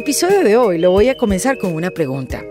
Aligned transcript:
episodio 0.00 0.42
de 0.42 0.56
hoy 0.56 0.78
lo 0.78 0.90
voy 0.90 1.10
a 1.10 1.16
comenzar 1.18 1.58
con 1.58 1.74
una 1.74 1.90
pregunta. 1.90 2.42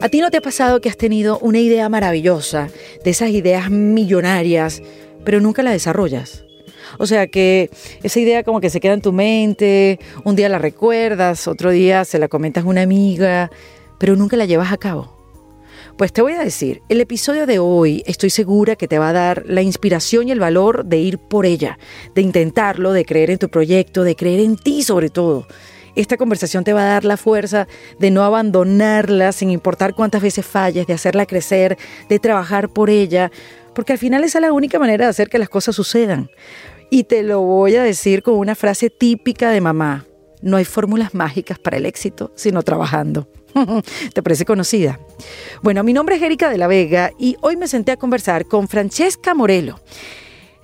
¿A 0.00 0.08
ti 0.08 0.20
no 0.22 0.30
te 0.30 0.38
ha 0.38 0.40
pasado 0.40 0.80
que 0.80 0.88
has 0.88 0.96
tenido 0.96 1.38
una 1.40 1.58
idea 1.58 1.86
maravillosa, 1.90 2.70
de 3.04 3.10
esas 3.10 3.28
ideas 3.28 3.70
millonarias, 3.70 4.82
pero 5.22 5.38
nunca 5.38 5.62
la 5.62 5.70
desarrollas? 5.70 6.46
O 6.98 7.06
sea 7.06 7.26
que 7.26 7.68
esa 8.02 8.20
idea 8.20 8.42
como 8.42 8.58
que 8.58 8.70
se 8.70 8.80
queda 8.80 8.94
en 8.94 9.02
tu 9.02 9.12
mente, 9.12 10.00
un 10.24 10.34
día 10.34 10.48
la 10.48 10.58
recuerdas, 10.58 11.46
otro 11.46 11.70
día 11.70 12.06
se 12.06 12.18
la 12.18 12.28
comentas 12.28 12.64
a 12.64 12.68
una 12.68 12.80
amiga, 12.80 13.50
pero 13.98 14.16
nunca 14.16 14.38
la 14.38 14.46
llevas 14.46 14.72
a 14.72 14.78
cabo. 14.78 15.12
Pues 15.98 16.10
te 16.10 16.22
voy 16.22 16.32
a 16.32 16.42
decir, 16.42 16.80
el 16.88 17.02
episodio 17.02 17.44
de 17.46 17.58
hoy 17.58 18.02
estoy 18.06 18.30
segura 18.30 18.76
que 18.76 18.88
te 18.88 18.98
va 18.98 19.10
a 19.10 19.12
dar 19.12 19.42
la 19.46 19.60
inspiración 19.60 20.28
y 20.28 20.32
el 20.32 20.40
valor 20.40 20.86
de 20.86 20.96
ir 20.96 21.18
por 21.18 21.44
ella, 21.44 21.78
de 22.14 22.22
intentarlo, 22.22 22.92
de 22.92 23.04
creer 23.04 23.30
en 23.30 23.38
tu 23.38 23.50
proyecto, 23.50 24.04
de 24.04 24.16
creer 24.16 24.40
en 24.40 24.56
ti 24.56 24.82
sobre 24.82 25.10
todo. 25.10 25.46
Esta 25.96 26.16
conversación 26.16 26.64
te 26.64 26.72
va 26.72 26.82
a 26.82 26.94
dar 26.94 27.04
la 27.04 27.16
fuerza 27.16 27.68
de 27.98 28.10
no 28.10 28.24
abandonarla 28.24 29.32
sin 29.32 29.50
importar 29.50 29.94
cuántas 29.94 30.22
veces 30.22 30.44
falles, 30.44 30.86
de 30.86 30.92
hacerla 30.92 31.26
crecer, 31.26 31.78
de 32.08 32.18
trabajar 32.18 32.68
por 32.68 32.90
ella, 32.90 33.30
porque 33.74 33.92
al 33.92 33.98
final 33.98 34.24
esa 34.24 34.38
es 34.38 34.42
la 34.42 34.52
única 34.52 34.78
manera 34.78 35.04
de 35.04 35.10
hacer 35.10 35.28
que 35.28 35.38
las 35.38 35.48
cosas 35.48 35.76
sucedan. 35.76 36.30
Y 36.90 37.04
te 37.04 37.22
lo 37.22 37.40
voy 37.40 37.76
a 37.76 37.82
decir 37.82 38.22
con 38.22 38.34
una 38.34 38.54
frase 38.54 38.90
típica 38.90 39.50
de 39.50 39.60
mamá. 39.60 40.06
No 40.42 40.56
hay 40.56 40.64
fórmulas 40.64 41.14
mágicas 41.14 41.58
para 41.58 41.76
el 41.76 41.86
éxito, 41.86 42.32
sino 42.34 42.62
trabajando. 42.62 43.28
¿Te 44.12 44.22
parece 44.22 44.44
conocida? 44.44 45.00
Bueno, 45.62 45.82
mi 45.84 45.92
nombre 45.92 46.16
es 46.16 46.22
Erika 46.22 46.50
de 46.50 46.58
la 46.58 46.66
Vega 46.66 47.12
y 47.18 47.36
hoy 47.40 47.56
me 47.56 47.68
senté 47.68 47.92
a 47.92 47.96
conversar 47.96 48.46
con 48.46 48.68
Francesca 48.68 49.34
Morelo. 49.34 49.80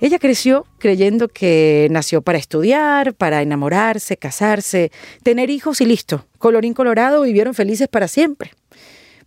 Ella 0.01 0.17
creció 0.17 0.65
creyendo 0.79 1.27
que 1.27 1.87
nació 1.91 2.23
para 2.23 2.39
estudiar, 2.39 3.13
para 3.13 3.43
enamorarse, 3.43 4.17
casarse, 4.17 4.91
tener 5.21 5.51
hijos 5.51 5.79
y 5.79 5.85
listo. 5.85 6.25
Colorín 6.39 6.73
colorado, 6.73 7.21
vivieron 7.21 7.53
felices 7.53 7.87
para 7.87 8.07
siempre. 8.07 8.51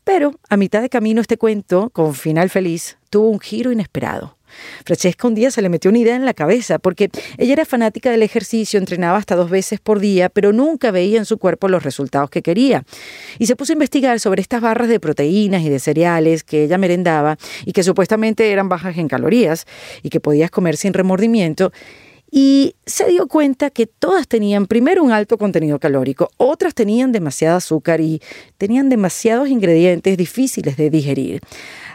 Pero 0.02 0.34
a 0.48 0.56
mitad 0.56 0.82
de 0.82 0.88
camino 0.88 1.20
este 1.20 1.38
cuento, 1.38 1.90
con 1.90 2.12
final 2.14 2.50
feliz, 2.50 2.98
tuvo 3.08 3.30
un 3.30 3.38
giro 3.38 3.70
inesperado. 3.70 4.36
Francesca 4.84 5.26
un 5.26 5.34
día 5.34 5.50
se 5.50 5.62
le 5.62 5.68
metió 5.68 5.90
una 5.90 5.98
idea 5.98 6.16
en 6.16 6.24
la 6.24 6.34
cabeza, 6.34 6.78
porque 6.78 7.10
ella 7.38 7.52
era 7.52 7.64
fanática 7.64 8.10
del 8.10 8.22
ejercicio, 8.22 8.78
entrenaba 8.78 9.18
hasta 9.18 9.36
dos 9.36 9.50
veces 9.50 9.80
por 9.80 10.00
día, 10.00 10.28
pero 10.28 10.52
nunca 10.52 10.90
veía 10.90 11.18
en 11.18 11.24
su 11.24 11.38
cuerpo 11.38 11.68
los 11.68 11.82
resultados 11.82 12.30
que 12.30 12.42
quería. 12.42 12.84
Y 13.38 13.46
se 13.46 13.56
puso 13.56 13.72
a 13.72 13.74
investigar 13.74 14.20
sobre 14.20 14.42
estas 14.42 14.60
barras 14.60 14.88
de 14.88 15.00
proteínas 15.00 15.62
y 15.62 15.68
de 15.68 15.78
cereales 15.78 16.44
que 16.44 16.64
ella 16.64 16.78
merendaba 16.78 17.36
y 17.64 17.72
que 17.72 17.82
supuestamente 17.82 18.50
eran 18.50 18.68
bajas 18.68 18.96
en 18.98 19.08
calorías 19.08 19.66
y 20.02 20.10
que 20.10 20.20
podías 20.20 20.50
comer 20.50 20.76
sin 20.76 20.92
remordimiento 20.94 21.72
y 22.36 22.74
se 22.84 23.06
dio 23.06 23.28
cuenta 23.28 23.70
que 23.70 23.86
todas 23.86 24.26
tenían 24.26 24.66
primero 24.66 25.04
un 25.04 25.12
alto 25.12 25.38
contenido 25.38 25.78
calórico, 25.78 26.30
otras 26.36 26.74
tenían 26.74 27.12
demasiado 27.12 27.58
azúcar 27.58 28.00
y 28.00 28.20
tenían 28.58 28.88
demasiados 28.88 29.48
ingredientes 29.48 30.16
difíciles 30.16 30.76
de 30.76 30.90
digerir. 30.90 31.40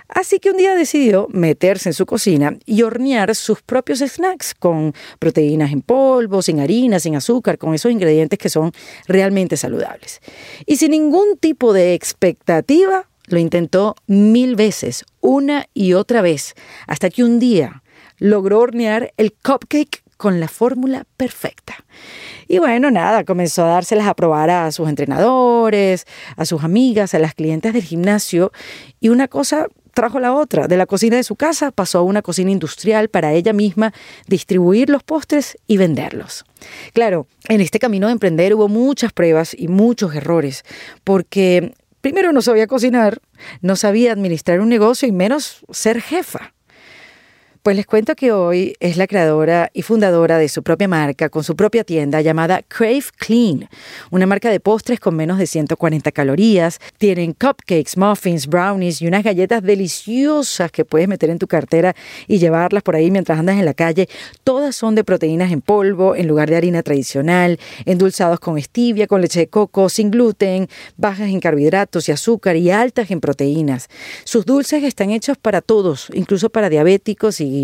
Así 0.10 0.40
que 0.40 0.50
un 0.50 0.58
día 0.58 0.76
decidió 0.76 1.28
meterse 1.32 1.90
en 1.90 1.94
su 1.94 2.06
cocina 2.06 2.58
y 2.66 2.82
hornear 2.82 3.36
sus 3.36 3.62
propios 3.62 4.00
snacks 4.00 4.56
con 4.56 4.94
proteínas 5.20 5.72
en 5.72 5.82
polvo, 5.82 6.42
sin 6.42 6.60
harina, 6.60 7.00
sin 7.00 7.16
azúcar, 7.16 7.58
con 7.58 7.74
esos 7.76 7.92
ingredientes 7.92 8.40
que 8.40 8.50
son 8.50 8.72
realmente 9.08 9.56
saludables. 9.56 10.20
Y 10.66 10.78
sin 10.78 10.92
ningún 10.92 11.38
tipo 11.38 11.74
de 11.74 11.94
expectativa, 11.94 13.08
lo 13.28 13.38
intentó 13.38 13.96
mil 14.08 14.56
veces, 14.56 15.06
una 15.22 15.68
y 15.76 15.94
otra 15.94 16.22
vez, 16.22 16.56
hasta 16.88 17.12
que 17.12 17.24
un 17.24 17.40
día 17.40 17.84
logró 18.18 18.60
hornear 18.60 19.14
el 19.18 19.32
cupcake 19.32 20.04
con 20.18 20.42
la 20.42 20.50
fórmula 20.50 21.06
perfecta. 21.16 21.76
Y 22.50 22.58
bueno, 22.58 22.92
nada, 22.92 23.24
comenzó 23.24 23.64
a 23.64 23.70
dárselas 23.70 24.08
a 24.08 24.16
probar 24.16 24.50
a 24.50 24.72
sus 24.72 24.90
entrenadores, 24.90 26.06
a 26.36 26.46
sus 26.46 26.64
amigas, 26.64 27.14
a 27.14 27.20
las 27.20 27.36
clientes 27.36 27.72
del 27.72 27.84
gimnasio. 27.84 28.52
Y 29.00 29.10
una 29.10 29.30
cosa 29.30 29.68
trajo 30.00 30.22
la 30.22 30.34
otra. 30.34 30.70
De 30.70 30.78
la 30.78 30.86
cocina 30.86 31.18
de 31.18 31.24
su 31.24 31.36
casa 31.36 31.72
pasó 31.72 32.00
a 32.00 32.04
una 32.04 32.22
cocina 32.22 32.52
industrial 32.52 33.10
para 33.10 33.34
ella 33.34 33.52
misma 33.52 33.94
distribuir 34.28 34.90
los 34.90 35.04
postres 35.04 35.58
y 35.68 35.76
venderlos. 35.76 36.46
Claro, 36.94 37.28
en 37.50 37.60
este 37.60 37.80
camino 37.80 38.08
de 38.08 38.14
emprender 38.14 38.56
hubo 38.56 38.70
muchas 38.70 39.12
pruebas 39.12 39.54
y 39.54 39.68
muchos 39.68 40.16
errores, 40.16 40.64
porque 41.04 41.74
primero 42.00 42.32
no 42.32 42.42
sabía 42.42 42.66
cocinar, 42.66 43.20
no 43.60 43.76
sabía 43.76 44.14
administrar 44.14 44.62
un 44.62 44.70
negocio 44.70 45.06
y 45.06 45.12
menos 45.12 45.66
ser 45.70 46.02
jefa. 46.02 46.54
Pues 47.70 47.78
les 47.78 47.86
cuento 47.86 48.16
que 48.16 48.32
hoy 48.32 48.76
es 48.80 48.98
la 48.98 49.06
creadora 49.06 49.70
y 49.76 49.84
fundadora 49.84 50.40
de 50.40 50.50
su 50.50 50.64
propia 50.64 50.88
marca, 50.88 51.30
con 51.30 51.44
su 51.44 51.56
propia 51.56 51.84
tienda 51.84 52.20
llamada 52.20 52.64
Crave 52.68 53.04
Clean, 53.16 53.70
una 54.10 54.26
marca 54.26 54.50
de 54.50 54.60
postres 54.60 55.00
con 55.00 55.16
menos 55.16 55.38
de 55.38 55.46
140 55.46 56.12
calorías. 56.12 56.80
Tienen 56.98 57.34
cupcakes, 57.34 57.96
muffins, 57.96 58.48
brownies 58.48 59.04
y 59.04 59.08
unas 59.08 59.24
galletas 59.24 59.62
deliciosas 59.62 60.72
que 60.72 60.84
puedes 60.84 61.08
meter 61.08 61.30
en 61.30 61.38
tu 61.38 61.46
cartera 61.46 61.96
y 62.28 62.40
llevarlas 62.40 62.82
por 62.82 62.96
ahí 62.96 63.12
mientras 63.12 63.38
andas 63.38 63.60
en 63.60 63.66
la 63.66 63.76
calle. 63.76 64.10
Todas 64.44 64.76
son 64.76 64.96
de 64.96 65.04
proteínas 65.04 65.52
en 65.52 65.62
polvo, 65.62 66.16
en 66.16 66.28
lugar 66.28 66.50
de 66.50 66.56
harina 66.56 66.82
tradicional, 66.82 67.60
endulzados 67.86 68.40
con 68.40 68.60
stevia, 68.60 69.06
con 69.06 69.22
leche 69.22 69.42
de 69.42 69.48
coco, 69.48 69.90
sin 69.90 70.10
gluten, 70.10 70.68
bajas 70.98 71.30
en 71.30 71.40
carbohidratos 71.40 72.10
y 72.10 72.14
azúcar 72.14 72.56
y 72.56 72.72
altas 72.72 73.12
en 73.12 73.22
proteínas. 73.22 73.90
Sus 74.24 74.44
dulces 74.44 74.84
están 74.84 75.12
hechos 75.12 75.38
para 75.38 75.62
todos, 75.62 76.08
incluso 76.16 76.50
para 76.50 76.70
diabéticos 76.70 77.40
y 77.42 77.59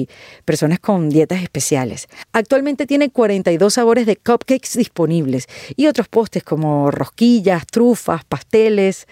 personas 0.46 0.80
con 0.80 1.10
dietas 1.10 1.42
especiales. 1.42 2.08
Actualmente 2.34 2.86
tiene 2.86 3.10
42 3.10 3.74
sabores 3.74 4.06
de 4.06 4.18
cupcakes 4.18 4.78
disponibles 4.78 5.48
y 5.76 5.88
otros 5.88 6.08
postres 6.08 6.44
como 6.44 6.92
rosquillas, 6.92 7.66
trufas, 7.68 8.24
pasteles. 8.24 9.08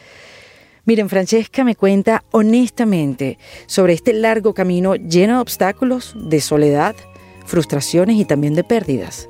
Miren, 0.85 1.09
Francesca 1.09 1.63
me 1.63 1.75
cuenta 1.75 2.23
honestamente 2.31 3.37
sobre 3.67 3.93
este 3.93 4.13
largo 4.13 4.53
camino 4.53 4.95
lleno 4.95 5.35
de 5.35 5.41
obstáculos, 5.41 6.13
de 6.15 6.41
soledad, 6.41 6.95
frustraciones 7.45 8.17
y 8.17 8.25
también 8.25 8.53
de 8.53 8.63
pérdidas. 8.63 9.29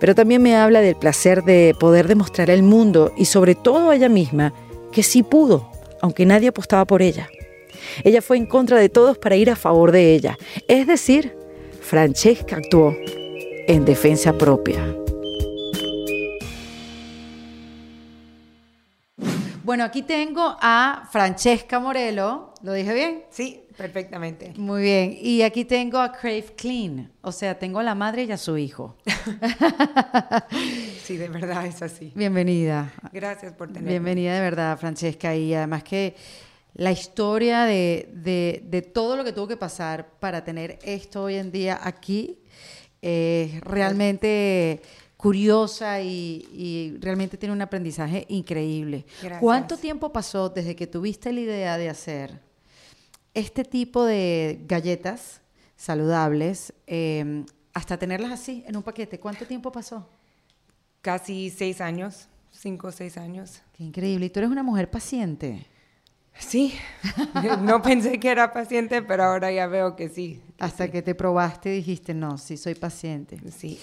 Pero 0.00 0.14
también 0.14 0.42
me 0.42 0.56
habla 0.56 0.80
del 0.80 0.96
placer 0.96 1.44
de 1.44 1.74
poder 1.78 2.08
demostrar 2.08 2.50
al 2.50 2.62
mundo 2.62 3.12
y 3.16 3.26
sobre 3.26 3.54
todo 3.54 3.90
a 3.90 3.96
ella 3.96 4.08
misma 4.08 4.52
que 4.92 5.02
sí 5.02 5.22
pudo, 5.22 5.70
aunque 6.00 6.26
nadie 6.26 6.48
apostaba 6.48 6.84
por 6.84 7.02
ella. 7.02 7.28
Ella 8.02 8.22
fue 8.22 8.36
en 8.36 8.46
contra 8.46 8.78
de 8.78 8.88
todos 8.88 9.18
para 9.18 9.36
ir 9.36 9.50
a 9.50 9.56
favor 9.56 9.92
de 9.92 10.14
ella. 10.14 10.38
Es 10.68 10.86
decir, 10.86 11.36
Francesca 11.80 12.56
actuó 12.56 12.96
en 13.66 13.84
defensa 13.84 14.32
propia. 14.32 14.96
Bueno, 19.64 19.84
aquí 19.84 20.02
tengo 20.02 20.56
a 20.60 21.08
Francesca 21.10 21.80
Morelo. 21.80 22.52
¿Lo 22.62 22.74
dije 22.74 22.92
bien? 22.92 23.22
Sí, 23.30 23.64
perfectamente. 23.76 24.52
Muy 24.56 24.82
bien. 24.82 25.16
Y 25.18 25.40
aquí 25.40 25.64
tengo 25.64 25.98
a 25.98 26.12
Crave 26.12 26.54
Clean. 26.54 27.10
O 27.22 27.32
sea, 27.32 27.58
tengo 27.58 27.78
a 27.78 27.82
la 27.82 27.94
madre 27.94 28.24
y 28.24 28.32
a 28.32 28.36
su 28.36 28.58
hijo. 28.58 28.96
sí, 31.02 31.16
de 31.16 31.28
verdad 31.30 31.64
es 31.64 31.80
así. 31.80 32.12
Bienvenida. 32.14 32.92
Gracias 33.10 33.54
por 33.54 33.68
tenerme. 33.68 33.88
Bienvenida 33.88 34.34
de 34.34 34.40
verdad, 34.42 34.78
Francesca. 34.78 35.34
Y 35.34 35.54
además 35.54 35.82
que 35.82 36.14
la 36.74 36.90
historia 36.90 37.64
de, 37.64 38.90
todo 38.92 39.16
lo 39.16 39.24
que 39.24 39.32
tuvo 39.32 39.46
que 39.46 39.56
pasar 39.56 40.10
para 40.18 40.44
tener 40.44 40.78
esto 40.82 41.24
hoy 41.24 41.36
en 41.36 41.52
día 41.52 41.78
aquí 41.80 42.40
es 43.00 43.60
realmente 43.60 44.82
curiosa 45.16 46.00
y, 46.00 46.96
realmente 47.00 47.36
tiene 47.36 47.52
un 47.52 47.62
aprendizaje 47.62 48.26
increíble. 48.28 49.06
¿Cuánto 49.40 49.76
tiempo 49.76 50.12
pasó 50.12 50.48
desde 50.48 50.74
que 50.74 50.86
tuviste 50.86 51.32
la 51.32 51.40
idea 51.40 51.78
de 51.78 51.88
hacer 51.88 52.40
este 53.32 53.64
tipo 53.64 54.04
de 54.04 54.60
galletas 54.66 55.40
saludables 55.76 56.72
em, 56.86 57.44
hasta 57.72 57.98
tenerlas 57.98 58.32
así 58.32 58.64
en 58.66 58.76
un 58.76 58.82
paquete? 58.82 59.20
¿Cuánto 59.20 59.46
tiempo 59.46 59.70
pasó? 59.70 60.08
Casi 61.02 61.50
seis 61.50 61.80
años, 61.80 62.28
cinco 62.50 62.88
o 62.88 62.92
seis 62.92 63.16
años. 63.16 63.60
Qué 63.76 63.84
increíble. 63.84 64.26
¿Y 64.26 64.30
tú 64.30 64.40
eres 64.40 64.50
una 64.50 64.62
mujer 64.62 64.90
paciente? 64.90 65.66
Sí, 66.38 66.74
no 67.62 67.80
pensé 67.80 68.18
que 68.18 68.30
era 68.30 68.52
paciente, 68.52 69.02
pero 69.02 69.24
ahora 69.24 69.52
ya 69.52 69.66
veo 69.66 69.96
que 69.96 70.08
sí. 70.08 70.42
Hasta 70.58 70.90
que 70.90 71.02
te 71.02 71.14
probaste 71.14 71.70
dijiste, 71.70 72.14
no, 72.14 72.38
sí 72.38 72.56
soy 72.56 72.74
paciente. 72.74 73.38
Sí. 73.50 73.78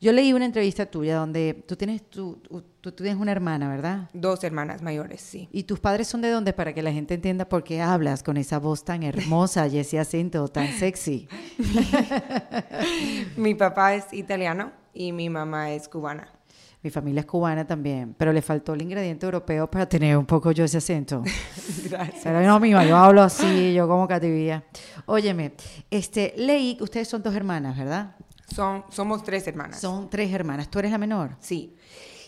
Yo 0.00 0.12
leí 0.12 0.32
una 0.32 0.44
entrevista 0.44 0.86
tuya 0.86 1.16
donde 1.16 1.64
tú 1.66 1.74
tienes, 1.74 2.08
tú, 2.08 2.38
tú, 2.80 2.92
tienes 2.92 3.16
una 3.16 3.32
hermana, 3.32 3.68
¿verdad? 3.68 4.10
Dos 4.12 4.44
hermanas 4.44 4.82
mayores, 4.82 5.22
sí. 5.22 5.48
¿Y 5.52 5.62
tus 5.64 5.80
padres 5.80 6.06
son 6.06 6.20
de 6.20 6.30
dónde? 6.30 6.52
Para 6.52 6.74
que 6.74 6.82
la 6.82 6.92
gente 6.92 7.14
entienda 7.14 7.48
por 7.48 7.64
qué 7.64 7.80
hablas 7.80 8.22
con 8.22 8.36
esa 8.36 8.58
voz 8.58 8.84
tan 8.84 9.02
hermosa 9.02 9.66
y 9.68 9.78
ese 9.78 9.98
acento 9.98 10.48
tan 10.48 10.68
sexy. 10.68 11.28
mi 13.36 13.54
papá 13.54 13.94
es 13.94 14.12
italiano 14.12 14.70
y 14.92 15.12
mi 15.12 15.30
mamá 15.30 15.72
es 15.72 15.88
cubana. 15.88 16.35
Mi 16.86 16.90
familia 16.90 17.18
es 17.22 17.26
cubana 17.26 17.66
también, 17.66 18.14
pero 18.16 18.32
le 18.32 18.40
faltó 18.40 18.74
el 18.74 18.82
ingrediente 18.82 19.26
europeo 19.26 19.68
para 19.68 19.88
tener 19.88 20.16
un 20.16 20.24
poco 20.24 20.52
yo 20.52 20.62
ese 20.62 20.76
acento. 20.76 21.20
Gracias. 21.90 22.20
Pero 22.22 22.40
no, 22.42 22.60
mima, 22.60 22.84
yo 22.84 22.96
hablo 22.96 23.22
así, 23.22 23.74
yo 23.74 23.88
como 23.88 24.06
cativía. 24.06 24.62
Óyeme, 25.06 25.54
este, 25.90 26.32
leí 26.36 26.76
que 26.76 26.84
ustedes 26.84 27.08
son 27.08 27.24
dos 27.24 27.34
hermanas, 27.34 27.76
¿verdad? 27.76 28.14
Son, 28.54 28.84
somos 28.88 29.24
tres 29.24 29.44
hermanas. 29.48 29.80
Son 29.80 30.08
tres 30.08 30.32
hermanas. 30.32 30.70
¿Tú 30.70 30.78
eres 30.78 30.92
la 30.92 30.98
menor? 30.98 31.36
Sí. 31.40 31.74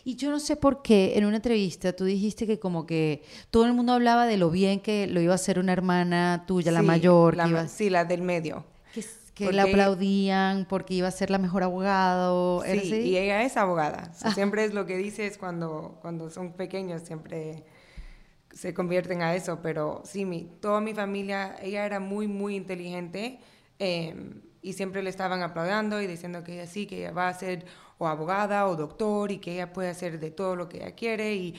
Y 0.03 0.17
yo 0.17 0.29
no 0.33 0.41
sé 0.41 0.57
por 0.57 0.83
qué 0.83 1.13
en 1.15 1.25
una 1.25 1.37
entrevista 1.37 1.93
tú 1.93 2.05
dijiste 2.05 2.45
que 2.45 2.59
como 2.59 2.85
que 2.85 3.23
todo 3.53 3.65
el 3.65 3.75
mundo 3.75 3.93
hablaba 3.93 4.27
de 4.27 4.39
lo 4.39 4.51
bien 4.51 4.81
que 4.81 5.07
lo 5.07 5.21
iba 5.21 5.35
a 5.35 5.37
hacer 5.37 5.61
una 5.61 5.73
hermana 5.73 6.47
tuya, 6.49 6.73
la 6.73 6.83
mayor. 6.83 7.37
La, 7.37 7.69
Sí, 7.69 7.91
la 7.91 8.05
del 8.05 8.23
medio. 8.23 8.65
Que, 8.93 9.05
la 9.41 9.65
aplaudían 9.65 10.67
porque 10.69 10.95
iba 10.95 11.09
a 11.09 11.13
ser 11.13 11.31
la 11.31 11.39
mejor 11.39 11.63
abogado. 11.63 12.63
Sí, 12.65 12.95
y 12.95 13.17
ella 13.17 13.43
es 13.43 13.57
abogada. 13.57 14.13
Ah. 14.23 14.33
Siempre 14.33 14.65
es 14.65 14.75
lo 14.75 14.87
que 14.87 14.97
dices 14.97 15.39
cuando, 15.39 15.99
cuando 16.01 16.31
son 16.31 16.53
pequeños, 16.53 17.03
siempre 17.03 17.65
se 18.53 18.75
convierten 18.75 19.23
a 19.23 19.35
eso. 19.35 19.61
Pero 19.63 20.03
sí, 20.05 20.25
mi, 20.25 20.45
toda 20.61 20.81
mi 20.81 20.95
familia, 20.95 21.57
ella 21.63 21.85
era 21.87 22.01
muy, 22.01 22.27
muy 22.27 22.57
inteligente. 22.57 23.39
Em, 23.79 24.43
y 24.61 24.73
siempre 24.73 25.03
le 25.03 25.11
estaban 25.11 25.43
aplaudiendo 25.43 26.03
y 26.03 26.07
diciendo 26.07 26.43
que 26.43 26.55
ella 26.55 26.67
sí, 26.67 26.87
que 26.87 26.99
ella 26.99 27.13
va 27.13 27.29
a 27.29 27.35
ser 27.35 27.65
o 27.99 28.07
abogada 28.07 28.67
o 28.67 28.77
doctor 28.77 29.31
y 29.33 29.39
que 29.39 29.55
ella 29.55 29.73
puede 29.73 29.91
hacer 29.91 30.21
de 30.21 30.31
todo 30.31 30.57
lo 30.57 30.69
que 30.69 30.79
ella 30.79 30.95
quiere. 30.95 31.35
Y 31.35 31.55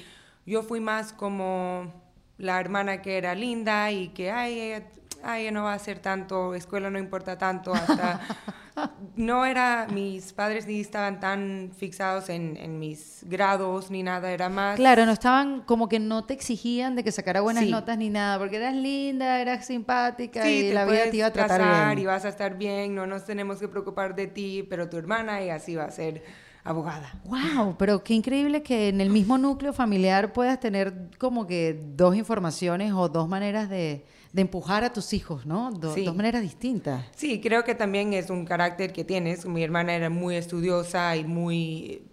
yo 0.45 0.63
fui 0.63 0.79
más 0.79 1.13
como 1.13 1.93
la 2.37 2.59
hermana 2.59 3.01
que 3.01 3.17
era 3.17 3.35
linda 3.35 3.91
y 3.91 4.09
que, 4.09 4.31
ay, 4.31 4.59
ella, 4.59 4.87
ay, 5.23 5.51
no 5.51 5.63
va 5.63 5.73
a 5.73 5.75
hacer 5.75 5.99
tanto, 5.99 6.53
escuela 6.53 6.89
no 6.89 6.99
importa 6.99 7.37
tanto, 7.37 7.73
hasta 7.73 8.21
no 9.15 9.45
era, 9.45 9.87
mis 9.91 10.33
padres 10.33 10.67
ni 10.67 10.79
estaban 10.79 11.19
tan 11.19 11.71
fixados 11.75 12.29
en, 12.29 12.57
en, 12.57 12.79
mis 12.79 13.23
grados 13.27 13.91
ni 13.91 14.03
nada, 14.03 14.31
era 14.31 14.49
más... 14.49 14.77
Claro, 14.77 15.05
no 15.05 15.11
estaban, 15.11 15.61
como 15.61 15.89
que 15.89 15.99
no 15.99 16.23
te 16.23 16.33
exigían 16.33 16.95
de 16.95 17.03
que 17.03 17.11
sacara 17.11 17.41
buenas 17.41 17.65
notas 17.67 17.97
ni 17.97 18.09
nada, 18.09 18.37
porque 18.39 18.57
eras 18.57 18.75
linda, 18.75 19.39
eras 19.41 19.65
simpática 19.65 20.49
y 20.49 20.71
la 20.71 20.85
vida 20.85 21.09
te 21.09 21.17
iba 21.17 21.27
a 21.27 21.33
tratar 21.33 21.95
bien. 21.95 21.99
y 21.99 22.05
vas 22.05 22.25
a 22.25 22.29
estar 22.29 22.57
bien, 22.57 22.95
no 22.95 23.05
nos 23.05 23.25
tenemos 23.25 23.59
que 23.59 23.67
preocupar 23.67 24.15
de 24.15 24.27
ti, 24.27 24.65
pero 24.69 24.89
tu 24.89 24.97
hermana 24.97 25.43
y 25.43 25.49
así 25.49 25.75
va 25.75 25.85
a 25.85 25.91
ser 25.91 26.23
abogada. 26.63 27.19
Wow, 27.25 27.75
pero 27.77 28.03
qué 28.03 28.13
increíble 28.13 28.61
que 28.63 28.89
en 28.89 29.01
el 29.01 29.09
mismo 29.09 29.37
núcleo 29.37 29.73
familiar 29.73 30.33
puedas 30.33 30.59
tener 30.59 31.09
como 31.17 31.47
que 31.47 31.79
dos 31.95 32.15
informaciones 32.15 32.93
o 32.93 33.09
dos 33.09 33.27
maneras 33.27 33.69
de 33.69 34.05
de 34.31 34.41
empujar 34.41 34.83
a 34.83 34.93
tus 34.93 35.13
hijos, 35.13 35.45
¿no? 35.45 35.71
dos 35.71 35.97
maneras 36.15 36.41
distintas. 36.41 37.05
Sí, 37.15 37.41
creo 37.41 37.63
que 37.63 37.73
también 37.73 38.13
es 38.13 38.29
un 38.29 38.45
carácter 38.45 38.93
que 38.93 39.03
tienes. 39.03 39.45
Mi 39.45 39.63
hermana 39.63 39.95
era 39.95 40.09
muy 40.09 40.35
estudiosa 40.35 41.15
y 41.15 41.23
muy 41.23 42.03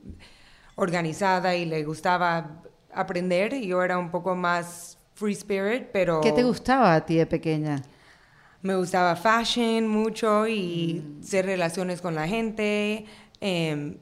organizada 0.76 1.54
y 1.56 1.66
le 1.66 1.84
gustaba 1.84 2.62
aprender. 2.92 3.52
Y 3.52 3.66
yo 3.66 3.82
era 3.82 3.98
un 3.98 4.10
poco 4.10 4.34
más 4.34 4.98
free 5.14 5.32
spirit, 5.32 5.88
pero... 5.92 6.20
¿Qué 6.20 6.32
te 6.32 6.42
gustaba 6.42 6.94
a 6.94 7.04
ti 7.04 7.16
de 7.16 7.26
pequeña? 7.26 7.82
Me 8.62 8.74
gustaba 8.76 9.14
fashion 9.14 9.86
mucho 9.86 10.46
y 10.46 11.04
mm. 11.04 11.20
hacer 11.20 11.46
relaciones 11.46 12.00
con 12.00 12.14
la 12.14 12.26
gente. 12.26 13.04
Em, 13.40 13.98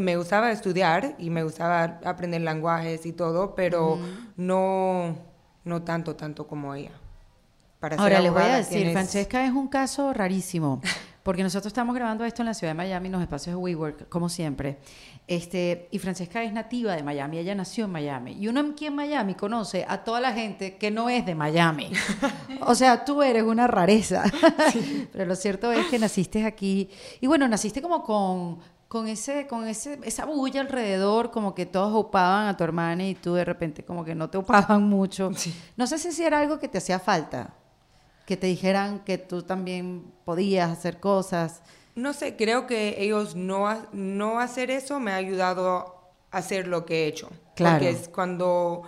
me 0.00 0.16
gustaba 0.16 0.50
estudiar 0.50 1.14
y 1.18 1.30
me 1.30 1.42
gustaba 1.42 2.00
aprender 2.04 2.40
lenguajes 2.40 3.04
y 3.06 3.12
todo, 3.12 3.54
pero 3.54 3.98
no, 4.36 5.16
no 5.64 5.82
tanto, 5.82 6.16
tanto 6.16 6.46
como 6.46 6.74
ella. 6.74 6.97
Ahora 7.80 8.20
les 8.20 8.32
voy 8.32 8.42
a 8.42 8.56
decir, 8.56 8.90
Francesca 8.90 9.44
es 9.44 9.52
un 9.52 9.68
caso 9.68 10.12
rarísimo, 10.12 10.80
porque 11.22 11.44
nosotros 11.44 11.68
estamos 11.68 11.94
grabando 11.94 12.24
esto 12.24 12.42
en 12.42 12.46
la 12.46 12.54
ciudad 12.54 12.72
de 12.72 12.76
Miami, 12.76 13.06
en 13.06 13.12
los 13.12 13.22
espacios 13.22 13.54
de 13.54 13.56
WeWork, 13.56 14.08
como 14.08 14.28
siempre. 14.28 14.78
Este, 15.28 15.86
y 15.92 16.00
Francesca 16.00 16.42
es 16.42 16.52
nativa 16.52 16.96
de 16.96 17.04
Miami, 17.04 17.38
ella 17.38 17.54
nació 17.54 17.84
en 17.84 17.92
Miami. 17.92 18.32
Y 18.32 18.48
uno 18.48 18.60
aquí 18.72 18.86
en 18.86 18.96
Miami 18.96 19.34
conoce 19.34 19.84
a 19.88 20.02
toda 20.02 20.20
la 20.20 20.32
gente 20.32 20.76
que 20.76 20.90
no 20.90 21.08
es 21.08 21.24
de 21.24 21.36
Miami. 21.36 21.92
o 22.62 22.74
sea, 22.74 23.04
tú 23.04 23.22
eres 23.22 23.44
una 23.44 23.68
rareza. 23.68 24.24
Pero 25.12 25.26
lo 25.26 25.36
cierto 25.36 25.70
es 25.70 25.86
que 25.86 26.00
naciste 26.00 26.44
aquí. 26.44 26.90
Y 27.20 27.28
bueno, 27.28 27.46
naciste 27.46 27.80
como 27.80 28.02
con, 28.02 28.58
con, 28.88 29.06
ese, 29.06 29.46
con 29.46 29.68
ese, 29.68 30.00
esa 30.02 30.24
bulla 30.24 30.62
alrededor, 30.62 31.30
como 31.30 31.54
que 31.54 31.64
todos 31.64 31.94
ocupaban 31.94 32.48
a 32.48 32.56
tu 32.56 32.64
hermana 32.64 33.06
y 33.06 33.14
tú 33.14 33.34
de 33.34 33.44
repente 33.44 33.84
como 33.84 34.04
que 34.04 34.16
no 34.16 34.28
te 34.30 34.38
ocupaban 34.38 34.82
mucho. 34.82 35.30
No 35.76 35.86
sé 35.86 35.98
si 35.98 36.24
era 36.24 36.40
algo 36.40 36.58
que 36.58 36.66
te 36.66 36.78
hacía 36.78 36.98
falta 36.98 37.54
que 38.28 38.36
te 38.36 38.46
dijeran 38.46 38.98
que 39.04 39.16
tú 39.16 39.42
también 39.42 40.04
podías 40.26 40.70
hacer 40.70 41.00
cosas? 41.00 41.62
No 41.94 42.12
sé, 42.12 42.36
creo 42.36 42.66
que 42.66 42.96
ellos 43.02 43.34
no, 43.36 43.66
no 43.94 44.38
hacer 44.38 44.70
eso 44.70 45.00
me 45.00 45.12
ha 45.12 45.14
ayudado 45.14 46.12
a 46.30 46.36
hacer 46.36 46.68
lo 46.68 46.84
que 46.84 47.04
he 47.04 47.06
hecho. 47.06 47.30
Claro. 47.56 47.78
Porque 47.78 47.88
es 47.88 48.10
cuando, 48.10 48.82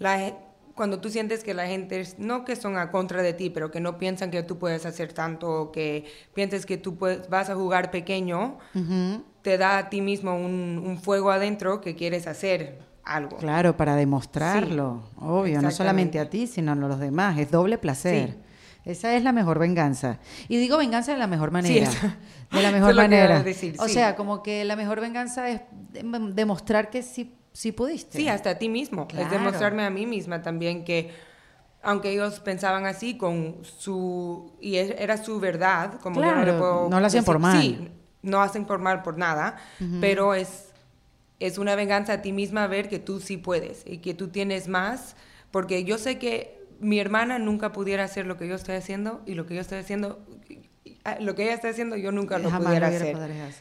la, 0.00 0.34
cuando 0.74 0.98
tú 0.98 1.08
sientes 1.08 1.44
que 1.44 1.54
la 1.54 1.68
gente, 1.68 2.02
no 2.18 2.44
que 2.44 2.56
son 2.56 2.76
a 2.78 2.90
contra 2.90 3.22
de 3.22 3.32
ti, 3.32 3.48
pero 3.48 3.70
que 3.70 3.78
no 3.78 3.96
piensan 3.96 4.32
que 4.32 4.42
tú 4.42 4.58
puedes 4.58 4.84
hacer 4.84 5.12
tanto, 5.12 5.48
o 5.48 5.70
que 5.70 6.06
pienses 6.34 6.66
que 6.66 6.76
tú 6.76 6.96
puedes, 6.96 7.28
vas 7.28 7.48
a 7.48 7.54
jugar 7.54 7.92
pequeño, 7.92 8.58
te 9.42 9.56
da 9.56 9.78
a 9.78 9.88
ti 9.88 10.00
mismo 10.00 10.34
un, 10.34 10.82
un 10.84 10.98
fuego 10.98 11.30
adentro 11.30 11.80
que 11.80 11.94
quieres 11.94 12.26
hacer 12.26 12.80
algo. 13.04 13.36
Claro, 13.36 13.76
para 13.76 13.94
demostrarlo, 13.94 15.04
obvio, 15.16 15.62
no 15.62 15.70
solamente 15.70 16.18
a 16.18 16.28
ti, 16.28 16.48
sino 16.48 16.72
a 16.72 16.74
los 16.74 16.98
demás, 16.98 17.38
es 17.38 17.52
doble 17.52 17.78
placer. 17.78 18.30
Sí. 18.30 18.49
Esa 18.84 19.14
es 19.14 19.22
la 19.22 19.32
mejor 19.32 19.58
venganza. 19.58 20.18
Y 20.48 20.56
digo 20.56 20.78
venganza 20.78 21.12
de 21.12 21.18
la 21.18 21.26
mejor 21.26 21.50
manera. 21.50 21.90
de 22.50 22.62
la 22.62 22.70
mejor 22.72 22.94
manera. 22.94 23.44
o 23.78 23.88
sea, 23.88 24.16
como 24.16 24.42
que 24.42 24.64
la 24.64 24.76
mejor 24.76 25.00
venganza 25.00 25.48
es 25.48 25.60
demostrar 26.34 26.90
que 26.90 27.02
sí, 27.02 27.34
sí 27.52 27.72
pudiste. 27.72 28.18
Sí, 28.18 28.28
hasta 28.28 28.50
a 28.50 28.54
ti 28.58 28.68
mismo. 28.68 29.06
Es 29.16 29.30
demostrarme 29.30 29.84
a 29.84 29.90
mí 29.90 30.06
misma 30.06 30.42
también 30.42 30.84
que, 30.84 31.10
aunque 31.82 32.10
ellos 32.10 32.40
pensaban 32.40 32.86
así, 32.86 33.16
con 33.16 33.58
su. 33.62 34.52
y 34.60 34.76
era 34.76 35.16
su 35.18 35.40
verdad, 35.40 36.00
como 36.00 36.22
yo 36.22 36.34
no 36.34 36.44
le 36.44 36.52
puedo. 36.54 36.88
No 36.88 37.00
lo 37.00 37.06
hacen 37.06 37.24
por 37.24 37.38
mal. 37.38 37.60
Sí, 37.60 37.88
no 38.22 38.40
hacen 38.40 38.64
por 38.64 38.78
mal 38.78 39.02
por 39.02 39.18
nada, 39.18 39.56
pero 40.00 40.34
es. 40.34 40.66
Es 41.38 41.56
una 41.56 41.74
venganza 41.74 42.12
a 42.12 42.20
ti 42.20 42.34
misma 42.34 42.66
ver 42.66 42.90
que 42.90 42.98
tú 42.98 43.18
sí 43.18 43.38
puedes 43.38 43.82
y 43.86 43.98
que 43.98 44.12
tú 44.12 44.28
tienes 44.28 44.68
más, 44.68 45.16
porque 45.50 45.84
yo 45.84 45.96
sé 45.96 46.18
que 46.18 46.59
mi 46.80 46.98
hermana 46.98 47.38
nunca 47.38 47.72
pudiera 47.72 48.04
hacer 48.04 48.26
lo 48.26 48.36
que 48.36 48.48
yo 48.48 48.54
estoy 48.54 48.76
haciendo 48.76 49.22
y 49.26 49.34
lo 49.34 49.46
que 49.46 49.54
yo 49.54 49.60
estoy 49.60 49.78
haciendo, 49.78 50.24
ah, 51.04 51.18
lo 51.20 51.34
que 51.34 51.44
ella 51.44 51.54
está 51.54 51.68
haciendo 51.68 51.96
yo 51.96 52.10
nunca 52.10 52.38
lo 52.38 52.50
pudiera 52.50 52.88
hacer. 52.88 53.16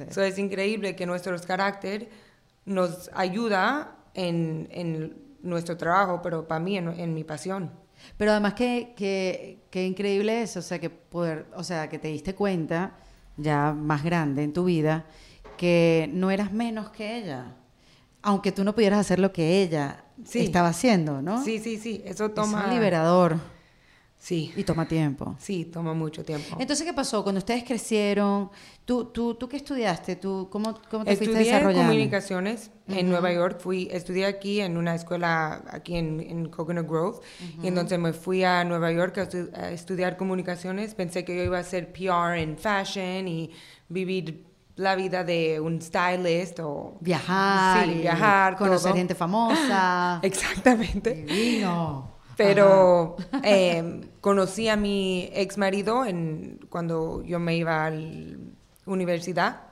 Eso 0.09 0.23
es 0.23 0.39
increíble 0.39 0.95
que 0.95 1.05
nuestro 1.05 1.37
carácter 1.41 2.09
nos 2.65 3.09
ayuda 3.13 3.95
en, 4.13 4.67
en 4.71 5.17
nuestro 5.41 5.77
trabajo, 5.77 6.21
pero 6.21 6.47
para 6.47 6.59
mí 6.59 6.77
en, 6.77 7.13
mi 7.13 7.23
pasión. 7.23 7.71
Pero 8.17 8.31
además 8.31 8.53
que, 8.53 8.93
que, 8.95 9.59
que, 9.69 9.85
increíble 9.85 10.41
es, 10.41 10.55
o 10.55 10.61
sea, 10.61 10.79
que 10.79 10.89
poder, 10.89 11.45
o 11.55 11.63
sea, 11.63 11.89
que 11.89 11.99
te 11.99 12.07
diste 12.07 12.33
cuenta 12.33 12.95
ya 13.35 13.73
más 13.73 14.03
grande 14.03 14.43
en 14.43 14.53
tu 14.53 14.65
vida 14.65 15.05
que 15.57 16.09
no 16.13 16.31
eras 16.31 16.53
menos 16.53 16.89
que 16.89 17.17
ella, 17.17 17.55
aunque 18.21 18.53
tú 18.53 18.63
no 18.63 18.73
pudieras 18.73 18.99
hacer 18.99 19.19
lo 19.19 19.33
que 19.33 19.61
ella 19.61 20.05
estaba 20.33 20.69
haciendo, 20.69 21.21
¿no? 21.21 21.43
Sí, 21.43 21.59
sí, 21.59 21.77
sí, 21.77 22.01
eso 22.05 22.31
toma... 22.31 22.65
Es 22.67 22.73
liberador. 22.73 23.37
Sí. 24.19 24.51
Y 24.57 24.65
toma 24.65 24.85
tiempo. 24.85 25.37
Sí, 25.39 25.63
toma 25.63 25.93
mucho 25.93 26.25
tiempo. 26.25 26.57
Entonces, 26.59 26.85
¿qué 26.85 26.93
pasó? 26.93 27.23
Cuando 27.23 27.39
ustedes 27.39 27.63
crecieron, 27.63 28.51
¿tú, 28.83 29.05
tú, 29.05 29.35
tú 29.35 29.47
qué 29.47 29.55
estudiaste? 29.55 30.17
¿Tú, 30.17 30.49
cómo, 30.51 30.77
cómo 30.91 31.05
te 31.05 31.15
fuiste 31.15 31.37
desarrollando? 31.37 31.87
comunicaciones 31.87 32.69
en 32.89 33.09
Nueva 33.09 33.31
York. 33.31 33.61
Fui, 33.61 33.87
estudié 33.89 34.25
aquí 34.25 34.59
en 34.59 34.75
una 34.75 34.93
escuela 34.93 35.63
aquí 35.69 35.95
en, 35.95 36.19
en 36.19 36.49
Coconut 36.49 36.85
Grove. 36.85 37.19
Y 37.63 37.67
entonces 37.67 37.97
me 37.97 38.11
fui 38.11 38.43
a 38.43 38.65
Nueva 38.65 38.91
York 38.91 39.17
a, 39.53 39.71
estudiar 39.71 40.17
comunicaciones. 40.17 40.95
Pensé 40.95 41.23
que 41.23 41.37
yo 41.37 41.43
iba 41.43 41.57
a 41.57 41.61
hacer 41.61 41.93
PR 41.93 42.39
en 42.39 42.57
fashion 42.57 43.25
y 43.25 43.51
vivir 43.87 44.48
la 44.79 44.95
vida 44.95 45.25
de 45.25 45.59
un 45.59 45.81
stylist 45.81 46.59
o 46.61 46.95
viajar, 47.01 47.85
sí, 47.85 47.95
viajar, 47.95 48.55
conocer 48.55 48.93
gente 48.93 49.13
famosa. 49.13 50.19
Exactamente. 50.23 51.25
Divino. 51.25 52.13
Pero 52.37 53.17
eh, 53.43 53.99
conocí 54.21 54.69
a 54.69 54.77
mi 54.77 55.29
ex 55.33 55.57
marido 55.57 56.05
en, 56.05 56.61
cuando 56.69 57.21
yo 57.25 57.39
me 57.39 57.57
iba 57.57 57.87
a 57.87 57.89
la 57.89 58.37
universidad 58.85 59.63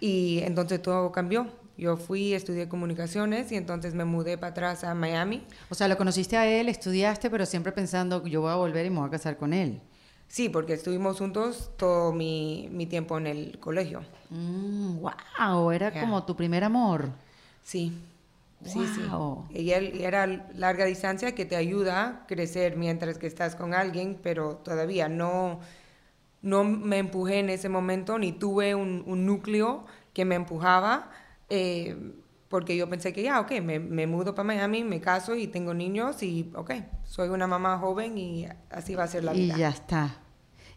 y 0.00 0.40
entonces 0.44 0.82
todo 0.82 1.10
cambió. 1.12 1.46
Yo 1.78 1.96
fui, 1.96 2.34
estudié 2.34 2.68
comunicaciones 2.68 3.50
y 3.52 3.56
entonces 3.56 3.94
me 3.94 4.04
mudé 4.04 4.36
para 4.36 4.50
atrás 4.50 4.84
a 4.84 4.94
Miami. 4.94 5.46
O 5.70 5.74
sea, 5.74 5.88
lo 5.88 5.96
conociste 5.96 6.36
a 6.36 6.46
él, 6.46 6.68
estudiaste, 6.68 7.30
pero 7.30 7.46
siempre 7.46 7.72
pensando, 7.72 8.26
yo 8.26 8.42
voy 8.42 8.50
a 8.50 8.56
volver 8.56 8.84
y 8.84 8.90
me 8.90 8.98
voy 8.98 9.08
a 9.08 9.10
casar 9.10 9.38
con 9.38 9.54
él. 9.54 9.80
Sí, 10.28 10.48
porque 10.48 10.74
estuvimos 10.74 11.18
juntos 11.18 11.70
todo 11.76 12.12
mi, 12.12 12.68
mi 12.70 12.86
tiempo 12.86 13.16
en 13.18 13.26
el 13.26 13.58
colegio. 13.58 14.02
wow, 14.30 15.10
mm, 15.68 15.72
era 15.72 16.00
como 16.00 16.24
tu 16.24 16.36
primer 16.36 16.64
amor. 16.64 17.10
Sí, 17.62 17.92
sí, 18.64 18.86
sí. 18.86 19.02
Y, 19.50 19.70
él, 19.70 20.00
era 20.00 20.26
larga 20.26 20.84
distancia 20.84 21.34
que 21.34 21.44
te 21.44 21.56
ayuda 21.56 22.06
a 22.06 22.26
crecer 22.26 22.76
mientras 22.76 23.18
que 23.18 23.26
estás 23.26 23.56
con 23.56 23.74
alguien, 23.74 24.18
pero 24.22 24.56
todavía 24.56 25.08
no, 25.08 25.60
no 26.42 26.64
me 26.64 26.98
empujé 26.98 27.38
en 27.38 27.50
ese 27.50 27.68
momento, 27.68 28.18
ni 28.18 28.32
tuve 28.32 28.74
un, 28.74 29.04
un 29.06 29.26
núcleo 29.26 29.84
que 30.12 30.24
me 30.24 30.34
empujaba. 30.34 31.10
Eh, 31.48 31.96
porque 32.48 32.76
yo 32.76 32.88
pensé 32.88 33.12
que 33.12 33.22
ya, 33.22 33.40
ok, 33.40 33.60
me, 33.62 33.78
me 33.78 34.06
mudo 34.06 34.34
para 34.34 34.46
Miami, 34.46 34.84
me 34.84 35.00
caso 35.00 35.34
y 35.34 35.46
tengo 35.48 35.74
niños 35.74 36.22
y, 36.22 36.52
ok, 36.54 36.72
soy 37.04 37.28
una 37.28 37.46
mamá 37.46 37.78
joven 37.78 38.16
y 38.18 38.46
así 38.70 38.94
va 38.94 39.04
a 39.04 39.08
ser 39.08 39.24
la 39.24 39.32
vida. 39.32 39.56
Y 39.56 39.58
ya 39.60 39.68
está. 39.68 40.25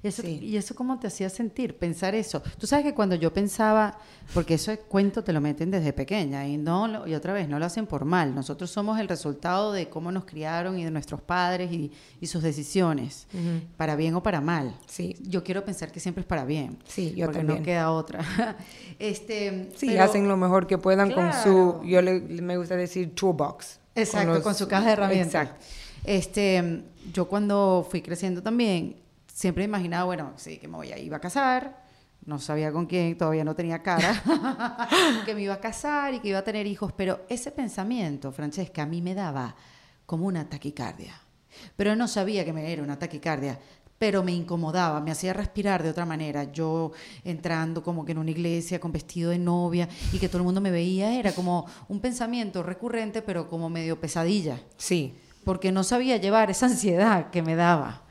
Eso, 0.02 0.22
Sí. 0.22 0.40
¿Y 0.42 0.56
eso 0.56 0.76
cómo 0.76 0.98
te 0.98 1.08
hacía 1.08 1.30
sentir, 1.30 1.78
pensar 1.78 2.16
eso? 2.16 2.42
Tú 2.58 2.66
sabes 2.66 2.86
que 2.86 2.94
cuando 2.94 3.16
yo 3.16 3.34
pensaba, 3.34 3.98
porque 4.34 4.54
eso 4.54 4.72
es 4.72 4.80
cuento 4.80 5.26
te 5.26 5.34
lo 5.34 5.42
meten 5.42 5.72
desde 5.72 5.92
pequeña 5.92 6.48
y 6.48 6.56
no 6.56 6.88
lo- 6.88 7.06
y 7.06 7.16
otra 7.16 7.34
vez 7.34 7.50
no 7.50 7.60
lo 7.60 7.66
hacen 7.66 7.86
por 7.86 8.06
mal. 8.06 8.34
Nosotros 8.34 8.72
somos 8.72 8.98
el 8.98 9.10
resultado 9.10 9.74
de 9.74 9.90
cómo 9.90 10.10
nos 10.14 10.24
criaron 10.24 10.80
y 10.80 10.86
de 10.86 10.92
nuestros 10.92 11.20
padres 11.22 11.70
y, 11.74 11.92
y 12.22 12.28
sus 12.28 12.42
decisiones, 12.42 13.28
para 13.76 13.98
bien 13.98 14.16
o 14.16 14.24
para 14.24 14.40
mal. 14.40 14.74
Sí. 14.88 15.18
Yo 15.22 15.44
quiero 15.44 15.66
pensar 15.66 15.92
que 15.92 16.00
siempre 16.00 16.22
es 16.22 16.28
para 16.28 16.46
bien. 16.46 16.78
Sí, 16.88 17.14
yo 17.14 17.26
porque 17.26 17.40
también. 17.40 17.60
no 17.60 17.66
queda 17.66 17.92
otra. 17.92 18.24
este, 19.00 19.70
Sí, 19.76 19.88
pero- 19.88 20.04
hacen 20.04 20.28
lo 20.28 20.38
mejor 20.38 20.66
que 20.68 20.78
puedan 20.78 21.12
con 21.12 21.32
su, 21.44 21.82
yo 21.86 22.02
le, 22.02 22.22
me 22.22 22.58
gusta 22.58 22.76
decir 22.76 23.14
toolbox. 23.16 23.80
Exacto, 23.96 24.34
los- 24.36 24.44
con 24.44 24.56
su 24.56 24.68
caja 24.68 24.86
de 24.88 24.92
herramientas. 24.94 25.44
Exacto. 25.50 25.66
Este, 26.06 26.84
yo 27.14 27.28
cuando 27.28 27.86
fui 27.90 28.02
creciendo 28.02 28.42
también, 28.42 28.96
siempre 29.40 29.64
imaginaba, 29.64 30.04
bueno, 30.04 30.34
sí, 30.36 30.58
que 30.58 30.68
me 30.68 30.76
voy 30.76 30.92
a, 30.92 30.98
iba 30.98 31.16
a 31.16 31.22
casar, 31.22 31.86
no 32.26 32.40
sabía 32.40 32.74
con 32.74 32.88
quién, 32.88 33.18
todavía 33.18 33.46
no 33.46 33.56
tenía 33.56 33.82
cara, 33.82 34.22
que 35.26 35.34
me 35.34 35.44
iba 35.44 35.54
a 35.54 35.62
casar 35.62 36.14
y 36.14 36.20
que 36.20 36.28
iba 36.28 36.40
a 36.40 36.44
tener 36.44 36.68
hijos, 36.68 36.92
pero 36.92 37.22
ese 37.30 37.50
pensamiento, 37.52 38.34
Francesca, 38.34 38.84
a 38.84 38.86
mí 38.86 39.02
me 39.02 39.16
daba 39.16 39.56
como 40.06 40.26
una 40.26 40.50
taquicardia. 40.50 41.14
Pero 41.78 41.96
no 41.96 42.10
sabía 42.10 42.44
que 42.44 42.52
me 42.52 42.70
era 42.70 42.84
una 42.84 43.00
taquicardia, 43.00 43.58
pero 43.98 44.24
me 44.24 44.34
incomodaba, 44.34 45.00
me 45.00 45.12
hacía 45.12 45.32
respirar 45.32 45.84
de 45.84 45.92
otra 45.92 46.06
manera. 46.06 46.52
Yo 46.52 46.92
entrando 47.24 47.82
como 47.82 48.04
que 48.04 48.12
en 48.12 48.18
una 48.18 48.32
iglesia 48.32 48.82
con 48.82 48.92
vestido 48.92 49.32
de 49.32 49.40
novia 49.40 49.88
y 50.12 50.20
que 50.20 50.28
todo 50.28 50.40
el 50.40 50.44
mundo 50.44 50.60
me 50.60 50.70
veía, 50.70 51.18
era 51.18 51.32
como 51.32 51.66
un 51.88 52.02
pensamiento 52.02 52.62
recurrente, 52.62 53.22
pero 53.22 53.48
como 53.48 53.70
medio 53.70 54.02
pesadilla 54.02 54.60
Sí, 54.76 55.16
porque 55.46 55.72
no 55.72 55.86
sabía 55.86 56.18
llevar 56.18 56.52
esa 56.52 56.66
ansiedad 56.66 57.30
que 57.30 57.42
me 57.42 57.56
daba. 57.56 58.04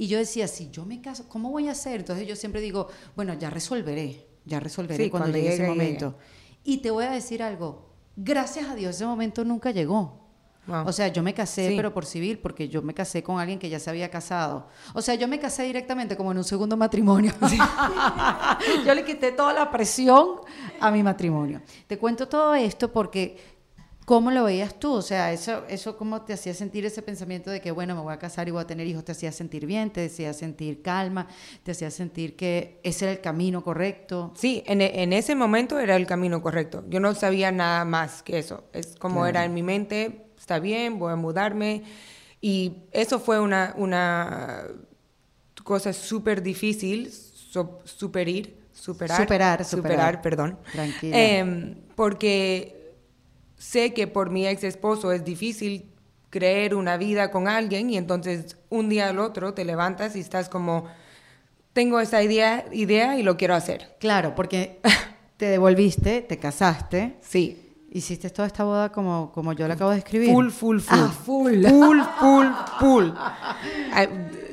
Y 0.00 0.06
yo 0.06 0.16
decía, 0.16 0.46
si 0.46 0.70
yo 0.70 0.84
me 0.84 1.00
caso, 1.00 1.28
¿cómo 1.28 1.50
voy 1.50 1.66
a 1.66 1.72
hacer? 1.72 1.98
Entonces 1.98 2.24
yo 2.24 2.36
siempre 2.36 2.60
digo, 2.60 2.86
bueno, 3.16 3.34
ya 3.34 3.50
resolveré, 3.50 4.28
ya 4.44 4.60
resolveré 4.60 5.02
Sí, 5.06 5.10
cuando, 5.10 5.24
cuando 5.24 5.38
llegue 5.38 5.48
ese 5.54 5.62
llegue, 5.64 5.68
momento. 5.70 6.14
Y 6.62 6.78
te 6.78 6.92
voy 6.92 7.04
a 7.04 7.10
decir 7.10 7.42
algo, 7.42 7.90
gracias 8.14 8.68
a 8.68 8.76
Dios 8.76 8.94
ese 8.94 9.06
momento 9.06 9.44
nunca 9.44 9.72
llegó. 9.72 10.24
Wow. 10.68 10.86
O 10.86 10.92
sea, 10.92 11.08
yo 11.08 11.22
me 11.24 11.34
casé, 11.34 11.70
Sí. 11.70 11.74
pero 11.76 11.92
por 11.92 12.06
civil, 12.06 12.38
porque 12.38 12.68
yo 12.68 12.80
me 12.80 12.94
casé 12.94 13.24
con 13.24 13.40
alguien 13.40 13.58
que 13.58 13.68
ya 13.68 13.80
se 13.80 13.90
había 13.90 14.08
casado. 14.08 14.68
O 14.94 15.02
sea, 15.02 15.16
yo 15.16 15.26
me 15.26 15.40
casé 15.40 15.64
directamente 15.64 16.16
como 16.16 16.30
en 16.30 16.38
un 16.38 16.44
segundo 16.44 16.76
matrimonio. 16.76 17.32
yo 18.86 18.94
le 18.94 19.04
quité 19.04 19.32
toda 19.32 19.52
la 19.52 19.68
presión 19.70 20.42
a 20.78 20.90
mi 20.92 21.02
matrimonio. 21.02 21.60
Te 21.88 21.98
cuento 21.98 22.28
todo 22.28 22.54
esto 22.54 22.92
porque 22.92 23.57
¿Cómo 24.08 24.30
lo 24.30 24.44
veías 24.44 24.80
tú? 24.80 24.94
O 24.94 25.02
sea, 25.02 25.34
eso, 25.34 25.64
eso 25.68 25.98
cómo 25.98 26.22
te 26.22 26.32
hacía 26.32 26.54
sentir 26.54 26.86
ese 26.86 27.02
pensamiento 27.02 27.50
de 27.50 27.60
que, 27.60 27.70
bueno, 27.72 27.94
me 27.94 28.00
voy 28.00 28.14
a 28.14 28.18
casar 28.18 28.48
y 28.48 28.50
voy 28.50 28.62
a 28.62 28.66
tener 28.66 28.86
hijos, 28.86 29.04
te 29.04 29.12
hacía 29.12 29.30
sentir 29.32 29.66
bien, 29.66 29.90
te 29.90 30.06
hacía 30.06 30.32
sentir 30.32 30.80
calma, 30.80 31.28
te 31.62 31.72
hacía 31.72 31.90
sentir 31.90 32.34
que 32.34 32.80
ese 32.82 33.04
era 33.04 33.12
el 33.12 33.20
camino 33.20 33.62
correcto. 33.62 34.32
sí, 34.34 34.62
en, 34.64 34.80
e- 34.80 35.02
en 35.02 35.12
ese 35.12 35.34
momento 35.34 35.78
era 35.78 35.94
el 35.94 36.06
camino 36.06 36.40
correcto. 36.40 36.84
Yo 36.88 37.00
no 37.00 37.14
sabía 37.14 37.52
nada 37.52 37.84
más 37.84 38.22
que 38.22 38.38
eso. 38.38 38.64
Es 38.72 38.96
como 38.96 39.16
Claro. 39.16 39.28
era 39.28 39.44
en 39.44 39.52
mi 39.52 39.62
mente, 39.62 40.24
está 40.38 40.58
bien, 40.58 40.98
voy 40.98 41.12
a 41.12 41.16
mudarme. 41.16 41.82
Y 42.40 42.84
eso 42.92 43.20
fue 43.20 43.38
una, 43.38 43.74
una 43.76 44.68
cosa 45.62 45.92
súper 45.92 46.42
difícil, 46.42 47.12
so- 47.12 47.80
superir, 47.84 48.56
superar. 48.72 49.20
Superar, 49.20 49.64
superar. 49.66 50.22
perdón. 50.22 50.58
Tranquila. 50.72 51.14
Em, 51.14 51.74
porque 51.94 52.77
sé 53.58 53.92
que 53.92 54.06
por 54.06 54.30
mi 54.30 54.46
ex 54.46 54.64
esposo 54.64 55.12
es 55.12 55.24
difícil 55.24 55.90
creer 56.30 56.74
una 56.74 56.96
vida 56.96 57.30
con 57.30 57.48
alguien 57.48 57.90
y 57.90 57.96
entonces 57.96 58.56
un 58.68 58.88
día 58.88 59.08
al 59.08 59.18
otro 59.18 59.54
te 59.54 59.64
levantas 59.64 60.14
y 60.16 60.20
estás 60.20 60.48
como, 60.48 60.84
tengo 61.72 62.00
esa 62.00 62.22
idea, 62.22 62.64
idea 62.72 63.18
y 63.18 63.22
lo 63.22 63.36
quiero 63.36 63.54
hacer. 63.54 63.96
Claro, 63.98 64.34
porque 64.34 64.80
te 65.36 65.46
devolviste, 65.46 66.22
te 66.22 66.38
casaste, 66.38 67.16
Sí. 67.20 67.74
hiciste 67.90 68.28
toda 68.30 68.46
esta 68.46 68.64
boda 68.64 68.90
como, 68.92 69.32
como 69.32 69.52
yo 69.54 69.66
la 69.66 69.74
acabo 69.74 69.90
de 69.90 69.98
escribir. 69.98 70.30
Full, 70.32 70.50
full, 70.50 70.78
full. 70.80 70.98
Ah, 70.98 71.08
full. 71.24 71.64
Full, 71.66 71.98
full, 72.20 72.46
full. 72.78 73.10
Ah, 73.16 74.06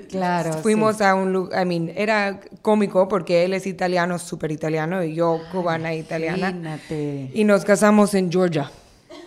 Claro, 0.10 0.54
Fuimos 0.54 0.98
sí. 0.98 1.04
a 1.04 1.14
un 1.16 1.34
lugar, 1.34 1.62
I 1.62 1.66
mean, 1.68 1.92
era 1.94 2.40
cómico 2.62 3.08
porque 3.10 3.44
él 3.44 3.54
es 3.54 3.68
italiano, 3.68 4.18
súper 4.18 4.52
italiano, 4.52 5.04
y 5.04 5.14
yo 5.16 5.42
cubana 5.52 5.92
e 5.92 5.98
italiana. 5.98 6.52
Imagínate. 6.52 7.32
Y 7.34 7.44
nos 7.44 7.66
casamos 7.66 8.14
en 8.14 8.32
Georgia. 8.32 8.72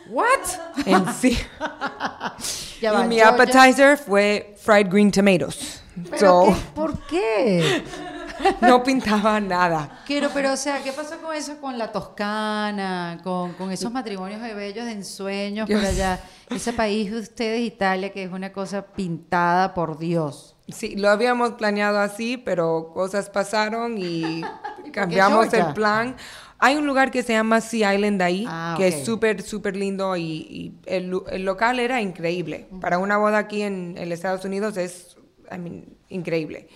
¿What? 0.09 0.87
En 0.87 1.13
sí. 1.15 1.39
Ya 2.81 2.93
y 2.93 2.95
va, 2.95 3.03
mi 3.05 3.17
Georgia- 3.17 3.29
appetizer 3.29 3.99
fue 3.99 4.55
fried 4.63 4.87
green 4.89 5.11
tomatoes. 5.11 5.83
¿Pero 6.11 6.19
So, 6.19 6.47
qué? 6.47 6.55
¿Por 6.75 7.07
qué? 7.07 7.85
no 8.61 8.83
pintaba 8.85 9.41
nada. 9.41 10.03
Quiero, 10.07 10.31
pero 10.33 10.53
o 10.53 10.57
sea, 10.57 10.81
¿qué 10.85 10.93
pasó 10.93 11.19
con 11.19 11.35
eso 11.35 11.61
con 11.61 11.77
la 11.77 11.91
Toscana, 11.91 13.19
con, 13.25 13.55
con 13.55 13.73
esos 13.73 13.91
matrimonios 13.91 14.41
de 14.41 14.55
bellos 14.55 14.85
de 14.87 14.93
ensueños 14.93 15.69
por 15.69 15.85
allá? 15.85 16.21
Ese 16.51 16.73
país 16.73 17.11
de 17.11 17.19
ustedes, 17.19 17.61
Italia, 17.63 18.13
que 18.13 18.23
es 18.23 18.31
una 18.33 18.53
cosa 18.53 18.83
pintada 18.87 19.75
por 19.75 19.99
Dios. 19.99 20.55
Sí, 20.69 20.95
lo 20.97 21.09
habíamos 21.11 21.53
planeado 21.55 21.99
así, 21.99 22.37
pero 22.37 22.93
cosas 22.95 23.29
pasaron 23.29 23.99
y 23.99 24.43
cambiamos 24.93 25.53
el 25.53 25.73
plan. 25.73 26.15
Hay 26.61 26.77
un 26.77 26.87
lugar 26.87 27.11
que 27.11 27.23
se 27.23 27.33
llama 27.33 27.61
Sea 27.61 27.95
Island 27.95 28.21
ahí, 28.21 28.45
Ah, 28.49 28.75
que 28.77 28.89
es 28.89 29.05
súper, 29.05 29.43
súper 29.43 29.77
lindo 29.77 30.17
y, 30.17 30.23
y 30.23 30.73
el, 30.87 31.13
el 31.31 31.45
local 31.45 31.79
era 31.79 32.01
increíble. 32.01 32.67
Para 32.81 32.99
una 32.99 33.17
boda 33.17 33.39
aquí 33.39 33.63
en, 33.63 33.95
en 33.97 34.11
Estados 34.13 34.45
Unidos 34.45 34.77
es 34.77 35.17
I 35.55 35.59
mean, 35.59 35.85
increíble. 36.09 36.69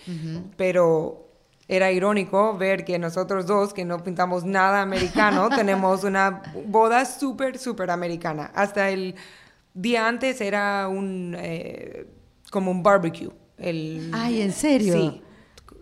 Pero 0.57 1.27
era 1.67 1.91
irónico 1.91 2.57
ver 2.57 2.85
que 2.85 2.99
nosotros 2.99 3.45
dos, 3.45 3.73
que 3.73 3.85
no 3.85 4.03
pintamos 4.03 4.43
nada 4.43 4.81
americano, 4.81 5.49
tenemos 5.55 6.03
una 6.03 6.41
boda 6.65 7.05
súper, 7.05 7.57
súper 7.57 7.91
americana. 7.91 8.51
Hasta 8.55 8.89
el 8.89 9.15
día 9.73 10.07
antes 10.07 10.41
era 10.41 10.87
un, 10.87 11.35
eh, 11.37 12.05
como 12.51 12.71
un 12.71 12.83
barbecue. 12.83 13.29
El, 13.57 14.09
Ay, 14.13 14.41
¿en 14.41 14.51
serio? 14.51 14.93
Sí. 14.93 15.21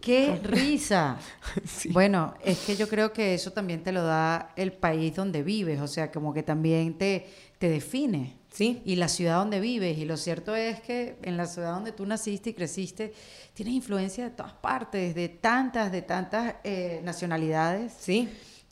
¡Qué 0.02 0.40
risa! 0.44 1.18
Sí. 1.66 1.90
Bueno, 1.90 2.34
es 2.44 2.60
que 2.60 2.76
yo 2.76 2.88
creo 2.90 3.14
que 3.14 3.34
eso 3.34 3.52
también 3.52 3.84
te 3.84 3.92
lo 3.92 4.04
da 4.04 4.52
el 4.56 4.74
país 4.74 5.16
donde 5.16 5.44
vives, 5.44 5.80
o 5.80 5.88
sea, 5.88 6.12
como 6.12 6.34
que 6.34 6.44
también 6.44 6.98
te, 6.98 7.28
te 7.60 7.70
define. 7.70 8.36
Sí. 8.52 8.82
Y 8.84 8.98
la 8.98 9.08
ciudad 9.08 9.38
donde 9.38 9.62
vives. 9.62 9.98
Y 9.98 10.04
lo 10.04 10.18
cierto 10.18 10.56
es 10.56 10.82
que 10.82 11.16
en 11.22 11.38
la 11.38 11.46
ciudad 11.46 11.74
donde 11.74 11.94
tú 11.94 12.06
naciste 12.06 12.50
y 12.50 12.54
creciste, 12.54 13.14
tienes 13.54 13.74
influencia 13.76 14.26
de 14.26 14.32
todas 14.32 14.52
partes, 14.54 15.16
de 15.16 15.30
tantas, 15.30 15.90
de 15.92 16.02
tantas 16.02 16.56
eh, 16.66 17.00
nacionalidades, 17.04 17.94
Sí, 17.98 18.28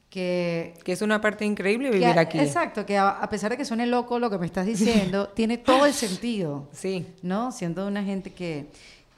que... 0.09 0.73
que 0.83 0.91
es 0.91 1.01
una 1.01 1.21
parte 1.21 1.45
increíble 1.45 1.91
vivir 1.91 2.07
a- 2.07 2.19
aquí. 2.21 2.39
Exacto, 2.39 2.85
que 2.85 2.97
a, 2.97 3.07
a 3.09 3.29
pesar 3.29 3.51
de 3.51 3.57
que 3.57 3.63
suene 3.63 3.85
loco 3.85 4.19
lo 4.19 4.29
que 4.29 4.37
me 4.37 4.47
estás 4.47 4.65
diciendo, 4.65 5.29
tiene 5.35 5.57
todo 5.57 5.85
el 5.85 5.93
sentido. 5.93 6.67
Sí, 6.73 7.05
¿no? 7.21 7.51
Siendo 7.53 7.87
una 7.87 8.03
gente 8.03 8.33
que, 8.33 8.67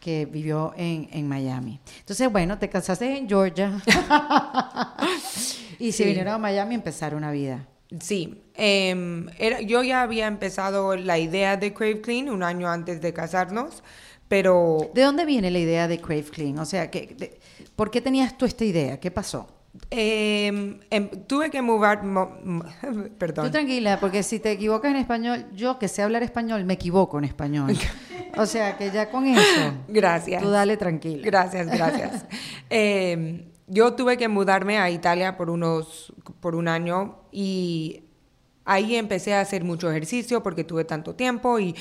que 0.02 0.26
vivió 0.26 0.74
en, 0.76 1.08
en 1.14 1.28
Miami. 1.30 1.80
Entonces, 2.00 2.30
bueno, 2.30 2.58
te 2.58 2.68
casaste 2.68 3.18
en 3.18 3.30
Georgia 3.30 3.82
y 5.80 5.92
se 5.92 6.04
Sí. 6.04 6.04
vinieron 6.10 6.34
a 6.34 6.38
Miami 6.38 6.76
a 6.76 6.78
empezar 6.78 7.16
una 7.16 7.32
vida. 7.32 7.68
sí. 8.00 8.38
Em, 8.54 9.28
era, 9.40 9.62
yo 9.62 9.82
ya 9.82 10.02
había 10.04 10.28
empezado 10.28 10.96
la 10.98 11.18
idea 11.18 11.56
de 11.58 11.74
Crave 11.74 12.02
Clean 12.02 12.30
un 12.30 12.44
año 12.44 12.68
antes 12.70 13.00
de 13.02 13.12
casarnos, 13.14 13.82
pero 14.28 14.92
¿De 14.94 15.02
dónde 15.04 15.26
viene 15.26 15.50
la 15.50 15.58
idea 15.60 15.88
de 15.88 16.00
Crave 16.00 16.24
Clean? 16.26 16.60
O 16.60 16.66
sea, 16.66 16.92
que, 16.92 17.16
de- 17.18 17.40
¿por 17.76 17.90
qué 17.90 18.02
tenías 18.02 18.38
tú 18.38 18.46
esta 18.46 18.66
idea? 18.66 19.00
¿Qué 19.00 19.10
pasó? 19.10 19.48
Em, 19.90 20.80
em, 20.90 21.08
tuve 21.28 21.50
que 21.50 21.62
mover, 21.62 22.04
mo- 22.04 22.38
m- 22.44 23.10
perdón. 23.18 23.46
Tú 23.46 23.52
tranquila, 23.52 24.00
porque 24.00 24.24
si 24.24 24.40
te 24.40 24.52
equivocas 24.52 24.92
en 24.92 24.98
español, 24.98 25.46
yo 25.54 25.80
que 25.80 25.88
sé 25.88 26.02
hablar 26.02 26.24
español, 26.24 26.66
me 26.66 26.74
equivoco 26.74 27.18
en 27.18 27.26
español. 27.26 27.78
O 28.38 28.46
sea, 28.46 28.78
que 28.78 28.92
ya 28.92 29.10
con 29.10 29.26
eso, 29.28 29.74
Gracias. 29.90 30.42
tú 30.42 30.50
dale 30.50 30.78
tranquila. 30.78 31.22
Gracias, 31.26 31.68
gracias. 31.68 32.26
Em, 32.70 33.44
yo 33.68 33.94
tuve 33.94 34.18
que 34.18 34.28
mudarme 34.30 34.78
a 34.78 34.90
Italia 34.90 35.36
por 35.38 35.50
unos, 35.50 36.14
por 36.40 36.56
un 36.56 36.68
año 36.70 37.18
y 37.32 38.04
ahí 38.66 38.96
empecé 38.96 39.34
a 39.34 39.42
hacer 39.42 39.64
mucho 39.66 39.90
ejercicio 39.92 40.42
porque 40.44 40.64
tuve 40.64 40.86
tanto 40.86 41.16
tiempo 41.16 41.60
y 41.60 41.76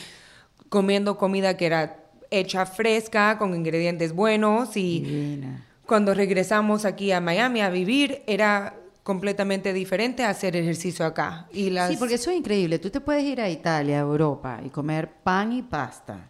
comiendo 0.68 1.16
comida 1.18 1.56
que 1.56 1.66
era 1.66 1.96
hecha 2.30 2.66
fresca, 2.66 3.38
con 3.38 3.54
ingredientes 3.54 4.12
buenos 4.12 4.76
y 4.76 5.00
Divina. 5.00 5.66
Cuando 5.90 6.14
regresamos 6.14 6.84
aquí 6.84 7.10
a 7.10 7.20
Miami 7.20 7.62
a 7.62 7.68
vivir 7.68 8.22
era 8.28 8.76
completamente 9.02 9.72
diferente 9.72 10.22
a 10.22 10.28
hacer 10.30 10.54
ejercicio 10.54 11.04
acá. 11.04 11.48
Y 11.52 11.70
las, 11.70 11.90
Sí, 11.90 11.96
porque 11.96 12.14
eso 12.14 12.30
es 12.30 12.36
increíble. 12.36 12.78
Tú 12.78 12.90
te 12.90 13.00
puedes 13.00 13.24
ir 13.24 13.40
a 13.40 13.50
Italia, 13.50 13.96
a 13.96 14.02
Europa, 14.02 14.60
y 14.64 14.68
comer 14.70 15.10
pan 15.24 15.52
y 15.52 15.62
pasta. 15.62 16.28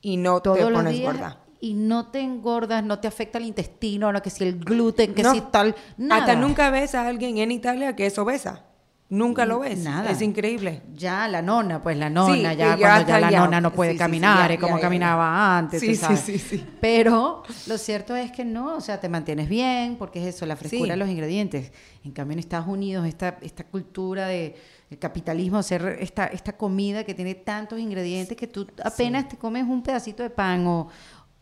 y 0.00 0.16
no 0.16 0.40
todos 0.40 0.56
te 0.58 0.64
los 0.64 0.72
pones 0.72 0.94
días 0.94 1.12
gorda. 1.12 1.38
y 1.60 1.74
no 1.74 2.06
te 2.06 2.20
engordas, 2.20 2.82
no 2.84 2.98
te 2.98 3.06
afecta 3.06 3.36
el 3.36 3.44
intestino, 3.44 4.10
no 4.12 4.22
que 4.22 4.30
si 4.30 4.44
el 4.44 4.58
gluten, 4.58 5.12
que 5.14 5.22
No. 5.22 5.34
si 5.34 5.42
tal, 5.42 5.74
nada. 5.98 6.22
Hasta 6.22 6.36
nunca 6.36 6.70
ves 6.70 6.94
a 6.94 7.06
alguien 7.06 7.36
en 7.36 7.50
Italia 7.52 7.94
que 7.96 8.06
es 8.06 8.18
obesa. 8.18 8.62
Nunca 9.08 9.46
lo 9.46 9.60
ves. 9.60 9.78
Nada. 9.84 10.10
Es 10.10 10.20
increíble. 10.20 10.82
Ya, 10.92 11.28
la 11.28 11.40
nona, 11.40 11.80
pues 11.80 11.96
la 11.96 12.10
nona, 12.10 12.34
Sí, 12.34 12.42
ya 12.42 12.76
cuando 12.76 13.08
ya 13.08 13.20
la 13.20 13.30
ya- 13.30 13.38
nona 13.38 13.60
no 13.60 13.72
puede 13.72 13.92
sí, 13.92 13.94
sí, 13.94 13.98
sí, 13.98 14.02
caminar, 14.04 14.50
es 14.50 14.58
como 14.58 14.80
caminaba 14.80 15.56
antes, 15.58 15.80
Sí, 15.80 15.94
sabes. 15.94 16.18
sí, 16.20 16.38
sí. 16.38 16.64
Pero 16.80 17.44
lo 17.68 17.78
cierto 17.78 18.16
es 18.16 18.32
que 18.32 18.44
no, 18.44 18.74
o 18.74 18.80
sea, 18.80 18.98
te 18.98 19.08
mantienes 19.08 19.48
bien, 19.48 19.94
porque 19.96 20.20
es 20.26 20.34
eso, 20.34 20.44
la 20.44 20.56
frescura 20.56 20.94
de 20.94 20.96
los 20.96 21.08
ingredientes. 21.08 21.70
En 22.04 22.10
cambio, 22.10 22.32
en 22.32 22.40
Estados 22.40 22.66
Unidos, 22.66 23.06
esta, 23.06 23.38
esta 23.42 23.62
cultura 23.64 24.26
de 24.26 24.56
el 24.90 24.98
capitalismo, 24.98 25.58
hacer 25.58 25.98
esta, 26.00 26.26
esta 26.26 26.56
comida 26.56 27.04
que 27.04 27.14
tiene 27.14 27.36
tantos 27.36 27.78
ingredientes 27.78 28.36
que 28.36 28.48
tú 28.48 28.66
apenas 28.84 29.28
te 29.28 29.36
comes 29.36 29.62
un 29.64 29.82
pedacito 29.84 30.24
de 30.24 30.30
pan 30.30 30.66
o, 30.66 30.88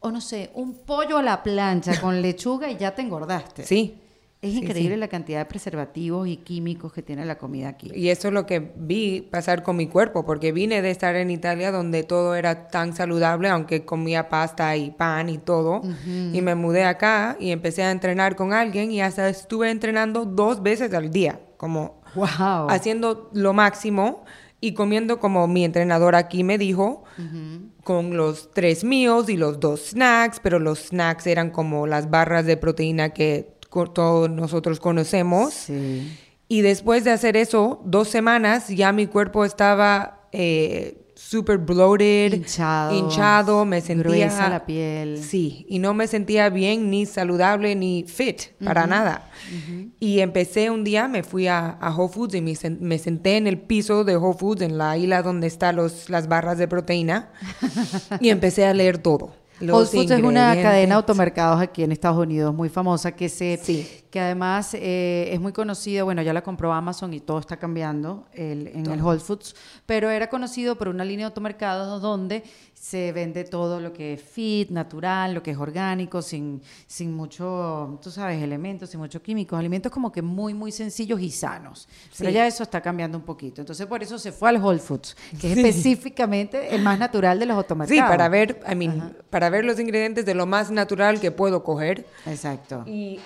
o 0.01 0.11
no 0.11 0.21
sé, 0.21 0.51
un 0.55 0.75
pollo 0.85 1.17
a 1.17 1.23
la 1.23 1.43
plancha 1.43 1.99
con 1.99 2.21
lechuga 2.23 2.71
y 2.71 2.77
ya 2.77 2.95
te 2.95 3.01
engordaste. 3.01 3.65
Sí. 3.65 4.01
Es 4.45 4.53
Sí, 4.53 4.59
increíble 4.59 4.95
sí. 4.95 5.01
la 5.01 5.09
cantidad 5.09 5.39
de 5.39 5.45
preservativos 5.47 6.29
y 6.29 6.37
químicos 6.37 6.93
que 6.93 7.03
tiene 7.03 7.25
la 7.25 7.39
comida 7.39 7.69
aquí. 7.71 7.91
Y 7.95 8.11
eso 8.11 8.29
es 8.29 8.35
lo 8.35 8.45
que 8.47 8.73
vi 8.77 9.23
pasar 9.23 9.63
con 9.63 9.77
mi 9.77 9.87
cuerpo, 9.87 10.25
porque 10.27 10.53
vine 10.53 10.83
de 10.83 10.91
estar 10.91 11.17
en 11.17 11.31
Italia 11.31 11.73
donde 11.73 12.03
todo 12.03 12.35
era 12.35 12.69
tan 12.69 12.95
saludable, 12.95 13.49
aunque 13.49 13.85
comía 13.85 14.29
pasta 14.29 14.77
y 14.77 14.91
pan 14.91 15.29
y 15.31 15.39
todo. 15.39 15.81
Y 16.33 16.41
me 16.43 16.55
mudé 16.55 16.85
acá 16.85 17.37
y 17.41 17.51
empecé 17.53 17.83
a 17.85 17.91
entrenar 17.91 18.37
con 18.37 18.53
alguien 18.53 18.91
y 18.91 19.01
hasta 19.01 19.29
estuve 19.29 19.71
entrenando 19.71 20.25
dos 20.27 20.63
veces 20.63 20.93
al 20.93 21.11
día, 21.11 21.41
como 21.57 22.03
Wow. 22.15 22.69
haciendo 22.69 23.31
lo 23.33 23.53
máximo 23.55 24.25
y 24.61 24.73
comiendo 24.75 25.19
como 25.19 25.47
mi 25.49 25.65
entrenador 25.65 26.15
aquí 26.15 26.45
me 26.45 26.59
dijo, 26.59 27.05
con 27.83 28.17
los 28.17 28.51
tres 28.53 28.85
míos 28.85 29.29
y 29.29 29.37
los 29.37 29.61
dos 29.61 29.91
snacks, 29.91 30.41
pero 30.41 30.59
los 30.59 30.79
snacks 30.89 31.27
eran 31.27 31.51
como 31.51 31.87
las 31.87 32.11
barras 32.11 32.47
de 32.47 32.57
proteína 32.57 33.11
que 33.11 33.55
todos 33.93 34.31
nosotros 34.31 34.81
conocemos. 34.81 35.55
Sí. 35.55 36.17
Y 36.49 36.61
después 36.61 37.05
de 37.05 37.11
hacer 37.11 37.37
eso, 37.37 37.81
dos 37.85 38.09
semanas, 38.09 38.69
ya 38.69 38.93
mi 38.93 39.07
cuerpo 39.07 39.45
estaba 39.45 40.29
eh, 40.33 41.05
super 41.15 41.59
bloated, 41.59 42.35
Hinchado, 42.35 42.95
hinchado, 42.95 43.65
me 43.65 43.81
sentía... 43.81 44.05
gruesa 44.05 44.49
la 44.49 44.67
piel. 44.67 45.23
Sí, 45.23 45.65
y 45.69 45.79
no 45.79 45.95
me 45.95 46.07
sentía 46.07 46.51
bien, 46.51 46.91
ni 46.91 47.07
saludable, 47.07 47.75
ni 47.75 48.05
fit, 48.07 48.53
para 48.63 48.87
nada. 48.87 49.31
Y 50.01 50.21
empecé 50.21 50.71
un 50.71 50.85
día, 50.85 51.09
me 51.09 51.23
fui 51.23 51.47
a, 51.47 51.71
a 51.71 51.95
Whole 51.95 52.13
Foods 52.13 52.35
y 52.35 52.41
me, 52.43 52.55
me 52.81 52.99
senté 52.99 53.37
en 53.37 53.47
el 53.47 53.59
piso 53.59 54.05
de 54.05 54.17
Whole 54.17 54.39
Foods, 54.39 54.63
en 54.63 54.77
la 54.77 54.97
isla 54.99 55.23
donde 55.23 55.47
están 55.47 55.77
las 55.77 56.29
barras 56.29 56.59
de 56.59 56.69
proteína, 56.69 57.31
y 58.21 58.29
empecé 58.29 58.67
a 58.67 58.75
leer 58.75 58.99
todo. 58.99 59.33
Whole 59.61 59.73
los 59.73 59.91
Foods 59.91 60.11
es 60.11 60.23
una 60.23 60.55
cadena 60.55 60.95
de 60.95 60.97
automercados 60.97 61.61
aquí 61.61 61.83
en 61.83 61.93
Estados 61.93 62.19
Unidos 62.19 62.55
muy 62.55 62.69
famosa 62.69 63.13
que 63.13 63.29
se 63.29 63.59
Sí. 63.63 64.04
Que 64.15 64.21
además 64.21 64.75
eh, 64.75 65.29
es 65.33 65.41
muy 65.41 65.53
conocida, 65.53 66.05
bueno, 66.05 66.23
ya 66.23 66.33
la 66.33 66.41
compró 66.41 66.73
Amazon 66.73 67.13
y 67.15 67.19
todo 67.19 67.41
está 67.41 67.57
cambiando 67.57 68.29
el- 68.33 68.69
en 68.69 68.87
el 68.89 69.03
Whole 69.03 69.19
Foods, 69.19 69.57
pero 69.87 70.09
era 70.09 70.29
conocido 70.31 70.79
por 70.79 70.87
una 70.87 71.05
línea 71.05 71.25
de 71.27 71.31
automercados 71.31 72.01
donde 72.01 72.45
se 72.75 73.11
vende 73.11 73.43
todo 73.43 73.81
lo 73.81 73.93
que 73.93 74.13
es 74.13 74.23
fit, 74.23 74.71
natural, 74.71 75.35
lo 75.35 75.43
que 75.43 75.51
es 75.51 75.57
orgánico, 75.59 76.23
sin, 76.23 76.63
sin 76.87 77.13
mucho, 77.13 77.99
tú 78.01 78.09
sabes, 78.13 78.41
elementos, 78.41 78.91
sin 78.91 79.01
muchos 79.01 79.21
químicos, 79.21 79.59
alimentos 79.59 79.91
como 79.91 80.13
que 80.13 80.23
muy, 80.23 80.55
muy 80.55 80.71
sencillos 80.71 81.21
y 81.21 81.31
sanos. 81.33 81.89
Pero 82.17 82.31
ya 82.31 82.47
eso 82.47 82.63
está 82.63 82.81
cambiando 82.81 83.19
un 83.19 83.25
poquito. 83.25 83.63
Entonces 83.63 83.85
por 83.89 84.01
eso 84.01 84.17
se 84.17 84.31
fue 84.31 84.49
al 84.51 84.63
Whole 84.63 84.79
Foods, 84.79 85.17
que 85.41 85.51
es 85.51 85.59
específicamente 85.59 86.73
el 86.73 86.83
más 86.83 87.01
natural 87.01 87.41
de 87.41 87.47
los 87.47 87.57
automercados. 87.57 88.01
Sí, 88.01 88.09
para 88.09 88.29
ver, 88.29 88.61
I 88.71 88.77
mean, 88.77 89.17
para 89.29 89.51
ver 89.51 89.65
los 89.65 89.81
ingredientes 89.81 90.25
de 90.25 90.35
lo 90.35 90.47
más 90.47 90.71
natural 90.71 91.19
que 91.19 91.33
puedo 91.33 91.65
coger. 91.65 92.07
Exacto. 92.27 92.85
Y 92.87 93.19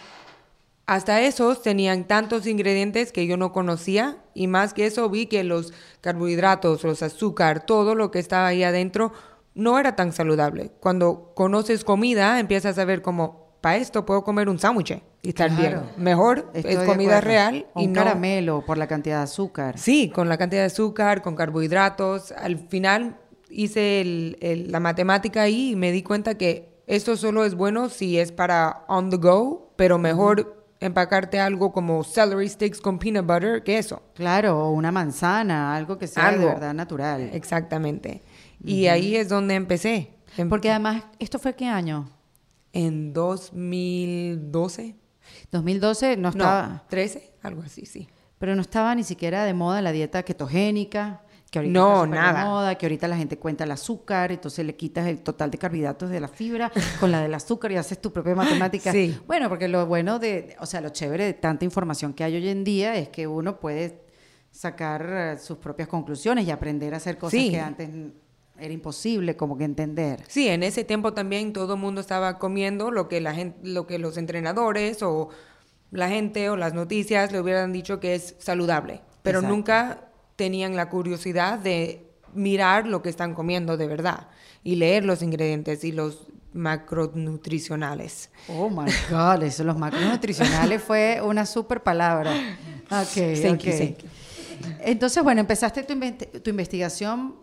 hasta 0.88 1.20
esos 1.20 1.60
tenían 1.60 2.04
tantos 2.08 2.46
ingredientes 2.46 3.12
que 3.12 3.26
yo 3.26 3.36
no 3.36 3.52
conocía 3.52 4.16
y 4.32 4.46
más 4.46 4.72
que 4.72 4.86
eso 4.86 5.08
vi 5.10 5.26
que 5.26 5.44
los 5.44 5.74
carbohidratos, 6.00 6.82
los 6.82 7.02
azúcar, 7.02 7.66
todo 7.66 7.94
lo 7.94 8.10
que 8.10 8.18
estaba 8.18 8.46
ahí 8.46 8.62
adentro 8.64 9.12
no 9.54 9.78
era 9.78 9.94
tan 9.96 10.12
saludable. 10.12 10.70
Cuando 10.80 11.32
conoces 11.34 11.84
comida 11.84 12.40
empiezas 12.40 12.78
a 12.78 12.86
ver 12.86 13.02
como, 13.02 13.48
para 13.60 13.76
esto 13.76 14.06
puedo 14.06 14.24
comer 14.24 14.48
un 14.48 14.58
sándwich 14.58 14.98
y 15.20 15.28
estar 15.28 15.50
Claro. 15.54 15.82
bien. 15.82 15.92
Mejor 16.02 16.50
Estoy 16.54 16.72
es 16.72 16.78
comida 16.78 17.20
real 17.20 17.66
O 17.74 17.82
y 17.82 17.84
un 17.86 17.92
no... 17.92 18.02
caramelo 18.02 18.64
por 18.64 18.78
la 18.78 18.86
cantidad 18.86 19.18
de 19.18 19.24
azúcar. 19.24 19.76
Sí, 19.78 20.08
con 20.08 20.30
la 20.30 20.38
cantidad 20.38 20.62
de 20.62 20.66
azúcar, 20.68 21.20
con 21.20 21.36
carbohidratos. 21.36 22.32
Al 22.32 22.56
final 22.56 23.18
hice 23.50 24.00
el- 24.00 24.38
el- 24.40 24.72
la 24.72 24.80
matemática 24.80 25.42
ahí 25.42 25.72
y 25.72 25.76
me 25.76 25.92
di 25.92 26.02
cuenta 26.02 26.36
que 26.38 26.78
esto 26.86 27.14
solo 27.18 27.44
es 27.44 27.54
bueno 27.54 27.90
si 27.90 28.18
es 28.18 28.32
para 28.32 28.84
on 28.88 29.10
the 29.10 29.18
go, 29.18 29.72
pero 29.76 29.98
mejor 29.98 30.57
empacarte 30.80 31.40
algo 31.40 31.72
como 31.72 32.04
celery 32.04 32.48
sticks 32.48 32.80
con 32.80 32.98
peanut 32.98 33.26
butter 33.26 33.62
que 33.62 33.78
eso. 33.78 34.02
Claro, 34.14 34.66
o 34.66 34.70
una 34.72 34.92
manzana, 34.92 35.74
algo 35.74 35.98
que 35.98 36.06
sea 36.06 36.32
de 36.32 36.44
verdad 36.44 36.74
natural. 36.74 37.30
Exactamente. 37.32 38.22
Y 38.64 38.86
ahí 38.86 39.16
es 39.16 39.28
donde 39.28 39.54
empecé. 39.54 40.10
Em- 40.36 40.48
Porque 40.48 40.70
además, 40.70 41.04
¿esto 41.18 41.38
fue 41.38 41.54
qué 41.54 41.66
año? 41.66 42.08
en 42.72 43.12
2012, 43.12 44.94
2012 45.50 46.16
no 46.16 46.22
no, 46.22 46.28
estaba, 46.28 46.84
13, 46.88 47.32
algo 47.42 47.62
así, 47.62 47.86
sí. 47.86 48.08
pero 48.38 48.54
no 48.54 48.60
estaba 48.60 48.94
ni 48.94 49.04
siquiera 49.04 49.44
de 49.44 49.54
moda 49.54 49.80
la 49.82 49.90
dieta 49.92 50.22
ketogénica, 50.22 51.22
que 51.50 51.58
ahorita 51.60 51.72
No, 51.78 52.04
está 52.04 52.16
nada. 52.16 52.44
moda, 52.44 52.74
que 52.76 52.86
ahorita 52.86 53.08
la 53.08 53.16
gente 53.16 53.38
cuenta 53.38 53.64
el 53.64 53.70
azúcar, 53.70 54.32
entonces 54.32 54.64
le 54.66 54.76
quitas 54.76 55.06
el 55.06 55.20
total 55.20 55.50
de 55.50 55.58
carbohidratos 55.58 56.10
de 56.10 56.20
la 56.20 56.28
fibra 56.28 56.70
con 57.00 57.10
la 57.10 57.22
del 57.22 57.32
azúcar 57.34 57.72
y 57.72 57.76
haces 57.76 58.00
tu 58.00 58.12
propia 58.12 58.34
matemática. 58.36 58.92
Sí. 58.92 59.18
Bueno, 59.26 59.48
porque 59.48 59.66
lo 59.68 59.86
bueno 59.86 60.18
de, 60.18 60.56
o 60.60 60.66
sea, 60.66 60.80
lo 60.80 60.90
chévere 60.90 61.24
de 61.24 61.34
tanta 61.34 61.64
información 61.64 62.12
que 62.12 62.24
hay 62.24 62.34
hoy 62.36 62.48
en 62.48 62.64
día 62.64 62.94
es 62.96 63.08
que 63.08 63.26
uno 63.26 63.58
puede 63.60 64.02
sacar 64.50 65.06
eh, 65.10 65.38
sus 65.38 65.58
propias 65.58 65.88
conclusiones 65.88 66.46
y 66.46 66.50
aprender 66.50 66.94
a 66.94 66.98
hacer 66.98 67.18
cosas 67.18 67.38
Sí. 67.40 67.50
que 67.50 67.60
antes 67.60 67.88
era 68.58 68.72
imposible 68.74 69.36
como 69.36 69.56
que 69.56 69.64
entender. 69.64 70.24
Sí, 70.26 70.48
en 70.48 70.62
ese 70.62 70.82
tiempo 70.84 71.12
también 71.12 71.52
todo 71.52 71.74
el 71.74 71.80
mundo 71.80 72.00
estaba 72.00 72.38
comiendo 72.38 72.90
lo 72.90 73.08
que 73.08 73.20
la 73.20 73.32
gente, 73.34 73.58
lo 73.62 73.86
que 73.86 73.98
los 73.98 74.16
entrenadores 74.16 75.02
o 75.02 75.28
la 75.92 76.08
gente 76.08 76.50
o 76.50 76.56
las 76.56 76.74
noticias 76.74 77.30
le 77.30 77.40
hubieran 77.40 77.72
dicho 77.72 78.00
que 78.00 78.14
es 78.16 78.34
saludable, 78.38 79.00
pero 79.22 79.38
Exacto. 79.38 79.54
nunca 79.56 80.07
tenían 80.38 80.76
la 80.76 80.88
curiosidad 80.88 81.58
de 81.58 82.06
mirar 82.32 82.86
lo 82.86 83.02
que 83.02 83.08
están 83.08 83.34
comiendo 83.34 83.76
de 83.76 83.88
verdad 83.88 84.28
y 84.62 84.76
leer 84.76 85.04
los 85.04 85.20
ingredientes 85.20 85.82
y 85.82 85.90
los 85.90 86.28
macronutricionales. 86.52 88.30
Oh 88.48 88.70
my 88.70 88.90
God, 89.10 89.42
eso 89.42 89.64
los 89.64 89.76
macronutricionales 89.76 90.82
fue 90.82 91.20
una 91.22 91.44
super 91.44 91.82
palabra. 91.82 92.32
Ok, 92.90 93.42
Thank 93.42 93.64
you, 93.64 93.70
ok. 93.72 93.78
thank 93.78 93.98
you. 93.98 94.08
Entonces, 94.80 95.22
bueno, 95.22 95.40
empezaste 95.40 95.82
tu, 95.82 95.92
invente- 95.92 96.40
tu 96.40 96.50
investigación 96.50 97.34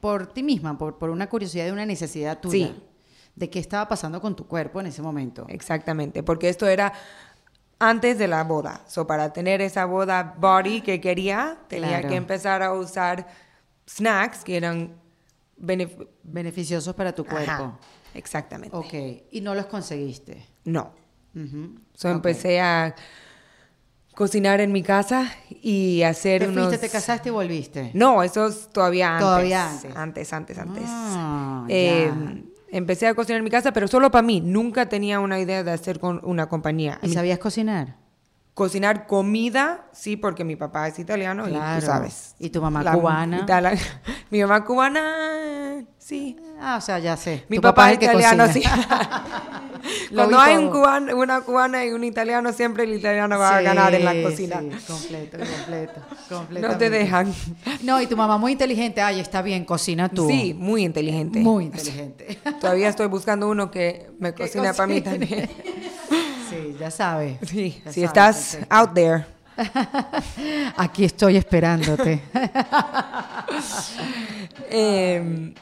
por 0.00 0.26
ti 0.32 0.42
misma, 0.42 0.76
por, 0.76 0.98
por 0.98 1.10
una 1.10 1.28
curiosidad 1.28 1.66
y 1.66 1.70
una 1.70 1.86
necesidad 1.86 2.40
tuya. 2.40 2.66
Sí. 2.68 2.82
De 3.36 3.48
qué 3.48 3.58
estaba 3.60 3.88
pasando 3.88 4.20
con 4.20 4.34
tu 4.34 4.46
cuerpo 4.46 4.80
en 4.80 4.86
ese 4.86 5.02
momento. 5.02 5.46
Exactamente, 5.48 6.22
porque 6.24 6.48
esto 6.48 6.66
era 6.66 6.92
antes 7.80 8.16
de 8.18 8.28
la 8.28 8.44
boda. 8.44 8.82
So, 8.86 9.06
para 9.06 9.32
tener 9.32 9.60
esa 9.60 9.84
boda 9.86 10.34
body 10.38 10.82
que 10.82 11.00
quería, 11.00 11.56
tenía 11.68 11.88
Claro. 11.88 12.08
que 12.10 12.14
empezar 12.16 12.62
a 12.62 12.72
usar 12.74 13.26
snacks 13.88 14.44
que 14.44 14.56
eran 14.56 14.94
benef- 15.60 16.06
Beneficiosos 16.22 16.94
para 16.94 17.12
tu 17.12 17.24
cuerpo. 17.24 17.50
Ajá, 17.50 17.78
exactamente. 18.14 18.76
Ok, 18.76 18.94
y 19.32 19.40
no 19.40 19.54
los 19.54 19.66
conseguiste. 19.66 20.46
No. 20.64 20.92
So, 21.94 22.08
empecé 22.10 22.60
a 22.60 22.94
cocinar 24.14 24.60
en 24.60 24.72
mi 24.72 24.82
casa 24.82 25.32
y 25.62 26.02
hacer 26.02 26.42
Te 26.42 26.48
unos... 26.48 26.66
fuiste, 26.68 26.86
te 26.86 26.92
casaste 26.92 27.28
y 27.30 27.32
volviste. 27.32 27.90
No, 27.94 28.22
eso 28.22 28.48
es 28.48 28.68
todavía 28.70 29.12
antes. 29.12 29.24
Todavía 29.26 29.70
antes. 29.70 29.96
Antes, 29.96 30.32
antes, 30.32 30.58
antes. 30.58 30.82
Ah, 30.86 31.64
Eh. 31.68 32.12
Empecé 32.72 33.06
a 33.06 33.14
cocinar 33.14 33.38
en 33.38 33.44
mi 33.44 33.50
casa, 33.50 33.72
pero 33.72 33.88
solo 33.88 34.10
para 34.10 34.22
mí. 34.22 34.40
Nunca 34.40 34.88
tenía 34.88 35.20
una 35.20 35.38
idea 35.40 35.62
de 35.62 35.70
hacer 35.70 36.00
con 36.00 36.20
una 36.24 36.48
compañía. 36.48 36.98
¿Y 37.02 37.10
sabías 37.10 37.38
cocinar? 37.38 37.99
Cocinar 38.54 39.06
comida, 39.06 39.86
sí, 39.92 40.16
porque 40.16 40.44
mi 40.44 40.56
papá 40.56 40.88
es 40.88 40.98
italiano 40.98 41.46
y 41.48 41.52
Claro. 41.52 41.80
tú 41.80 41.86
sabes. 41.86 42.34
¿Y 42.38 42.50
tu 42.50 42.60
mamá 42.60 42.84
cubana? 42.92 43.38
itala- 43.42 43.74
mi 44.30 44.40
mamá 44.42 44.64
cubana, 44.64 45.84
sí. 45.98 46.36
Ah, 46.60 46.76
o 46.76 46.80
sea, 46.80 46.98
ya 46.98 47.16
sé. 47.16 47.44
Mi 47.48 47.56
Tu 47.56 47.62
papá, 47.62 47.90
el 47.90 47.96
es 47.96 48.02
italiano, 48.02 48.46
sí. 48.52 48.62
Cuando 50.14 50.38
hay 50.38 50.56
un 50.56 50.68
cubano, 50.70 51.16
una 51.16 51.40
cubana 51.40 51.84
y 51.86 51.90
un 51.92 52.04
italiano, 52.04 52.52
siempre 52.52 52.84
el 52.84 52.92
italiano 52.94 53.38
va 53.38 53.56
a 53.58 53.62
ganar 53.62 53.94
en 53.94 54.04
la 54.04 54.12
Sí, 54.12 54.22
cocina. 54.22 54.60
Sí, 54.60 54.84
completo, 54.86 55.38
completo, 56.28 56.68
No 56.68 56.76
te 56.76 56.90
dejan. 56.90 57.32
No, 57.82 58.00
y 58.02 58.06
tu 58.06 58.16
mamá 58.16 58.36
muy 58.36 58.52
inteligente. 58.52 59.00
Ay, 59.00 59.20
está 59.20 59.40
bien, 59.40 59.64
cocina 59.64 60.08
tú. 60.08 60.28
Sí, 60.28 60.52
muy 60.52 60.84
inteligente. 60.84 61.38
Muy 61.40 61.64
inteligente. 61.66 62.38
Todavía 62.60 62.88
estoy 62.88 63.06
buscando 63.06 63.48
uno 63.48 63.70
que 63.70 64.10
me 64.18 64.34
cocina 64.34 64.74
para 64.74 64.86
mí 64.88 65.00
también. 65.00 65.48
Sí, 66.72 66.76
ya 66.78 66.90
sabes. 66.90 67.38
Sí, 67.48 67.82
Ya 67.84 67.92
si 67.92 68.04
estás 68.04 68.36
perfecto. 68.56 68.74
out 68.76 68.94
there. 68.94 69.24
Aquí 70.76 71.04
estoy 71.04 71.36
esperándote. 71.36 72.20
Eh, 74.70 75.52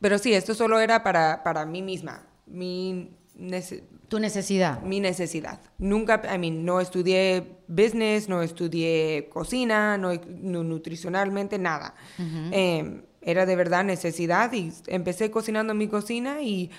pero 0.00 0.18
sí, 0.18 0.32
esto 0.32 0.54
solo 0.54 0.80
era 0.80 1.02
para, 1.02 1.42
para 1.42 1.64
mí 1.66 1.82
misma. 1.82 2.22
Mi 2.46 3.10
nece- 3.38 3.82
Tu 4.08 4.18
necesidad. 4.18 4.80
mi 4.82 5.00
necesidad. 5.00 5.60
Nunca, 5.78 6.22
I 6.34 6.38
mean, 6.38 6.64
no 6.64 6.80
estudié 6.80 7.56
business, 7.68 8.28
no 8.28 8.42
estudié 8.42 9.28
cocina, 9.30 9.98
no, 9.98 10.12
no 10.40 10.62
nutricionalmente, 10.64 11.58
nada. 11.58 11.94
Eh, 12.52 13.02
era 13.20 13.44
de 13.44 13.56
verdad 13.56 13.84
necesidad 13.84 14.52
y 14.52 14.72
empecé 14.86 15.30
cocinando 15.30 15.72
en 15.72 15.78
mi 15.78 15.88
cocina 15.88 16.40
y 16.40 16.70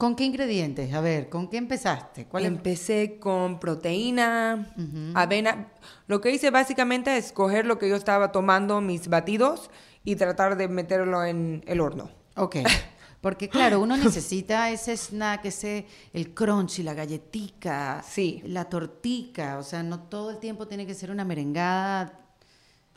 ¿Con 0.00 0.16
qué 0.16 0.24
ingredientes? 0.24 0.94
A 0.94 1.02
ver, 1.02 1.28
¿con 1.28 1.48
qué 1.50 1.58
empezaste? 1.58 2.24
¿Cuál 2.24 2.46
em- 2.46 2.54
empecé 2.54 3.18
con 3.20 3.60
proteína, 3.60 4.72
avena. 5.14 5.68
Lo 6.06 6.22
que 6.22 6.30
hice 6.30 6.50
básicamente 6.50 7.18
es 7.18 7.32
coger 7.32 7.66
lo 7.66 7.78
que 7.78 7.86
yo 7.86 7.96
estaba 7.96 8.32
tomando, 8.32 8.80
mis 8.80 9.08
batidos, 9.08 9.68
y 10.02 10.16
tratar 10.16 10.56
de 10.56 10.68
meterlo 10.68 11.22
en 11.22 11.62
el 11.66 11.82
horno. 11.82 12.08
Ok. 12.36 12.56
Porque 13.20 13.50
claro, 13.50 13.78
uno 13.80 13.98
necesita 13.98 14.70
ese 14.70 14.96
snack, 14.96 15.44
ese 15.44 15.86
el 16.14 16.32
crunchy, 16.32 16.82
la 16.82 16.94
galletica, 16.94 18.02
Sí. 18.02 18.40
la 18.46 18.64
tortica, 18.70 19.58
o 19.58 19.62
sea, 19.62 19.82
no 19.82 20.00
todo 20.04 20.30
el 20.30 20.38
tiempo 20.38 20.66
tiene 20.66 20.86
que 20.86 20.94
ser 20.94 21.10
una 21.10 21.26
merengada 21.26 22.18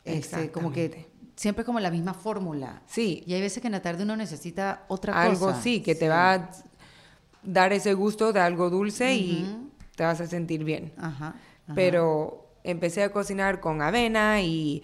este, 0.06 0.50
como 0.50 0.72
que 0.72 1.10
siempre 1.36 1.66
como 1.66 1.80
la 1.80 1.90
misma 1.90 2.14
fórmula. 2.14 2.82
Sí. 2.86 3.22
Y 3.26 3.34
hay 3.34 3.42
veces 3.42 3.60
que 3.60 3.68
en 3.68 3.72
la 3.72 3.82
tarde 3.82 4.04
uno 4.04 4.16
necesita 4.16 4.86
otra 4.88 5.20
algo 5.20 5.48
cosa. 5.48 5.60
sí, 5.60 5.82
que 5.82 5.94
te 5.94 6.08
va 6.08 6.32
a 6.32 6.50
dar 7.44 7.72
ese 7.72 7.94
gusto 7.94 8.32
de 8.32 8.40
algo 8.40 8.70
dulce 8.70 9.14
y 9.14 9.70
te 9.96 10.04
vas 10.04 10.20
a 10.20 10.26
sentir 10.26 10.64
bien. 10.64 10.92
Ajá. 10.96 11.34
ajá. 11.64 11.74
Pero 11.74 12.48
empecé 12.64 13.02
a 13.02 13.12
cocinar 13.12 13.60
con 13.60 13.82
avena 13.82 14.40
y 14.42 14.82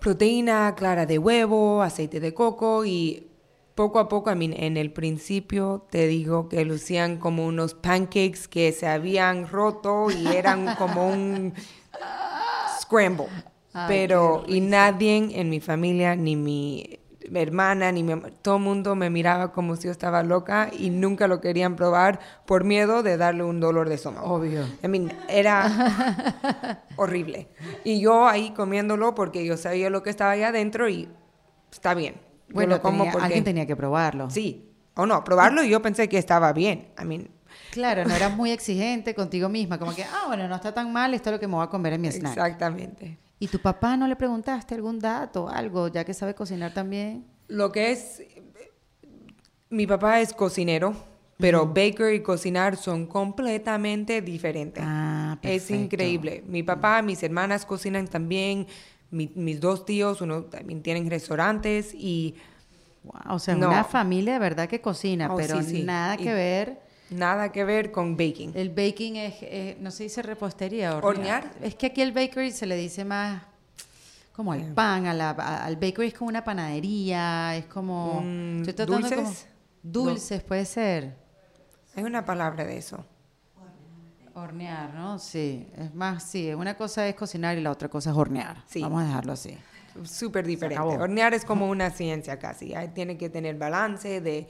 proteína, 0.00 0.74
clara 0.76 1.06
de 1.06 1.18
huevo, 1.18 1.82
aceite 1.82 2.20
de 2.20 2.34
coco 2.34 2.84
y 2.84 3.30
poco 3.74 3.98
a 3.98 4.08
poco, 4.08 4.30
I 4.30 4.36
mean, 4.36 4.52
en 4.52 4.76
el 4.76 4.92
principio 4.92 5.86
te 5.90 6.06
digo 6.06 6.48
que 6.48 6.64
lucían 6.64 7.18
como 7.18 7.46
unos 7.46 7.74
pancakes 7.74 8.46
que 8.48 8.72
se 8.72 8.86
habían 8.86 9.48
roto 9.48 10.10
y 10.10 10.28
eran 10.28 10.74
como 10.78 11.08
un 11.08 11.54
scramble. 12.80 13.26
Ay, 13.72 13.86
Pero, 13.88 14.44
y 14.46 14.60
nadie 14.60 15.40
en 15.40 15.50
mi 15.50 15.60
familia, 15.60 16.14
ni 16.14 16.36
mi 16.36 17.00
hermana, 17.32 17.90
ni 17.92 18.02
mi 18.02 18.14
todo 18.42 18.56
el 18.56 18.62
mundo 18.62 18.94
me 18.94 19.08
miraba 19.10 19.52
como 19.52 19.76
si 19.76 19.84
yo 19.84 19.90
estaba 19.90 20.22
loca 20.22 20.68
y 20.72 20.90
nunca 20.90 21.26
lo 21.28 21.40
querían 21.40 21.76
probar 21.76 22.20
por 22.46 22.64
miedo 22.64 23.02
de 23.02 23.16
darle 23.16 23.42
un 23.44 23.60
dolor 23.60 23.88
de 23.88 23.94
estómago. 23.96 24.26
Obvio. 24.34 24.64
I 24.82 24.88
mean, 24.88 25.12
era 25.28 26.82
horrible. 26.96 27.48
Y 27.84 28.00
yo 28.00 28.26
ahí 28.28 28.50
comiéndolo 28.50 29.14
porque 29.14 29.44
yo 29.44 29.56
sabía 29.56 29.90
lo 29.90 30.02
que 30.02 30.10
estaba 30.10 30.32
ahí 30.32 30.42
adentro 30.42 30.88
y 30.88 31.08
está 31.72 31.94
bien. 31.94 32.16
Bueno, 32.52 32.80
como 32.80 33.04
porque- 33.10 33.24
alguien 33.24 33.44
tenía 33.44 33.66
que 33.66 33.74
probarlo. 33.76 34.30
Sí, 34.30 34.70
o 34.94 35.06
no, 35.06 35.24
probarlo 35.24 35.62
y 35.64 35.70
yo 35.70 35.80
pensé 35.82 36.08
que 36.08 36.18
estaba 36.18 36.52
bien. 36.52 36.88
I 37.00 37.04
mean, 37.04 37.30
Claro, 37.70 38.04
no 38.04 38.14
eras 38.14 38.36
muy 38.36 38.50
exigente 38.50 39.14
contigo 39.14 39.48
misma, 39.48 39.78
como 39.78 39.94
que, 39.94 40.04
ah, 40.04 40.24
bueno, 40.26 40.46
no 40.48 40.54
está 40.56 40.72
tan 40.74 40.92
mal, 40.92 41.14
esto 41.14 41.30
es 41.30 41.34
lo 41.34 41.40
que 41.40 41.46
me 41.48 41.54
voy 41.54 41.64
a 41.64 41.68
comer 41.68 41.94
en 41.94 42.00
mi 42.02 42.08
snack. 42.08 42.32
exactamente. 42.36 43.18
¿Y 43.44 43.48
tu 43.48 43.58
papá 43.58 43.94
no 43.98 44.08
le 44.08 44.16
preguntaste 44.16 44.74
algún 44.74 44.98
dato, 44.98 45.50
algo, 45.50 45.88
ya 45.88 46.02
que 46.02 46.14
sabe 46.14 46.34
cocinar 46.34 46.72
también? 46.72 47.26
Lo 47.48 47.70
que 47.70 47.92
es, 47.92 48.22
mi 49.68 49.86
papá 49.86 50.20
es 50.20 50.32
cocinero, 50.32 50.94
pero 51.36 51.66
baker 51.66 52.14
y 52.14 52.22
cocinar 52.22 52.76
son 52.78 53.06
completamente 53.06 54.22
diferentes. 54.22 54.82
Ah, 54.86 55.36
es 55.42 55.70
increíble. 55.70 56.42
Mi 56.46 56.62
papá, 56.62 57.02
mis 57.02 57.22
hermanas 57.22 57.66
cocinan 57.66 58.08
también, 58.08 58.66
mi- 59.10 59.30
mis 59.34 59.60
dos 59.60 59.84
tíos, 59.84 60.22
uno 60.22 60.44
también 60.44 60.82
tienen 60.82 61.10
restaurantes 61.10 61.92
y 61.94 62.34
Wow, 63.02 63.34
o 63.34 63.38
sea, 63.38 63.54
No. 63.54 63.68
una 63.68 63.84
familia 63.84 64.32
de 64.32 64.38
verdad 64.38 64.66
que 64.66 64.80
cocina, 64.80 65.30
Oh, 65.30 65.36
pero 65.36 65.60
sí, 65.60 65.68
sí. 65.68 65.82
nada 65.82 66.14
Y- 66.14 66.24
que 66.24 66.32
ver. 66.32 66.80
Nada 67.10 67.52
que 67.52 67.64
ver 67.64 67.90
con 67.92 68.16
baking. 68.16 68.52
El 68.54 68.70
baking 68.70 69.16
es, 69.16 69.78
no 69.80 69.90
se 69.90 70.04
dice 70.04 70.22
repostería, 70.22 70.96
Hornear. 70.96 71.50
Es 71.62 71.74
que 71.74 71.86
aquí 71.86 72.02
el 72.02 72.12
bakery 72.12 72.50
se 72.52 72.66
le 72.66 72.76
dice 72.76 73.04
más 73.04 73.42
como 74.32 74.52
el 74.54 74.62
Eh. 74.62 74.72
pan, 74.74 75.06
a 75.06 75.14
la- 75.14 75.30
a- 75.30 75.64
al 75.64 75.76
bakery 75.76 76.08
es 76.08 76.14
como 76.14 76.28
una 76.28 76.42
panadería, 76.42 77.56
es 77.56 77.66
como... 77.66 78.20
Mm, 78.24 78.62
estoy 78.68 78.86
de 78.86 78.86
como- 78.92 78.98
¿dulces? 79.08 79.46
dulces, 79.82 80.42
puede 80.42 80.64
ser. 80.64 81.16
Hay 81.94 82.02
una 82.02 82.24
palabra 82.24 82.64
de 82.64 82.76
eso. 82.78 83.04
Hornear, 84.36 84.92
¿no? 84.94 85.20
Sí, 85.20 85.68
es 85.76 85.94
más, 85.94 86.24
sí, 86.24 86.52
una 86.52 86.76
cosa 86.76 87.06
es 87.06 87.14
cocinar 87.14 87.56
y 87.56 87.60
la 87.60 87.70
otra 87.70 87.88
cosa 87.88 88.10
es 88.10 88.16
hornear. 88.16 88.64
Sí. 88.66 88.80
Vamos 88.82 89.04
a 89.04 89.06
dejarlo 89.06 89.32
así. 89.32 89.56
Súper 90.02 90.44
diferente. 90.44 90.82
Hornear 90.82 91.34
es 91.34 91.44
como 91.44 91.68
una 91.70 91.90
ciencia 91.90 92.36
casi. 92.40 92.74
Tiene 92.94 93.16
que 93.16 93.30
tener 93.30 93.56
balance 93.56 94.20
de 94.20 94.48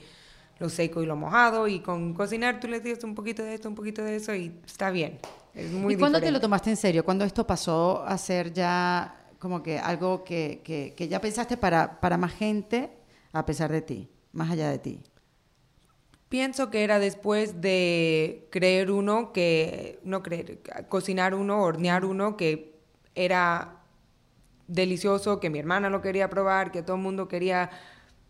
lo 0.59 0.69
seco 0.69 1.01
y 1.03 1.05
lo 1.05 1.15
mojado. 1.15 1.67
Y 1.67 1.79
con 1.79 2.13
cocinar 2.13 2.59
tú 2.59 2.67
le 2.67 2.79
tienes 2.79 3.03
un 3.03 3.15
poquito 3.15 3.43
de 3.43 3.55
esto, 3.55 3.69
un 3.69 3.75
poquito 3.75 4.03
de 4.03 4.15
eso 4.15 4.33
y 4.33 4.59
está 4.65 4.89
bien. 4.91 5.19
Es 5.53 5.71
muy 5.71 5.93
¿Y 5.93 5.97
cuándo 5.97 6.19
te 6.19 6.31
lo 6.31 6.39
tomaste 6.39 6.69
en 6.69 6.77
serio? 6.77 7.05
¿Cuándo 7.05 7.23
esto 7.25 7.45
pasó 7.47 8.03
a 8.05 8.17
ser 8.17 8.53
ya 8.53 9.15
como 9.39 9.63
que 9.63 9.79
algo 9.79 10.23
que, 10.23 10.61
que, 10.63 10.93
que 10.95 11.07
ya 11.07 11.21
pensaste 11.21 11.57
para, 11.57 11.99
para 11.99 12.17
más 12.17 12.33
gente 12.33 12.89
a 13.31 13.45
pesar 13.45 13.71
de 13.71 13.81
ti, 13.81 14.09
más 14.33 14.51
allá 14.51 14.69
de 14.69 14.79
ti? 14.79 15.01
Pienso 16.29 16.69
que 16.71 16.83
era 16.83 16.99
después 16.99 17.61
de 17.61 18.47
creer 18.49 18.91
uno 18.91 19.31
que, 19.31 19.99
no 20.03 20.23
creer, 20.23 20.59
cocinar 20.89 21.35
uno, 21.35 21.61
hornear 21.61 22.03
uno, 22.03 22.35
que 22.35 22.75
era 23.13 23.77
delicioso, 24.67 25.39
que 25.39 25.49
mi 25.49 25.59
hermana 25.59 25.89
lo 25.89 26.01
quería 26.01 26.29
probar, 26.29 26.71
que 26.71 26.81
todo 26.81 26.95
el 26.95 27.03
mundo 27.03 27.27
quería 27.27 27.69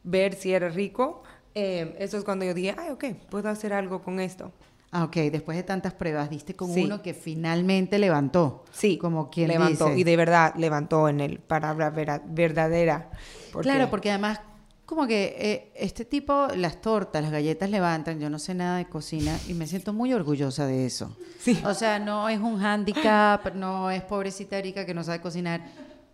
ver 0.03 0.35
si 0.35 0.53
era 0.53 0.69
rico. 0.69 1.23
Eh, 1.55 1.95
eso 1.99 2.17
es 2.17 2.23
cuando 2.23 2.45
yo 2.45 2.53
dije, 2.53 2.75
ay, 2.77 2.89
ok, 2.91 3.05
puedo 3.29 3.49
hacer 3.49 3.73
algo 3.73 4.01
con 4.03 4.19
esto. 4.19 4.51
Ah, 4.91 5.03
ok, 5.05 5.15
después 5.31 5.57
de 5.57 5.63
tantas 5.63 5.93
pruebas, 5.93 6.29
diste 6.29 6.53
con 6.53 6.73
Sí. 6.73 6.83
uno 6.83 7.01
que 7.01 7.13
finalmente 7.13 7.97
levantó. 7.99 8.63
Sí, 8.71 8.97
como 8.97 9.29
quien 9.29 9.47
levantó, 9.49 9.87
dice. 9.87 9.99
y 9.99 10.03
de 10.03 10.15
verdad 10.17 10.53
levantó 10.57 11.09
en 11.09 11.19
el 11.21 11.39
palabra 11.39 11.89
vera- 11.89 12.21
verdadera. 12.25 13.09
porque- 13.51 13.69
Claro, 13.69 13.89
porque 13.89 14.09
además, 14.09 14.39
como 14.85 15.07
que 15.07 15.35
eh, 15.37 15.71
este 15.75 16.05
tipo, 16.05 16.47
las 16.55 16.79
tortas, 16.81 17.23
las 17.23 17.31
galletas 17.31 17.69
levantan, 17.69 18.19
yo 18.19 18.29
no 18.29 18.37
sé 18.39 18.53
nada 18.53 18.77
de 18.77 18.85
cocina 18.85 19.37
y 19.47 19.53
me 19.53 19.65
siento 19.67 19.91
muy 19.93 20.13
orgullosa 20.13 20.65
de 20.67 20.85
eso. 20.85 21.15
Sí. 21.39 21.59
O 21.65 21.73
sea, 21.73 21.99
no 21.99 22.29
es 22.29 22.39
un 22.39 22.61
handicap, 22.63 23.53
no 23.55 23.89
es 23.91 24.01
pobrecita 24.03 24.57
Erika 24.57 24.85
que 24.85 24.93
no 24.93 25.03
sabe 25.03 25.19
cocinar. 25.21 25.61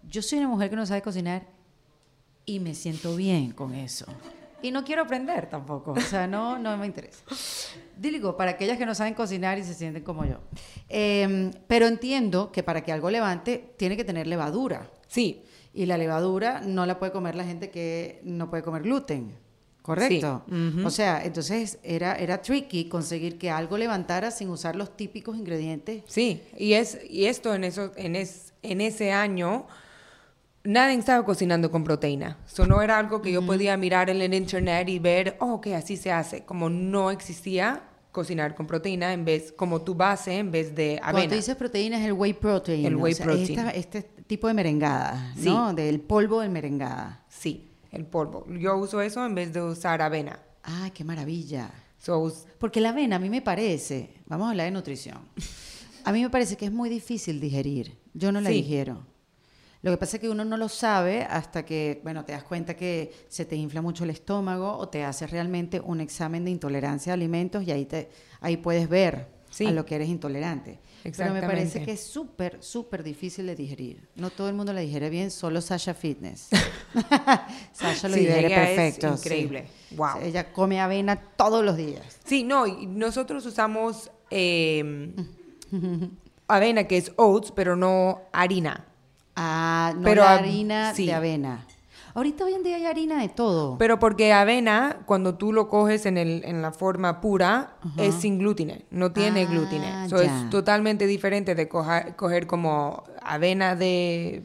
Yo 0.08 0.21
soy 0.21 0.39
una 0.39 0.47
mujer 0.47 0.69
que 0.69 0.75
no 0.75 0.86
sabe 0.86 1.01
cocinar 1.01 1.43
y 2.45 2.60
me 2.60 2.73
siento 2.73 3.15
bien 3.15 3.51
con 3.51 3.73
eso. 3.75 4.06
Y 4.62 4.71
no 4.71 4.84
quiero 4.84 5.04
aprender 5.04 5.50
tampoco, 5.50 5.91
o 5.91 6.00
sea, 6.02 6.28
no, 6.28 6.58
no 6.60 6.78
me 6.78 6.86
interesa. 6.86 7.24
Digo, 7.97 8.36
para 8.38 8.52
aquellas 8.52 8.78
que 8.78 8.86
no 8.86 8.95
saben 8.95 9.13
cocinar 9.13 9.58
y 9.58 9.63
se 9.63 9.74
sienten 9.74 10.04
como 10.04 10.26
yo. 10.26 10.38
Em, 10.89 11.52
pero 11.67 11.88
entiendo 11.88 12.52
que 12.52 12.63
para 12.63 12.82
que 12.84 12.91
algo 12.91 13.10
levante 13.10 13.74
tiene 13.78 13.95
que 13.97 14.04
tener 14.04 14.28
levadura. 14.28 14.89
Sí, 15.08 15.43
Y 15.74 15.86
la 15.86 15.97
levadura 15.97 16.62
no 16.62 16.86
la 16.86 17.00
puede 17.00 17.12
comer 17.13 17.36
la 17.36 17.45
gente 17.45 17.69
que 17.69 18.19
no 18.24 18.50
puede 18.50 18.62
comer 18.63 18.82
gluten. 18.84 19.34
¿Correcto? 19.82 20.43
Sí, 20.47 20.54
ujú. 20.54 20.86
O 20.86 20.89
sea, 20.91 21.24
entonces 21.24 21.80
era, 21.82 22.13
era 22.15 22.41
tricky 22.41 22.88
conseguir 22.88 23.39
que 23.39 23.50
algo 23.50 23.78
levantara 23.80 24.30
sin 24.30 24.50
usar 24.50 24.76
los 24.76 24.95
típicos 24.95 25.36
ingredientes. 25.38 26.04
sí. 26.08 26.41
Y, 26.58 26.74
es, 26.74 27.00
y 27.10 27.26
esto 27.26 27.56
en, 27.56 27.63
eso, 27.63 27.91
en, 27.95 28.15
es, 28.15 28.54
en 28.62 28.80
ese 28.82 29.12
año, 29.12 29.65
nadie 30.63 30.95
estaba 30.97 31.24
cocinando 31.26 31.71
con 31.71 31.84
proteína. 31.84 32.38
Eso 32.45 32.65
no 32.65 32.82
era 32.82 32.97
algo 32.97 33.21
que 33.21 33.32
yo 33.32 33.45
podía 33.45 33.76
mirar 33.78 34.10
en 34.10 34.21
el 34.21 34.34
internet 34.34 34.88
y 34.89 35.00
ver, 35.00 35.38
oh, 35.39 35.54
ok, 35.54 35.67
así 35.67 35.97
se 35.97 36.12
hace. 36.12 36.43
Como 36.45 36.69
no 36.69 37.12
existía 37.12 37.84
cocinar 38.12 38.56
con 38.56 38.67
proteína 38.67 39.13
en 39.13 39.24
vez, 39.24 39.54
como 39.54 39.82
tu 39.82 39.95
base 39.95 40.38
en 40.38 40.52
vez 40.52 40.76
de 40.76 40.97
Cuando 41.00 41.17
avena. 41.19 41.30
tú 41.30 41.36
dices 41.38 41.56
proteína 41.56 41.97
es 42.00 42.06
el 42.06 42.13
whey 42.13 42.34
protein. 42.34 42.86
El 42.86 42.95
o 42.95 43.00
whey 43.00 43.13
sea, 43.13 43.26
protein. 43.26 43.50
esta- 43.60 43.69
este 43.71 44.02
tipo 44.28 44.47
de 44.47 44.54
merengada, 44.54 45.34
¿no? 45.38 45.74
Del 45.74 46.02
polvo 46.02 46.41
de 46.41 46.50
merengada. 46.50 47.24
Sí, 47.30 47.71
el 47.91 48.06
polvo. 48.06 48.45
Yo 48.50 48.76
uso 48.78 49.02
eso 49.02 49.26
en 49.26 49.34
vez 49.36 49.54
de 49.54 49.62
usar 49.62 50.02
avena. 50.02 50.39
¡Ay, 50.63 50.91
qué 50.91 51.04
maravilla! 51.04 51.71
So, 51.97 52.34
Porque 52.60 52.82
la 52.82 52.89
avena 52.89 53.15
a 53.17 53.19
mí 53.19 53.30
me 53.30 53.41
parece, 53.41 54.13
vamos 54.26 54.47
a 54.47 54.50
hablar 54.52 54.65
de 54.65 54.71
nutrición, 54.71 55.19
a 56.04 56.12
mí 56.12 56.21
me 56.21 56.30
parece 56.30 56.58
que 56.58 56.65
es 56.65 56.71
muy 56.71 56.89
difícil 56.89 57.39
digerir. 57.39 57.97
Yo 58.13 58.32
no 58.32 58.41
la 58.41 58.50
Sí. 58.50 58.56
digiero. 58.56 59.06
Lo 59.84 59.89
que 59.91 59.98
pasa 59.98 60.17
es 60.17 60.22
que 60.22 60.30
uno 60.30 60.46
no 60.46 60.58
lo 60.58 60.70
sabe 60.70 61.24
hasta 61.24 61.65
que, 61.65 62.02
bueno, 62.04 62.24
te 62.24 62.34
das 62.34 62.44
cuenta 62.44 62.76
que 62.76 63.12
se 63.28 63.46
te 63.46 63.56
infla 63.56 63.82
mucho 63.82 64.04
el 64.04 64.12
estómago 64.12 64.78
o 64.78 64.88
te 64.89 65.04
haces 65.04 65.32
realmente 65.32 65.80
un 65.80 66.02
examen 66.02 66.46
de 66.46 66.52
intolerancia 66.52 67.13
a 67.13 67.15
alimentos 67.15 67.63
y 67.63 67.72
ahí, 67.72 67.86
te, 67.86 68.10
ahí 68.41 68.58
puedes 68.58 68.88
ver 68.88 69.28
Sí. 69.50 69.65
a 69.65 69.72
lo 69.72 69.84
que 69.86 69.96
eres 69.96 70.08
intolerante. 70.08 70.80
Pero 71.17 71.34
me 71.34 71.41
parece 71.41 71.84
que 71.84 71.91
es 71.94 72.04
súper, 72.04 72.60
súper 72.63 73.04
difícil 73.04 73.48
de 73.48 73.56
digerir. 73.56 74.08
No 74.15 74.30
todo 74.30 74.48
el 74.48 74.54
mundo 74.56 74.72
la 74.72 74.80
digiere 74.80 75.10
bien, 75.10 75.30
solo 75.30 75.60
Sasha 75.60 75.94
Fitness. 75.94 76.48
Sasha 77.74 78.08
lo 78.08 78.13
Sí, 78.13 78.22
digiere 78.22 78.46
ella 78.48 78.63
es 78.72 78.76
perfecto. 78.78 79.17
sí. 79.17 79.28
increíble. 79.28 79.65
Wow. 79.98 80.22
Ella 80.22 80.54
come 80.54 80.80
avena 80.80 81.17
todos 81.36 81.65
los 81.65 81.76
días. 81.76 82.20
Sí, 82.24 82.44
no, 82.44 82.65
y 82.65 82.86
nosotros 82.86 83.46
usamos 83.46 84.10
eh, 84.30 85.12
avena, 86.48 86.86
que 86.86 86.98
es 86.98 87.12
oats, 87.17 87.52
pero 87.52 87.76
no 87.76 88.22
harina. 88.32 88.86
Ah, 89.36 89.94
no 89.96 90.04
Pero 90.04 90.24
la 90.24 90.36
harina 90.36 90.94
sí. 90.94 91.06
de 91.06 91.13
avena. 91.13 91.65
Ahorita 92.13 92.44
hoy 92.44 92.54
en 92.54 92.63
día 92.63 92.76
hay 92.76 92.86
harina 92.86 93.22
de 93.22 93.30
todo. 93.30 93.78
Pero 93.78 93.98
porque 93.98 94.34
avena, 94.34 94.98
cuando 95.06 95.36
tú 95.36 95.54
lo 95.54 95.70
coges 95.70 96.06
en, 96.06 96.17
el, 96.17 96.44
en 96.44 96.62
la 96.62 96.74
forma 96.74 97.22
pura, 97.22 97.76
es 97.98 98.15
sin 98.15 98.38
gluten, 98.38 98.84
no 98.91 99.13
tiene 99.13 99.44
Ah, 99.44 99.46
gluten. 99.50 100.10
So, 100.10 100.20
es 100.22 100.50
totalmente 100.50 101.08
diferente 101.08 101.56
de 101.56 101.70
coja- 101.70 102.15
coger 102.17 102.48
como 102.48 103.04
avena 103.22 103.78
de 103.78 104.44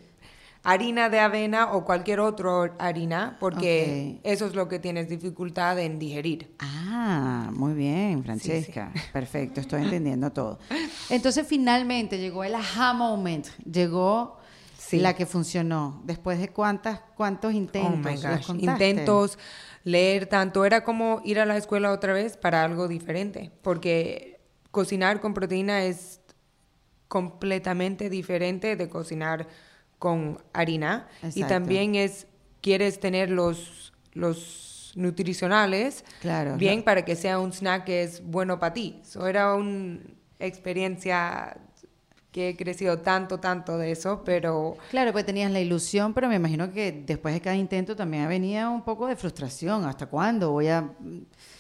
harina 0.62 1.08
de 1.08 1.18
avena 1.20 1.72
o 1.72 1.84
cualquier 1.84 2.20
otra 2.20 2.72
harina, 2.78 3.36
porque 3.40 4.20
eso 4.22 4.46
es 4.46 4.54
lo 4.54 4.68
que 4.68 4.78
tienes 4.78 5.08
dificultad 5.08 5.76
en 5.80 5.98
digerir. 5.98 6.54
Ah, 6.60 7.50
muy 7.52 7.74
bien, 7.74 8.22
Francesca. 8.22 8.92
Perfecto, 9.12 9.60
estoy 9.60 9.82
entendiendo 9.82 10.30
todo. 10.30 10.60
Entonces, 11.10 11.44
finalmente 11.48 12.18
llegó 12.18 12.44
el 12.44 12.54
aha 12.54 12.92
moment. 12.92 13.46
Llegó 13.64 14.38
Sí. 14.86 14.98
la 14.98 15.14
que 15.14 15.26
funcionó. 15.26 16.00
Después 16.04 16.38
de 16.38 16.48
cuántas, 16.48 17.00
cuántos 17.16 17.52
intentos. 17.54 17.92
Oh 17.92 17.96
my 17.96 18.12
¿los 18.12 18.22
gosh. 18.22 18.46
contaste? 18.46 18.88
Intentos, 18.88 19.38
leer 19.84 20.26
tanto. 20.26 20.64
Era 20.64 20.84
como 20.84 21.20
ir 21.24 21.40
a 21.40 21.46
la 21.46 21.56
escuela 21.56 21.90
otra 21.92 22.12
vez 22.12 22.36
para 22.36 22.62
algo 22.62 22.86
diferente. 22.88 23.50
Porque 23.62 24.40
cocinar 24.70 25.20
con 25.20 25.34
proteína 25.34 25.84
es 25.84 26.20
completamente 27.08 28.10
diferente 28.10 28.76
de 28.76 28.88
cocinar 28.88 29.48
con 29.98 30.38
harina. 30.52 31.08
Y 31.34 31.44
también 31.44 31.94
es, 31.94 32.26
quieres 32.60 33.00
tener 33.00 33.30
los, 33.30 33.92
los 34.12 34.92
nutricionales 34.96 36.04
Claro, 36.20 36.56
bien 36.56 36.74
claro. 36.74 36.84
para 36.84 37.04
que 37.04 37.16
sea 37.16 37.38
un 37.38 37.52
snack 37.52 37.84
que 37.84 38.02
es 38.02 38.22
bueno 38.24 38.58
para 38.58 38.74
ti. 38.74 39.00
So, 39.04 39.26
era 39.26 39.54
una 39.54 40.00
experiencia 40.38 41.56
que 42.36 42.50
he 42.50 42.56
crecido 42.56 42.98
tanto, 42.98 43.40
tanto 43.40 43.78
de 43.78 43.92
eso, 43.92 44.20
pero... 44.22 44.76
Claro, 44.90 45.10
pues 45.10 45.24
tenías 45.24 45.50
la 45.50 45.58
ilusión, 45.58 46.12
pero 46.12 46.28
me 46.28 46.34
imagino 46.34 46.70
que 46.70 46.92
después 46.92 47.32
de 47.32 47.40
cada 47.40 47.56
intento 47.56 47.96
también 47.96 48.28
venía 48.28 48.68
un 48.68 48.82
poco 48.82 49.06
de 49.06 49.16
frustración. 49.16 49.86
¿Hasta 49.86 50.04
cuándo 50.04 50.50
voy 50.50 50.68
a...? 50.68 50.86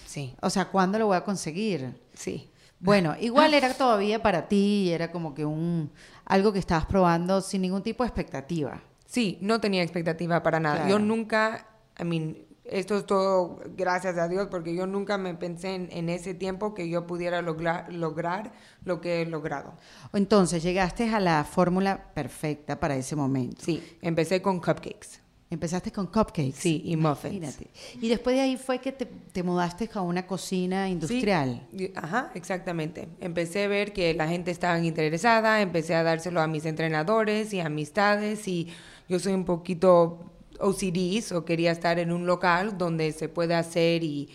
Sí, 0.04 0.34
O 0.42 0.50
sea, 0.50 0.66
¿cuándo 0.66 0.98
lo 0.98 1.06
voy 1.06 1.16
a 1.16 1.24
conseguir? 1.24 1.98
sí. 2.12 2.50
Bueno, 2.78 3.14
igual 3.22 3.54
era 3.54 3.72
todavía 3.72 4.20
para 4.20 4.48
ti, 4.48 4.90
era 4.92 5.10
como 5.10 5.32
que 5.32 5.46
un 5.46 5.90
algo 6.26 6.52
que 6.52 6.58
estabas 6.58 6.84
probando 6.84 7.40
sin 7.40 7.62
ningún 7.62 7.82
tipo 7.82 8.04
de 8.04 8.08
expectativa. 8.08 8.82
Sí, 9.06 9.38
no 9.40 9.58
tenía 9.62 9.82
expectativa 9.82 10.42
para 10.42 10.60
nada. 10.60 10.76
Claro. 10.76 10.90
Yo 10.90 10.98
nunca, 10.98 11.68
I 11.98 12.04
mean, 12.04 12.36
esto 12.70 12.96
es 12.96 13.06
todo 13.06 13.60
gracias 13.76 14.18
a 14.18 14.28
Dios, 14.28 14.48
porque 14.50 14.74
yo 14.74 14.86
nunca 14.86 15.18
me 15.18 15.34
pensé 15.34 15.74
en, 15.74 15.88
en 15.92 16.08
ese 16.08 16.34
tiempo 16.34 16.74
que 16.74 16.88
yo 16.88 17.06
pudiera 17.06 17.42
lograr, 17.42 17.92
lograr 17.92 18.52
lo 18.84 19.00
que 19.00 19.22
he 19.22 19.26
logrado. 19.26 19.74
Entonces, 20.12 20.62
llegaste 20.62 21.08
a 21.08 21.20
la 21.20 21.44
fórmula 21.44 22.12
perfecta 22.14 22.78
para 22.80 22.96
ese 22.96 23.16
momento. 23.16 23.62
Sí, 23.64 23.82
empecé 24.02 24.42
con 24.42 24.60
cupcakes. 24.60 25.26
Empezaste 25.48 25.92
con 25.92 26.06
cupcakes. 26.06 26.56
Sí, 26.56 26.82
y 26.84 26.96
muffins. 26.96 27.36
Imagínate. 27.36 27.70
Y 28.00 28.08
después 28.08 28.34
de 28.34 28.42
ahí 28.42 28.56
fue 28.56 28.80
que 28.80 28.90
te, 28.90 29.06
te 29.06 29.44
mudaste 29.44 29.88
a 29.94 30.00
una 30.00 30.26
cocina 30.26 30.88
industrial. 30.88 31.68
Sí, 31.76 31.92
ajá, 31.94 32.32
exactamente. 32.34 33.08
Empecé 33.20 33.64
a 33.64 33.68
ver 33.68 33.92
que 33.92 34.12
la 34.14 34.26
gente 34.26 34.50
estaba 34.50 34.78
interesada, 34.80 35.60
empecé 35.62 35.94
a 35.94 36.02
dárselo 36.02 36.40
a 36.40 36.48
mis 36.48 36.64
entrenadores 36.64 37.54
y 37.54 37.60
amistades 37.60 38.48
y 38.48 38.68
yo 39.08 39.20
soy 39.20 39.34
un 39.34 39.44
poquito 39.44 40.32
OCD, 40.60 41.32
o 41.34 41.44
quería 41.44 41.70
estar 41.72 41.98
en 41.98 42.12
un 42.12 42.26
local 42.26 42.78
donde 42.78 43.12
se 43.12 43.28
puede 43.28 43.54
hacer 43.54 44.02
y, 44.04 44.30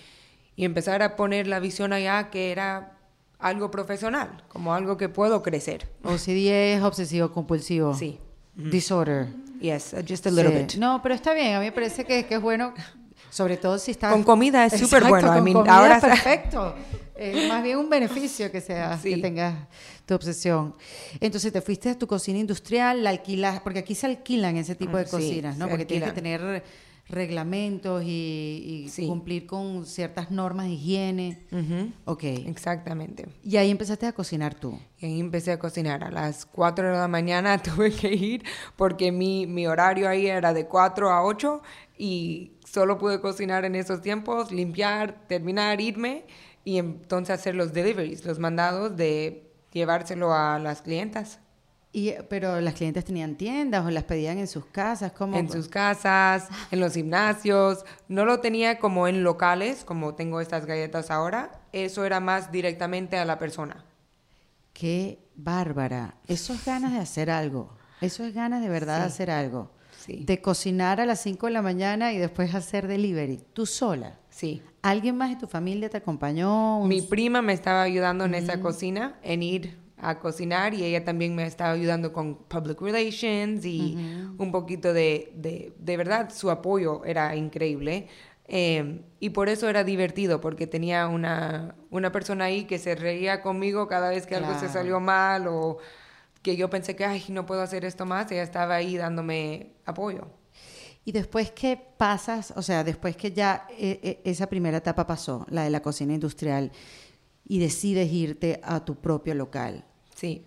y 0.55 0.65
empezar 0.65 1.01
a 1.03 1.15
poner 1.15 1.47
la 1.47 1.60
visión 1.60 1.93
allá 1.93 2.29
que 2.29 2.51
era 2.51 2.97
algo 3.39 3.71
profesional, 3.71 4.43
como 4.49 4.73
algo 4.73 4.97
que 4.97 5.10
puedo 5.10 5.41
crecer. 5.41 5.88
OCD 6.03 6.75
es 6.75 6.84
obsesivo 6.84 7.31
compulsivo. 7.31 7.93
Sí. 7.95 8.19
Disorder. 8.55 9.27
Yes, 9.60 9.93
uh, 9.93 10.03
just 10.07 10.25
a 10.27 10.31
little 10.31 10.51
Sí. 10.51 10.57
bit. 10.57 10.75
No, 10.75 11.01
pero 11.01 11.15
está 11.15 11.34
bien. 11.34 11.55
A 11.55 11.60
mí 11.60 11.65
me 11.65 11.71
parece 11.71 12.03
que, 12.05 12.25
que 12.25 12.36
es 12.36 12.41
bueno, 12.41 12.73
sobre 13.29 13.57
todo 13.57 13.77
si 13.77 13.91
estás... 13.91 14.12
Con 14.12 14.23
comida 14.23 14.65
es 14.65 14.73
súper 14.79 15.03
bueno. 15.05 15.27
I 15.27 15.36
con 15.36 15.43
mean, 15.43 15.57
comida 15.57 15.75
ahora 15.77 15.97
es 15.97 16.03
perfecto. 16.03 16.75
Más 17.47 17.63
bien 17.63 17.77
un 17.77 17.89
beneficio 17.89 18.51
que 18.51 18.62
sea 18.62 18.99
que 19.01 19.15
Sí. 19.15 19.21
tengas 19.21 19.55
tu 20.05 20.13
obsesión. 20.15 20.75
Entonces 21.19 21.51
te 21.53 21.62
fuiste 21.62 21.89
a 21.89 21.97
tu 21.97 22.07
cocina 22.07 22.39
industrial, 22.39 23.03
la 23.03 23.10
alquilas, 23.12 23.60
porque 23.62 23.79
aquí 23.79 23.95
se 23.95 24.07
alquilan 24.07 24.57
ese 24.57 24.75
tipo 24.75 24.97
de 24.97 25.05
sí, 25.05 25.12
cocinas, 25.12 25.57
¿no? 25.57 25.67
Porque 25.69 25.86
tienes 25.86 26.12
que 26.13 26.19
alquilan. 26.19 26.39
tener 26.49 26.63
reglamentos 27.10 28.03
y, 28.05 28.84
y 28.86 28.89
Sí. 28.89 29.05
cumplir 29.05 29.45
con 29.45 29.86
ciertas 29.86 30.31
normas 30.31 30.67
de 30.67 30.73
higiene. 30.73 31.39
Ujú, 31.51 31.91
Ok. 32.05 32.23
Exactamente. 32.23 33.27
Y 33.43 33.57
ahí 33.57 33.69
empezaste 33.69 34.05
a 34.07 34.13
cocinar 34.13 34.55
tú. 34.55 34.79
Y 34.99 35.05
ahí 35.07 35.19
empecé 35.19 35.51
a 35.51 35.60
cocinar. 35.60 36.03
A 36.03 36.10
las 36.12 36.45
4 36.45 36.88
de 36.88 36.93
la 36.97 37.07
mañana 37.07 37.57
tuve 37.62 37.91
que 37.91 38.13
ir 38.13 38.43
porque 38.77 39.12
mi, 39.12 39.45
mi 39.45 39.67
horario 39.67 40.07
ahí 40.10 40.27
era 40.27 40.53
de 40.53 40.65
4 40.67 41.10
a 41.12 41.23
8 41.23 41.62
y 41.97 42.53
solo 42.65 42.97
pude 42.97 43.19
cocinar 43.19 43.65
en 43.65 43.75
esos 43.75 44.01
tiempos, 44.01 44.51
limpiar, 44.51 45.27
terminar, 45.27 45.81
irme 45.81 46.23
y 46.63 46.78
entonces 46.78 47.39
hacer 47.39 47.56
los 47.56 47.74
deliveries, 47.74 48.26
los 48.26 48.39
mandados 48.39 48.95
de 48.97 49.52
llevárselo 49.71 50.34
a 50.34 50.60
las 50.60 50.82
clientas 50.82 51.39
Y, 51.93 52.13
pero 52.30 52.62
las 52.62 52.74
clientes 52.76 53.04
tenían 53.04 53.36
tiendas 53.36 53.86
o 53.86 53.89
las 53.89 54.06
pedían 54.06 54.38
en 54.38 54.47
sus 54.47 54.65
casas, 54.65 55.12
¿cómo? 55.12 55.36
en 55.38 55.52
sus 55.52 55.67
casas, 55.67 56.47
en 56.71 56.80
los 56.80 56.93
gimnasios. 56.93 57.84
No 58.08 58.24
lo 58.26 58.39
tenía 58.39 58.80
como 58.80 59.08
en 59.10 59.24
locales, 59.24 59.84
como 59.84 60.15
tengo 60.15 60.39
estas 60.39 60.65
galletas 60.65 61.12
ahora. 61.12 61.52
Eso 61.74 62.06
era 62.06 62.19
más 62.21 62.50
directamente 62.52 63.17
a 63.17 63.26
la 63.26 63.38
persona. 63.38 63.84
Qué 64.74 65.19
bárbara. 65.36 66.15
Eso 66.28 66.54
es 66.54 66.63
ganas 66.65 66.93
de 66.93 67.00
hacer 67.00 67.30
algo. 67.30 67.74
Eso 68.00 68.24
es 68.24 68.34
ganas 68.34 68.62
de 68.62 68.69
verdad 68.69 69.00
de 69.02 69.08
Sí. 69.10 69.13
hacer 69.13 69.32
algo. 69.32 69.71
Sí. 70.01 70.23
De 70.25 70.41
cocinar 70.41 70.99
a 70.99 71.05
las 71.05 71.21
5 71.21 71.45
de 71.47 71.53
la 71.53 71.61
mañana 71.61 72.11
y 72.13 72.17
después 72.17 72.53
hacer 72.55 72.87
delivery. 72.87 73.39
Tú 73.53 73.65
sola. 73.65 74.17
Sí. 74.29 74.61
¿Alguien 74.81 75.15
más 75.17 75.29
de 75.29 75.35
tu 75.35 75.47
familia 75.47 75.89
te 75.89 75.97
acompañó? 75.97 76.79
Un- 76.79 76.89
Mi 76.89 77.01
prima 77.01 77.41
me 77.41 77.53
estaba 77.53 77.83
ayudando 77.83 78.25
en 78.25 78.33
esa 78.35 78.59
cocina, 78.59 79.19
en 79.21 79.43
ir 79.43 79.77
a 79.97 80.17
cocinar 80.17 80.73
y 80.73 80.83
ella 80.83 81.05
también 81.05 81.35
me 81.35 81.45
estaba 81.45 81.71
ayudando 81.73 82.11
con 82.11 82.35
public 82.35 82.81
relations 82.81 83.63
y 83.65 83.95
un 84.37 84.51
poquito 84.51 84.93
de, 84.93 85.31
de, 85.35 85.73
de 85.77 85.97
verdad, 85.97 86.31
su 86.33 86.49
apoyo 86.49 87.05
era 87.05 87.35
increíble. 87.35 88.07
Eh, 88.53 89.01
y 89.19 89.29
por 89.29 89.47
eso 89.47 89.69
era 89.69 89.83
divertido, 89.83 90.41
porque 90.41 90.65
tenía 90.67 91.07
una, 91.07 91.75
una 91.91 92.11
persona 92.11 92.45
ahí 92.45 92.63
que 92.65 92.79
se 92.79 92.95
reía 92.95 93.41
conmigo 93.41 93.87
cada 93.87 94.09
vez 94.09 94.25
que 94.25 94.35
algo 94.35 94.59
se 94.59 94.67
salió 94.67 94.99
mal 94.99 95.47
o 95.47 95.77
que 96.41 96.55
yo 96.57 96.69
pensé 96.71 96.95
que, 96.95 97.05
ay, 97.05 97.23
no 97.29 97.45
puedo 97.45 97.61
hacer 97.61 97.85
esto 97.85 98.05
más, 98.07 98.31
ella 98.31 98.41
estaba 98.41 98.73
ahí 98.75 98.97
dándome 98.97 99.73
apoyo. 99.91 100.27
Y 101.06 101.12
después 101.12 101.51
que 101.51 101.77
pasas, 101.97 102.54
o 102.56 102.62
sea, 102.62 102.84
después 102.84 103.15
que 103.15 103.32
ya 103.32 103.67
eh, 103.77 104.21
esa 104.23 104.47
primera 104.47 104.77
etapa 104.77 105.08
pasó, 105.08 105.45
la 105.49 105.63
de 105.63 105.69
la 105.69 105.82
cocina 105.82 106.13
industrial, 106.13 106.71
y 107.47 107.60
decides 107.60 108.12
irte 108.12 108.60
a 108.63 108.84
tu 108.86 108.95
propio 108.95 109.34
local, 109.36 109.86
Sí. 110.15 110.45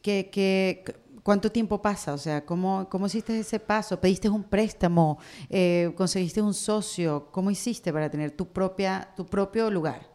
¿qué, 0.00 0.30
qué, 0.32 0.82
cuánto 1.22 1.52
tiempo 1.52 1.82
pasa? 1.82 2.14
O 2.14 2.18
sea, 2.18 2.44
¿cómo, 2.46 2.88
¿cómo 2.88 3.06
hiciste 3.06 3.38
ese 3.38 3.60
paso? 3.60 4.00
¿Pediste 4.00 4.28
un 4.28 4.44
préstamo? 4.44 5.18
Eh, 5.50 5.92
¿Conseguiste 5.96 6.40
un 6.40 6.54
socio? 6.54 7.28
¿Cómo 7.30 7.50
hiciste 7.50 7.92
para 7.92 8.10
tener 8.10 8.30
tu, 8.30 8.48
propia, 8.48 9.10
tu 9.16 9.26
propio 9.26 9.70
lugar? 9.70 10.08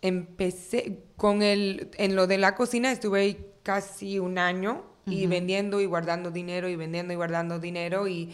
Empecé 0.00 1.04
con 1.16 1.42
el, 1.42 1.90
en 1.98 2.14
lo 2.16 2.26
de 2.26 2.38
la 2.38 2.54
cocina 2.54 2.92
estuve 2.92 3.20
ahí 3.20 3.46
casi 3.62 4.18
un 4.18 4.38
año 4.38 4.84
y 5.06 5.26
vendiendo 5.26 5.80
y 5.80 5.86
guardando 5.86 6.30
dinero 6.30 6.68
y 6.68 6.76
vendiendo 6.76 7.12
y 7.12 7.16
guardando 7.16 7.58
dinero 7.58 8.06
y 8.08 8.30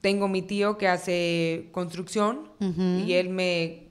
tengo 0.00 0.28
mi 0.28 0.42
tío 0.42 0.76
que 0.76 0.88
hace 0.88 1.68
construcción 1.72 2.50
y 2.60 3.12
él 3.14 3.30
me 3.30 3.88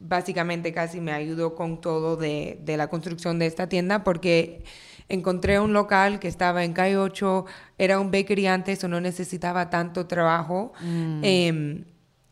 básicamente 0.00 0.72
casi 0.72 1.00
me 1.00 1.12
ayudó 1.12 1.54
con 1.54 1.80
todo 1.80 2.16
de, 2.16 2.58
de 2.64 2.76
la 2.76 2.88
construcción 2.88 3.38
de 3.38 3.46
esta 3.46 3.68
tienda 3.68 4.04
porque 4.04 4.64
encontré 5.08 5.60
un 5.60 5.72
local 5.72 6.18
que 6.18 6.28
estaba 6.28 6.64
en 6.64 6.72
calle 6.72 6.96
8, 6.96 7.44
era 7.78 8.00
un 8.00 8.10
bakery 8.10 8.46
antes 8.46 8.82
o 8.84 8.88
no 8.88 9.00
necesitaba 9.00 9.70
tanto 9.70 10.06
trabajo 10.06 10.72
em, 11.22 11.84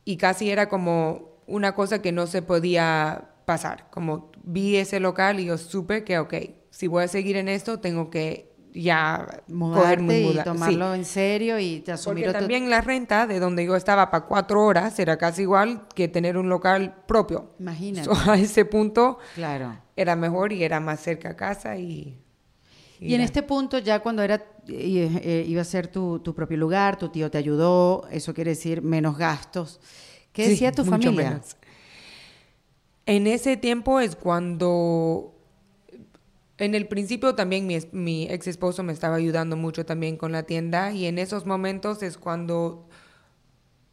y 0.04 0.16
casi 0.16 0.50
era 0.50 0.68
como 0.68 1.42
una 1.46 1.74
cosa 1.74 2.00
que 2.00 2.12
no 2.12 2.26
se 2.26 2.42
podía 2.42 3.30
pasar, 3.44 3.90
como 3.90 4.30
vi 4.42 4.76
ese 4.76 5.00
local 5.00 5.40
y 5.40 5.46
yo 5.46 5.58
supe 5.58 6.04
que, 6.04 6.18
ok, 6.18 6.34
si 6.72 6.86
voy 6.88 7.04
a 7.04 7.08
seguir 7.08 7.36
en 7.36 7.48
esto, 7.48 7.78
tengo 7.78 8.10
que 8.10 8.50
ya 8.74 9.42
Mudarte 9.48 9.82
cogerme 9.82 10.20
y 10.20 10.24
muda- 10.32 10.42
sí. 10.42 10.48
tomarlo 10.48 10.94
en 10.94 11.04
serio 11.04 11.58
y 11.58 11.80
te 11.80 11.92
asumir 11.92 12.24
Porque 12.24 12.38
también 12.38 12.70
la 12.70 12.80
renta 12.80 13.26
de 13.26 13.38
donde 13.38 13.66
yo 13.66 13.76
estaba 13.76 14.10
para 14.10 14.24
cuatro 14.24 14.64
horas 14.64 14.98
era 14.98 15.18
casi 15.18 15.42
igual 15.42 15.86
que 15.94 16.08
tener 16.08 16.38
un 16.38 16.48
local 16.48 16.94
propio. 17.06 17.50
Imagínate. 17.58 18.06
So, 18.06 18.12
a 18.30 18.36
ese 18.36 18.64
punto 18.64 19.18
Claro. 19.34 19.76
era 19.94 20.16
mejor 20.16 20.54
y 20.54 20.64
era 20.64 20.80
más 20.80 21.00
cerca 21.00 21.30
a 21.30 21.36
casa 21.36 21.76
y... 21.76 22.18
Y 22.98 23.14
en 23.16 23.20
este 23.20 23.42
punto, 23.42 23.78
ya 23.78 23.98
cuando 23.98 24.22
era 24.22 24.42
eh, 24.68 25.44
iba 25.48 25.60
a 25.60 25.64
ser 25.64 25.88
tu, 25.88 26.20
tu 26.20 26.34
propio 26.36 26.56
lugar, 26.56 26.96
tu 26.96 27.08
tío 27.08 27.30
te 27.32 27.36
ayudó, 27.36 28.06
eso 28.12 28.32
quiere 28.32 28.52
decir 28.52 28.80
menos 28.80 29.18
gastos. 29.18 29.80
¿Qué 30.32 30.44
Sí, 30.44 30.50
decía 30.50 30.70
tu 30.72 30.84
mucho 30.84 31.08
familia? 31.10 31.30
menos. 31.30 31.56
En 33.06 33.26
ese 33.26 33.56
tiempo 33.56 33.98
es 34.00 34.14
cuando... 34.16 35.34
En 36.58 36.74
el 36.74 36.86
principio 36.86 37.34
también 37.34 37.66
mi, 37.66 37.78
mi 37.92 38.26
ex 38.30 38.46
esposo 38.46 38.82
me 38.82 38.92
estaba 38.92 39.16
ayudando 39.16 39.56
mucho 39.56 39.86
también 39.86 40.16
con 40.16 40.32
la 40.32 40.42
tienda 40.44 40.92
y 40.92 41.06
en 41.06 41.18
esos 41.18 41.46
momentos 41.46 42.02
es 42.02 42.18
cuando 42.18 42.88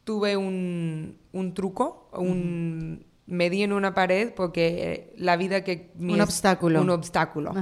tuve 0.04 0.36
un, 0.36 1.18
un 1.32 1.54
truco, 1.54 2.10
un, 2.12 3.06
me 3.26 3.48
di 3.50 3.62
en 3.62 3.72
una 3.72 3.94
pared 3.94 4.32
porque 4.34 4.92
eh, 4.92 5.14
la 5.16 5.36
vida 5.36 5.62
que... 5.64 5.90
mi 5.96 6.14
Un 6.14 6.20
obstáculo. 6.20 6.80
Un 6.82 6.90
obstáculo. 6.90 7.54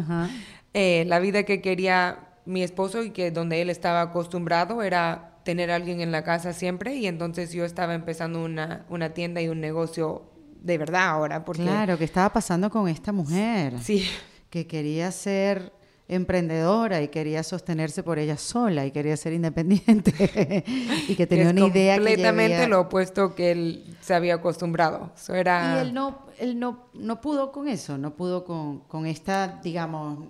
Eh, 0.75 1.05
la 1.07 1.21
vida 1.21 1.45
que 1.45 1.61
quería 1.61 2.29
mi 2.45 2.63
esposo 2.63 3.03
y 3.05 3.11
que 3.11 3.31
donde 3.31 3.61
él 3.61 3.71
estaba 3.71 4.01
acostumbrado 4.01 4.83
era 4.83 5.39
tener 5.45 5.71
a 5.71 5.77
alguien 5.77 6.01
en 6.01 6.13
la 6.13 6.25
casa 6.25 6.53
siempre 6.53 6.97
y 6.97 7.07
entonces 7.07 7.53
yo 7.53 7.65
estaba 7.65 7.95
empezando 7.95 8.43
una, 8.45 8.85
una 8.89 9.11
tienda 9.11 9.41
y 9.41 9.49
un 9.49 9.61
negocio 9.61 10.31
de 10.61 10.77
verdad 10.77 11.09
ahora 11.09 11.45
porque 11.45 11.63
Claro, 11.63 11.97
¿qué 11.99 12.05
estaba 12.05 12.33
pasando 12.33 12.69
con 12.71 12.89
esta 12.89 13.13
mujer? 13.13 13.79
sí 13.81 14.05
Que 14.51 14.67
quería 14.67 15.11
ser 15.13 15.73
emprendedora 16.11 17.03
y 17.03 17.09
quería 17.09 17.43
sostenerse 17.43 18.03
por 18.03 18.19
ella 18.19 18.39
sola 18.39 18.87
y 18.87 18.91
quería 18.93 19.15
ser 19.17 19.35
independiente 19.35 20.11
y 21.07 21.15
que 21.15 21.27
tenía 21.27 21.47
es 21.49 21.53
una 21.53 21.67
idea 21.67 21.97
que 21.97 22.01
completamente 22.03 22.57
llevía- 22.57 22.69
lo 22.69 22.81
opuesto 22.81 23.35
que 23.35 23.51
él 23.53 23.97
se 24.01 24.15
había 24.15 24.37
acostumbrado 24.37 25.13
eso 25.15 25.35
era 25.35 25.75
Y 25.77 25.87
él 25.89 25.93
no, 25.95 26.27
él 26.39 26.59
no, 26.59 26.87
no 26.95 27.21
pudo 27.21 27.53
con 27.53 27.69
eso, 27.69 27.99
no 27.99 28.17
pudo 28.17 28.43
con, 28.45 28.81
con 28.89 29.05
esta, 29.07 29.61
digamos, 29.63 30.27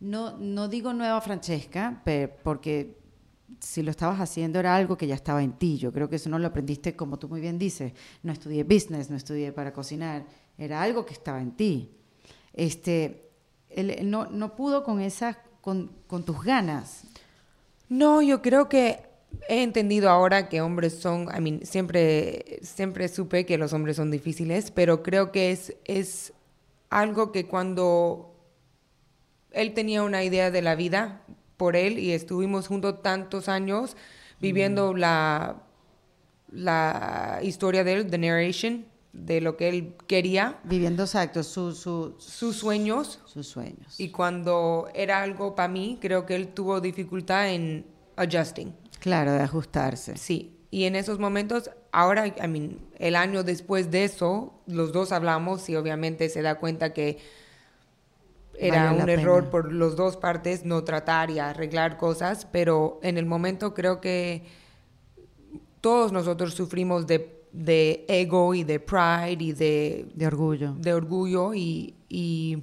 no, 0.00 0.36
no 0.36 0.66
digo 0.68 0.92
nueva 0.92 1.20
Francesca, 1.20 2.00
pe- 2.04 2.26
porque 2.42 2.98
si 3.60 3.82
lo 3.82 3.92
estabas 3.92 4.18
haciendo 4.20 4.58
era 4.58 4.74
algo 4.74 4.96
que 4.98 5.06
ya 5.06 5.14
estaba 5.14 5.42
en 5.44 5.52
ti. 5.52 5.78
Yo 5.78 5.92
creo 5.92 6.08
que 6.10 6.16
eso 6.16 6.28
no 6.28 6.38
lo 6.40 6.48
aprendiste, 6.48 6.94
como 6.96 7.18
tú 7.20 7.28
muy 7.28 7.40
bien 7.40 7.56
dices. 7.58 7.92
No 8.24 8.32
estudié 8.32 8.62
business, 8.64 9.10
no 9.10 9.16
estudié 9.16 9.52
para 9.52 9.72
cocinar, 9.72 10.24
era 10.58 10.82
algo 10.82 11.06
que 11.06 11.14
estaba 11.14 11.40
en 11.40 11.52
ti. 11.52 11.90
Este, 12.52 13.27
él, 13.80 14.10
no, 14.10 14.26
no 14.26 14.56
pudo 14.56 14.84
con 14.84 15.00
esas, 15.00 15.36
con, 15.60 15.90
con 16.06 16.24
tus 16.24 16.42
ganas. 16.42 17.04
No, 17.88 18.22
yo 18.22 18.42
creo 18.42 18.68
que 18.68 19.00
he 19.48 19.62
entendido 19.62 20.10
ahora 20.10 20.48
que 20.48 20.60
hombres 20.60 20.98
son, 20.98 21.28
I 21.34 21.40
mean, 21.40 21.60
siempre, 21.64 22.58
siempre 22.62 23.08
supe 23.08 23.46
que 23.46 23.58
los 23.58 23.72
hombres 23.72 23.96
son 23.96 24.10
difíciles, 24.10 24.70
pero 24.70 25.02
creo 25.02 25.32
que 25.32 25.52
es, 25.52 25.74
es 25.84 26.32
algo 26.90 27.32
que 27.32 27.46
cuando 27.46 28.34
él 29.52 29.74
tenía 29.74 30.02
una 30.02 30.22
idea 30.24 30.50
de 30.50 30.62
la 30.62 30.74
vida 30.74 31.22
por 31.56 31.76
él 31.76 31.98
y 31.98 32.12
estuvimos 32.12 32.68
juntos 32.68 33.02
tantos 33.02 33.48
años 33.48 33.96
viviendo 34.40 34.94
la, 34.94 35.62
la 36.52 37.40
historia 37.42 37.84
de 37.84 37.92
él, 37.94 38.10
the 38.10 38.18
narration, 38.18 38.86
de 39.24 39.40
lo 39.40 39.56
que 39.56 39.68
él 39.68 39.94
quería, 40.06 40.58
Viviendo 40.64 41.04
exacto 41.04 41.42
su, 41.42 41.72
su, 41.74 42.14
sus 42.18 42.56
sueños, 42.56 43.20
sus 43.26 43.46
sueños. 43.46 43.98
y 43.98 44.10
cuando 44.10 44.88
era 44.94 45.22
algo 45.22 45.54
para 45.54 45.68
mí, 45.68 45.98
creo 46.00 46.26
que 46.26 46.34
él 46.36 46.48
tuvo 46.48 46.80
dificultad 46.80 47.50
en 47.50 47.86
adjusting. 48.16 48.74
Claro, 49.00 49.32
de 49.32 49.42
ajustarse. 49.42 50.16
Sí, 50.16 50.56
y 50.70 50.84
en 50.84 50.96
esos 50.96 51.18
momentos, 51.18 51.70
ahora, 51.92 52.26
I 52.26 52.48
mean, 52.48 52.78
el 52.98 53.16
año 53.16 53.42
después 53.42 53.90
de 53.90 54.04
eso, 54.04 54.60
los 54.66 54.92
dos 54.92 55.12
hablamos 55.12 55.68
y 55.68 55.76
obviamente 55.76 56.28
se 56.28 56.42
da 56.42 56.56
cuenta 56.56 56.92
que 56.92 57.18
era 58.54 58.92
un 58.92 59.08
error 59.08 59.42
pena. 59.42 59.50
por 59.50 59.72
los 59.72 59.94
dos 59.94 60.16
partes 60.16 60.64
no 60.64 60.82
tratar 60.82 61.30
y 61.30 61.38
arreglar 61.38 61.96
cosas, 61.96 62.46
pero 62.50 62.98
en 63.02 63.16
el 63.16 63.24
momento 63.24 63.72
creo 63.72 64.00
que 64.00 64.44
todos 65.80 66.10
nosotros 66.12 66.54
sufrimos 66.54 67.06
de, 67.06 67.37
de 67.52 68.04
ego 68.08 68.54
y 68.54 68.64
de 68.64 68.80
pride 68.80 69.36
y 69.42 69.52
de, 69.52 70.06
De 70.14 70.26
orgullo. 70.26 70.74
de 70.78 70.92
orgullo 70.92 71.54
y, 71.54 71.94
y 72.08 72.62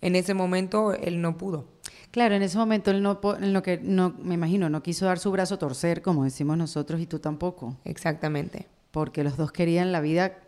en 0.00 0.16
ese 0.16 0.34
momento 0.34 0.92
él 0.92 1.20
no 1.20 1.36
pudo. 1.38 1.66
Claro, 2.10 2.34
en 2.34 2.42
ese 2.42 2.58
momento 2.58 2.90
él 2.90 3.02
no, 3.02 3.18
él 3.40 3.52
no 3.52 3.62
que 3.62 3.78
no, 3.78 4.14
me 4.22 4.34
imagino, 4.34 4.68
no 4.68 4.82
quiso 4.82 5.06
dar 5.06 5.18
su 5.18 5.30
brazo 5.30 5.54
a 5.54 5.58
torcer, 5.58 6.02
como 6.02 6.24
decimos 6.24 6.58
nosotros, 6.58 7.00
y 7.00 7.06
tú 7.06 7.18
tampoco, 7.18 7.78
Exactamente. 7.84 8.66
porque 8.90 9.24
los 9.24 9.36
dos 9.38 9.50
querían 9.52 9.92
la 9.92 10.00
vida 10.02 10.38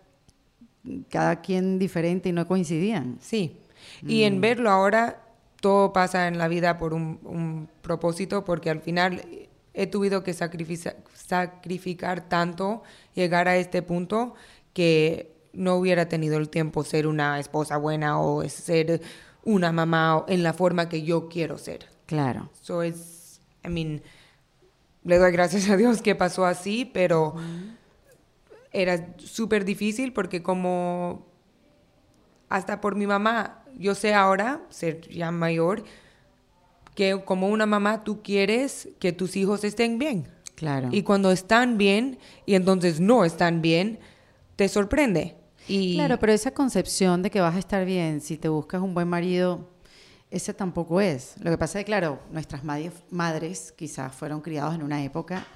cada 1.09 1.41
quien 1.41 1.79
diferente 1.79 2.29
y 2.29 2.33
no 2.33 2.47
coincidían. 2.47 3.17
Sí. 3.23 3.57
Y 4.07 4.25
en 4.25 4.43
verlo 4.43 4.69
ahora, 4.71 5.23
todo 5.63 5.95
pasa 5.95 6.29
en 6.29 6.37
la 6.37 6.49
vida 6.49 6.77
por 6.77 6.93
un, 6.93 7.19
un 7.25 7.69
propósito, 7.81 8.45
porque 8.45 8.69
al 8.69 8.81
final 8.81 9.23
he 9.73 9.87
tenido 9.87 10.23
que 10.23 10.35
sacrificar, 10.35 10.97
sacrificar 11.27 12.29
tanto, 12.29 12.83
llegar 13.15 13.49
a 13.49 13.57
este 13.57 13.83
punto, 13.83 14.35
que 14.73 15.35
no 15.53 15.77
hubiera 15.77 16.09
tenido 16.09 16.37
el 16.37 16.49
tiempo 16.49 16.85
ser 16.85 17.07
una 17.07 17.39
esposa 17.39 17.77
buena 17.77 18.21
o 18.21 18.47
ser 18.49 19.01
una 19.45 19.73
mamá 19.73 20.25
en 20.29 20.43
la 20.43 20.53
forma 20.53 20.89
que 20.89 21.03
yo 21.03 21.29
quiero 21.29 21.59
ser. 21.59 21.89
Claro. 22.07 22.51
So 22.61 22.83
es, 22.83 23.41
I 23.65 23.69
mean, 23.69 24.03
le 25.05 25.19
doy 25.19 25.33
gracias 25.33 25.69
a 25.71 25.77
Dios 25.77 26.03
que 26.03 26.15
pasó 26.15 26.45
así, 26.45 26.85
pero 26.85 27.35
era 28.73 29.15
súper 29.19 29.65
difícil 29.65 30.13
porque 30.13 30.43
como 30.43 31.27
hasta 32.49 32.81
por 32.81 32.97
mi 32.97 33.07
mamá, 33.07 33.63
yo 33.77 33.95
sé 33.95 34.15
ahora, 34.15 34.63
ser 34.71 35.09
ya 35.09 35.31
mayor, 35.31 35.85
que 36.95 37.23
como 37.25 37.49
una 37.49 37.67
mamá 37.67 38.05
tú 38.05 38.23
quieres 38.23 38.89
que 38.99 39.13
tus 39.13 39.37
hijos 39.37 39.65
estén 39.65 39.99
bien. 39.99 40.34
Claro. 40.55 40.89
Y 40.93 41.03
cuando 41.03 41.31
están 41.33 41.79
bien 41.79 42.19
y 42.47 42.55
entonces 42.55 43.01
no 43.01 43.25
están 43.25 43.61
bien, 43.63 43.99
te 44.57 44.69
sorprende. 44.69 45.37
Y 45.67 45.95
Claro, 45.95 46.19
pero 46.19 46.33
esa 46.33 46.53
concepción 46.53 47.23
de 47.23 47.31
que 47.31 47.41
vas 47.41 47.57
a 47.57 47.59
estar 47.59 47.85
bien 47.85 48.21
si 48.21 48.37
te 48.37 48.49
buscas 48.49 48.81
un 48.83 48.95
buen 48.95 49.09
marido, 49.09 49.71
ese 50.31 50.53
tampoco 50.55 51.01
es. 51.01 51.35
Lo 51.41 51.51
que 51.51 51.59
pasa 51.59 51.79
es 51.79 51.85
que, 51.85 51.87
claro, 51.87 52.19
nuestras 52.31 52.63
madres 52.65 53.73
quizás 53.77 54.15
fueron 54.15 54.41
criadas 54.41 54.75
en 54.75 54.83
una 54.83 55.03
época 55.03 55.47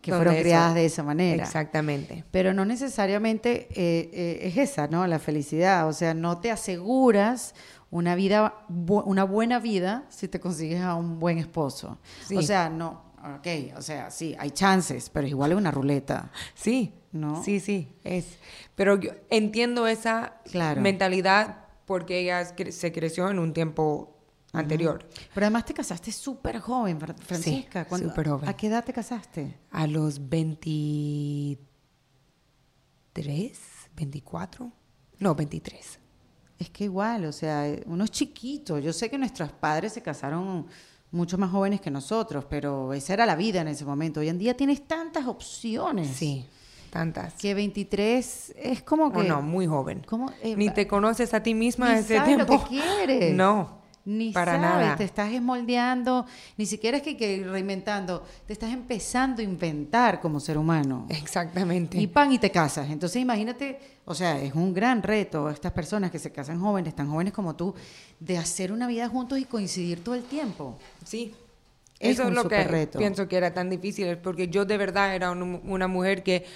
que 0.00 0.12
fueron 0.12 0.34
eso- 0.34 0.42
criadas 0.42 0.74
de 0.74 0.84
esa 0.86 1.02
manera. 1.02 1.42
Exactamente. 1.42 2.24
Pero 2.30 2.54
no 2.54 2.64
necesariamente 2.64 3.68
eh, 3.74 4.10
eh, 4.12 4.38
es 4.42 4.56
esa, 4.56 4.86
¿no? 4.86 5.06
La 5.06 5.18
felicidad. 5.18 5.86
O 5.88 5.92
sea, 5.92 6.14
no 6.14 6.38
te 6.38 6.50
aseguras 6.50 7.54
una 7.90 8.14
vida, 8.14 8.54
bu- 8.68 9.02
una 9.06 9.24
buena 9.24 9.58
vida 9.58 10.04
si 10.08 10.28
te 10.28 10.40
consigues 10.40 10.80
a 10.80 10.94
un 10.94 11.18
buen 11.18 11.38
esposo. 11.38 11.98
Sí. 12.26 12.36
O 12.36 12.42
sea, 12.42 12.68
no, 12.68 13.02
ok, 13.36 13.76
o 13.76 13.82
sea, 13.82 14.10
sí, 14.10 14.34
hay 14.38 14.50
chances, 14.50 15.10
pero 15.10 15.26
igual 15.26 15.52
es 15.52 15.58
una 15.58 15.70
ruleta. 15.70 16.30
Sí, 16.54 16.94
¿No? 17.10 17.42
Sí, 17.42 17.58
sí, 17.58 17.88
es. 18.04 18.36
Pero 18.74 19.00
yo 19.00 19.12
entiendo 19.30 19.86
esa 19.86 20.40
Claro. 20.44 20.82
mentalidad 20.82 21.64
porque 21.86 22.18
ella 22.20 22.44
se 22.70 22.92
creció 22.92 23.30
en 23.30 23.38
un 23.38 23.54
tiempo 23.54 24.14
anterior. 24.52 25.08
Pero 25.32 25.46
además 25.46 25.64
te 25.64 25.72
casaste 25.72 26.12
súper 26.12 26.58
joven, 26.60 27.00
Fra- 27.00 27.14
Francisca. 27.14 27.86
¿Cuándo- 27.86 28.10
súper 28.10 28.28
joven. 28.28 28.46
¿A 28.46 28.54
qué 28.54 28.66
edad 28.66 28.84
te 28.84 28.92
casaste? 28.92 29.56
A 29.70 29.86
los 29.86 30.28
23, 33.14 33.58
24, 33.96 34.70
no, 35.18 35.34
23. 35.34 35.98
Es 36.58 36.70
que 36.70 36.84
igual, 36.84 37.24
o 37.24 37.32
sea, 37.32 37.68
eh, 37.68 37.82
uno 37.86 38.04
es 38.04 38.10
chiquito. 38.10 38.78
Yo 38.78 38.92
sé 38.92 39.08
que 39.08 39.16
nuestros 39.18 39.50
padres 39.52 39.92
se 39.92 40.02
casaron 40.02 40.66
mucho 41.10 41.38
más 41.38 41.50
jóvenes 41.50 41.80
que 41.80 41.90
nosotros, 41.90 42.44
pero 42.48 42.92
esa 42.92 43.14
era 43.14 43.26
la 43.26 43.36
vida 43.36 43.60
en 43.60 43.68
ese 43.68 43.84
momento. 43.84 44.20
Hoy 44.20 44.28
en 44.28 44.38
día 44.38 44.56
tienes 44.56 44.86
tantas 44.86 45.26
opciones. 45.26 46.08
Sí, 46.08 46.46
tantas. 46.90 47.34
Que 47.34 47.54
23 47.54 48.54
es 48.56 48.82
como 48.82 49.10
que... 49.12 49.18
Oh, 49.20 49.22
no, 49.24 49.42
muy 49.42 49.66
joven. 49.66 50.04
Eh, 50.42 50.54
Ni 50.56 50.70
te 50.70 50.86
conoces 50.86 51.32
a 51.34 51.42
ti 51.42 51.54
misma 51.54 52.02
sabes 52.02 52.24
tiempo. 52.24 52.52
lo 52.52 52.60
que 52.60 52.68
quieres. 52.68 53.34
No, 53.36 53.77
Ni 54.10 54.32
para 54.32 54.52
sabes, 54.52 54.60
nada. 54.62 54.96
te 54.96 55.04
estás 55.04 55.30
esmoldeando, 55.32 56.24
ni 56.56 56.64
siquiera 56.64 56.96
es 56.96 57.02
que, 57.02 57.14
que 57.14 57.44
reinventando, 57.44 58.24
te 58.46 58.54
estás 58.54 58.72
empezando 58.72 59.42
a 59.42 59.44
inventar 59.44 60.18
como 60.22 60.40
ser 60.40 60.56
humano. 60.56 61.04
Exactamente. 61.10 62.00
Y 62.00 62.06
pan 62.06 62.32
y 62.32 62.38
te 62.38 62.50
casas. 62.50 62.88
Entonces 62.88 63.20
imagínate, 63.20 63.78
o 64.06 64.14
sea, 64.14 64.40
es 64.40 64.54
un 64.54 64.72
gran 64.72 65.02
reto 65.02 65.50
estas 65.50 65.72
personas 65.72 66.10
que 66.10 66.18
se 66.18 66.32
casan 66.32 66.58
jóvenes, 66.58 66.96
tan 66.96 67.10
jóvenes 67.10 67.34
como 67.34 67.54
tú, 67.54 67.74
de 68.18 68.38
hacer 68.38 68.72
una 68.72 68.86
vida 68.86 69.08
juntos 69.10 69.38
y 69.38 69.44
coincidir 69.44 70.02
todo 70.02 70.14
el 70.14 70.22
tiempo. 70.22 70.78
Sí. 71.04 71.34
Es 72.00 72.12
Eso 72.18 72.28
es 72.28 72.34
lo 72.34 72.48
que 72.48 72.64
reto. 72.64 72.98
pienso 72.98 73.28
que 73.28 73.36
era 73.36 73.52
tan 73.52 73.68
difícil, 73.68 74.16
porque 74.18 74.48
yo 74.48 74.64
de 74.64 74.78
verdad 74.78 75.14
era 75.14 75.32
un- 75.32 75.60
una 75.64 75.86
mujer 75.88 76.22
que 76.22 76.46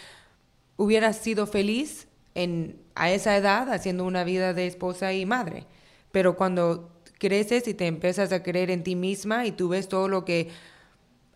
hubiera 0.76 1.12
sido 1.12 1.46
feliz 1.46 2.06
en, 2.34 2.80
a 2.94 3.10
esa 3.10 3.36
edad 3.36 3.70
haciendo 3.72 4.04
una 4.04 4.24
vida 4.24 4.54
de 4.54 4.66
esposa 4.66 5.12
y 5.12 5.26
madre. 5.26 5.66
Pero 6.12 6.36
cuando 6.36 6.91
creces 7.22 7.68
y 7.68 7.74
te 7.74 7.86
empiezas 7.86 8.32
a 8.32 8.42
creer 8.42 8.68
en 8.72 8.82
ti 8.82 8.96
misma 8.96 9.46
y 9.46 9.52
tú 9.52 9.68
ves 9.68 9.88
todo 9.88 10.08
lo 10.08 10.24
que 10.24 10.48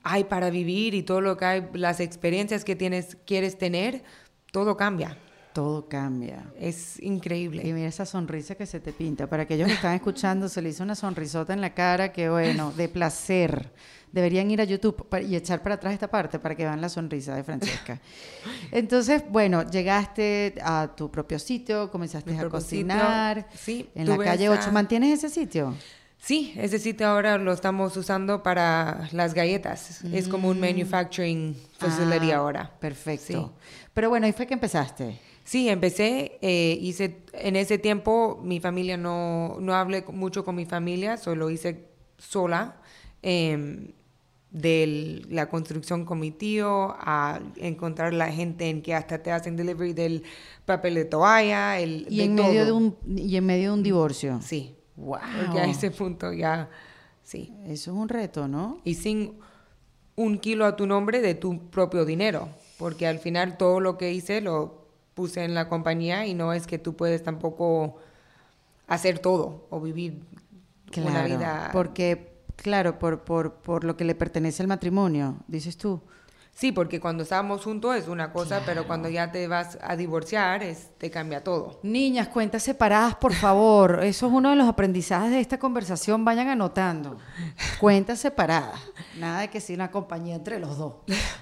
hay 0.03 0.25
para 0.25 0.51
vivir 0.51 0.94
y 0.94 1.05
todo 1.05 1.20
lo 1.20 1.37
que 1.37 1.44
hay, 1.44 1.68
las 1.75 2.01
experiencias 2.01 2.64
que 2.64 2.75
tienes, 2.75 3.16
quieres 3.25 3.57
tener, 3.57 4.03
todo 4.51 4.77
cambia. 4.77 5.16
Todo 5.57 5.88
cambia. 5.88 6.45
Es 6.61 6.99
Y 7.01 7.07
increíble. 7.07 7.62
mira 7.72 7.89
esa 7.89 8.05
sonrisa 8.05 8.55
que 8.57 8.66
se 8.66 8.78
te 8.78 8.93
pinta. 8.93 9.26
Para 9.26 9.45
aquellos 9.45 9.66
que 9.68 9.72
están 9.72 9.95
escuchando, 10.01 10.51
se 10.51 10.61
le 10.61 10.68
hizo 10.68 10.83
una 10.83 10.95
sonrisota 10.95 11.55
en 11.55 11.62
la 11.62 11.72
cara 11.72 12.12
que, 12.12 12.28
bueno, 12.28 12.72
de 12.76 12.89
placer. 12.91 13.72
Deberían 14.12 14.51
ir 14.51 14.61
a 14.61 14.64
YouTube 14.64 15.07
y 15.26 15.35
echar 15.35 15.62
para 15.62 15.76
atrás 15.76 15.95
esta 15.95 16.09
parte 16.09 16.39
para 16.39 16.55
que 16.55 16.64
vean 16.64 16.80
la 16.83 16.91
sonrisa 16.91 17.35
de 17.35 17.43
Francesca. 17.43 17.99
Entonces, 18.70 19.22
bueno, 19.30 19.62
llegaste 19.70 20.55
a 20.62 20.91
tu 20.95 21.11
propio 21.11 21.39
sitio, 21.39 21.91
comenzaste 21.91 22.30
Mi 22.33 22.39
a 22.39 22.49
cocinar. 22.51 23.37
sitio, 23.53 23.59
sí, 23.59 23.91
En 23.95 24.09
la 24.11 24.18
calle 24.18 24.45
esa- 24.45 24.61
8. 24.61 24.72
¿Mantienes 24.72 25.24
ese 25.24 25.30
sitio? 25.41 25.74
Sí, 26.18 26.53
ese 26.57 26.78
sitio 26.78 27.07
ahora 27.09 27.39
lo 27.39 27.53
estamos 27.53 27.97
usando 27.97 28.43
para 28.43 29.09
las 29.12 29.33
galletas. 29.33 30.03
Es 30.05 30.28
como 30.28 30.49
un 30.49 30.59
manufacturing 30.61 31.57
facility 31.78 32.33
Ah, 32.33 32.37
ahora. 32.39 32.70
Perfecto. 32.80 33.53
Pero 33.95 34.09
bueno, 34.11 34.26
ahí 34.26 34.33
fue 34.33 34.47
que 34.47 34.55
empezaste. 34.55 35.18
Sí, 35.47 35.68
empecé, 35.68 36.38
eh, 36.42 36.76
hice, 36.80 37.18
en 37.32 37.55
ese 37.55 37.78
tiempo 37.78 38.40
mi 38.42 38.59
familia 38.59 38.97
no, 38.97 39.59
no 39.61 39.76
hablé 39.76 40.03
mucho 40.09 40.44
con 40.44 40.57
mi 40.57 40.66
familia, 40.66 41.16
solo 41.16 41.51
hice 41.51 41.86
sola, 42.18 42.76
em, 43.22 43.92
de 44.51 45.22
la 45.30 45.49
construcción 45.49 46.05
con 46.05 46.18
mi 46.18 46.32
tío, 46.32 46.97
a 46.99 47.38
encontrar 47.59 48.12
la 48.12 48.32
gente 48.32 48.68
en 48.68 48.82
que 48.82 48.92
hasta 48.92 49.22
te 49.22 49.30
hacen 49.30 49.55
delivery 49.55 49.92
del 49.92 50.24
papel 50.64 50.94
de 50.97 51.05
toalla, 51.05 51.78
el, 51.78 52.07
Y 52.11 52.18
de 52.18 52.24
en, 52.24 52.34
medio 52.34 52.64
de 52.64 52.72
un, 52.72 52.97
y 53.07 53.36
en 53.36 53.47
medio 53.47 53.68
de 53.70 53.74
un 53.78 53.82
divorcio. 53.84 54.40
Sí, 54.42 54.74
Wow. 54.97 55.20
porque 55.44 55.61
a 55.61 55.66
ese 55.66 55.92
punto 55.92 56.32
ya, 56.32 56.68
sí. 57.22 57.53
Eso 57.66 57.92
es 57.92 57.97
un 57.97 58.09
reto, 58.09 58.49
¿no? 58.49 58.78
y 58.82 58.94
sin 58.94 59.34
un 60.16 60.38
kilo 60.38 60.64
a 60.64 60.74
tu 60.74 60.86
nombre 60.88 61.20
de 61.20 61.34
tu 61.34 61.68
propio 61.70 62.05
dinero, 62.05 62.49
porque 62.78 63.07
al 63.07 63.20
final 63.20 63.57
todo 63.59 63.78
lo 63.78 63.97
que 63.97 64.12
hice 64.12 64.40
lo 64.40 64.76
puse 65.17 65.43
en 65.45 65.55
la 65.55 65.67
compañía 65.69 66.27
y 66.27 66.35
no 66.35 66.53
es 66.53 66.67
que 66.67 66.79
tú 66.79 66.95
puedes 66.95 67.23
tampoco 67.25 67.97
hacer 68.87 69.19
todo 69.19 69.67
o 69.71 69.81
vivir 69.81 70.23
una 70.99 71.11
Claro, 71.11 71.27
vida. 71.27 71.71
Porque, 71.73 72.35
claro, 72.55 72.99
por, 72.99 73.25
por, 73.25 73.55
por 73.55 73.83
lo 73.83 73.97
que 73.97 74.05
le 74.05 74.14
pertenece 74.14 74.62
al 74.62 74.69
matrimonio, 74.69 75.39
dices 75.49 75.79
tú. 75.79 76.01
Sí, 76.53 76.73
porque 76.73 77.01
cuando 77.01 77.23
estábamos 77.23 77.62
juntos 77.64 77.95
es 77.97 78.09
una 78.09 78.33
cosa, 78.33 78.62
pero 78.64 78.87
cuando 78.87 79.11
ya 79.11 79.31
te 79.31 79.47
vas 79.47 79.77
a 79.83 79.95
divorciar 79.95 80.62
es, 80.62 80.89
te 80.97 81.11
cambia 81.11 81.45
todo. 81.45 81.81
Niñas, 81.83 82.29
cuentas 82.29 82.62
separadas, 82.62 83.14
por 83.17 83.35
favor. 83.35 84.01
Eso 84.03 84.27
es 84.27 84.33
uno 84.33 84.49
de 84.49 84.57
los 84.57 84.67
aprendizajes 84.67 85.31
de 85.31 85.41
esta 85.41 85.59
conversación. 85.59 86.25
Vayan 86.25 86.49
anotando. 86.49 87.19
Cuentas 87.79 88.21
separadas. 88.21 88.81
Nada 89.21 89.41
de 89.41 89.49
que 89.49 89.61
sea 89.61 89.77
una 89.77 89.91
compañía 89.91 90.35
entre 90.35 90.59
los 90.59 90.79
dos. 90.79 90.95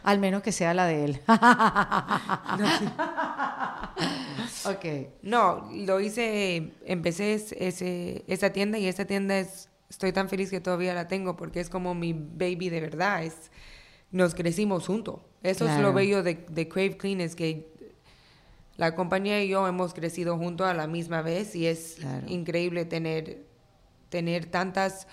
Al 0.02 0.18
menos 0.18 0.42
que 0.42 0.50
sea 0.50 0.74
la 0.74 0.86
de 0.86 1.04
él. 1.04 1.20
ok. 4.66 4.84
No, 5.22 5.70
lo 5.72 6.00
hice, 6.00 6.72
empecé 6.86 7.34
es- 7.34 7.52
ese, 7.52 8.24
esa 8.26 8.50
tienda 8.52 8.78
y 8.78 8.86
esa 8.86 9.04
tienda 9.04 9.38
es, 9.38 9.68
estoy 9.90 10.12
tan 10.12 10.28
feliz 10.28 10.50
que 10.50 10.60
todavía 10.60 10.94
la 10.94 11.08
tengo 11.08 11.36
porque 11.36 11.60
es 11.60 11.68
como 11.70 11.94
mi 11.94 12.12
baby 12.12 12.68
de 12.70 12.80
verdad, 12.80 13.24
es, 13.24 13.50
nos 14.10 14.34
crecimos 14.34 14.86
juntos. 14.86 15.20
Eso 15.42 15.68
es 15.68 15.78
lo 15.80 15.92
bello 15.92 16.22
de, 16.22 16.46
de 16.48 16.68
Crave 16.68 16.96
Clean, 16.96 17.20
es 17.20 17.34
que 17.36 17.68
la 18.76 18.94
compañía 18.94 19.42
y 19.44 19.48
yo 19.48 19.66
hemos 19.68 19.94
crecido 19.94 20.36
juntos 20.38 20.66
a 20.66 20.74
la 20.74 20.86
misma 20.86 21.22
vez 21.22 21.54
y 21.54 21.66
es 21.66 21.96
Claro. 22.00 22.26
increíble 22.28 22.84
tener, 22.84 23.44
tener 24.08 24.46
tantos 24.46 25.06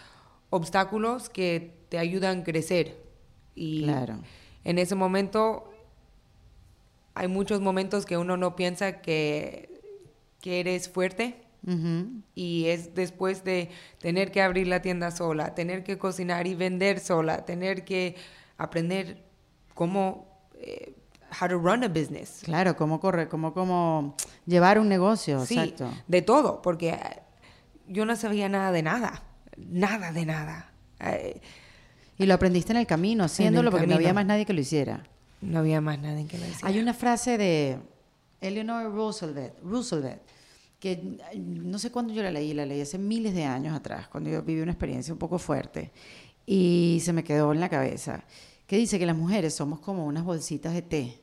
obstáculos 0.50 1.30
que 1.30 1.74
te 1.90 1.98
ayudan 2.00 2.42
a 2.42 2.44
crecer. 2.44 2.98
Y 3.56 3.84
Claro. 3.84 4.20
en 4.64 4.80
ese 4.80 4.96
momento 4.96 5.71
hay 7.14 7.28
muchos 7.28 7.62
momentos 7.62 8.06
que 8.06 8.18
uno 8.18 8.38
no 8.38 8.56
piensa 8.56 9.02
que, 9.02 9.82
que 10.40 10.60
eres 10.60 10.90
fuerte 10.90 11.42
y 12.34 12.66
es 12.68 12.96
después 12.96 13.44
de 13.44 13.70
tener 14.00 14.32
que 14.32 14.42
abrir 14.42 14.68
la 14.68 14.82
tienda 14.82 15.12
sola, 15.12 15.54
tener 15.54 15.84
que 15.84 15.98
cocinar 16.00 16.48
y 16.48 16.56
vender 16.56 17.00
sola, 17.00 17.46
tener 17.46 17.86
que 17.86 18.16
aprender 18.58 19.24
cómo, 19.76 20.28
eh, 20.56 20.96
how 21.40 21.48
to 21.48 21.60
run 21.60 21.84
a 21.84 21.88
business. 21.88 22.42
Claro, 22.44 22.76
cómo 22.76 23.00
correr, 23.00 23.28
cómo, 23.30 23.54
cómo 23.54 24.16
llevar 24.48 24.80
un 24.80 24.90
negocio, 24.90 25.46
Sí, 25.46 25.58
exacto. 25.60 25.92
de 26.08 26.22
todo, 26.24 26.64
porque 26.64 26.90
eh, 26.90 26.98
yo 27.88 28.06
no 28.06 28.16
sabía 28.16 28.50
nada 28.50 28.72
de 28.72 28.82
nada, 28.82 29.22
nada 29.58 30.12
de 30.12 30.26
nada. 30.26 30.72
Eh, 31.00 31.42
Y 32.18 32.26
lo 32.26 32.34
aprendiste 32.34 32.74
en 32.74 32.78
el 32.78 32.88
camino, 32.88 33.24
haciéndolo 33.24 33.70
porque 33.70 33.86
no 33.86 33.96
había 33.96 34.14
más 34.16 34.26
nadie 34.26 34.46
que 34.48 34.54
lo 34.54 34.62
hiciera. 34.62 35.04
No 35.42 35.60
había 35.60 35.82
más 35.82 36.00
nada 36.00 36.20
en 36.20 36.28
que 36.28 36.38
decir. 36.38 36.60
Hay 36.64 36.80
una 36.80 36.94
frase 36.94 37.38
de 37.38 37.78
Eleanor 38.40 38.94
Roosevelt, 38.94 39.54
Roosevelt 39.64 40.22
que 40.80 41.20
no 41.36 41.78
sé 41.78 41.92
cuándo 41.92 42.12
yo 42.14 42.24
la 42.24 42.32
leí, 42.32 42.54
la 42.56 42.66
leí 42.66 42.82
hace 42.82 42.98
miles 42.98 43.36
de 43.36 43.44
años 43.44 43.76
atrás, 43.76 44.08
cuando 44.08 44.32
yo 44.32 44.42
viví 44.42 44.62
una 44.62 44.72
experiencia 44.72 45.14
un 45.14 45.20
poco 45.20 45.38
fuerte 45.38 45.92
y 46.46 47.00
se 47.04 47.14
me 47.14 47.24
quedó 47.24 47.52
en 47.54 47.60
la 47.60 47.70
cabeza, 47.70 48.24
que 48.66 48.78
dice 48.78 48.98
que 48.98 49.06
las 49.06 49.16
mujeres 49.16 49.54
somos 49.54 49.80
como 49.80 50.06
unas 50.08 50.24
bolsitas 50.24 50.74
de 50.74 50.82
té, 50.82 51.22